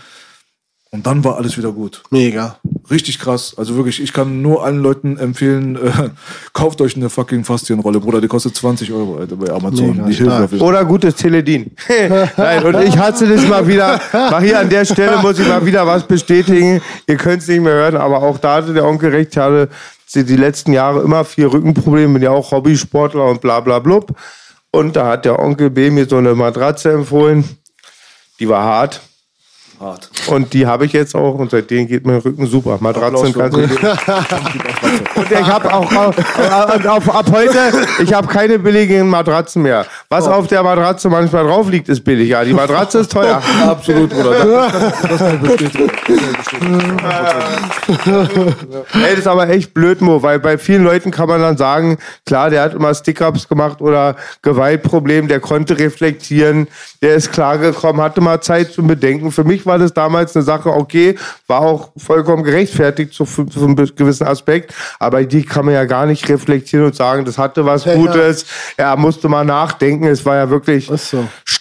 Und 0.94 1.08
dann 1.08 1.24
war 1.24 1.38
alles 1.38 1.58
wieder 1.58 1.72
gut. 1.72 2.04
Mega. 2.10 2.56
Richtig 2.88 3.18
krass. 3.18 3.54
Also 3.56 3.74
wirklich, 3.74 4.00
ich 4.00 4.12
kann 4.12 4.42
nur 4.42 4.64
allen 4.64 4.78
Leuten 4.78 5.18
empfehlen, 5.18 5.74
äh, 5.74 6.10
kauft 6.52 6.80
euch 6.80 6.94
eine 6.94 7.10
fucking 7.10 7.42
Faszienrolle, 7.42 7.98
Bruder. 7.98 8.20
Die 8.20 8.28
kostet 8.28 8.54
20 8.54 8.92
Euro, 8.92 9.16
Alter, 9.16 9.34
bei 9.34 9.50
Amazon. 9.50 9.96
Mega 9.96 10.06
die 10.06 10.14
hilft 10.14 10.62
Oder 10.62 10.84
gutes 10.84 11.16
Teledin. 11.16 11.72
Nein, 12.36 12.62
und 12.62 12.80
ich 12.84 12.96
hasse 12.96 13.26
das 13.26 13.44
mal 13.48 13.66
wieder. 13.66 14.00
Mal 14.12 14.40
hier 14.40 14.60
an 14.60 14.68
der 14.68 14.84
Stelle 14.84 15.18
muss 15.18 15.36
ich 15.36 15.48
mal 15.48 15.66
wieder 15.66 15.84
was 15.84 16.04
bestätigen. 16.04 16.80
Ihr 17.08 17.16
könnt 17.16 17.42
es 17.42 17.48
nicht 17.48 17.60
mehr 17.60 17.74
hören, 17.74 17.96
aber 17.96 18.22
auch 18.22 18.38
da 18.38 18.58
hatte 18.58 18.72
der 18.72 18.84
Onkel 18.84 19.10
recht. 19.10 19.32
Ich 19.32 19.38
hatte 19.38 19.70
die 20.14 20.22
die 20.22 20.36
letzten 20.36 20.72
Jahre 20.72 21.02
immer 21.02 21.24
viel 21.24 21.48
Rückenprobleme. 21.48 22.12
Bin 22.12 22.22
ja 22.22 22.30
auch 22.30 22.52
Hobbysportler 22.52 23.24
und 23.24 23.40
bla 23.40 23.58
bla 23.58 23.80
blub. 23.80 24.14
Und 24.70 24.94
da 24.94 25.08
hat 25.08 25.24
der 25.24 25.40
Onkel 25.40 25.70
B 25.70 25.90
mir 25.90 26.06
so 26.06 26.18
eine 26.18 26.36
Matratze 26.36 26.92
empfohlen. 26.92 27.42
Die 28.38 28.48
war 28.48 28.62
hart. 28.62 29.00
Hart. 29.84 30.10
Und 30.28 30.52
die 30.52 30.66
habe 30.66 30.86
ich 30.86 30.92
jetzt 30.92 31.14
auch 31.14 31.34
und 31.34 31.50
seitdem 31.50 31.86
geht 31.86 32.06
mein 32.06 32.16
Rücken 32.16 32.46
super. 32.46 32.78
Matratzen 32.80 33.32
kannst 33.32 33.56
du. 33.56 33.60
Und 33.60 35.30
ich 35.30 35.46
habe 35.46 35.72
auch 35.72 35.92
auf, 35.94 36.16
auf, 36.86 37.14
ab 37.14 37.26
heute, 37.32 37.58
ich 38.02 38.12
habe 38.12 38.26
keine 38.26 38.58
billigen 38.58 39.08
Matratzen 39.08 39.62
mehr. 39.62 39.86
Was 40.08 40.26
auf 40.26 40.46
der 40.46 40.62
Matratze 40.62 41.08
manchmal 41.08 41.44
drauf 41.44 41.68
liegt, 41.70 41.88
ist 41.88 42.02
billig. 42.02 42.30
Ja, 42.30 42.44
die 42.44 42.54
Matratze 42.54 43.00
ist 43.00 43.12
teuer. 43.12 43.42
Absolut, 43.66 44.10
Bruder. 44.10 44.70
Das 45.02 45.40
bestätigen. 45.40 45.90
Ey, 48.94 49.10
das 49.10 49.18
ist 49.18 49.26
aber 49.26 49.48
echt 49.48 49.74
blöd, 49.74 50.00
Mo, 50.00 50.22
weil 50.22 50.38
bei 50.38 50.58
vielen 50.58 50.84
Leuten 50.84 51.10
kann 51.10 51.28
man 51.28 51.40
dann 51.40 51.56
sagen, 51.56 51.98
klar, 52.26 52.50
der 52.50 52.62
hat 52.62 52.74
immer 52.74 52.94
Stick-Ups 52.94 53.48
gemacht 53.48 53.80
oder 53.80 54.16
Gewaltproblem, 54.42 55.28
der 55.28 55.40
konnte 55.40 55.78
reflektieren, 55.78 56.68
der 57.02 57.14
ist 57.14 57.32
klargekommen, 57.32 58.02
hatte 58.02 58.20
mal 58.20 58.40
Zeit 58.40 58.72
zum 58.72 58.86
Bedenken. 58.86 59.32
Für 59.32 59.44
mich 59.44 59.66
war 59.66 59.73
das 59.78 59.94
damals 59.94 60.34
eine 60.34 60.44
Sache, 60.44 60.70
okay, 60.70 61.16
war 61.46 61.60
auch 61.60 61.90
vollkommen 61.96 62.42
gerechtfertigt 62.44 63.12
zu, 63.12 63.24
zu 63.24 63.64
einem 63.64 63.76
gewissen 63.76 64.26
Aspekt, 64.26 64.74
aber 64.98 65.24
die 65.24 65.44
kann 65.44 65.64
man 65.64 65.74
ja 65.74 65.84
gar 65.84 66.06
nicht 66.06 66.28
reflektieren 66.28 66.86
und 66.86 66.94
sagen, 66.94 67.24
das 67.24 67.38
hatte 67.38 67.64
was 67.64 67.84
Gutes, 67.84 68.46
er 68.76 68.96
musste 68.96 69.28
mal 69.28 69.44
nachdenken, 69.44 70.06
es 70.06 70.24
war 70.24 70.36
ja 70.36 70.50
wirklich 70.50 70.90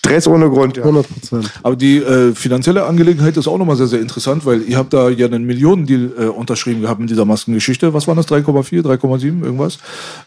Stress 0.03 0.28
ohne 0.28 0.49
Grund. 0.49 0.78
Ja. 0.78 0.84
100 0.84 1.07
Prozent. 1.07 1.51
Aber 1.64 1.76
die 1.76 1.97
äh, 1.97 2.34
finanzielle 2.36 2.86
Angelegenheit 2.86 3.38
ist 3.38 3.47
auch 3.47 3.57
nochmal 3.57 3.76
sehr, 3.76 3.88
sehr 3.88 4.01
interessant, 4.01 4.45
weil 4.45 4.61
ihr 4.64 4.78
habt 4.78 4.93
da 4.93 5.09
ja 5.09 5.26
einen 5.26 5.45
Millionendeal 5.45 6.11
äh, 6.18 6.26
unterschrieben 6.26 6.82
gehabt 6.82 6.99
mit 6.99 7.09
dieser 7.09 7.26
Maskengeschichte. 7.26 7.93
Was 7.93 8.07
waren 8.07 8.18
das? 8.18 8.28
3,4, 8.28 8.82
3,7, 8.82 9.43
irgendwas? 9.43 9.76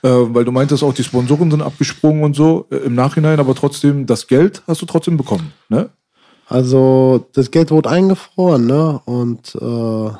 Äh, 0.02 0.08
weil 0.08 0.44
du 0.44 0.52
meintest 0.52 0.82
auch, 0.82 0.94
die 0.94 1.04
Sponsoren 1.04 1.50
sind 1.50 1.62
abgesprungen 1.62 2.22
und 2.22 2.34
so 2.34 2.66
äh, 2.70 2.76
im 2.76 2.94
Nachhinein, 2.94 3.38
aber 3.38 3.54
trotzdem, 3.54 4.06
das 4.06 4.26
Geld 4.26 4.62
hast 4.66 4.82
du 4.82 4.86
trotzdem 4.86 5.16
bekommen, 5.16 5.52
ne? 5.68 5.90
Also 6.48 7.26
das 7.32 7.50
Geld 7.50 7.70
wurde 7.70 7.90
eingefroren, 7.90 8.66
ne? 8.66 9.00
Und 9.04 9.54
äh, 9.56 10.10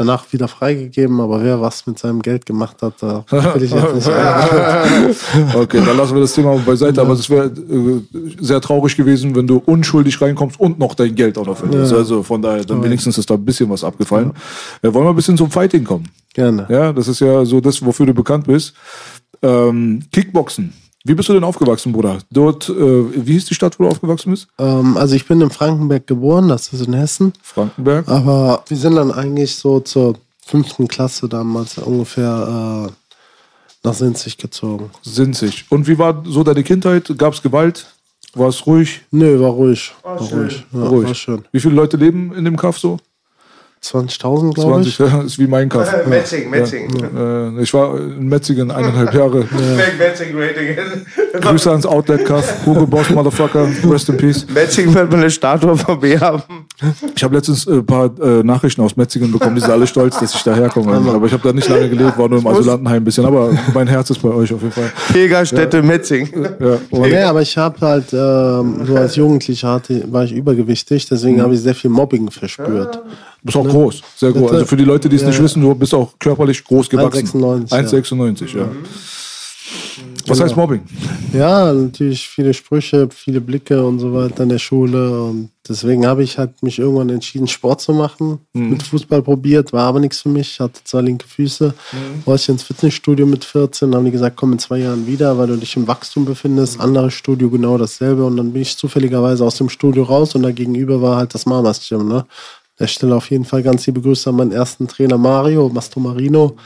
danach 0.00 0.32
wieder 0.32 0.48
freigegeben, 0.48 1.20
aber 1.20 1.44
wer 1.44 1.60
was 1.60 1.86
mit 1.86 1.98
seinem 1.98 2.22
Geld 2.22 2.46
gemacht 2.46 2.80
hat, 2.80 2.94
da 3.00 3.24
will 3.30 3.62
ich 3.62 3.70
jetzt 3.70 3.94
nicht 3.94 4.08
rein. 4.08 5.14
Okay, 5.54 5.82
dann 5.84 5.96
lassen 5.98 6.14
wir 6.14 6.22
das 6.22 6.32
Thema 6.32 6.56
beiseite. 6.56 7.02
Aber 7.02 7.12
es 7.12 7.28
wäre 7.28 7.48
äh, 7.48 8.00
sehr 8.40 8.62
traurig 8.62 8.96
gewesen, 8.96 9.34
wenn 9.36 9.46
du 9.46 9.58
unschuldig 9.58 10.18
reinkommst 10.20 10.58
und 10.58 10.78
noch 10.78 10.94
dein 10.94 11.14
Geld 11.14 11.36
auch 11.36 11.44
noch 11.44 11.58
verlierst. 11.58 11.92
Ja. 11.92 11.98
Also 11.98 12.22
von 12.22 12.40
daher, 12.40 12.64
dann 12.64 12.82
wenigstens 12.82 13.18
ist 13.18 13.28
da 13.28 13.34
ein 13.34 13.44
bisschen 13.44 13.68
was 13.68 13.84
abgefallen. 13.84 14.32
Äh, 14.80 14.94
wollen 14.94 15.04
wir 15.04 15.10
ein 15.10 15.16
bisschen 15.16 15.36
zum 15.36 15.50
Fighting 15.50 15.84
kommen? 15.84 16.08
Gerne. 16.32 16.66
Ja, 16.70 16.92
das 16.94 17.06
ist 17.06 17.20
ja 17.20 17.44
so 17.44 17.60
das, 17.60 17.84
wofür 17.84 18.06
du 18.06 18.14
bekannt 18.14 18.46
bist. 18.46 18.72
Ähm, 19.42 20.00
Kickboxen. 20.10 20.72
Wie 21.04 21.14
bist 21.14 21.28
du 21.30 21.32
denn 21.32 21.44
aufgewachsen, 21.44 21.92
Bruder? 21.92 22.18
Dort, 22.30 22.68
äh, 22.68 22.74
wie 23.26 23.32
hieß 23.32 23.46
die 23.46 23.54
Stadt, 23.54 23.78
wo 23.78 23.84
du 23.84 23.90
aufgewachsen 23.90 24.32
bist? 24.32 24.48
Ähm, 24.58 24.98
also 24.98 25.14
ich 25.14 25.26
bin 25.26 25.40
in 25.40 25.50
Frankenberg 25.50 26.06
geboren, 26.06 26.48
das 26.48 26.72
ist 26.72 26.86
in 26.86 26.92
Hessen. 26.92 27.32
Frankenberg. 27.42 28.06
Aber 28.06 28.62
wir 28.68 28.76
sind 28.76 28.96
dann 28.96 29.10
eigentlich 29.10 29.56
so 29.56 29.80
zur 29.80 30.16
fünften 30.44 30.88
Klasse 30.88 31.28
damals 31.28 31.78
ungefähr 31.78 32.88
äh, 32.88 32.92
nach 33.82 33.94
Sinzig 33.94 34.36
gezogen. 34.36 34.90
Sinzig. 35.00 35.64
Und 35.70 35.88
wie 35.88 35.98
war 35.98 36.22
so 36.26 36.44
deine 36.44 36.62
Kindheit? 36.62 37.12
Gab 37.16 37.32
es 37.32 37.40
Gewalt? 37.40 37.86
War 38.34 38.48
es 38.48 38.66
ruhig? 38.66 39.00
Nö, 39.10 39.40
war 39.40 39.50
ruhig. 39.50 39.92
War, 40.02 40.18
ruhig. 40.18 40.64
Ja, 40.72 40.82
ruhig. 40.84 41.06
War 41.06 41.14
schön. 41.14 41.44
Wie 41.50 41.60
viele 41.60 41.74
Leute 41.74 41.96
leben 41.96 42.34
in 42.34 42.44
dem 42.44 42.56
Kaff 42.56 42.78
so? 42.78 42.98
20.000, 43.82 44.52
glaube 44.54 44.82
20, 44.84 44.92
ich. 44.92 44.98
ja, 44.98 45.22
ist 45.22 45.38
wie 45.38 45.46
mein 45.46 45.68
Kaff. 45.68 45.90
Äh, 45.92 46.06
Metzing, 46.08 46.50
Metzing. 46.50 46.90
Ja, 47.14 47.48
äh, 47.48 47.62
ich 47.62 47.72
war 47.72 47.98
in 47.98 48.28
Metzingen 48.28 48.70
eineinhalb 48.70 49.14
Jahre. 49.14 49.46
Metzing 49.98 50.36
Rating. 50.36 50.76
Grüße 51.40 51.70
ans 51.70 51.86
Outlet 51.86 52.24
Kaff. 52.26 52.66
Hugo 52.66 52.86
Boss, 52.86 53.08
Motherfucker. 53.08 53.66
Rest 53.90 54.10
in 54.10 54.18
Peace. 54.18 54.46
Metzing 54.52 54.92
wird 54.92 55.10
man 55.10 55.20
eine 55.20 55.30
Statue 55.30 55.76
von 55.76 55.98
B 55.98 56.18
haben. 56.18 56.42
Ich 57.16 57.24
habe 57.24 57.34
letztens 57.34 57.66
ein 57.66 57.84
paar 57.84 58.10
äh, 58.20 58.42
Nachrichten 58.42 58.82
aus 58.82 58.96
Metzingen 58.96 59.32
bekommen. 59.32 59.54
Die 59.54 59.62
sind 59.62 59.70
alle 59.70 59.86
stolz, 59.86 60.18
dass 60.18 60.34
ich 60.34 60.42
daherkomme. 60.42 60.92
Aber 61.14 61.26
ich 61.26 61.32
habe 61.32 61.42
da 61.42 61.52
nicht 61.52 61.68
lange 61.68 61.88
gelebt, 61.88 62.18
war 62.18 62.28
nur 62.28 62.38
im 62.38 62.46
Asylantenheim 62.46 62.96
ein 62.96 63.04
bisschen. 63.04 63.24
Aber 63.24 63.50
mein 63.72 63.86
Herz 63.86 64.10
ist 64.10 64.20
bei 64.20 64.28
euch 64.28 64.52
auf 64.52 64.60
jeden 64.60 64.72
Fall. 64.72 64.92
Pilgerstätte 65.12 65.82
Metzing. 65.82 66.28
Ja. 66.60 66.78
Nee, 66.90 67.16
aber 67.22 67.40
ich 67.40 67.56
habe 67.56 67.80
halt, 67.80 68.12
ähm, 68.12 68.84
so 68.86 68.96
als 68.96 69.16
Jugendlicher 69.16 69.72
hatte, 69.72 70.04
war 70.12 70.24
ich 70.24 70.32
übergewichtig, 70.32 71.08
deswegen 71.08 71.40
habe 71.40 71.54
ich 71.54 71.60
sehr 71.60 71.74
viel 71.74 71.90
Mobbing 71.90 72.30
verspürt. 72.30 72.96
Du 72.96 73.46
bist 73.46 73.56
auch 73.56 73.69
groß, 73.70 74.02
sehr 74.16 74.32
groß. 74.32 74.52
Also 74.52 74.66
für 74.66 74.76
die 74.76 74.84
Leute, 74.84 75.08
die 75.08 75.16
es 75.16 75.22
Ja, 75.22 75.28
nicht 75.28 75.42
wissen, 75.42 75.62
du 75.62 75.74
bist 75.74 75.94
auch 75.94 76.18
körperlich 76.18 76.62
groß 76.64 76.88
gewachsen. 76.88 77.42
1,96, 77.42 77.70
ja. 77.70 77.78
1,96, 77.78 78.56
ja. 78.56 78.68
Was 80.26 80.40
heißt 80.40 80.56
Mobbing? 80.56 80.82
Ja, 81.32 81.72
natürlich 81.72 82.28
viele 82.28 82.54
Sprüche, 82.54 83.08
viele 83.10 83.40
Blicke 83.40 83.84
und 83.84 83.98
so 83.98 84.12
weiter 84.12 84.42
in 84.42 84.48
der 84.48 84.58
Schule. 84.58 85.22
Und 85.24 85.50
deswegen 85.68 86.06
habe 86.06 86.22
ich 86.22 86.38
halt 86.38 86.62
mich 86.62 86.78
irgendwann 86.78 87.08
entschieden, 87.08 87.48
Sport 87.48 87.80
zu 87.80 87.92
machen. 87.92 88.38
Mit 88.52 88.82
Fußball 88.82 89.22
probiert, 89.22 89.72
war 89.72 89.86
aber 89.86 90.00
nichts 90.00 90.20
für 90.20 90.28
mich. 90.28 90.52
Ich 90.52 90.60
hatte 90.60 90.80
zwei 90.84 91.00
linke 91.00 91.26
Füße. 91.26 91.74
Wollte 92.24 92.42
ich 92.42 92.48
ins 92.48 92.62
Fitnessstudio 92.62 93.26
mit 93.26 93.44
14, 93.44 93.94
haben 93.94 94.04
die 94.04 94.10
gesagt, 94.10 94.36
komm 94.36 94.52
in 94.52 94.58
zwei 94.58 94.78
Jahren 94.78 95.06
wieder, 95.06 95.36
weil 95.38 95.48
du 95.48 95.56
dich 95.56 95.76
im 95.76 95.88
Wachstum 95.88 96.24
befindest. 96.24 96.80
Anderes 96.80 97.14
Studio 97.14 97.50
genau 97.50 97.78
dasselbe. 97.78 98.24
Und 98.24 98.36
dann 98.36 98.52
bin 98.52 98.62
ich 98.62 98.76
zufälligerweise 98.76 99.44
aus 99.44 99.56
dem 99.56 99.68
Studio 99.68 100.04
raus 100.04 100.34
und 100.34 100.42
da 100.42 100.52
gegenüber 100.52 101.00
war 101.02 101.16
halt 101.16 101.34
das 101.34 101.46
Mamas 101.46 101.86
Gym. 101.88 102.08
Ne? 102.08 102.24
Der 102.80 102.86
Stelle 102.86 103.14
auf 103.14 103.30
jeden 103.30 103.44
Fall 103.44 103.62
ganz 103.62 103.86
liebe 103.86 104.00
Grüße 104.00 104.30
an 104.30 104.36
meinen 104.36 104.52
ersten 104.52 104.88
Trainer 104.88 105.18
Mario, 105.18 105.68
Masto 105.68 106.00
Marino. 106.00 106.56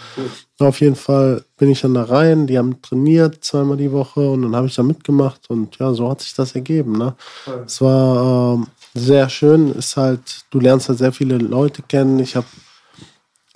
Auf 0.61 0.81
jeden 0.81 0.95
Fall 0.95 1.45
bin 1.57 1.71
ich 1.71 1.81
dann 1.81 1.95
da 1.95 2.05
rein, 2.05 2.47
die 2.47 2.57
haben 2.57 2.81
trainiert 2.81 3.45
zweimal 3.45 3.77
die 3.77 3.91
Woche 3.91 4.21
und 4.31 4.43
dann 4.43 4.55
habe 4.55 4.69
ich 4.69 4.77
da 4.77 4.85
mitgemacht 4.85 5.51
und 5.51 5.77
ja, 5.79 5.93
so 5.93 6.09
hat 6.09 6.21
sich 6.21 6.33
das 6.33 6.55
ergeben. 6.55 6.97
Ne? 6.97 7.17
Es 7.67 7.81
war 7.81 8.55
ähm, 8.55 8.69
sehr 8.95 9.29
schön, 9.29 9.73
ist 9.73 9.97
halt, 9.97 10.45
du 10.51 10.61
lernst 10.61 10.89
halt 10.89 10.99
sehr 10.99 11.13
viele 11.13 11.37
Leute 11.39 11.83
kennen. 11.83 12.21
Ich 12.21 12.37
habe 12.37 12.47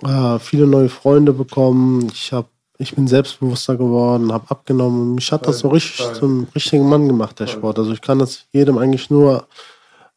äh, 0.03 0.37
viele 0.39 0.67
neue 0.67 0.89
Freunde 0.89 1.31
bekommen. 1.31 2.09
Ich 2.11 2.33
habe 2.33 2.47
Ich 2.81 2.95
bin 2.95 3.07
selbstbewusster 3.07 3.75
geworden, 3.77 4.31
habe 4.31 4.49
abgenommen. 4.51 5.15
Mich 5.15 5.31
hat 5.31 5.47
das 5.47 5.59
so 5.59 5.69
richtig 5.69 6.05
zum 6.13 6.47
richtigen 6.55 6.87
Mann 6.87 7.07
gemacht, 7.07 7.39
der 7.39 7.47
Sport. 7.47 7.79
Also 7.79 7.91
ich 7.91 8.01
kann 8.01 8.19
das 8.19 8.45
jedem 8.51 8.77
eigentlich 8.77 9.09
nur 9.09 9.47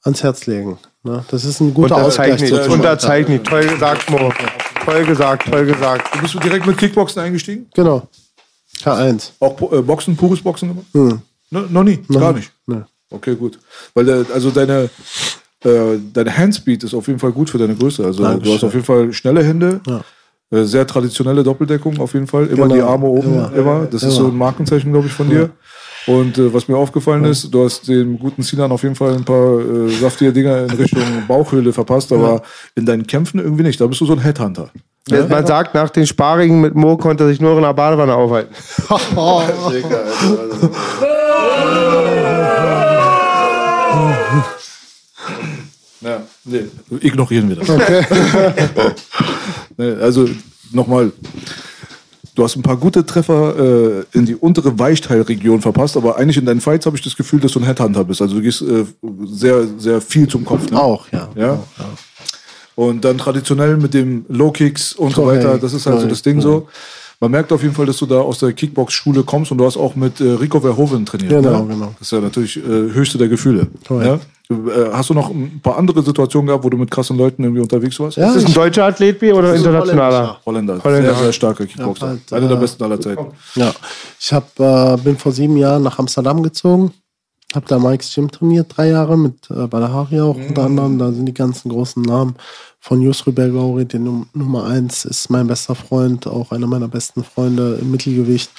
ans 0.04 0.22
Herz 0.22 0.46
legen. 0.46 0.78
Ne? 1.02 1.24
Das 1.30 1.44
ist 1.44 1.60
ein 1.60 1.72
guter 1.74 1.96
Ausgleich. 1.96 2.52
Unterzeichnet. 2.68 3.46
Toll 3.46 3.66
gesagt, 3.66 4.10
Mo. 4.10 4.32
Toll 4.84 5.04
gesagt, 5.04 5.50
toll 5.50 5.66
gesagt. 5.66 6.14
Du 6.14 6.20
bist 6.20 6.34
du 6.34 6.38
direkt 6.38 6.66
mit 6.66 6.76
Kickboxen 6.78 7.22
eingestiegen? 7.22 7.66
Genau. 7.74 8.08
K1. 8.82 9.30
Auch 9.40 9.72
äh, 9.72 9.82
Boxen, 9.82 10.16
pures 10.16 10.40
Boxen 10.40 10.68
gemacht? 10.70 10.86
Hm. 10.92 11.20
Ne, 11.50 11.66
noch 11.70 11.84
nie, 11.84 12.02
Noch 12.08 12.20
gar 12.20 12.32
nicht. 12.32 12.50
Ne. 12.66 12.86
Okay, 13.10 13.34
gut. 13.36 13.58
Weil 13.94 14.24
also 14.32 14.50
deine, 14.50 14.88
äh, 15.64 15.70
deine 16.12 16.36
Handspeed 16.36 16.82
ist 16.82 16.94
auf 16.94 17.06
jeden 17.06 17.18
Fall 17.18 17.30
gut 17.32 17.50
für 17.50 17.58
deine 17.58 17.74
Größe. 17.76 18.04
Also 18.04 18.22
du 18.22 18.28
Dankeschön. 18.30 18.54
hast 18.54 18.64
auf 18.64 18.72
jeden 18.72 18.84
Fall 18.86 19.12
schnelle 19.12 19.44
Hände. 19.44 19.80
Äh, 20.50 20.64
Sehr 20.64 20.86
traditionelle 20.86 21.42
Doppeldeckung 21.42 21.98
auf 22.00 22.14
jeden 22.14 22.26
Fall. 22.26 22.46
Immer 22.46 22.64
Genau. 22.68 22.74
die 22.74 22.80
Arme 22.80 23.06
oben, 23.06 23.34
immer. 23.34 23.52
Immer. 23.52 23.84
Das 23.86 24.02
ist 24.02 24.14
Immer. 24.14 24.22
so 24.22 24.26
ein 24.28 24.36
Markenzeichen, 24.36 24.90
glaube 24.92 25.06
ich, 25.06 25.12
von 25.12 25.28
dir. 25.28 25.50
Und 26.06 26.38
äh, 26.38 26.52
was 26.52 26.68
mir 26.68 26.76
aufgefallen 26.76 27.24
ist, 27.24 27.52
du 27.52 27.64
hast 27.64 27.88
dem 27.88 28.18
guten 28.18 28.42
Sinan 28.42 28.72
auf 28.72 28.82
jeden 28.82 28.94
Fall 28.94 29.14
ein 29.14 29.24
paar 29.24 29.60
äh, 29.60 29.88
saftige 29.88 30.32
Dinger 30.32 30.64
in 30.64 30.70
Richtung 30.70 31.02
Bauchhöhle 31.28 31.72
verpasst, 31.72 32.12
aber 32.12 32.42
in 32.74 32.86
deinen 32.86 33.06
Kämpfen 33.06 33.38
irgendwie 33.38 33.62
nicht. 33.62 33.80
Da 33.80 33.86
bist 33.86 34.00
du 34.00 34.06
so 34.06 34.12
ein 34.12 34.20
Headhunter. 34.20 34.70
Ja? 35.08 35.26
Man 35.26 35.46
sagt, 35.46 35.74
nach 35.74 35.90
den 35.90 36.06
Sparringen 36.06 36.60
mit 36.60 36.74
Mo 36.74 36.96
konnte 36.96 37.24
er 37.24 37.28
sich 37.28 37.40
nur 37.40 37.56
in 37.56 37.62
der 37.62 37.72
Badewanne 37.72 38.14
aufhalten. 38.14 38.54
Ja, 46.02 46.20
nee, 46.44 46.64
ignorieren 47.00 47.48
wir 47.48 47.56
das. 47.56 47.68
nee, 49.76 49.92
also 49.92 50.28
nochmal, 50.72 51.12
du 52.34 52.44
hast 52.44 52.56
ein 52.56 52.62
paar 52.62 52.76
gute 52.76 53.04
Treffer 53.04 53.58
äh, 53.58 54.04
in 54.12 54.26
die 54.26 54.34
untere 54.34 54.78
Weichteilregion 54.78 55.60
verpasst, 55.60 55.96
aber 55.96 56.16
eigentlich 56.16 56.38
in 56.38 56.46
deinen 56.46 56.60
Fights 56.60 56.86
habe 56.86 56.96
ich 56.96 57.02
das 57.02 57.16
Gefühl, 57.16 57.40
dass 57.40 57.52
du 57.52 57.60
ein 57.60 57.64
Headhunter 57.64 58.04
bist. 58.04 58.22
Also 58.22 58.36
du 58.36 58.42
gehst 58.42 58.62
äh, 58.62 58.84
sehr, 59.24 59.66
sehr 59.78 60.00
viel 60.00 60.28
zum 60.28 60.44
Kopf. 60.44 60.70
Ne? 60.70 60.80
Auch, 60.80 61.06
ja. 61.12 61.28
Ja? 61.36 61.62
Und 62.74 63.04
dann 63.04 63.18
traditionell 63.18 63.76
mit 63.76 63.92
dem 63.92 64.24
Low 64.28 64.50
Kicks 64.50 64.92
und 64.94 65.14
so 65.14 65.26
weiter, 65.26 65.58
das 65.58 65.74
ist 65.74 65.86
halt 65.86 66.00
so 66.00 66.06
das 66.06 66.22
Ding 66.22 66.40
so. 66.40 66.68
Man 67.22 67.30
merkt 67.30 67.52
auf 67.52 67.62
jeden 67.62 67.72
Fall, 67.72 67.86
dass 67.86 67.98
du 67.98 68.06
da 68.06 68.18
aus 68.18 68.40
der 68.40 68.52
Kickbox-Schule 68.52 69.22
kommst 69.22 69.52
und 69.52 69.58
du 69.58 69.64
hast 69.64 69.76
auch 69.76 69.94
mit 69.94 70.20
äh, 70.20 70.24
Rico 70.24 70.58
Verhoeven 70.58 71.06
trainiert. 71.06 71.30
Genau, 71.30 71.62
ne? 71.62 71.74
genau. 71.74 71.94
Das 71.96 72.08
ist 72.08 72.10
ja 72.10 72.18
natürlich 72.18 72.56
äh, 72.56 72.60
höchste 72.68 73.16
der 73.16 73.28
Gefühle. 73.28 73.68
Äh, 73.88 74.18
hast 74.92 75.10
du 75.10 75.14
noch 75.14 75.30
ein 75.30 75.60
paar 75.62 75.78
andere 75.78 76.02
Situationen 76.02 76.48
gehabt, 76.48 76.64
wo 76.64 76.68
du 76.68 76.76
mit 76.76 76.90
krassen 76.90 77.16
Leuten 77.16 77.44
irgendwie 77.44 77.62
unterwegs 77.62 78.00
warst? 78.00 78.16
Ja, 78.16 78.26
Ist 78.26 78.38
das 78.38 78.46
ein 78.46 78.54
deutscher 78.54 78.86
Athlet 78.86 79.20
B 79.20 79.32
oder 79.32 79.54
internationaler? 79.54 80.40
Holländer. 80.44 80.82
Holländer. 80.82 81.14
Sehr, 81.14 81.22
sehr 81.22 81.32
starker 81.32 81.64
Kickboxer. 81.64 82.08
Halt, 82.08 82.32
Einer 82.32 82.48
der 82.48 82.56
äh, 82.56 82.60
besten 82.60 82.82
aller 82.82 83.00
Zeiten. 83.00 83.26
Ja, 83.54 83.72
ich 84.18 84.32
hab, 84.32 84.58
äh, 84.58 84.96
bin 84.96 85.16
vor 85.16 85.30
sieben 85.30 85.56
Jahren 85.56 85.84
nach 85.84 86.00
Amsterdam 86.00 86.42
gezogen, 86.42 86.92
habe 87.54 87.66
da 87.66 87.78
Mike's 87.78 88.14
Gym 88.14 88.30
trainiert, 88.30 88.72
drei 88.76 88.88
Jahre 88.88 89.16
mit 89.16 89.50
äh, 89.50 89.66
Badahari 89.66 90.20
auch 90.20 90.36
unter 90.36 90.64
anderem. 90.64 90.98
Da 90.98 91.12
sind 91.12 91.26
die 91.26 91.34
ganzen 91.34 91.70
großen 91.70 92.02
Namen 92.02 92.36
von 92.80 93.00
Yusri 93.00 93.30
Belgauri, 93.30 93.84
den 93.84 94.04
Num 94.04 94.26
Nummer 94.34 94.64
eins 94.64 95.04
ist 95.04 95.30
mein 95.30 95.46
bester 95.46 95.74
Freund, 95.74 96.26
auch 96.26 96.50
einer 96.50 96.66
meiner 96.66 96.88
besten 96.88 97.22
Freunde 97.22 97.78
im 97.80 97.90
Mittelgewicht. 97.90 98.50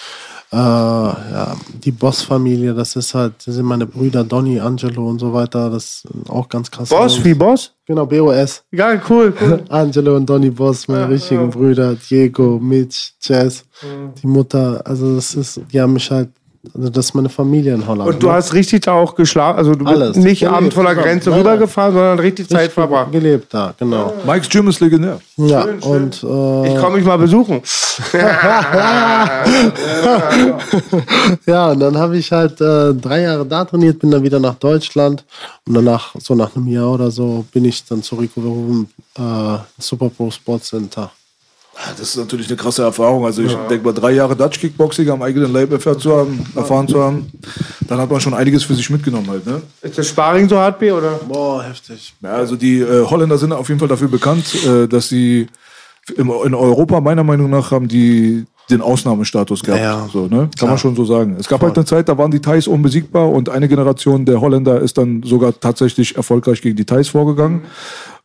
Äh, 0.51 0.55
ja, 0.55 1.55
die 1.83 1.91
Boss-Familie, 1.91 2.75
das 2.75 2.95
ist 2.95 3.15
halt, 3.15 3.33
das 3.45 3.55
sind 3.55 3.65
meine 3.65 3.87
Brüder 3.87 4.23
Donny, 4.23 4.59
Angelo 4.59 5.09
und 5.09 5.17
so 5.17 5.33
weiter. 5.33 5.71
Das 5.71 6.03
sind 6.03 6.29
auch 6.29 6.47
ganz 6.47 6.69
krass. 6.69 6.89
Boss 6.89 7.23
wie 7.25 7.33
Boss? 7.33 7.73
Genau, 7.85 8.05
BOS. 8.05 8.63
Ja, 8.71 9.01
cool, 9.09 9.33
cool. 9.41 9.63
Angelo 9.69 10.15
und 10.15 10.29
Donny 10.29 10.51
Boss, 10.51 10.87
meine 10.87 11.09
richtigen 11.09 11.49
Brüder, 11.49 11.95
Diego, 11.95 12.59
Mitch, 12.61 13.13
Jazz, 13.19 13.65
die 14.21 14.27
Mutter, 14.27 14.81
also 14.85 15.15
das 15.15 15.33
ist, 15.33 15.59
die 15.71 15.81
haben 15.81 15.93
mich 15.93 16.09
halt, 16.11 16.29
also 16.73 16.89
das 16.89 17.05
ist 17.07 17.13
meine 17.13 17.27
Familie 17.27 17.73
in 17.73 17.85
Holland. 17.85 18.09
Und 18.09 18.23
du 18.23 18.27
ne? 18.27 18.33
hast 18.33 18.53
richtig 18.53 18.83
da 18.85 18.93
auch 18.93 19.15
geschlafen, 19.15 19.57
also 19.57 19.75
du 19.75 19.85
Alles. 19.85 20.13
bist 20.13 20.25
nicht 20.25 20.39
Gelebt, 20.39 20.55
abends 20.55 20.75
von 20.75 20.85
der. 20.85 20.95
Grenze 20.95 21.29
Nein, 21.29 21.39
rübergefahren, 21.39 21.93
sondern 21.93 22.19
richtig 22.19 22.47
Zeit 22.47 22.71
verbracht. 22.71 23.11
gelebt 23.11 23.53
da, 23.53 23.73
genau. 23.77 24.13
Mike's 24.25 24.47
Gym 24.47 24.69
ist 24.69 24.79
legendär. 24.79 25.19
Ja, 25.35 25.63
und 25.81 26.23
äh, 26.23 26.73
Ich 26.73 26.79
komme 26.79 26.95
mich 26.97 27.05
mal 27.05 27.17
besuchen. 27.17 27.61
ja, 31.45 31.71
und 31.71 31.79
dann 31.79 31.97
habe 31.97 32.17
ich 32.17 32.31
halt 32.31 32.61
äh, 32.61 32.93
drei 32.93 33.21
Jahre 33.23 33.45
da 33.45 33.65
trainiert, 33.65 33.99
bin 33.99 34.11
dann 34.11 34.23
wieder 34.23 34.39
nach 34.39 34.55
Deutschland 34.55 35.25
und 35.67 35.73
danach, 35.73 36.15
so 36.19 36.33
nach 36.33 36.55
einem 36.55 36.67
Jahr 36.67 36.91
oder 36.91 37.11
so, 37.11 37.43
bin 37.51 37.65
ich 37.65 37.83
dann 37.85 38.01
zu 38.01 38.15
Rico 38.15 38.39
Verhoeven, 38.39 38.87
äh, 39.17 39.57
Super 39.77 40.09
Pro 40.09 40.31
Sports 40.31 40.69
Center. 40.69 41.11
Das 41.97 42.09
ist 42.09 42.17
natürlich 42.17 42.47
eine 42.47 42.55
krasse 42.55 42.83
Erfahrung. 42.83 43.25
Also 43.25 43.41
ich 43.41 43.53
denke 43.69 43.83
mal, 43.83 43.93
drei 43.93 44.11
Jahre 44.11 44.35
Dutch 44.35 44.59
Kickboxing 44.59 45.09
am 45.09 45.21
eigenen 45.21 45.51
Leib 45.51 45.71
erfahren 45.71 45.99
zu 45.99 46.15
haben, 46.15 46.45
erfahren 46.55 46.87
zu 46.87 47.01
haben, 47.01 47.31
dann 47.87 47.99
hat 47.99 48.09
man 48.09 48.21
schon 48.21 48.33
einiges 48.33 48.63
für 48.63 48.75
sich 48.75 48.89
mitgenommen 48.89 49.27
halt. 49.29 49.45
Ne? 49.45 49.61
Ist 49.81 49.97
das 49.97 50.07
Sparring 50.07 50.47
so 50.47 50.57
hart, 50.57 50.79
B, 50.79 50.91
oder? 50.91 51.19
Boah, 51.27 51.63
heftig. 51.63 52.13
Ja, 52.21 52.33
also 52.33 52.55
die 52.55 52.79
äh, 52.79 53.05
Holländer 53.05 53.37
sind 53.37 53.51
auf 53.53 53.67
jeden 53.69 53.79
Fall 53.79 53.89
dafür 53.89 54.07
bekannt, 54.07 54.45
äh, 54.65 54.87
dass 54.87 55.09
sie 55.09 55.47
im, 56.15 56.31
in 56.45 56.53
Europa 56.53 57.01
meiner 57.01 57.23
Meinung 57.23 57.49
nach 57.49 57.71
haben 57.71 57.87
die 57.87 58.45
den 58.69 58.81
Ausnahmestatus 58.81 59.61
gehabt. 59.61 59.81
Ja, 59.81 60.07
so, 60.11 60.23
ne? 60.23 60.29
Kann 60.29 60.49
klar. 60.51 60.69
man 60.71 60.77
schon 60.77 60.95
so 60.95 61.03
sagen. 61.05 61.35
Es 61.39 61.47
gab 61.47 61.61
halt 61.61 61.75
eine 61.75 61.85
Zeit, 61.85 62.07
da 62.07 62.17
waren 62.17 62.31
die 62.31 62.39
Thais 62.39 62.67
unbesiegbar 62.67 63.29
und 63.29 63.49
eine 63.49 63.67
Generation 63.67 64.25
der 64.25 64.39
Holländer 64.39 64.79
ist 64.79 64.97
dann 64.97 65.21
sogar 65.23 65.59
tatsächlich 65.59 66.15
erfolgreich 66.15 66.61
gegen 66.61 66.75
die 66.75 66.85
Thais 66.85 67.09
vorgegangen. 67.09 67.63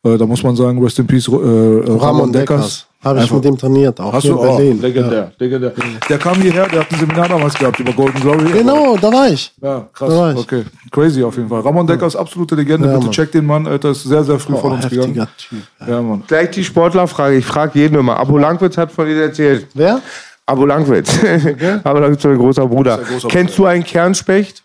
Äh, 0.05 0.17
da 0.17 0.27
muss 0.27 0.43
man 0.43 0.55
sagen, 0.55 0.81
Rest 0.83 0.99
in 1.01 1.07
Peace, 1.07 1.27
äh, 1.29 1.33
Ramon, 1.33 1.99
Ramon 2.01 2.33
Deckers. 2.33 2.87
Habe 3.03 3.23
ich 3.23 3.31
mit 3.33 3.45
dem 3.45 3.57
trainiert, 3.57 4.01
auch 4.01 4.13
Hast 4.13 4.23
hier 4.23 4.33
du 4.33 4.41
in 4.43 4.49
auch? 4.49 4.57
Berlin. 4.57 4.81
Legendär, 4.83 5.31
legendär. 5.39 5.73
Der 6.09 6.19
kam 6.19 6.35
hierher, 6.41 6.67
der 6.69 6.81
hat 6.81 6.93
ein 6.93 6.99
Seminar 6.99 7.29
damals 7.29 7.55
gehabt 7.55 7.79
über 7.79 7.93
Golden 7.93 8.21
Glory. 8.21 8.51
Genau, 8.53 8.97
da 8.97 9.13
war 9.13 9.29
ich. 9.29 9.53
Ja, 9.63 9.89
Da 9.99 10.09
war 10.09 10.33
krass. 10.33 10.35
ich. 10.35 10.41
Okay. 10.41 10.65
Crazy 10.91 11.23
auf 11.23 11.37
jeden 11.37 11.49
Fall. 11.49 11.61
Ramon 11.61 11.87
Decker 11.87 12.07
ist 12.09 12.17
absolute 12.17 12.57
Legende. 12.57 12.89
Ja, 12.89 12.95
Bitte 12.95 13.07
Mann. 13.07 13.13
check 13.13 13.31
den 13.31 13.47
Mann, 13.47 13.67
Alter. 13.69 13.91
Ist 13.91 14.03
sehr, 14.03 14.25
sehr 14.25 14.39
früh 14.41 14.55
Oh, 14.55 14.59
von 14.59 14.73
uns 14.73 14.89
gegangen. 14.89 15.15
Typ. 15.37 15.59
Ja, 15.87 16.03
Mann. 16.03 16.25
Gleich 16.27 16.51
die 16.51 16.65
Sportlerfrage. 16.65 17.37
Ich 17.37 17.47
frage 17.47 17.79
jeden 17.79 17.97
immer. 17.99 18.19
Abo 18.19 18.37
Langwitz 18.37 18.77
hat 18.77 18.91
von 18.91 19.07
dir 19.07 19.23
erzählt. 19.23 19.69
Wer? 19.75 20.01
Abo 20.47 20.67
Langwitz. 20.67 21.19
Abo 21.85 21.99
Langwitz 22.01 22.19
ist 22.25 22.25
mein 22.31 22.39
großer 22.39 22.67
Bruder. 22.67 22.99
Großer 22.99 23.29
Kennst 23.29 23.57
du 23.59 23.65
einen 23.67 23.85
Kernspecht? 23.85 24.65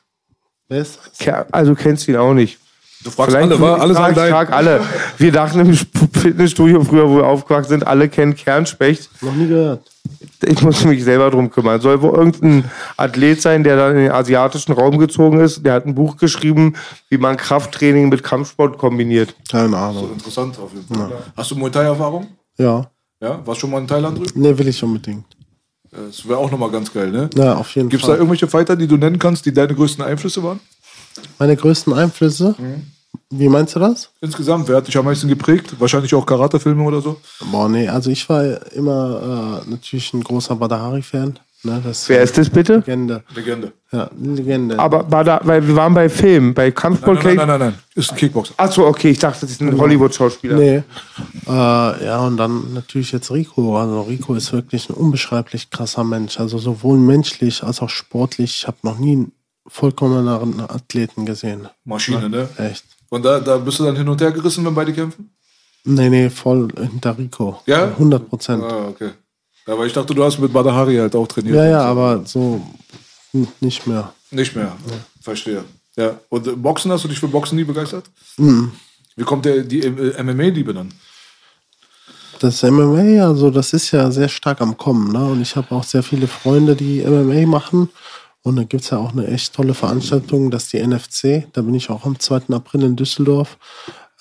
Wer 0.70 0.80
ist 0.82 1.00
das? 1.20 1.46
Also 1.52 1.76
kennst 1.76 2.08
du 2.08 2.12
ihn 2.14 2.18
auch 2.18 2.34
nicht. 2.34 2.58
Du 3.04 3.12
fragst 3.12 3.36
alle, 3.36 3.60
war? 3.60 3.82
Alle 3.82 3.94
sagen 3.94 4.12
ich 4.12 4.18
dein. 4.18 4.32
frag 4.32 4.52
alle. 4.52 4.82
Wir 5.18 5.32
dachten 5.32 5.60
im 5.60 5.74
Fitnessstudio 5.74 6.84
früher, 6.84 7.10
wo 7.10 7.18
wir 7.18 7.26
aufgewachsen 7.26 7.70
sind, 7.70 7.88
alle 7.88 8.08
kennen 8.10 8.36
Kernspecht. 8.36 9.10
Noch 9.22 9.34
nie 9.34 9.48
gehört. 9.48 9.90
Ich 10.46 10.62
muss 10.62 10.84
mich 10.84 11.04
selber 11.04 11.30
drum 11.32 11.50
kümmern. 11.50 11.80
Soll 11.80 12.02
wohl 12.02 12.14
irgendein 12.14 12.70
Athlet 12.98 13.42
sein, 13.42 13.64
der 13.64 13.78
dann 13.78 13.92
in 13.96 14.04
den 14.04 14.12
asiatischen 14.12 14.74
Raum 14.74 14.98
gezogen 14.98 15.40
ist. 15.40 15.66
Der 15.66 15.74
hat 15.74 15.86
ein 15.86 15.96
Buch 15.96 16.18
geschrieben, 16.18 16.76
wie 17.10 17.18
man 17.18 17.38
Krafttraining 17.38 18.10
mit 18.10 18.24
Kampfsport 18.24 18.78
kombiniert. 18.78 19.36
Keine 19.50 19.78
Ahnung. 19.78 20.12
Interessant 20.14 20.58
auf 20.60 20.72
jeden 20.74 20.94
Fall. 20.94 21.12
Hast 21.36 21.52
du 21.52 21.56
Muay 21.56 21.72
Thai-Erfahrung? 21.72 22.28
Ja. 22.58 22.90
Ja? 23.22 23.40
Warst 23.46 23.62
schon 23.62 23.72
mal 23.72 23.80
in 23.80 23.88
Thailand 23.88 24.18
drüben? 24.18 24.42
Ne, 24.42 24.58
will 24.58 24.68
ich 24.68 24.84
unbedingt. 24.84 25.26
Das 25.92 26.28
wäre 26.28 26.40
auch 26.40 26.50
nochmal 26.52 26.72
ganz 26.72 26.92
geil, 26.92 27.12
ne? 27.12 27.30
Ja, 27.36 27.56
auf 27.56 27.74
jeden 27.76 27.88
Gibt 27.88 28.02
es 28.02 28.08
da 28.08 28.14
Fall. 28.14 28.18
irgendwelche 28.18 28.48
Fighter, 28.48 28.76
die 28.76 28.88
du 28.88 28.98
nennen 28.98 29.20
kannst, 29.20 29.46
die 29.46 29.54
deine 29.54 29.74
größten 29.76 30.04
Einflüsse 30.04 30.44
waren? 30.44 30.60
Meine 31.38 31.56
größten 31.56 31.94
Einflüsse? 31.94 32.56
Wie 33.40 33.50
meinst 33.50 33.76
du 33.76 33.80
das? 33.80 34.10
Insgesamt, 34.22 34.68
wer 34.68 34.78
hat 34.78 34.88
dich 34.88 34.98
am 34.98 35.06
meisten 35.06 35.28
geprägt? 35.28 35.76
Wahrscheinlich 35.80 36.14
auch 36.14 36.26
Karate-Filme 36.26 36.84
oder 36.84 37.02
so? 37.02 37.20
Boah, 37.52 37.68
nee, 37.68 37.88
also 37.88 38.10
ich 38.10 38.28
war 38.30 38.44
immer 38.74 39.62
äh, 39.66 39.70
natürlich 39.70 40.14
ein 40.14 40.24
großer 40.24 40.56
Badahari-Fan. 40.56 41.40
Ne, 41.66 41.82
Wer 42.08 42.22
ist 42.22 42.38
das 42.38 42.50
bitte? 42.50 42.76
Legende. 42.76 43.24
Legende. 43.34 43.72
Ja, 43.90 44.10
Legende. 44.22 44.78
Aber 44.78 45.10
war 45.10 45.24
da, 45.24 45.40
weil 45.44 45.66
wir 45.66 45.74
waren 45.78 45.94
bei 45.94 46.10
Film, 46.10 46.54
bei 46.54 46.66
Nein, 46.66 46.76
Kampfsport. 46.76 47.24
nein, 47.24 47.38
nein, 47.38 47.48
nein, 47.48 47.60
nein. 47.60 47.76
Ist 47.96 48.12
ein 48.12 48.18
Kickboxer. 48.18 48.54
Achso, 48.58 48.86
okay, 48.86 49.12
ich 49.12 49.20
dachte, 49.20 49.42
das 49.42 49.52
ist 49.52 49.62
ein 49.62 49.78
Hollywood-Schauspieler. 49.78 50.58
Nee. 50.58 50.84
Äh, 51.48 52.06
ja, 52.06 52.20
und 52.20 52.36
dann 52.36 52.74
natürlich 52.74 53.14
jetzt 53.14 53.32
Rico. 53.32 53.78
Also 53.78 54.02
Rico 54.02 54.36
ist 54.36 54.52
wirklich 54.52 54.90
ein 54.90 54.94
unbeschreiblich 54.96 55.70
krasser 55.70 56.04
Mensch. 56.04 56.38
Also 56.38 56.58
sowohl 56.58 56.98
menschlich 56.98 57.64
als 57.64 57.82
auch 57.82 57.90
sportlich. 57.90 58.58
Ich 58.58 58.68
habe 58.68 58.78
noch 58.84 59.00
nie 59.00 59.14
einen 59.14 59.32
vollkommeneren 59.66 60.60
Athleten 60.60 61.26
gesehen. 61.26 61.70
Maschine, 61.86 62.30
ne? 62.30 62.50
Echt. 62.58 62.84
Und 63.14 63.24
da, 63.24 63.40
da 63.40 63.58
bist 63.58 63.78
du 63.78 63.84
dann 63.84 63.96
hin 63.96 64.10
und 64.10 64.20
her 64.20 64.32
gerissen, 64.32 64.66
wenn 64.66 64.74
beide 64.74 64.92
kämpfen? 64.92 65.30
Nee, 65.84 66.10
nee, 66.10 66.32
voll 66.32 66.68
hinter 66.76 67.16
Rico. 67.16 67.62
Ja? 67.68 67.84
100 67.90 68.28
Prozent. 68.28 68.64
Ah, 68.64 68.88
okay. 68.88 69.12
Ja, 69.68 69.74
aber 69.74 69.86
ich 69.86 69.94
dachte, 69.94 70.16
du 70.16 70.24
hast 70.24 70.40
mit 70.40 70.52
Badahari 70.52 70.96
halt 70.96 71.16
auch 71.16 71.28
trainiert. 71.28 71.56
Ja, 71.58 71.66
ja, 71.66 71.82
aber 71.84 72.24
so 72.26 72.60
nicht 73.62 73.86
mehr. 73.86 74.12
Nicht 74.32 74.56
mehr. 74.56 74.76
Verstehe. 75.22 75.64
Ja. 75.96 76.20
Und 76.30 76.48
äh, 76.48 76.54
Boxen, 76.54 76.92
hast 76.92 77.04
du 77.04 77.08
dich 77.08 77.20
für 77.20 77.28
Boxen 77.28 77.56
nie 77.56 77.64
begeistert? 77.64 78.06
Mhm. 78.38 78.72
Wie 79.16 79.24
kommt 79.24 79.46
der, 79.46 79.62
die 79.62 79.82
äh, 79.82 80.24
MMA-Liebe 80.24 80.74
dann? 80.74 80.92
Das 82.40 82.64
MMA, 82.64 83.24
also 83.28 83.52
das 83.52 83.74
ist 83.74 83.92
ja 83.92 84.10
sehr 84.10 84.28
stark 84.28 84.60
am 84.60 84.76
Kommen. 84.76 85.12
Ne? 85.12 85.24
Und 85.24 85.40
ich 85.40 85.56
habe 85.56 85.76
auch 85.76 85.84
sehr 85.84 86.02
viele 86.02 86.26
Freunde, 86.26 86.76
die 86.76 87.04
MMA 87.06 87.46
machen. 87.46 87.90
Und 88.44 88.58
da 88.58 88.64
gibt 88.64 88.84
es 88.84 88.90
ja 88.90 88.98
auch 88.98 89.14
eine 89.14 89.26
echt 89.28 89.54
tolle 89.54 89.74
Veranstaltung, 89.74 90.52
das 90.52 90.64
ist 90.64 90.74
die 90.74 90.86
NFC. 90.86 91.48
Da 91.54 91.62
bin 91.62 91.74
ich 91.74 91.90
auch 91.90 92.06
am 92.06 92.20
2. 92.20 92.54
April 92.54 92.84
in 92.84 92.96
Düsseldorf 92.98 93.58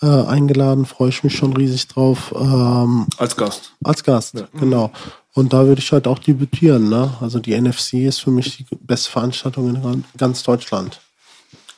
äh, 0.01 0.07
eingeladen, 0.07 0.87
freue 0.87 1.09
ich 1.11 1.25
mich 1.25 1.37
schon 1.37 1.53
riesig 1.53 1.89
drauf. 1.89 2.33
Ähm, 2.39 3.07
Als 3.19 3.37
Gast. 3.37 3.73
als 3.83 4.03
Gast, 4.05 4.45
genau. 4.59 4.91
Und 5.35 5.53
da 5.53 5.67
würde 5.67 5.81
ich 5.81 5.91
halt 5.93 6.07
auch 6.07 6.19
debütieren. 6.19 6.89
Ne? 6.89 7.11
Also 7.21 7.39
die 7.39 7.59
NFC 7.59 7.95
ist 7.95 8.21
für 8.21 8.31
mich 8.31 8.59
die 8.59 8.67
beste 8.81 9.11
Veranstaltung 9.11 9.75
in 9.75 10.05
ganz 10.17 10.43
Deutschland. 10.43 11.01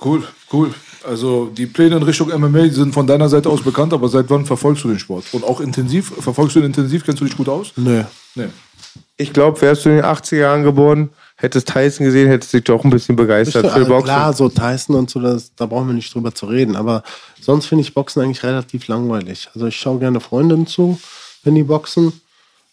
Cool, 0.04 0.24
cool. 0.52 0.74
Also 1.06 1.46
die 1.46 1.66
Pläne 1.66 1.96
in 1.96 2.02
Richtung 2.02 2.28
MMA 2.28 2.68
sind 2.70 2.92
von 2.92 3.06
deiner 3.06 3.28
Seite 3.28 3.48
aus 3.48 3.62
bekannt, 3.62 3.92
aber 3.92 4.08
seit 4.08 4.28
wann 4.28 4.44
verfolgst 4.44 4.84
du 4.84 4.88
den 4.88 4.98
Sport? 4.98 5.24
Und 5.32 5.44
auch 5.44 5.60
intensiv? 5.60 6.12
Verfolgst 6.18 6.56
du 6.56 6.60
ihn 6.60 6.66
intensiv? 6.66 7.04
Kennst 7.04 7.20
du 7.20 7.24
dich 7.26 7.36
gut 7.36 7.48
aus? 7.48 7.72
Nö. 7.76 8.02
Nee. 8.34 8.48
Ich 9.16 9.32
glaube, 9.32 9.60
wärst 9.60 9.84
du 9.84 9.90
in 9.90 9.96
den 9.96 10.04
80er 10.04 10.36
Jahren 10.36 10.62
geboren, 10.64 11.10
hättest 11.44 11.68
Tyson 11.68 12.06
gesehen, 12.06 12.28
hättest 12.28 12.52
dich 12.52 12.64
doch 12.64 12.82
ein 12.82 12.90
bisschen 12.90 13.14
begeistert 13.16 13.66
für 13.66 13.72
Also 13.72 13.86
Boxen. 13.88 14.04
klar, 14.04 14.32
so 14.32 14.48
Tyson 14.48 14.96
und 14.96 15.10
so, 15.10 15.20
das, 15.20 15.54
da 15.54 15.66
brauchen 15.66 15.86
wir 15.88 15.94
nicht 15.94 16.12
drüber 16.14 16.34
zu 16.34 16.46
reden. 16.46 16.74
Aber 16.74 17.02
sonst 17.40 17.66
finde 17.66 17.82
ich 17.82 17.94
Boxen 17.94 18.22
eigentlich 18.22 18.42
relativ 18.42 18.88
langweilig. 18.88 19.48
Also 19.54 19.66
ich 19.66 19.76
schaue 19.76 19.98
gerne 20.00 20.20
Freundinnen 20.20 20.66
zu, 20.66 20.98
wenn 21.44 21.54
die 21.54 21.62
boxen. 21.62 22.12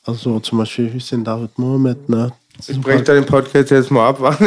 Also 0.06 0.40
zum 0.40 0.58
Beispiel 0.58 0.92
Hüseyin 0.92 1.24
David 1.24 1.60
Mohamed, 1.60 2.10
ne? 2.10 2.32
Ich 2.68 2.80
breche 2.82 3.04
da 3.04 3.14
den 3.14 3.26
Podcast 3.26 3.72
jetzt 3.72 3.92
mal 3.92 4.10
ab. 4.10 4.20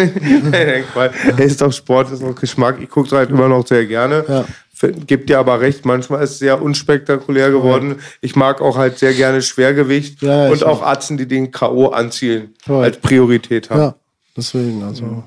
Er 0.52 1.38
ist 1.38 1.60
doch 1.60 1.72
Sport, 1.72 2.12
ist 2.12 2.22
auch 2.22 2.34
Geschmack. 2.34 2.78
Ich 2.80 2.88
gucke 2.88 3.06
es 3.06 3.12
halt 3.12 3.30
immer 3.30 3.48
noch 3.48 3.66
sehr 3.66 3.86
gerne. 3.86 4.24
Ja. 4.28 4.44
Gibt 5.06 5.30
dir 5.30 5.38
aber 5.38 5.60
recht, 5.60 5.84
manchmal 5.84 6.22
ist 6.22 6.32
es 6.32 6.38
sehr 6.40 6.60
unspektakulär 6.60 7.50
geworden. 7.50 7.96
Ich 8.20 8.36
mag 8.36 8.60
auch 8.60 8.76
halt 8.76 8.98
sehr 8.98 9.14
gerne 9.14 9.40
Schwergewicht 9.40 10.20
Ja, 10.20 10.48
und 10.48 10.64
auch 10.64 10.82
Atzen, 10.82 11.16
die 11.16 11.26
den 11.26 11.50
K.O. 11.52 11.88
anzielen, 11.88 12.54
als 12.66 12.98
Priorität 12.98 13.70
haben. 13.70 13.80
Ja, 13.80 13.94
deswegen, 14.36 14.82
also. 14.82 15.24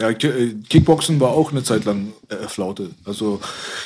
Ja, 0.00 0.10
äh, 0.10 0.54
Kickboxen 0.68 1.20
war 1.20 1.30
auch 1.30 1.52
eine 1.52 1.62
Zeit 1.62 1.84
lang 1.84 2.12
äh, 2.28 2.48
Flaute. 2.48 2.90
Also 3.04 3.40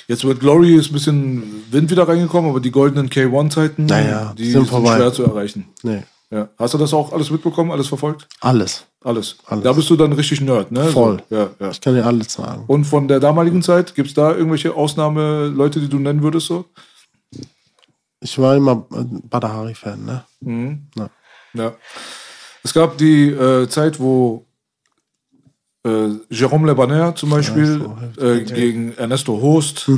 jetzt 0.06 0.24
mit 0.24 0.40
Glory 0.40 0.74
ist 0.74 0.90
ein 0.90 0.94
bisschen 0.94 1.64
Wind 1.70 1.90
wieder 1.90 2.08
reingekommen, 2.08 2.50
aber 2.50 2.60
die 2.60 2.70
goldenen 2.70 3.10
K1-Zeiten, 3.10 3.84
Naja, 3.84 4.32
die 4.36 4.50
sind 4.50 4.68
sind, 4.68 4.86
schwer 4.86 5.12
zu 5.12 5.24
erreichen. 5.24 5.66
Nee, 5.82 6.04
Ja. 6.30 6.48
Hast 6.58 6.72
du 6.72 6.78
das 6.78 6.94
auch 6.94 7.12
alles 7.12 7.30
mitbekommen, 7.30 7.70
alles 7.70 7.88
verfolgt? 7.88 8.26
alles. 8.40 8.86
Alles. 9.04 9.36
Alles. 9.46 9.62
Da 9.62 9.72
bist 9.74 9.88
du 9.90 9.96
dann 9.96 10.12
richtig 10.12 10.40
Nerd, 10.40 10.72
ne? 10.72 10.84
Voll. 10.86 11.22
So, 11.30 11.36
ja, 11.36 11.50
ja. 11.60 11.70
Ich 11.70 11.80
kann 11.80 11.94
dir 11.94 12.04
alles 12.04 12.32
sagen. 12.32 12.64
Und 12.66 12.84
von 12.84 13.06
der 13.06 13.20
damaligen 13.20 13.62
Zeit, 13.62 13.94
gibt 13.94 14.08
es 14.08 14.14
da 14.14 14.32
irgendwelche 14.34 14.74
Ausnahmeleute, 14.74 15.78
die 15.78 15.88
du 15.88 15.98
nennen 16.00 16.22
würdest 16.22 16.48
so? 16.48 16.64
Ich 18.20 18.36
war 18.38 18.56
immer 18.56 18.86
äh, 18.92 19.04
Badahari-Fan, 19.28 20.04
ne? 20.04 20.24
Mhm. 20.40 20.88
Ja. 20.96 21.10
Ja. 21.54 21.72
Es 22.64 22.74
gab 22.74 22.98
die 22.98 23.28
äh, 23.28 23.68
Zeit, 23.68 24.00
wo 24.00 24.47
äh, 25.84 25.88
Jérôme 26.34 26.66
Le 26.66 26.74
Banner 26.74 27.14
zum 27.14 27.30
Beispiel 27.30 27.88
äh, 28.20 28.40
gegen 28.40 28.92
Ernesto 28.96 29.40
Host, 29.40 29.88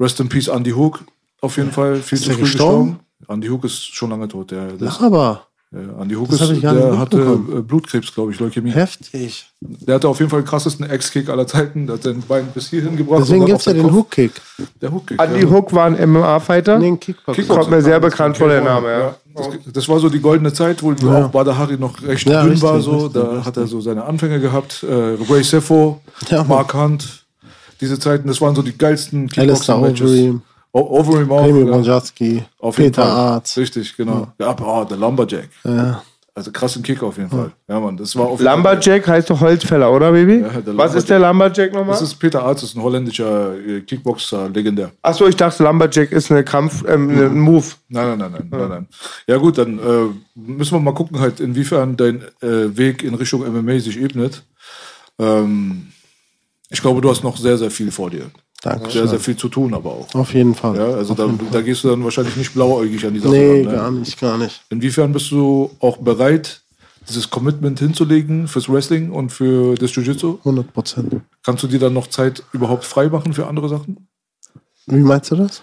Rest 0.00 0.20
in 0.20 0.28
Peace 0.28 0.48
Andy 0.48 0.70
Hook, 0.72 1.00
auf 1.40 1.56
jeden 1.56 1.72
Fall 1.72 1.96
viel 1.96 2.18
Ist 2.18 2.24
zu 2.24 2.30
früh 2.32 2.40
gestorben? 2.42 2.98
gestorben. 2.98 3.00
Andy 3.28 3.48
Hook 3.48 3.64
ist 3.64 3.94
schon 3.94 4.10
lange 4.10 4.28
tot. 4.28 4.50
Der, 4.52 4.68
der 4.72 4.88
ist, 4.88 5.00
Aber 5.02 5.46
äh, 5.72 5.76
Andy 6.00 6.14
Hook 6.14 6.30
Das 6.30 6.40
ist, 6.40 6.48
hab 6.48 6.56
ich 6.56 6.62
gar 6.62 6.72
nicht 6.72 6.84
der 6.86 6.98
hatte 6.98 7.16
mitbekommen. 7.18 7.58
äh, 7.58 7.62
Blutkrebs, 7.62 8.14
glaube 8.14 8.32
ich, 8.32 8.38
Leukämie. 8.40 8.70
heftig. 8.70 9.46
Der 9.60 9.96
hatte 9.96 10.08
auf 10.08 10.18
jeden 10.20 10.30
Fall 10.30 10.40
den 10.42 10.46
krassesten 10.46 10.88
Ex-Kick 10.88 11.28
aller 11.28 11.46
Zeiten. 11.46 11.86
Der 11.86 11.96
hat 11.96 12.04
sein 12.04 12.22
Bein 12.26 12.46
bis 12.54 12.70
hierhin 12.70 12.96
gebracht. 12.96 13.20
Deswegen 13.22 13.44
gibt 13.44 13.58
es 13.58 13.64
ja 13.66 13.72
den 13.74 13.92
Hook-Kick. 13.92 14.32
Der 14.80 14.92
Hook-Kick. 14.92 15.20
Andy 15.20 15.42
ja. 15.42 15.50
Hook 15.50 15.72
war 15.74 15.86
ein 15.86 16.10
MMA-Fighter. 16.10 16.78
Nee, 16.78 16.86
ein 16.88 17.00
Kickboxer. 17.00 17.42
Kommt 17.44 17.70
mir 17.70 17.82
sehr 17.82 18.00
bekannt 18.00 18.38
vor, 18.38 18.48
der 18.48 18.62
Name, 18.62 18.88
ja. 18.88 19.16
Das, 19.72 19.88
war 19.88 19.98
so 20.00 20.08
die 20.08 20.20
goldene 20.20 20.52
Zeit, 20.52 20.82
wo 20.82 20.92
Ja. 20.92 21.26
auch 21.26 21.30
Badahari 21.30 21.76
noch 21.78 22.02
recht 22.02 22.28
Ja, 22.28 22.42
dünn 22.42 22.50
richtig, 22.52 22.68
war. 22.68 22.80
So. 22.80 23.06
richtig, 23.06 23.12
da 23.22 23.44
hat 23.44 23.56
er 23.56 23.66
so 23.66 23.80
seine 23.80 24.04
Anfänge 24.04 24.40
gehabt. 24.40 24.82
Äh, 24.82 25.16
Ray 25.30 25.42
Sefo, 25.44 26.00
Ja. 26.28 26.44
Mark 26.44 26.74
Hunt. 26.74 27.24
Diese 27.80 27.98
Zeiten, 27.98 28.26
das 28.28 28.40
waren 28.40 28.54
so 28.54 28.62
die 28.62 28.76
geilsten 28.76 29.28
Kickboxing-Matches. 29.28 30.10
Overeem, 30.72 31.30
auch. 31.32 31.46
Ja. 32.62 32.70
Peter. 32.72 33.04
Arzt. 33.04 33.56
Richtig, 33.56 33.96
genau. 33.96 34.28
Ja, 34.38 34.54
oh, 34.60 34.84
der 34.84 34.96
Lumberjack. 34.96 35.48
Ja. 35.64 36.02
Also 36.38 36.52
krassen 36.52 36.84
Kick 36.84 37.02
auf 37.02 37.16
jeden 37.16 37.30
Fall. 37.30 37.50
Ja, 37.66 37.80
Mann, 37.80 37.96
das 37.96 38.14
war 38.14 38.26
auf 38.26 38.38
jeden 38.38 38.44
Fall- 38.48 38.54
Lumberjack 38.54 39.08
heißt 39.08 39.28
doch 39.28 39.40
Holzfäller, 39.40 39.90
oder, 39.90 40.12
Baby? 40.12 40.42
Ja, 40.42 40.50
Was 40.76 40.94
ist 40.94 41.10
der 41.10 41.18
Lumberjack 41.18 41.72
nochmal? 41.72 41.90
Das 41.90 42.00
ist 42.02 42.14
Peter 42.14 42.44
Arzt, 42.44 42.62
das 42.62 42.70
ist 42.70 42.76
ein 42.76 42.82
holländischer 42.84 43.56
äh, 43.58 43.80
Kickboxer, 43.80 44.48
legendär. 44.48 44.92
Achso, 45.02 45.26
ich 45.26 45.34
dachte, 45.34 45.64
Lumberjack 45.64 46.12
ist 46.12 46.30
eine 46.30 46.44
Kampf, 46.44 46.84
ähm, 46.86 47.10
ein 47.10 47.40
Move. 47.40 47.66
Nein, 47.88 48.16
nein, 48.16 48.18
nein, 48.18 48.32
nein, 48.32 48.48
nein, 48.50 48.68
nein. 48.68 48.88
Ja 49.26 49.36
gut, 49.38 49.58
dann 49.58 49.80
äh, 49.80 50.04
müssen 50.36 50.74
wir 50.74 50.80
mal 50.80 50.94
gucken, 50.94 51.18
halt, 51.18 51.40
inwiefern 51.40 51.96
dein 51.96 52.22
äh, 52.40 52.76
Weg 52.76 53.02
in 53.02 53.14
Richtung 53.14 53.40
MMA 53.40 53.80
sich 53.80 54.00
ebnet. 54.00 54.44
Ähm, 55.18 55.88
ich 56.70 56.80
glaube, 56.80 57.00
du 57.00 57.10
hast 57.10 57.24
noch 57.24 57.36
sehr, 57.36 57.58
sehr 57.58 57.72
viel 57.72 57.90
vor 57.90 58.10
dir. 58.10 58.26
Danke. 58.60 58.90
Sehr, 58.90 59.06
sehr 59.06 59.20
viel 59.20 59.36
zu 59.36 59.48
tun, 59.48 59.72
aber 59.72 59.90
auch. 59.90 60.14
Auf 60.14 60.34
jeden 60.34 60.54
Fall. 60.54 60.76
Ja, 60.76 60.86
also 60.96 61.14
da, 61.14 61.28
da 61.52 61.60
gehst 61.62 61.84
du 61.84 61.88
dann 61.88 62.02
wahrscheinlich 62.02 62.36
nicht 62.36 62.52
blauäugig 62.54 63.06
an 63.06 63.14
die 63.14 63.20
Sache 63.20 63.32
Nee, 63.32 63.62
ran. 63.62 63.70
Ne? 63.70 63.76
gar 63.76 63.90
nicht, 63.92 64.20
gar 64.20 64.38
nicht. 64.38 64.62
Inwiefern 64.70 65.12
bist 65.12 65.30
du 65.30 65.70
auch 65.78 65.98
bereit, 65.98 66.62
dieses 67.08 67.30
Commitment 67.30 67.78
hinzulegen 67.78 68.48
fürs 68.48 68.68
Wrestling 68.68 69.12
und 69.12 69.30
für 69.30 69.76
das 69.76 69.94
Jiu-Jitsu? 69.94 70.38
100 70.40 70.72
Prozent. 70.72 71.20
Kannst 71.44 71.62
du 71.62 71.68
dir 71.68 71.78
dann 71.78 71.92
noch 71.92 72.08
Zeit 72.08 72.42
überhaupt 72.52 72.84
frei 72.84 73.08
machen 73.08 73.32
für 73.32 73.46
andere 73.46 73.68
Sachen? 73.68 74.08
Wie 74.86 74.96
meinst 75.02 75.30
du 75.30 75.36
das? 75.36 75.62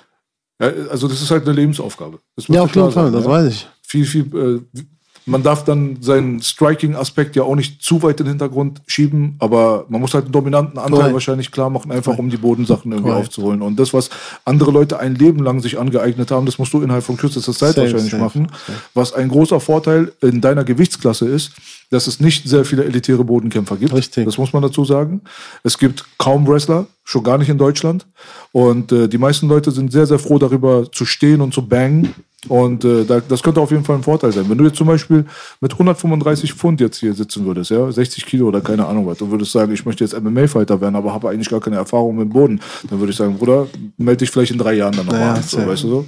Ja, 0.62 0.72
also 0.90 1.10
das 1.10 1.22
ist 1.22 1.32
halt 1.32 1.44
eine 1.44 1.54
Lebensaufgabe. 1.54 2.20
Ja, 2.48 2.62
auf 2.62 2.74
jeden 2.74 2.90
klar 2.90 2.92
Fall, 2.92 3.04
sein, 3.06 3.14
das 3.14 3.26
ja? 3.26 3.30
weiß 3.30 3.48
ich. 3.54 3.68
viel, 3.82 4.06
viel, 4.06 4.66
äh, 4.76 4.80
man 5.26 5.42
darf 5.44 5.64
dann 5.64 5.98
seinen 6.02 6.42
Striking-Aspekt 6.42 7.36
ja 7.36 7.44
auch 7.44 7.56
nicht 7.56 7.82
zu 7.82 8.04
weit 8.04 8.20
in 8.20 8.26
den 8.26 8.34
Hintergrund 8.34 8.82
schieben, 8.86 9.36
aber 9.40 9.86
man 9.90 10.00
muss 10.02 10.14
halt 10.14 10.26
einen 10.26 10.32
dominanten 10.32 10.78
Anteil 10.78 10.98
Korrekt. 10.98 11.14
wahrscheinlich 11.14 11.52
klar 11.52 11.70
machen, 11.70 11.92
einfach 11.92 12.18
um 12.18 12.30
die 12.30 12.38
Bodensachen 12.38 12.92
irgendwie 12.92 13.10
Korrekt. 13.10 13.28
aufzuholen. 13.30 13.62
Und 13.62 13.80
das, 13.80 13.94
was 13.94 14.10
andere 14.46 14.72
Leute 14.72 15.00
ein 15.00 15.16
Leben 15.16 15.44
lang 15.44 15.62
sich 15.62 15.80
angeeignet 15.80 16.32
haben, 16.32 16.46
das 16.46 16.60
musst 16.60 16.74
du 16.74 16.82
innerhalb 16.82 17.04
von 17.04 17.18
kürzester 17.18 17.54
Zeit 17.54 17.76
Safe, 17.76 17.82
wahrscheinlich 17.82 18.12
safe, 18.12 18.24
machen. 18.24 18.52
Was 18.94 19.14
ein 19.14 19.30
großer 19.30 19.60
Vorteil 19.60 20.12
in 20.22 20.42
deiner 20.42 20.64
Gewichtsklasse 20.64 21.28
ist, 21.28 21.52
dass 21.90 22.08
es 22.08 22.20
nicht 22.20 22.48
sehr 22.48 22.66
viele 22.66 22.84
elitäre 22.84 23.24
Bodenkämpfer 23.24 23.78
gibt. 23.78 23.94
Richtig. 23.94 24.26
Das 24.26 24.38
muss 24.38 24.54
man 24.54 24.62
dazu 24.62 24.86
sagen. 24.86 25.22
Es 25.64 25.78
gibt 25.78 26.06
kaum 26.18 26.48
Wrestler, 26.48 26.88
schon 27.04 27.24
gar 27.24 27.38
nicht 27.38 27.50
in 27.50 27.58
Deutschland. 27.58 28.06
Und 28.52 28.92
äh, 28.92 29.08
die 29.08 29.18
meisten 29.18 29.48
Leute 29.48 29.72
sind 29.72 29.92
sehr, 29.92 30.06
sehr 30.06 30.20
froh 30.20 30.40
darüber 30.40 30.92
zu 30.92 31.06
stehen 31.06 31.42
und 31.42 31.54
zu 31.54 31.68
bangen. 31.68 32.14
Und 32.48 32.86
äh, 32.86 33.06
da, 33.06 33.20
das 33.22 33.42
könnte 33.42 33.60
auf 33.60 33.72
jeden 33.72 33.84
Fall 33.84 33.96
ein 33.96 34.04
Vorteil 34.04 34.32
sein. 34.32 34.46
Wenn 34.48 34.58
du 34.58 34.66
jetzt 34.66 34.78
zum 34.78 34.88
Beispiel 34.88 35.26
mit 35.62 35.72
135 35.72 36.54
Pfund 36.54 36.80
jetzt 36.80 37.00
hier 37.00 37.14
sitzen 37.14 37.46
würdest, 37.46 37.72
ja, 37.72 37.92
60 37.92 38.26
Kilo 38.26 38.48
oder 38.48 38.62
keine 38.62 38.86
Ahnung 38.86 39.08
was, 39.08 39.22
und 39.22 39.32
würdest 39.32 39.52
sagen, 39.52 39.74
ich 39.74 39.86
möchte 39.86 40.04
jetzt 40.04 40.20
MMA-Fighter 40.20 40.80
werden, 40.80 40.96
aber 40.96 41.14
habe 41.14 41.30
eigentlich 41.30 41.50
gar 41.50 41.60
keine 41.60 41.78
Erfahrung 41.78 42.18
mit 42.18 42.26
dem 42.26 42.34
Boden, 42.34 42.60
dann 42.90 43.00
würde 43.00 43.12
ich 43.12 43.18
sagen, 43.18 43.38
Bruder, 43.38 43.68
melde 43.98 44.18
dich 44.18 44.30
vielleicht 44.30 44.52
in 44.52 44.58
drei 44.58 44.74
Jahren 44.74 44.96
dann 44.96 45.06
nochmal 45.08 45.22
Ja, 45.22 45.34
an. 45.34 45.44
So, 45.44 45.66
weißt 45.66 45.84
du 45.84 45.90
so? 45.90 46.06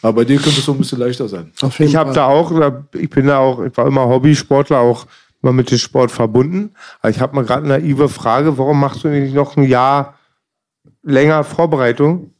Aber 0.00 0.14
bei 0.14 0.24
dir 0.24 0.36
könnte 0.36 0.58
es 0.58 0.64
so 0.64 0.72
ein 0.72 0.78
bisschen 0.78 0.98
leichter 0.98 1.28
sein. 1.28 1.52
Auf 1.60 1.78
jeden 1.78 1.90
Ich 1.90 1.96
habe 1.96 2.12
da 2.14 2.26
auch, 2.26 2.50
ich 2.92 3.10
bin 3.10 3.26
da 3.26 3.38
auch, 3.38 3.62
ich 3.62 3.76
war 3.76 3.86
immer 3.86 4.06
Hobbysportler, 4.06 4.78
auch 4.78 5.06
immer 5.44 5.52
mit 5.52 5.70
dem 5.70 5.78
Sport 5.78 6.10
verbunden. 6.10 6.74
Aber 7.00 7.10
ich 7.10 7.20
habe 7.20 7.36
mal 7.36 7.44
gerade 7.44 7.64
eine 7.64 7.78
naive 7.78 8.08
Frage, 8.08 8.58
warum 8.58 8.80
machst 8.80 9.04
du 9.04 9.08
nicht 9.08 9.34
noch 9.34 9.56
ein 9.56 9.64
Jahr 9.64 10.14
länger 11.02 11.44
Vorbereitung? 11.44 12.30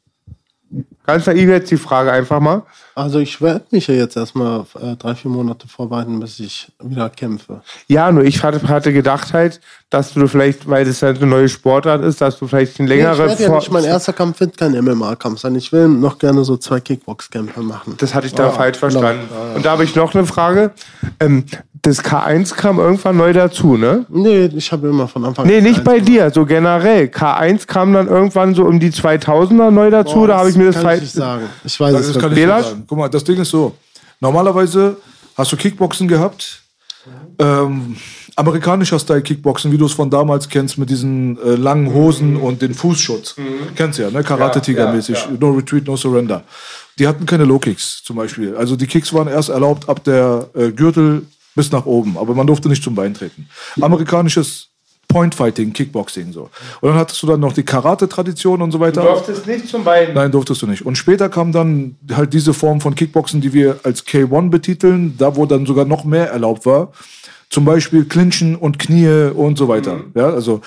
Ganz 1.06 1.26
naiv 1.26 1.48
jetzt 1.50 1.70
die 1.70 1.76
Frage 1.76 2.10
einfach 2.10 2.40
mal. 2.40 2.62
Also 2.94 3.18
ich 3.18 3.40
werde 3.42 3.66
mich 3.70 3.86
ja 3.86 3.94
jetzt 3.94 4.16
erstmal 4.16 4.64
äh, 4.80 4.96
drei, 4.96 5.14
vier 5.14 5.30
Monate 5.30 5.68
vorbereiten, 5.68 6.18
bis 6.18 6.40
ich 6.40 6.72
wieder 6.82 7.10
kämpfe. 7.10 7.60
Ja, 7.88 8.10
nur 8.10 8.24
ich 8.24 8.42
hatte, 8.42 8.66
hatte 8.66 8.92
gedacht 8.92 9.34
halt, 9.34 9.60
dass 9.90 10.14
du 10.14 10.26
vielleicht, 10.26 10.68
weil 10.68 10.86
das 10.86 11.02
halt 11.02 11.18
eine 11.18 11.26
neue 11.26 11.48
Sportart 11.48 12.02
ist, 12.02 12.22
dass 12.22 12.38
du 12.38 12.46
vielleicht 12.46 12.80
eine 12.80 12.88
Nee, 12.88 13.00
ich 13.00 13.18
werde 13.18 13.42
ja 13.42 13.54
nicht, 13.54 13.70
mein 13.70 13.84
erster 13.84 14.14
Kampf 14.14 14.40
wird 14.40 14.56
kein 14.56 14.72
MMA-Kampf 14.72 15.40
sein. 15.40 15.54
Ich 15.56 15.70
will 15.72 15.88
noch 15.88 16.18
gerne 16.18 16.42
so 16.42 16.56
zwei 16.56 16.80
Kickbox-Kämpfe 16.80 17.60
machen. 17.60 17.94
Das 17.98 18.14
hatte 18.14 18.26
ich 18.26 18.34
da 18.34 18.46
Ja, 18.46 18.50
falsch 18.52 18.78
verstanden. 18.78 19.28
Und 19.54 19.64
da 19.64 19.72
habe 19.72 19.84
ich 19.84 19.94
noch 19.94 20.14
eine 20.14 20.24
Frage. 20.24 20.72
Ähm, 21.20 21.44
das 21.84 22.02
K1 22.02 22.54
kam 22.54 22.78
irgendwann 22.78 23.16
neu 23.16 23.32
dazu, 23.32 23.76
ne? 23.76 24.04
Nee, 24.08 24.46
ich 24.56 24.72
habe 24.72 24.88
immer 24.88 25.06
von 25.06 25.24
Anfang 25.24 25.46
Nee, 25.46 25.58
an 25.58 25.62
nicht 25.64 25.76
eins 25.76 25.84
bei 25.84 25.94
gemacht. 26.00 26.08
dir, 26.08 26.30
so 26.30 26.44
generell. 26.46 27.04
K1 27.06 27.66
kam 27.66 27.92
dann 27.92 28.08
irgendwann 28.08 28.54
so 28.54 28.64
um 28.64 28.80
die 28.80 28.90
2000er 28.90 29.70
neu 29.70 29.90
dazu, 29.90 30.14
Boah, 30.20 30.28
da 30.28 30.36
habe 30.38 30.50
ich 30.50 30.56
mir 30.56 30.66
das 30.72 30.82
kann 30.82 30.94
ich 30.96 31.02
nicht 31.02 31.12
falsch. 31.14 31.24
sagen. 31.26 31.44
Ich 31.62 31.78
weiß 31.78 31.92
Das 31.92 32.06
es 32.08 32.18
kann 32.18 32.32
ich 32.32 32.38
Belasch? 32.38 32.66
sagen. 32.66 32.84
Guck 32.88 32.98
mal, 32.98 33.08
das 33.08 33.22
Ding 33.22 33.38
ist 33.40 33.50
so. 33.50 33.74
Normalerweise 34.20 34.96
hast 35.36 35.52
du 35.52 35.56
Kickboxen 35.56 36.08
gehabt. 36.08 36.62
Ähm, 37.38 37.96
amerikanischer 38.36 38.98
Style 38.98 39.20
Kickboxen, 39.22 39.70
wie 39.70 39.76
du 39.76 39.84
es 39.86 39.92
von 39.92 40.08
damals 40.08 40.48
kennst, 40.48 40.78
mit 40.78 40.88
diesen 40.88 41.36
äh, 41.44 41.50
langen 41.56 41.92
Hosen 41.92 42.36
und 42.36 42.62
den 42.62 42.72
Fußschutz. 42.72 43.36
Kennst 43.76 43.98
du 43.98 44.04
ja, 44.04 44.10
ne? 44.10 44.22
Karate-Tiger-mäßig. 44.22 45.28
No 45.38 45.50
Retreat, 45.50 45.86
No 45.86 45.96
Surrender. 45.96 46.42
Die 46.98 47.06
hatten 47.06 47.26
keine 47.26 47.44
Low-Kicks 47.44 48.02
zum 48.04 48.16
Beispiel. 48.16 48.56
Also 48.56 48.76
die 48.76 48.86
Kicks 48.86 49.12
waren 49.12 49.28
erst 49.28 49.50
erlaubt 49.50 49.88
ab 49.88 50.02
der 50.04 50.46
äh, 50.54 50.70
Gürtel 50.70 51.22
bis 51.54 51.70
nach 51.72 51.86
oben, 51.86 52.16
aber 52.18 52.34
man 52.34 52.46
durfte 52.46 52.68
nicht 52.68 52.82
zum 52.82 52.94
Bein 52.94 53.14
treten. 53.14 53.48
Amerikanisches 53.80 54.68
Point-Fighting, 55.08 55.72
Kickboxing 55.72 56.32
so. 56.32 56.50
Und 56.80 56.88
dann 56.88 56.94
hattest 56.94 57.22
du 57.22 57.26
dann 57.26 57.40
noch 57.40 57.52
die 57.52 57.62
Karate-Tradition 57.62 58.62
und 58.62 58.72
so 58.72 58.80
weiter. 58.80 59.02
nicht 59.46 59.68
zum 59.68 59.84
Bein. 59.84 60.12
Nein, 60.14 60.32
durftest 60.32 60.62
du 60.62 60.66
nicht. 60.66 60.84
Und 60.84 60.96
später 60.96 61.28
kam 61.28 61.52
dann 61.52 61.96
halt 62.12 62.32
diese 62.32 62.52
Form 62.54 62.80
von 62.80 62.94
Kickboxen, 62.94 63.40
die 63.40 63.52
wir 63.52 63.78
als 63.84 64.06
K1 64.06 64.50
betiteln, 64.50 65.14
da 65.16 65.36
wo 65.36 65.46
dann 65.46 65.66
sogar 65.66 65.84
noch 65.84 66.04
mehr 66.04 66.30
erlaubt 66.30 66.66
war. 66.66 66.92
Zum 67.50 67.64
Beispiel 67.64 68.06
Clinchen 68.06 68.56
und 68.56 68.78
Knie 68.78 69.30
und 69.32 69.56
so 69.56 69.68
weiter. 69.68 70.00
Ja, 70.14 70.30
also 70.30 70.60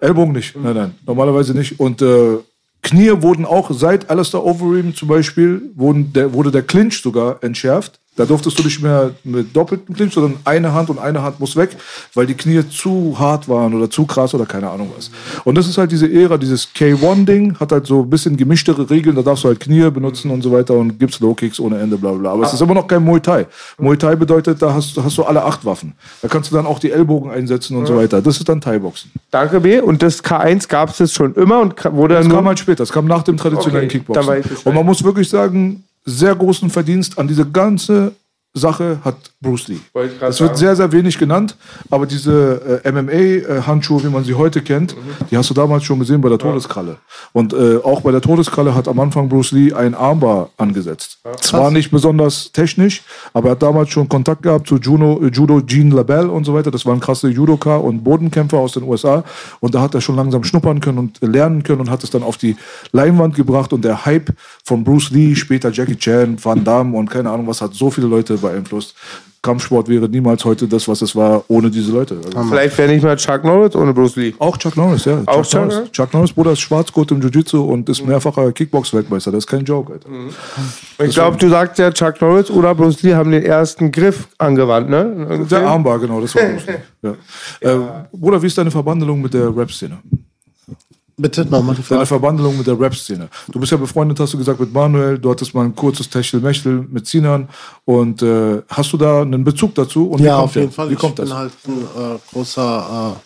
Ellbogen 0.00 0.32
nicht. 0.32 0.56
Nein, 0.56 0.74
nein, 0.74 0.94
normalerweise 1.04 1.52
nicht. 1.52 1.78
Und 1.78 2.00
äh, 2.00 2.38
Knie 2.82 3.12
wurden 3.20 3.44
auch 3.44 3.70
seit 3.72 4.08
Alistair 4.08 4.44
Overeem 4.44 4.94
zum 4.94 5.08
Beispiel, 5.08 5.70
wurden 5.74 6.12
der, 6.12 6.32
wurde 6.32 6.50
der 6.50 6.62
Clinch 6.62 7.02
sogar 7.02 7.42
entschärft. 7.42 7.98
Da 8.16 8.24
durftest 8.24 8.58
du 8.58 8.62
nicht 8.62 8.82
mehr 8.82 9.10
mit 9.24 9.54
doppelten 9.54 9.94
Clinch, 9.94 10.14
sondern 10.14 10.36
eine 10.44 10.72
Hand 10.72 10.88
und 10.88 10.98
eine 10.98 11.22
Hand 11.22 11.38
muss 11.38 11.54
weg, 11.54 11.76
weil 12.14 12.26
die 12.26 12.34
Knie 12.34 12.62
zu 12.68 13.14
hart 13.18 13.48
waren 13.48 13.74
oder 13.74 13.90
zu 13.90 14.06
krass 14.06 14.34
oder 14.34 14.46
keine 14.46 14.70
Ahnung 14.70 14.90
was. 14.96 15.10
Und 15.44 15.56
das 15.56 15.68
ist 15.68 15.76
halt 15.76 15.92
diese 15.92 16.10
Ära, 16.10 16.38
dieses 16.38 16.68
K1-Ding, 16.74 17.58
hat 17.60 17.72
halt 17.72 17.86
so 17.86 18.00
ein 18.02 18.10
bisschen 18.10 18.36
gemischtere 18.36 18.88
Regeln, 18.88 19.16
da 19.16 19.22
darfst 19.22 19.44
du 19.44 19.48
halt 19.48 19.60
Knie 19.60 19.90
benutzen 19.90 20.30
und 20.30 20.42
so 20.42 20.50
weiter 20.50 20.74
und 20.74 20.98
gibt's 20.98 21.20
Low-Kicks 21.20 21.60
ohne 21.60 21.78
Ende, 21.78 21.98
bla 21.98 22.12
bla 22.12 22.20
bla. 22.20 22.32
Aber 22.32 22.44
es 22.44 22.54
ist 22.54 22.62
immer 22.62 22.74
noch 22.74 22.86
kein 22.86 23.04
Muay 23.04 23.20
Thai. 23.20 23.46
Muay 23.78 23.96
Thai 23.96 24.16
bedeutet, 24.16 24.62
da 24.62 24.72
hast, 24.72 24.96
hast 24.96 25.18
du 25.18 25.24
alle 25.24 25.44
acht 25.44 25.64
Waffen. 25.64 25.92
Da 26.22 26.28
kannst 26.28 26.50
du 26.50 26.56
dann 26.56 26.66
auch 26.66 26.78
die 26.78 26.90
Ellbogen 26.90 27.30
einsetzen 27.30 27.76
und 27.76 27.86
so 27.86 27.96
weiter. 27.96 28.22
Das 28.22 28.38
ist 28.38 28.48
dann 28.48 28.60
Thai-Boxen. 28.60 29.10
Danke, 29.30 29.60
B. 29.60 29.80
Und 29.80 30.02
das 30.02 30.24
K1 30.24 30.68
gab 30.68 30.90
es 30.90 30.96
das 30.96 31.12
schon 31.12 31.34
immer 31.34 31.60
und 31.60 31.74
wurde 31.92 32.14
Das 32.14 32.22
dann 32.22 32.28
nur... 32.30 32.38
kam 32.38 32.48
halt 32.48 32.58
später, 32.58 32.78
das 32.78 32.92
kam 32.92 33.06
nach 33.06 33.22
dem 33.22 33.36
traditionellen 33.36 33.88
Okay, 33.88 33.98
Kickboxen. 33.98 34.42
Und 34.64 34.74
man 34.74 34.86
muss 34.86 35.04
wirklich 35.04 35.28
sagen, 35.28 35.84
sehr 36.06 36.34
großen 36.34 36.70
Verdienst 36.70 37.18
an 37.18 37.28
diese 37.28 37.44
ganze 37.50 38.14
Sache 38.58 38.98
hat 39.04 39.16
Bruce 39.40 39.68
Lee. 39.68 39.78
Es 40.20 40.40
wird 40.40 40.56
sehr, 40.56 40.74
sehr 40.76 40.90
wenig 40.92 41.18
genannt, 41.18 41.56
aber 41.90 42.06
diese 42.06 42.80
äh, 42.84 42.90
MMA-Handschuhe, 42.90 44.02
wie 44.04 44.08
man 44.08 44.24
sie 44.24 44.34
heute 44.34 44.62
kennt, 44.62 44.96
die 45.30 45.36
hast 45.36 45.50
du 45.50 45.54
damals 45.54 45.84
schon 45.84 45.98
gesehen 45.98 46.20
bei 46.20 46.28
der 46.28 46.38
Todeskralle. 46.38 46.98
Und 47.32 47.52
äh, 47.52 47.78
auch 47.82 48.00
bei 48.00 48.12
der 48.12 48.20
Todeskralle 48.20 48.74
hat 48.74 48.88
am 48.88 48.98
Anfang 49.00 49.28
Bruce 49.28 49.52
Lee 49.52 49.72
ein 49.72 49.94
Armbar 49.94 50.50
angesetzt. 50.56 51.18
Zwar 51.40 51.70
nicht 51.70 51.90
besonders 51.90 52.50
technisch, 52.52 53.02
aber 53.32 53.48
er 53.48 53.52
hat 53.52 53.62
damals 53.62 53.90
schon 53.90 54.08
Kontakt 54.08 54.42
gehabt 54.42 54.66
zu 54.66 54.76
Juno, 54.76 55.20
äh, 55.22 55.28
Judo 55.28 55.60
Gene 55.64 55.94
LaBelle 55.94 56.30
und 56.30 56.44
so 56.44 56.54
weiter. 56.54 56.70
Das 56.70 56.86
waren 56.86 57.00
krasse 57.00 57.28
Judoka 57.28 57.76
und 57.76 58.04
Bodenkämpfer 58.04 58.58
aus 58.58 58.72
den 58.72 58.84
USA. 58.84 59.24
Und 59.60 59.74
da 59.74 59.80
hat 59.80 59.94
er 59.94 60.00
schon 60.00 60.16
langsam 60.16 60.44
schnuppern 60.44 60.80
können 60.80 60.98
und 60.98 61.20
lernen 61.20 61.62
können 61.62 61.80
und 61.80 61.90
hat 61.90 62.02
es 62.04 62.10
dann 62.10 62.22
auf 62.22 62.36
die 62.36 62.56
Leinwand 62.92 63.34
gebracht. 63.34 63.72
Und 63.72 63.84
der 63.84 64.06
Hype 64.06 64.32
von 64.64 64.84
Bruce 64.84 65.10
Lee, 65.10 65.34
später 65.34 65.70
Jackie 65.70 65.96
Chan, 65.96 66.42
Van 66.42 66.64
Damme 66.64 66.96
und 66.96 67.10
keine 67.10 67.30
Ahnung 67.30 67.46
was, 67.46 67.60
hat 67.60 67.74
so 67.74 67.90
viele 67.90 68.06
Leute 68.06 68.42
beeinflusst. 68.48 68.94
Kampfsport 69.46 69.88
wäre 69.88 70.08
niemals 70.08 70.44
heute 70.44 70.66
das, 70.66 70.88
was 70.88 71.02
es 71.02 71.14
war, 71.14 71.44
ohne 71.46 71.70
diese 71.70 71.92
Leute. 71.92 72.18
Also 72.34 72.48
Vielleicht 72.48 72.76
wäre 72.78 72.92
nicht 72.92 73.04
mal 73.04 73.14
Chuck 73.16 73.44
Norris 73.44 73.76
ohne 73.76 73.94
Bruce 73.94 74.16
Lee. 74.16 74.34
auch 74.40 74.56
Chuck 74.56 74.76
Norris, 74.76 75.04
ja. 75.04 75.22
Auch 75.26 75.42
Chuck, 75.42 75.44
Chuck 75.44 75.60
Norris. 75.60 75.74
Norris? 75.76 75.92
Chuck 75.92 76.14
Norris, 76.14 76.32
Bruder, 76.32 76.52
ist 76.52 76.60
Schwarzgurt 76.60 77.12
im 77.12 77.20
Jiu-Jitsu 77.20 77.62
und 77.62 77.88
ist 77.88 78.04
mehrfacher 78.04 78.50
Kickbox-Weltmeister. 78.50 79.30
Das 79.30 79.44
ist 79.44 79.46
kein 79.46 79.64
Joke, 79.64 79.92
Alter. 79.92 80.08
Ich 80.98 81.14
glaube, 81.14 81.36
du 81.36 81.48
sagst 81.48 81.78
ja, 81.78 81.92
Chuck 81.92 82.20
Norris 82.20 82.50
oder 82.50 82.74
Bruce 82.74 83.02
Lee 83.02 83.14
haben 83.14 83.30
den 83.30 83.44
ersten 83.44 83.92
Griff 83.92 84.26
angewandt, 84.38 84.90
ne? 84.90 85.46
Der 85.48 85.64
Armbar, 85.64 86.00
genau, 86.00 86.20
das 86.20 86.34
war 86.34 86.42
Bruce 86.42 86.66
Lee. 86.66 86.74
ja. 87.62 87.70
Äh, 87.72 87.78
Bruder, 88.12 88.42
wie 88.42 88.46
ist 88.48 88.58
deine 88.58 88.72
Verbandelung 88.72 89.22
mit 89.22 89.32
der 89.32 89.56
Rap-Szene? 89.56 89.98
Bitte 91.18 91.46
nochmal 91.46 91.74
die 91.74 91.80
Deine 91.82 92.00
Frage. 92.00 92.06
Verbandelung 92.06 92.58
mit 92.58 92.66
der 92.66 92.78
Rap-Szene. 92.78 93.28
Du 93.50 93.58
bist 93.58 93.72
ja 93.72 93.78
befreundet, 93.78 94.20
hast 94.20 94.34
du 94.34 94.38
gesagt, 94.38 94.60
mit 94.60 94.70
Manuel. 94.72 95.18
Du 95.18 95.30
hattest 95.30 95.54
mal 95.54 95.64
ein 95.64 95.74
kurzes 95.74 96.10
Techtel-Mechtel 96.10 96.86
mit 96.90 97.06
Sinan. 97.06 97.48
Und 97.86 98.20
äh, 98.22 98.60
hast 98.68 98.92
du 98.92 98.98
da 98.98 99.22
einen 99.22 99.42
Bezug 99.42 99.74
dazu? 99.74 100.10
Und 100.10 100.20
Ja, 100.20 100.36
auf 100.38 100.52
der? 100.52 100.62
jeden 100.62 100.74
Fall. 100.74 100.90
Wie 100.90 100.92
ich 100.92 100.98
kommt 100.98 101.16
bin 101.16 101.24
das? 101.26 101.34
halt 101.34 101.52
ein 101.66 101.78
äh, 102.16 102.18
großer 102.32 103.16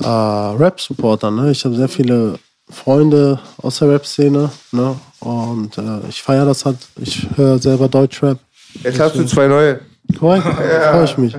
äh, 0.00 0.04
äh, 0.04 0.56
Rap-Supporter. 0.62 1.32
Ne? 1.32 1.50
Ich 1.50 1.64
habe 1.64 1.74
sehr 1.74 1.88
viele 1.88 2.38
Freunde 2.70 3.40
aus 3.58 3.80
der 3.80 3.88
Rap-Szene. 3.90 4.50
Ne? 4.70 4.94
Und 5.18 5.76
äh, 5.78 6.08
ich 6.08 6.22
feiere 6.22 6.44
das 6.46 6.64
halt. 6.64 6.78
Ich 7.00 7.26
höre 7.36 7.58
selber 7.58 7.88
Deutschrap. 7.88 8.38
Jetzt 8.84 9.00
hast 9.00 9.16
du 9.16 9.24
zwei 9.26 9.48
neue. 9.48 9.80
Korrekt? 10.18 10.46
Da 10.46 10.92
freue 10.92 11.04
ich 11.04 11.18
mich. 11.18 11.36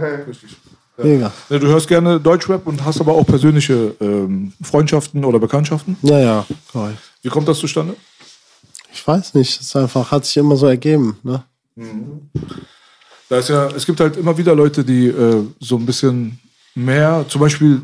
Mega. 0.97 1.31
Ja, 1.49 1.59
du 1.59 1.67
hörst 1.67 1.87
gerne 1.87 2.19
Deutschrap 2.19 2.67
und 2.67 2.83
hast 2.85 3.01
aber 3.01 3.13
auch 3.13 3.25
persönliche 3.25 3.95
ähm, 3.99 4.53
Freundschaften 4.61 5.25
oder 5.25 5.39
Bekanntschaften. 5.39 5.97
Ja, 6.03 6.19
ja, 6.19 6.45
korrekt. 6.71 6.99
Wie 7.23 7.29
kommt 7.29 7.47
das 7.47 7.57
zustande? 7.57 7.95
Ich 8.93 9.05
weiß 9.05 9.33
nicht. 9.33 9.59
Es 9.59 9.75
einfach, 9.75 10.11
hat 10.11 10.25
sich 10.25 10.37
immer 10.37 10.55
so 10.55 10.67
ergeben. 10.67 11.17
Ne? 11.23 11.43
Da 13.27 13.37
ist 13.37 13.49
ja, 13.49 13.67
es 13.69 13.85
gibt 13.85 13.99
halt 13.99 14.17
immer 14.17 14.37
wieder 14.37 14.53
Leute, 14.53 14.83
die 14.83 15.07
äh, 15.07 15.43
so 15.59 15.77
ein 15.77 15.85
bisschen 15.85 16.39
mehr, 16.75 17.25
zum 17.27 17.41
Beispiel 17.41 17.81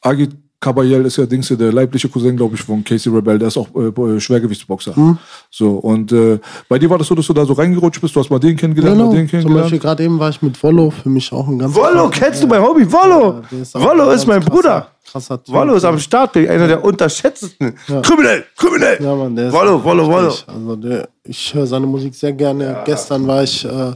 Agit 0.00 0.30
Kabayel 0.60 1.04
ist 1.06 1.16
ja 1.16 1.24
Dings, 1.24 1.48
der 1.48 1.72
leibliche 1.72 2.08
Cousin, 2.08 2.36
glaube 2.36 2.56
ich, 2.56 2.62
von 2.62 2.82
Casey 2.82 3.12
Rebel, 3.12 3.38
der 3.38 3.46
ist 3.48 3.56
auch 3.56 3.68
äh, 3.76 4.18
Schwergewichtsboxer. 4.18 4.96
Hm. 4.96 5.16
So, 5.50 5.76
und 5.76 6.10
äh, 6.10 6.40
bei 6.68 6.80
dir 6.80 6.90
war 6.90 6.98
das 6.98 7.06
so, 7.06 7.14
dass 7.14 7.26
du 7.28 7.32
da 7.32 7.44
so 7.44 7.52
reingerutscht 7.52 8.00
bist, 8.00 8.16
du 8.16 8.20
hast 8.20 8.28
mal 8.28 8.40
den 8.40 8.56
kennengelernt, 8.56 8.96
Genau. 8.96 9.10
mal 9.10 9.16
den 9.16 9.28
Zum 9.28 9.30
kennengelernt. 9.30 9.64
Beispiel 9.66 9.78
gerade 9.78 10.02
eben 10.04 10.18
war 10.18 10.30
ich 10.30 10.42
mit 10.42 10.60
Wollo. 10.62 10.90
Für 10.90 11.08
mich 11.08 11.32
auch 11.32 11.46
ein 11.46 11.60
ganz 11.60 11.74
Wollo, 11.76 12.08
kennst 12.10 12.42
du 12.42 12.48
mein 12.48 12.60
Hobby? 12.60 12.90
Wollo! 12.90 13.42
Ja, 13.52 13.58
ist 13.62 13.74
Wollo 13.74 14.10
ist 14.10 14.26
mein 14.26 14.40
ganz 14.40 14.50
Bruder. 14.50 14.88
Krasser 15.10 15.42
Typ. 15.42 15.54
Wollo 15.54 15.74
ist 15.74 15.84
am 15.84 15.98
Start, 15.98 16.36
einer 16.36 16.66
der 16.66 16.84
unterschätztesten. 16.84 17.74
Kriminell, 18.02 18.44
kriminell. 18.56 18.98
Ja, 19.00 19.14
Mann, 19.14 19.36
der 19.36 19.48
ist 19.48 19.54
Wollo, 19.54 19.82
Wollo, 19.84 20.06
Wollo. 20.06 20.34
Also 20.46 20.76
der, 20.76 21.08
ich 21.24 21.54
höre 21.54 21.66
seine 21.66 21.86
Musik 21.86 22.14
sehr 22.14 22.32
gerne. 22.32 22.82
Gestern 22.84 23.26
war 23.26 23.44
ich 23.44 23.64
äh, 23.64 23.92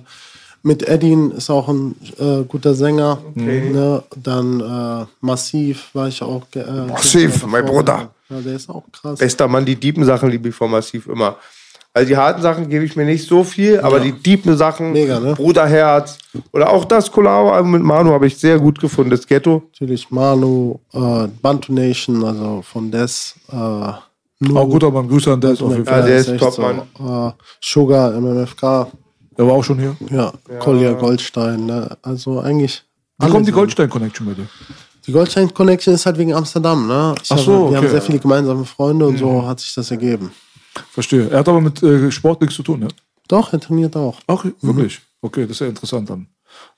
mit 0.63 0.89
Edin, 0.89 1.31
ist 1.33 1.51
auch 1.51 1.69
ein 1.69 1.95
äh, 2.19 2.43
guter 2.45 2.75
Sänger. 2.75 3.19
Ne? 3.35 4.03
Dann 4.17 4.61
äh, 4.61 5.07
Massiv 5.21 5.91
war 5.93 6.09
ich 6.09 6.23
auch. 6.23 6.43
Äh, 6.55 6.87
Massiv, 6.87 7.47
mein. 7.47 7.65
Bruder. 7.65 8.11
Ja, 8.29 8.41
der 8.41 8.55
ist 8.57 8.71
auch 8.71 8.85
krass. 8.93 9.19
Bester 9.19 9.49
Mann, 9.49 9.65
die 9.65 9.77
diepen 9.77 10.05
Sachen 10.05 10.31
liebe 10.31 10.49
ich 10.49 10.55
von 10.55 10.71
Massiv 10.71 11.07
immer. 11.07 11.37
Also 11.95 12.09
die 12.09 12.17
harten 12.17 12.41
Sachen 12.41 12.71
gebe 12.71 12.87
ich 12.87 12.97
mir 12.97 13.05
nicht 13.05 13.29
so 13.29 13.45
viel, 13.45 13.79
aber 13.81 14.01
die 14.01 14.13
diepen 14.13 14.57
Sachen, 14.57 14.93
Mega, 14.93 15.21
ne? 15.21 15.35
Bruderherz 15.35 16.17
oder 16.51 16.71
auch 16.71 16.87
das 16.87 17.13
Collabo 17.13 17.63
mit 17.65 17.83
Manu 17.83 18.13
habe 18.13 18.27
ich 18.27 18.39
sehr 18.39 18.59
gut 18.59 18.81
gefunden, 18.81 19.11
das 19.11 19.27
Ghetto. 19.27 19.65
Natürlich 19.73 20.11
Manu, 20.11 20.79
äh, 20.95 21.29
Bantu 21.43 21.75
Nation, 21.75 22.25
also 22.25 22.63
von 22.63 22.91
Des. 22.91 23.35
Äh. 23.51 23.57
Auch 23.57 24.69
guter 24.69 24.91
Mann, 24.91 25.07
Grüße 25.07 25.33
an 25.35 25.41
der 25.41 25.51
auf 25.53 25.61
jeden 25.61 25.85
Ja, 25.85 25.93
Fall. 25.93 26.03
der 26.05 26.17
ist 26.17 26.29
echt 26.29 26.43
top, 26.43 26.55
so, 26.55 26.63
Mann. 26.63 26.83
Äh, 26.99 27.33
Sugar, 27.61 28.11
MMFK, 28.19 28.87
Der 29.43 29.48
war 29.51 29.56
auch 29.56 29.64
schon 29.64 29.81
hier. 29.81 29.97
ja, 30.10 30.32
Kolja 30.60 30.93
Goldstein. 30.93 31.66
Ne? 31.66 31.97
Also 32.02 32.39
eigentlich. 32.40 32.85
Wie 33.19 33.28
kommt 33.28 33.47
die 33.48 33.52
Goldstein-Connection 33.52 34.24
bei 34.27 34.35
dir? 34.35 34.47
Die 35.05 35.10
Goldstein 35.12 35.52
Connection 35.52 35.94
ist 35.94 36.06
halt 36.06 36.16
wegen 36.16 36.32
Amsterdam, 36.32 36.86
ne? 36.86 37.12
Ich 37.20 37.31
Ach 37.32 37.36
habe- 37.36 37.43
so, 37.43 37.70
Wir 37.70 37.77
haben 37.78 37.85
okay. 37.85 37.89
sehr 37.89 38.02
viele 38.02 38.19
gemeinsame 38.20 38.64
Freunde 38.64 39.05
und 39.06 39.19
so 39.19 39.44
hat 39.44 39.59
sich 39.59 39.74
das 39.74 39.90
ergeben. 39.90 40.31
Verstehe. 40.93 41.28
Er 41.28 41.40
hat 41.40 41.48
aber 41.48 41.60
mit 41.60 41.82
äh, 41.82 42.10
Sport 42.12 42.40
nichts 42.40 42.55
zu 42.55 42.62
tun, 42.62 42.81
ne? 42.81 42.89
Doch, 43.27 43.52
er 43.52 43.59
trainiert 43.59 43.97
auch. 43.97 44.20
Ach, 44.28 44.44
wirklich? 44.60 45.01
Okay, 45.20 45.43
das 45.43 45.52
ist 45.56 45.60
ja 45.60 45.66
interessant 45.66 46.09
dann. 46.09 46.27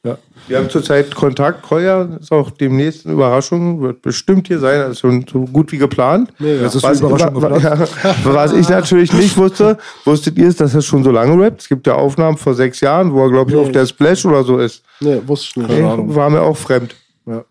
Ja. 0.05 0.19
Wir 0.49 0.59
haben 0.59 0.69
zurzeit 0.69 1.15
Kontakt. 1.15 1.63
Kolja 1.63 2.03
ist 2.21 2.31
auch 2.31 2.51
demnächst 2.51 3.07
eine 3.07 3.15
Überraschung, 3.15 3.81
wird 3.81 4.03
bestimmt 4.03 4.49
hier 4.49 4.59
sein, 4.59 4.83
also 4.83 4.95
schon 5.01 5.25
so 5.31 5.47
gut 5.47 5.73
wie 5.73 5.79
geplant. 5.79 6.31
Jetzt 6.39 6.75
ist 6.75 6.83
die 6.85 6.89
Was, 6.89 7.01
Überraschung 7.01 7.37
wa- 7.41 7.51
wa- 7.51 7.55
geplant. 7.57 7.91
ja, 8.05 8.15
was 8.25 8.53
ich 8.53 8.69
natürlich 8.69 9.13
nicht 9.15 9.35
wusste, 9.39 9.79
wusstet 10.05 10.37
ihr 10.37 10.49
es, 10.49 10.57
dass 10.57 10.75
er 10.75 10.83
schon 10.83 11.03
so 11.05 11.11
lange 11.11 11.43
rappt? 11.43 11.63
Es 11.63 11.69
gibt 11.71 11.87
ja 11.87 11.95
Aufnahmen 11.95 12.37
vor 12.37 12.53
sechs 12.55 12.81
Jahren, 12.81 13.13
wo 13.15 13.23
er, 13.25 13.31
glaube 13.31 13.51
ich, 13.51 13.57
auf 13.57 13.73
der 13.73 13.87
Splash 13.87 14.27
oder 14.27 14.45
so 14.45 14.59
ist. 14.59 14.83
Nee, 15.01 15.23
wusste 15.27 15.49
ich 15.49 15.57
nicht. 15.69 15.71
Nee, 15.71 15.83
war 16.15 16.29
mir 16.29 16.43
auch 16.43 16.57
fremd. 16.59 16.95
Ja. 17.25 17.43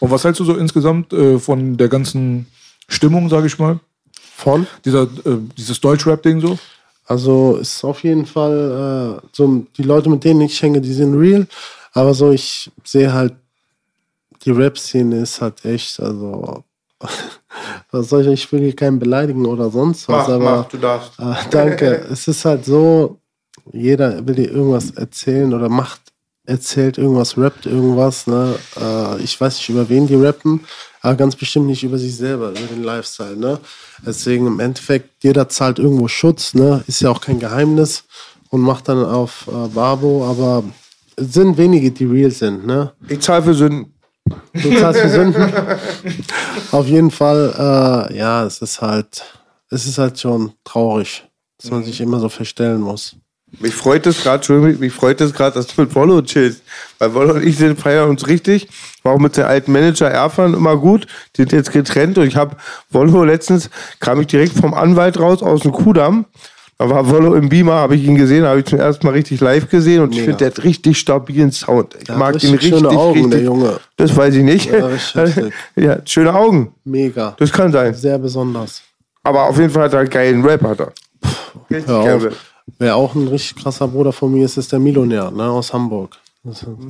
Und 0.00 0.10
was 0.10 0.24
hältst 0.24 0.40
du 0.40 0.44
so 0.44 0.56
insgesamt 0.56 1.12
äh, 1.12 1.38
von 1.38 1.76
der 1.76 1.88
ganzen 1.88 2.46
Stimmung, 2.88 3.28
sage 3.28 3.46
ich 3.46 3.56
mal? 3.60 3.78
Von? 4.34 4.66
Dieser, 4.84 5.02
äh, 5.04 5.36
dieses 5.56 5.80
Deutschrap-Ding 5.80 6.40
so? 6.40 6.58
Also 7.06 7.56
ist 7.56 7.84
auf 7.84 8.02
jeden 8.04 8.26
Fall 8.26 9.20
äh, 9.22 9.26
so, 9.32 9.64
die 9.76 9.82
Leute, 9.82 10.08
mit 10.08 10.24
denen 10.24 10.42
ich 10.42 10.62
hänge, 10.62 10.80
die 10.80 10.92
sind 10.92 11.14
real. 11.14 11.46
Aber 11.92 12.14
so, 12.14 12.30
ich 12.30 12.70
sehe 12.84 13.12
halt, 13.12 13.34
die 14.44 14.50
Rap-Szene 14.50 15.20
ist 15.20 15.40
halt 15.40 15.64
echt, 15.64 16.00
also, 16.00 16.64
was 17.90 18.08
soll 18.08 18.22
ich, 18.22 18.44
ich 18.44 18.52
will 18.52 18.60
hier 18.60 18.76
keinen 18.76 18.98
beleidigen 18.98 19.46
oder 19.46 19.70
sonst 19.70 20.08
was, 20.08 20.28
Mach, 20.28 20.34
aber 20.34 20.56
mach, 20.58 20.68
du 20.68 20.78
darfst. 20.78 21.18
äh, 21.18 21.34
danke. 21.50 22.06
es 22.10 22.28
ist 22.28 22.44
halt 22.44 22.64
so, 22.64 23.18
jeder 23.72 24.26
will 24.26 24.34
dir 24.34 24.50
irgendwas 24.50 24.90
erzählen 24.92 25.52
oder 25.52 25.68
macht, 25.68 26.00
erzählt 26.44 26.98
irgendwas, 26.98 27.36
rappt 27.36 27.66
irgendwas. 27.66 28.26
Ne? 28.26 28.54
Äh, 28.80 29.22
ich 29.22 29.40
weiß 29.40 29.56
nicht, 29.56 29.68
über 29.68 29.88
wen 29.88 30.06
die 30.06 30.14
rappen, 30.16 30.64
aber 31.02 31.16
ganz 31.16 31.36
bestimmt 31.36 31.66
nicht 31.66 31.82
über 31.82 31.98
sich 31.98 32.16
selber, 32.16 32.50
über 32.50 32.60
den 32.60 32.84
Lifestyle. 32.84 33.36
Ne? 33.36 33.58
Deswegen 34.06 34.46
im 34.46 34.60
Endeffekt, 34.60 35.22
jeder 35.22 35.48
zahlt 35.48 35.78
irgendwo 35.78 36.08
Schutz, 36.08 36.54
ne? 36.54 36.82
ist 36.86 37.00
ja 37.02 37.10
auch 37.10 37.20
kein 37.20 37.40
Geheimnis 37.40 38.04
und 38.50 38.60
macht 38.60 38.88
dann 38.88 39.04
auf 39.04 39.48
äh, 39.48 39.68
Barbo, 39.68 40.24
aber 40.24 40.62
es 41.16 41.34
sind 41.34 41.58
wenige, 41.58 41.90
die 41.90 42.04
real 42.04 42.30
sind. 42.30 42.66
Ne? 42.66 42.92
Ich 43.08 43.20
zahle 43.20 43.42
für 43.42 43.54
Sünden. 43.54 43.92
Du 44.52 44.78
zahlst 44.78 45.00
für 45.00 45.08
Sünden. 45.08 45.52
Auf 46.70 46.86
jeden 46.86 47.10
Fall, 47.10 48.08
äh, 48.10 48.16
ja, 48.16 48.44
es 48.44 48.62
ist 48.62 48.80
halt, 48.80 49.24
es 49.70 49.86
ist 49.86 49.98
halt 49.98 50.20
schon 50.20 50.52
traurig, 50.64 51.24
dass 51.60 51.70
man 51.70 51.82
sich 51.82 52.00
immer 52.00 52.20
so 52.20 52.28
verstellen 52.28 52.80
muss. 52.80 53.16
Mich 53.60 53.74
freut 53.74 54.06
es 54.06 54.22
gerade, 54.22 54.52
mich 54.52 54.92
freut 54.92 55.20
es 55.20 55.32
gerade, 55.32 55.54
dass 55.54 55.66
du 55.66 55.82
mit 55.82 55.94
Wollo 55.94 56.22
chillst. 56.22 56.62
Weil 56.98 57.14
Wollo 57.14 57.34
und 57.34 57.46
ich 57.46 57.58
sind 57.58 57.78
feiern 57.78 58.08
uns 58.08 58.26
richtig. 58.26 58.68
War 59.02 59.12
auch 59.12 59.18
mit 59.18 59.36
dem 59.36 59.44
alten 59.44 59.72
Manager 59.72 60.08
Erfan 60.08 60.54
immer 60.54 60.76
gut. 60.76 61.06
Die 61.36 61.42
sind 61.42 61.52
jetzt 61.52 61.70
getrennt 61.70 62.16
und 62.18 62.26
ich 62.26 62.36
habe 62.36 62.56
Wollo 62.90 63.24
letztens, 63.24 63.68
kam 64.00 64.20
ich 64.20 64.28
direkt 64.28 64.54
vom 64.54 64.72
Anwalt 64.72 65.20
raus 65.20 65.42
aus 65.42 65.62
dem 65.62 65.72
Kudamm. 65.72 66.24
Da 66.78 66.90
war 66.90 67.08
Wollo 67.08 67.34
im 67.34 67.48
Beamer, 67.48 67.74
habe 67.74 67.94
ich 67.94 68.02
ihn 68.02 68.16
gesehen, 68.16 68.44
habe 68.44 68.58
ich 68.58 68.64
zum 68.64 68.80
ersten 68.80 69.06
Mal 69.06 69.12
richtig 69.12 69.40
live 69.40 69.68
gesehen 69.68 70.02
und 70.02 70.12
ich 70.12 70.22
finde, 70.22 70.38
der 70.38 70.46
hat 70.48 70.64
richtig 70.64 70.98
stabilen 70.98 71.52
Sound. 71.52 71.94
Ich 72.02 72.08
hat 72.08 72.18
mag 72.18 72.34
richtig 72.34 72.50
ihn 72.50 72.56
richtig, 72.56 72.74
schöne 72.74 72.88
Augen, 72.88 73.12
richtig. 73.12 73.30
der 73.30 73.42
Junge. 73.42 73.80
Das 73.96 74.16
weiß 74.16 74.34
ich 74.34 74.42
nicht. 74.42 74.68
Ja, 74.68 74.90
ja, 75.76 75.98
schöne 76.04 76.34
Augen. 76.34 76.74
Mega. 76.84 77.36
Das 77.38 77.52
kann 77.52 77.70
sein. 77.70 77.94
Sehr 77.94 78.18
besonders. 78.18 78.82
Aber 79.22 79.44
auf 79.44 79.58
jeden 79.58 79.70
Fall 79.70 79.84
hat 79.84 79.92
er 79.92 80.00
einen 80.00 80.10
geilen 80.10 80.44
Rap, 80.44 80.62
hat 80.62 80.80
er. 80.80 80.92
Richtig 81.70 81.86
Hör 81.88 82.18
geil. 82.18 82.32
Wer 82.78 82.96
auch 82.96 83.14
ein 83.14 83.28
richtig 83.28 83.56
krasser 83.62 83.88
Bruder 83.88 84.12
von 84.12 84.32
mir 84.32 84.44
ist, 84.44 84.56
ist 84.56 84.72
der 84.72 84.78
Millionär, 84.78 85.30
ne, 85.30 85.44
aus 85.44 85.72
Hamburg. 85.72 86.16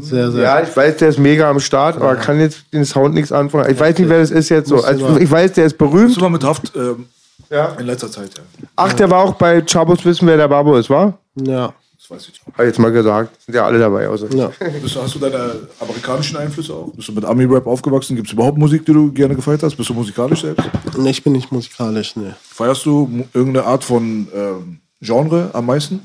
Sehr, 0.01 0.31
sehr. 0.31 0.43
Ja, 0.43 0.63
ich 0.63 0.75
weiß, 0.75 0.97
der 0.97 1.09
ist 1.11 1.19
mega 1.19 1.51
am 1.51 1.61
Start, 1.61 1.97
aber 1.97 2.17
kann 2.17 2.41
jetzt 2.41 2.65
den 2.73 2.87
Sound 2.87 3.15
nichts 3.15 3.33
anfangen. 3.33 3.71
Ich 3.71 3.79
weiß 3.79 3.99
nicht, 3.99 4.09
wer 4.09 4.21
das 4.21 4.31
ist 4.31 4.49
jetzt 4.49 4.69
so. 4.71 4.83
Also, 4.83 5.19
ich 5.19 5.31
weiß, 5.31 5.53
der 5.53 5.67
ist 5.67 5.77
berühmt. 5.77 6.07
Bist 6.07 6.17
du 6.17 6.23
mal 6.23 6.31
mit 6.31 6.43
Haft 6.45 6.73
ähm, 6.75 7.07
Ja. 7.51 7.75
in 7.79 7.85
letzter 7.87 8.11
Zeit, 8.11 8.31
ja. 8.37 8.43
Ach, 8.77 8.93
der 8.95 9.11
war 9.11 9.23
auch 9.25 9.35
bei 9.35 9.61
Chabos 9.61 10.03
Wissen, 10.07 10.27
wer 10.27 10.39
der 10.39 10.49
Babo 10.49 10.77
ist, 10.77 10.89
wa? 10.89 11.13
ja. 11.37 11.73
Das 11.99 12.11
weiß 12.11 12.23
ich 12.23 12.29
nicht. 12.31 12.43
Hab 12.47 12.59
ich 12.61 12.67
jetzt 12.67 12.79
mal 12.81 12.91
gesagt. 12.91 13.41
Sind 13.47 13.55
ja 13.55 13.65
alle 13.65 13.79
dabei. 13.79 14.09
Also. 14.09 14.27
ja. 14.35 14.51
Bist, 14.83 14.97
du- 14.97 15.03
hast 15.03 15.15
du 15.15 15.19
deine 15.21 15.53
amerikanischen 15.79 16.37
Einflüsse 16.37 16.75
auch? 16.75 16.91
Bist 16.97 17.07
du 17.07 17.13
mit 17.13 17.25
Ami-Rap 17.25 17.65
aufgewachsen? 17.65 18.17
Gibt 18.17 18.27
es 18.27 18.33
überhaupt 18.33 18.59
Musik, 18.59 18.85
die 18.87 18.93
du 18.93 19.13
gerne 19.13 19.37
gefeiert 19.37 19.63
hast? 19.63 19.77
Bist 19.77 19.89
du 19.89 19.95
musikalisch 19.95 20.41
selbst? 20.41 20.69
Nee, 20.99 21.11
ich 21.11 21.23
bin 21.23 21.33
nicht 21.35 21.53
musikalisch, 21.53 22.17
ne. 22.17 22.35
Feierst 22.43 22.85
du 22.87 23.09
irgendeine 23.33 23.67
Art 23.67 23.85
von 23.85 24.27
ähm, 24.35 24.81
Genre 25.03 25.51
am 25.53 25.67
meisten? 25.67 26.01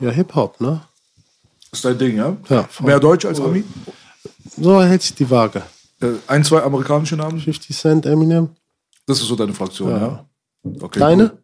Ja, 0.00 0.10
Hip-Hop, 0.10 0.60
ne? 0.60 0.82
Das 1.70 1.78
ist 1.78 1.84
dein 1.84 1.96
Ding, 1.98 2.16
ja? 2.16 2.36
Ja. 2.48 2.68
Mehr 2.82 3.00
Deutsch 3.00 3.24
als 3.24 3.40
Ami? 3.40 3.64
So 4.58 4.82
hält 4.82 5.02
sich 5.02 5.14
die 5.14 5.30
Waage. 5.30 5.62
Äh, 6.02 6.08
ein, 6.26 6.44
zwei 6.44 6.62
amerikanische 6.62 7.16
Namen? 7.16 7.40
50 7.40 7.76
Cent, 7.76 8.06
Eminem. 8.06 8.48
Das 9.06 9.20
ist 9.20 9.26
so 9.28 9.36
deine 9.36 9.52
Fraktion, 9.52 9.90
ja? 9.90 10.24
Okay, 10.80 10.98
Deine? 10.98 11.22
cool. 11.24 11.38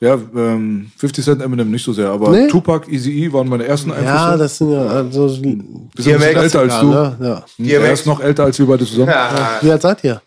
Ja, 0.00 0.14
ähm, 0.14 0.90
50 0.96 1.24
Cent 1.24 1.42
Eminem 1.42 1.70
nicht 1.70 1.84
so 1.84 1.92
sehr, 1.92 2.10
aber 2.10 2.30
Nee? 2.30 2.48
Tupac, 2.48 2.88
Eazy-E 2.90 3.32
waren 3.32 3.48
meine 3.48 3.64
ersten 3.64 3.90
Einflüsse. 3.92 4.12
Ja, 4.12 4.36
das 4.36 4.58
sind 4.58 4.72
ja 4.72 4.82
also. 4.82 5.28
Wir 5.28 5.28
sind 5.38 5.90
DMX, 5.96 6.24
älter 6.34 6.60
als 6.60 6.80
du. 6.80 6.86
Ne? 6.90 7.44
Ja. 7.58 7.78
Er 7.78 7.92
ist 7.92 8.06
noch 8.06 8.20
älter 8.20 8.44
als 8.44 8.58
wir 8.58 8.66
beide 8.66 8.84
zusammen. 8.84 9.12
Wie 9.60 9.70
alt 9.70 9.80
seid 9.80 10.02
ihr? 10.04 10.20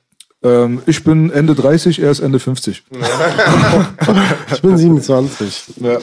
Ähm, 0.45 0.81
ich 0.85 1.03
bin 1.03 1.31
Ende 1.31 1.55
30, 1.55 1.99
er 2.01 2.11
ist 2.11 2.19
Ende 2.19 2.39
50. 2.39 2.83
Ich 4.53 4.61
bin 4.61 4.77
27. 4.77 5.63
Ja. 5.81 5.97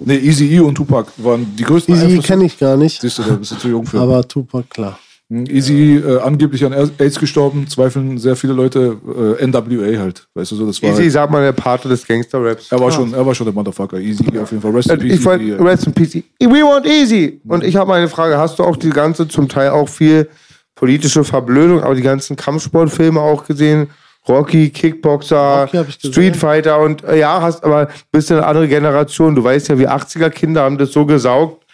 Nee, 0.00 0.16
Eazy-E 0.16 0.60
und 0.60 0.74
Tupac 0.74 1.10
waren 1.16 1.54
die 1.56 1.62
größten 1.64 1.94
Easy 1.94 2.04
Einflüsse. 2.04 2.26
kenne 2.28 2.44
ich 2.44 2.58
gar 2.58 2.76
nicht, 2.76 3.00
Siehst 3.00 3.18
du, 3.18 3.22
da 3.22 3.34
bist 3.34 3.52
du 3.52 3.56
zu 3.56 3.68
jung 3.68 3.86
für. 3.86 3.98
aber 4.00 4.26
Tupac, 4.26 4.68
klar. 4.70 4.98
Easy 5.28 5.96
äh, 5.96 6.20
angeblich 6.20 6.64
an 6.64 6.72
AIDS 6.98 7.18
gestorben, 7.18 7.66
zweifeln 7.66 8.16
sehr 8.16 8.36
viele 8.36 8.52
Leute. 8.52 8.96
Äh, 9.40 9.44
NWA 9.46 9.98
halt, 9.98 10.28
weißt 10.34 10.52
du 10.52 10.56
so, 10.56 10.66
das 10.66 10.80
war. 10.82 10.90
Easy, 10.90 11.10
sag 11.10 11.30
mal, 11.32 11.42
der 11.42 11.50
Pate 11.52 11.88
des 11.88 12.06
Gangster-Raps. 12.06 12.70
er 12.70 12.78
war 12.78 12.92
schon, 12.92 13.12
er 13.12 13.26
war 13.26 13.34
schon 13.34 13.46
der 13.46 13.54
Motherfucker. 13.54 13.98
Easy 13.98 14.22
auf 14.40 14.50
jeden 14.52 14.62
Fall. 14.62 14.70
Rest 14.70 14.88
in 14.90 15.00
Ich 15.00 15.08
Peace. 15.14 15.24
wollte, 15.24 15.44
Easy. 15.44 15.54
rest 15.62 15.86
in 15.88 15.92
peace. 15.94 16.14
We 16.40 16.62
want 16.62 16.86
easy. 16.86 17.40
Und 17.48 17.64
ich 17.64 17.74
habe 17.74 17.92
eine 17.94 18.06
Frage. 18.08 18.38
Hast 18.38 18.58
du 18.60 18.62
auch 18.62 18.76
die 18.76 18.90
ganze, 18.90 19.26
zum 19.26 19.48
Teil 19.48 19.70
auch 19.70 19.88
viel 19.88 20.28
politische 20.76 21.24
Verblödung, 21.24 21.82
aber 21.82 21.96
die 21.96 22.02
ganzen 22.02 22.36
Kampfsportfilme 22.36 23.20
auch 23.20 23.44
gesehen? 23.44 23.90
Rocky, 24.28 24.70
Kickboxer, 24.70 25.68
Rocky. 25.72 25.92
Street 26.08 26.36
Fighter 26.36 26.80
und 26.80 27.04
äh, 27.04 27.18
ja, 27.18 27.40
hast 27.40 27.64
aber 27.64 27.88
bist 28.10 28.30
eine 28.30 28.44
andere 28.44 28.68
Generation. 28.68 29.34
Du 29.34 29.42
weißt 29.42 29.68
ja, 29.68 29.78
wie 29.78 29.88
80er 29.88 30.30
Kinder 30.30 30.62
haben 30.62 30.78
das 30.78 30.92
so 30.92 31.06
gesaugt. 31.06 31.64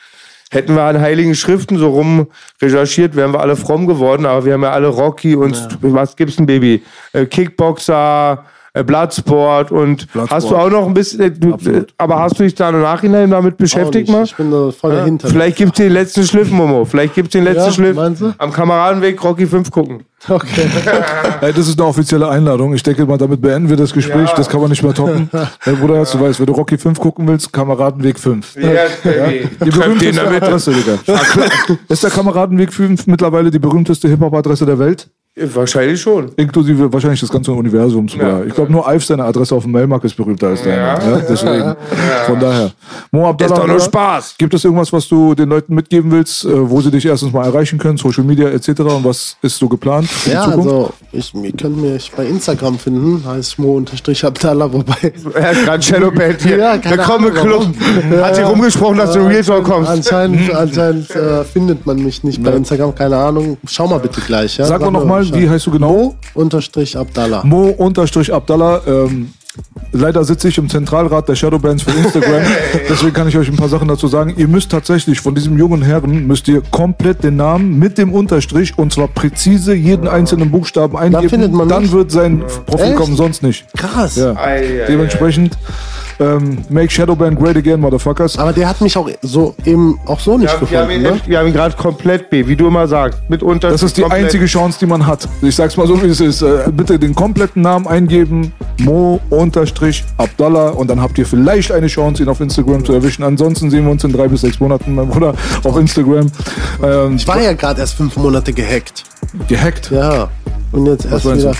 Hätten 0.50 0.74
wir 0.74 0.82
an 0.82 1.00
heiligen 1.00 1.34
Schriften 1.34 1.78
so 1.78 1.88
rum 1.88 2.26
recherchiert, 2.60 3.16
wären 3.16 3.32
wir 3.32 3.40
alle 3.40 3.56
fromm 3.56 3.86
geworden, 3.86 4.26
aber 4.26 4.44
wir 4.44 4.52
haben 4.52 4.62
ja 4.62 4.72
alle 4.72 4.88
Rocky 4.88 5.34
und 5.34 5.78
was 5.80 6.14
gibt's 6.14 6.36
denn, 6.36 6.44
Baby? 6.44 6.82
Äh, 7.14 7.24
Kickboxer, 7.24 8.44
äh, 8.74 8.82
Bloodsport 8.84 9.70
und 9.70 10.10
Bloodsport. 10.12 10.30
hast 10.30 10.50
du 10.50 10.56
auch 10.56 10.70
noch 10.70 10.86
ein 10.86 10.94
bisschen, 10.94 11.20
äh, 11.20 11.30
du, 11.30 11.54
Absolut. 11.54 11.92
aber 11.98 12.18
hast 12.20 12.38
du 12.38 12.42
dich 12.44 12.54
da 12.54 12.70
im 12.70 12.80
Nachhinein 12.80 13.30
damit 13.30 13.56
beschäftigt 13.58 14.08
mal? 14.08 14.24
Ich 14.24 14.34
bin 14.34 14.50
da 14.50 14.70
voll 14.70 14.92
Ja, 14.92 15.00
dahinter. 15.00 15.28
Vielleicht 15.28 15.58
gibt's 15.58 15.76
den 15.76 15.92
letzten 15.92 16.24
Schliff, 16.24 16.50
Momo. 16.50 16.84
Vielleicht 16.84 17.14
gibt's 17.14 17.32
den 17.32 17.44
letzten 17.44 17.64
Ja, 17.66 17.72
Schliff. 17.72 18.34
Am 18.38 18.52
Kameradenweg 18.52 19.22
Rocky 19.22 19.46
5 19.46 19.70
gucken. 19.70 20.04
Okay. 20.28 20.66
Ey, 21.40 21.52
das 21.52 21.66
ist 21.68 21.78
eine 21.80 21.88
offizielle 21.88 22.28
Einladung. 22.28 22.72
Ich 22.74 22.82
denke 22.82 23.04
mal, 23.04 23.18
damit 23.18 23.40
beenden 23.40 23.68
wir 23.68 23.76
das 23.76 23.92
Gespräch. 23.92 24.30
Das 24.36 24.48
kann 24.48 24.60
man 24.60 24.70
nicht 24.70 24.82
mehr 24.82 24.94
toppen. 24.94 25.28
Hey, 25.60 25.74
Bruder, 25.74 26.04
du 26.04 26.20
weißt, 26.20 26.38
wenn 26.40 26.46
du 26.46 26.52
Rocky 26.52 26.78
5 26.78 26.98
gucken 26.98 27.26
willst, 27.28 27.52
Kameradenweg 27.52 28.18
5. 28.18 28.54
Baby. 28.54 29.48
Die 29.64 29.70
berühmteste 29.70 30.28
Adresse, 30.28 30.72
Digga. 30.72 30.98
Ist 31.88 32.02
der 32.04 32.10
Kameradenweg 32.10 32.72
5 32.72 33.06
mittlerweile 33.06 33.50
die 33.50 33.58
berühmteste 33.58 34.08
Hip-Hop-Adresse 34.08 34.64
der 34.66 34.78
Welt? 34.78 35.10
Wahrscheinlich 35.34 35.98
schon. 35.98 36.30
Inklusive 36.36 36.92
wahrscheinlich 36.92 37.20
das 37.20 37.30
ganze 37.30 37.52
Universum 37.52 38.06
sogar. 38.06 38.44
Ich 38.44 38.52
glaube, 38.54 38.70
nur 38.70 38.86
Ive 38.86 39.02
seine 39.02 39.24
Adresse 39.24 39.54
auf 39.54 39.62
dem 39.62 39.72
Mailmarkt 39.72 40.04
ist 40.04 40.14
berühmter 40.14 40.48
als 40.48 40.62
deine. 40.62 40.76
Ja. 40.76 40.98
deswegen. 41.26 41.74
Von 42.26 42.38
daher. 42.38 42.70
Mo 43.10 43.26
Abdallah, 43.26 43.54
Ist 43.54 43.58
doch 43.62 43.66
nur 43.66 43.80
Spaß. 43.80 44.34
Gibt 44.36 44.52
es 44.52 44.62
irgendwas, 44.62 44.92
was 44.92 45.08
du 45.08 45.34
den 45.34 45.48
Leuten 45.48 45.74
mitgeben 45.74 46.10
willst, 46.10 46.44
äh, 46.44 46.68
wo 46.70 46.82
sie 46.82 46.90
dich 46.90 47.06
erstens 47.06 47.32
mal 47.32 47.46
erreichen 47.46 47.78
können, 47.78 47.96
Social 47.96 48.24
Media 48.24 48.48
etc. 48.50 48.80
Und 48.80 49.04
was 49.04 49.38
ist 49.40 49.56
so 49.56 49.68
geplant 49.68 50.06
für 50.06 50.32
Ja, 50.32 50.44
die 50.44 50.50
Zukunft? 50.50 50.70
also, 50.70 50.92
ich, 51.12 51.34
ihr 51.34 51.52
könnt 51.52 51.80
mich 51.80 52.12
bei 52.14 52.26
Instagram 52.26 52.78
finden, 52.78 53.24
heißt 53.26 53.58
mo-abdallah, 53.58 54.70
wobei. 54.70 55.14
Er 55.34 55.52
ist 55.52 55.64
gerade 55.64 55.82
Shadowband 55.82 56.42
hier. 56.42 56.58
Ja, 56.58 56.76
keine 56.76 56.98
Willkommen 56.98 57.32
Club. 57.32 57.66
Hat 58.22 58.34
sich 58.34 58.44
Ja, 58.44 58.50
rumgesprochen, 58.50 58.98
dass 58.98 59.12
du 59.14 59.20
in 59.20 59.26
Real 59.28 59.42
Talk 59.42 59.64
kommst. 59.64 59.90
Anscheinend, 59.90 60.54
anscheinend 60.54 61.10
äh, 61.10 61.42
findet 61.44 61.86
man 61.86 61.96
mich 61.96 62.22
nicht 62.22 62.42
bei 62.42 62.50
Instagram, 62.52 62.94
keine 62.94 63.16
Ahnung. 63.16 63.56
Schau 63.66 63.88
mal 63.88 63.98
bitte 63.98 64.20
gleich. 64.20 64.58
Ja? 64.58 64.66
Sag 64.66 64.82
mal 64.82 64.90
mir 64.90 65.21
nochmal, 65.30 65.42
wie 65.42 65.50
heißt 65.50 65.66
du 65.66 65.70
genau? 65.70 66.14
Unterstrich 66.34 66.96
Abdallah. 66.96 67.44
Mo-Abdallah. 67.44 68.82
Ähm, 68.86 69.32
leider 69.92 70.24
sitze 70.24 70.48
ich 70.48 70.58
im 70.58 70.68
Zentralrat 70.68 71.28
der 71.28 71.34
Shadowbands 71.34 71.82
für 71.82 71.90
Instagram. 71.90 72.42
Deswegen 72.88 73.12
kann 73.12 73.28
ich 73.28 73.36
euch 73.36 73.48
ein 73.48 73.56
paar 73.56 73.68
Sachen 73.68 73.88
dazu 73.88 74.08
sagen. 74.08 74.34
Ihr 74.36 74.48
müsst 74.48 74.70
tatsächlich 74.70 75.20
von 75.20 75.34
diesem 75.34 75.58
jungen 75.58 75.82
Herren 75.82 76.26
müsst 76.26 76.48
ihr 76.48 76.62
komplett 76.70 77.22
den 77.22 77.36
Namen 77.36 77.78
mit 77.78 77.98
dem 77.98 78.12
Unterstrich 78.12 78.78
und 78.78 78.92
zwar 78.92 79.08
präzise 79.08 79.74
jeden 79.74 80.08
einzelnen 80.08 80.50
Buchstaben 80.50 80.96
eingeben. 80.96 81.28
findet 81.28 81.52
man 81.52 81.68
Dann 81.68 81.90
wird 81.92 82.10
sein 82.10 82.42
Profil 82.66 82.86
Echt? 82.86 82.96
kommen, 82.96 83.16
sonst 83.16 83.42
nicht. 83.42 83.66
Krass. 83.76 84.16
Ja. 84.16 84.34
Ei, 84.36 84.82
ei, 84.82 84.86
Dementsprechend 84.88 85.58
ähm, 86.20 86.58
make 86.68 86.90
Shadowband 86.90 87.38
great 87.38 87.56
again, 87.56 87.80
motherfuckers. 87.80 88.38
Aber 88.38 88.52
der 88.52 88.68
hat 88.68 88.80
mich 88.80 88.96
auch 88.96 89.08
so 89.22 89.54
eben 89.64 89.98
auch 90.06 90.20
so 90.20 90.36
nicht 90.38 90.52
Ja, 90.52 90.70
wir 90.70 90.78
haben 90.80 90.90
ihn, 90.90 91.02
gefunden. 91.02 91.22
Ne? 91.24 91.28
wir 91.30 91.38
haben 91.38 91.46
ihn 91.48 91.52
gerade 91.52 91.76
komplett, 91.76 92.30
B, 92.30 92.46
wie 92.46 92.56
du 92.56 92.66
immer 92.68 92.86
sagst. 92.86 93.20
Mit 93.28 93.42
unter 93.42 93.70
Das 93.70 93.82
ist 93.82 93.96
die 93.96 94.02
komplett. 94.02 94.24
einzige 94.24 94.46
Chance, 94.46 94.78
die 94.80 94.86
man 94.86 95.06
hat. 95.06 95.28
Ich 95.42 95.56
sag's 95.56 95.76
mal 95.76 95.86
so, 95.86 96.00
wie 96.02 96.06
es 96.06 96.20
ist. 96.20 96.42
Äh, 96.42 96.70
bitte 96.72 96.98
den 96.98 97.14
kompletten 97.14 97.62
Namen 97.62 97.86
eingeben. 97.86 98.52
Mo-Abdallah. 98.80 100.70
Und 100.70 100.88
dann 100.88 101.00
habt 101.00 101.18
ihr 101.18 101.26
vielleicht 101.26 101.72
eine 101.72 101.86
Chance, 101.86 102.22
ihn 102.22 102.28
auf 102.28 102.40
Instagram 102.40 102.84
zu 102.84 102.92
erwischen. 102.92 103.22
Ansonsten 103.22 103.70
sehen 103.70 103.84
wir 103.84 103.90
uns 103.92 104.04
in 104.04 104.12
drei 104.12 104.28
bis 104.28 104.40
sechs 104.42 104.60
Monaten, 104.60 104.94
mein 104.94 105.08
Bruder, 105.08 105.34
auf 105.64 105.76
Instagram. 105.76 106.26
Ähm, 106.82 107.16
Ich 107.16 107.26
war 107.26 107.40
ja 107.40 107.52
gerade 107.52 107.80
erst 107.80 107.94
fünf 107.94 108.16
Monate 108.16 108.52
gehackt. 108.52 109.04
gehackt. 109.48 109.90
Ja. 109.90 110.28
Und 110.72 110.86
jetzt 110.86 111.04
erst 111.06 111.24
wieder. 111.30 111.52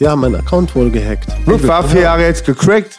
Ja, 0.00 0.16
mein 0.16 0.34
Account 0.34 0.74
wurde 0.74 0.90
gehackt. 0.90 1.26
Ich 1.46 1.68
war 1.68 1.84
vier 1.84 2.00
Jahre 2.00 2.22
jetzt 2.22 2.46
gecrackt. 2.46 2.96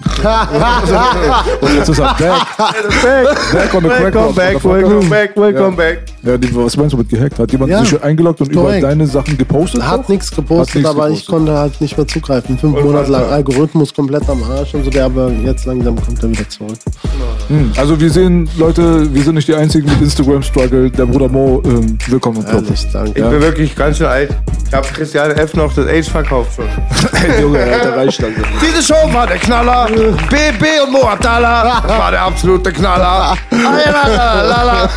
Und 1.59 1.75
jetzt 1.75 1.89
ist 1.89 1.97
er 1.97 2.13
back. 2.13 2.45
Back 3.51 3.73
on 3.73 3.81
the 3.83 3.89
crack. 3.89 4.13
Welcome 4.13 4.33
back, 4.35 4.63
welcome 4.63 5.09
back, 5.09 5.35
welcome 5.35 5.75
back. 5.75 6.10
Ja, 6.23 6.37
die, 6.37 6.55
was 6.55 6.77
meinst 6.77 6.93
du 6.93 6.97
mit 6.97 7.09
gehackt? 7.09 7.39
Hat 7.39 7.51
jemand 7.51 7.71
Ja, 7.71 7.83
sich 7.83 7.99
eingeloggt 8.03 8.41
und 8.41 8.53
korrekt. 8.53 8.79
über 8.79 8.89
deine 8.89 9.07
Sachen 9.07 9.35
gepostet? 9.39 9.81
Hat 9.81 10.07
nichts 10.07 10.29
gepostet, 10.29 10.85
aber 10.85 11.09
ich 11.09 11.25
konnte 11.25 11.57
halt 11.57 11.81
nicht 11.81 11.97
mehr 11.97 12.05
zugreifen. 12.07 12.59
Fünf 12.59 12.79
Monate 12.79 13.09
lang 13.09 13.23
Algorithmus 13.25 13.91
komplett 13.91 14.29
am 14.29 14.43
Arsch 14.43 14.75
und 14.75 14.83
so, 14.83 14.91
der 14.91 15.05
aber 15.05 15.31
jetzt 15.43 15.65
langsam 15.65 15.95
kommt 15.95 16.21
er 16.21 16.29
wieder 16.29 16.47
zurück. 16.47 16.77
Hm, 17.47 17.71
Also 17.75 17.99
wir 17.99 18.11
sehen, 18.11 18.47
Leute, 18.55 19.11
wir 19.11 19.23
sind 19.23 19.33
nicht 19.33 19.47
die 19.47 19.55
einzigen 19.55 19.89
mit 19.89 19.99
Instagram-Struggle. 19.99 20.91
Der 20.91 21.07
Bruder 21.07 21.27
Mo, 21.27 21.59
ähm, 21.65 21.97
willkommen 22.07 22.37
im 22.37 22.45
Club. 22.45 22.63
Ehrlich, 22.65 22.87
danke. 22.93 23.09
Ich 23.19 23.25
bin 23.27 23.41
wirklich 23.41 23.75
ganz 23.75 23.97
schön 23.97 24.05
alt. 24.07 24.29
Ich 24.67 24.73
habe 24.75 24.87
Christian 24.93 25.31
F. 25.31 25.55
noch 25.55 25.73
das 25.73 25.87
Age 25.87 26.07
verkauft 26.07 26.51
schon. 26.55 26.65
Junge, 27.41 27.59
alter 27.63 27.95
Reichstand. 27.97 28.35
Diese 28.61 28.83
Show 28.93 29.11
war 29.11 29.25
der 29.25 29.37
Knaller. 29.37 29.87
BB 29.87 30.65
und 30.85 30.91
Mo 30.93 31.01
Abdallah 31.01 31.83
war 31.87 32.11
der 32.11 32.21
absolute 32.21 32.71
Knaller. 32.71 33.35
Ayalalala. 33.49 34.87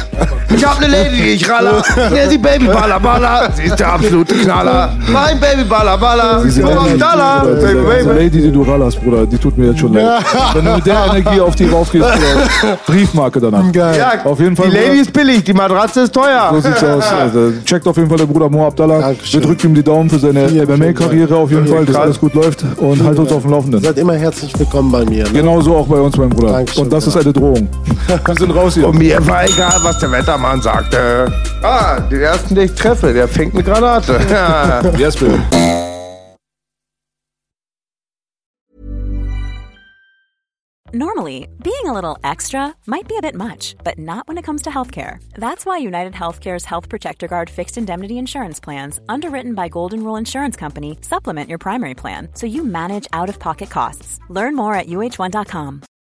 Ich 0.55 0.65
hab 0.65 0.79
ne 0.81 0.87
Lady, 0.87 1.14
ich 1.21 1.49
raller. 1.49 1.83
Nenn 2.13 2.31
sie 2.31 2.39
Baby 2.39 2.67
Balla 2.67 2.99
Balla. 2.99 3.51
Sie 3.53 3.65
ist 3.65 3.79
der 3.79 3.93
absolute 3.93 4.35
Knaller. 4.35 4.91
Mein 5.09 5.39
Baby 5.41 5.65
Balla 5.65 5.97
Balla. 5.97 6.43
Mo 6.45 6.71
Abdallah. 6.71 7.41
Bruder, 7.45 7.61
Baby, 7.61 7.81
baby. 7.81 8.19
Lady, 8.19 8.43
die 8.43 8.53
du 8.53 8.63
rallerst, 8.63 9.01
Bruder, 9.03 9.27
die 9.27 9.39
tut 9.39 9.57
mir 9.59 9.69
jetzt 9.69 9.81
schon 9.81 9.93
leid. 9.95 10.23
Wenn 10.55 10.65
du 10.65 10.75
mit 10.75 10.87
der 10.87 11.05
Energie 11.07 11.41
auf 11.41 11.55
die 11.55 11.67
raufgehst, 11.67 12.05
Bruder, 12.07 12.79
Briefmarke 12.87 13.41
danach. 13.41 13.73
Geil. 13.73 13.97
Ja, 13.99 14.25
Auf 14.25 14.41
jeden 14.41 14.57
Fall, 14.57 14.67
Die 14.71 14.73
Lady 14.77 14.89
Bruder. 14.89 15.01
ist 15.03 15.13
billig, 15.13 15.45
die 15.45 15.53
Matratze 15.55 16.01
ist 16.03 16.15
teuer. 16.15 16.51
So 16.53 16.61
sieht's 16.61 16.85
aus. 16.85 17.05
Also, 17.25 17.53
checkt 17.65 17.87
auf 17.87 17.97
jeden 17.97 18.09
Fall 18.09 18.19
der 18.19 18.27
Bruder 18.27 18.49
Mo 18.51 18.67
Abdallah. 18.67 19.01
Dankeschön. 19.01 19.41
Wir 19.41 19.49
drücken 19.49 19.67
ihm 19.69 19.75
die 19.75 19.83
Daumen 19.83 20.11
für 20.11 20.19
seine 20.19 20.49
MMA-Karriere 20.49 21.37
auf 21.37 21.51
jeden. 21.51 21.67
Fall, 21.67 21.85
dass 21.85 21.97
alles 21.97 22.21
gut 22.21 22.35
läuft 22.35 22.65
und 22.77 23.03
halt 23.03 23.19
uns 23.19 23.33
auf 23.33 23.43
dem 23.43 23.51
Laufenden. 23.53 23.83
Seid 23.83 23.99
immer 23.99 24.15
herzlich 24.15 24.59
willkommen 24.59 24.91
bei 24.93 25.05
mir. 25.05 25.25
Ne? 25.25 25.31
Genauso 25.33 25.77
auch 25.77 25.87
bei 25.87 25.97
uns, 25.97 26.17
mein 26.17 26.29
Bruder. 26.29 26.53
Dankeschön, 26.53 26.85
und 26.85 26.93
das 26.93 27.07
ist 27.07 27.15
ja. 27.15 27.21
eine 27.23 27.33
Drohung. 27.33 27.69
Wir 28.27 28.35
sind 28.37 28.51
raus 28.51 28.75
hier. 28.75 28.89
Und 28.89 28.99
mir 28.99 29.27
war 29.27 29.45
egal, 29.45 29.75
was 29.83 29.99
der 29.99 30.11
Wettermann 30.13 30.61
sagte. 30.61 30.99
Ah, 31.63 32.01
den 32.01 32.21
ersten, 32.21 32.55
den 32.55 32.65
ich 32.65 32.75
treffe, 32.75 33.13
der 33.13 33.29
fängt 33.29 33.55
eine 33.55 33.63
Granate. 33.63 34.21
Yes, 34.99 35.17
baby. 35.17 35.39
Normally, 40.97 41.49
being 41.61 41.87
a 41.87 41.93
little 41.93 42.19
extra 42.23 42.73
might 42.87 43.09
be 43.09 43.17
a 43.17 43.21
bit 43.21 43.35
much, 43.35 43.75
but 43.83 43.99
not 43.99 44.29
when 44.29 44.39
it 44.39 44.45
comes 44.45 44.63
to 44.63 44.71
healthcare. 44.71 45.17
That's 45.35 45.67
why 45.67 45.79
United 45.79 46.13
Healthcare's 46.13 46.65
Health 46.65 46.89
Protector 46.89 47.27
Guard 47.27 47.51
fixed 47.51 47.77
indemnity 47.77 48.17
insurance 48.17 48.61
plans, 48.61 49.01
underwritten 49.09 49.55
by 49.55 49.69
Golden 49.69 50.05
Rule 50.05 50.15
Insurance 50.15 50.57
Company, 50.57 50.97
supplement 51.01 51.49
your 51.49 51.59
primary 51.59 51.95
plan 51.95 52.29
so 52.35 52.47
you 52.47 52.63
manage 52.63 53.09
out 53.13 53.29
of 53.29 53.41
pocket 53.41 53.71
costs. 53.71 54.21
Learn 54.29 54.55
more 54.55 54.77
at 54.77 54.87
uh1.com. 54.87 55.83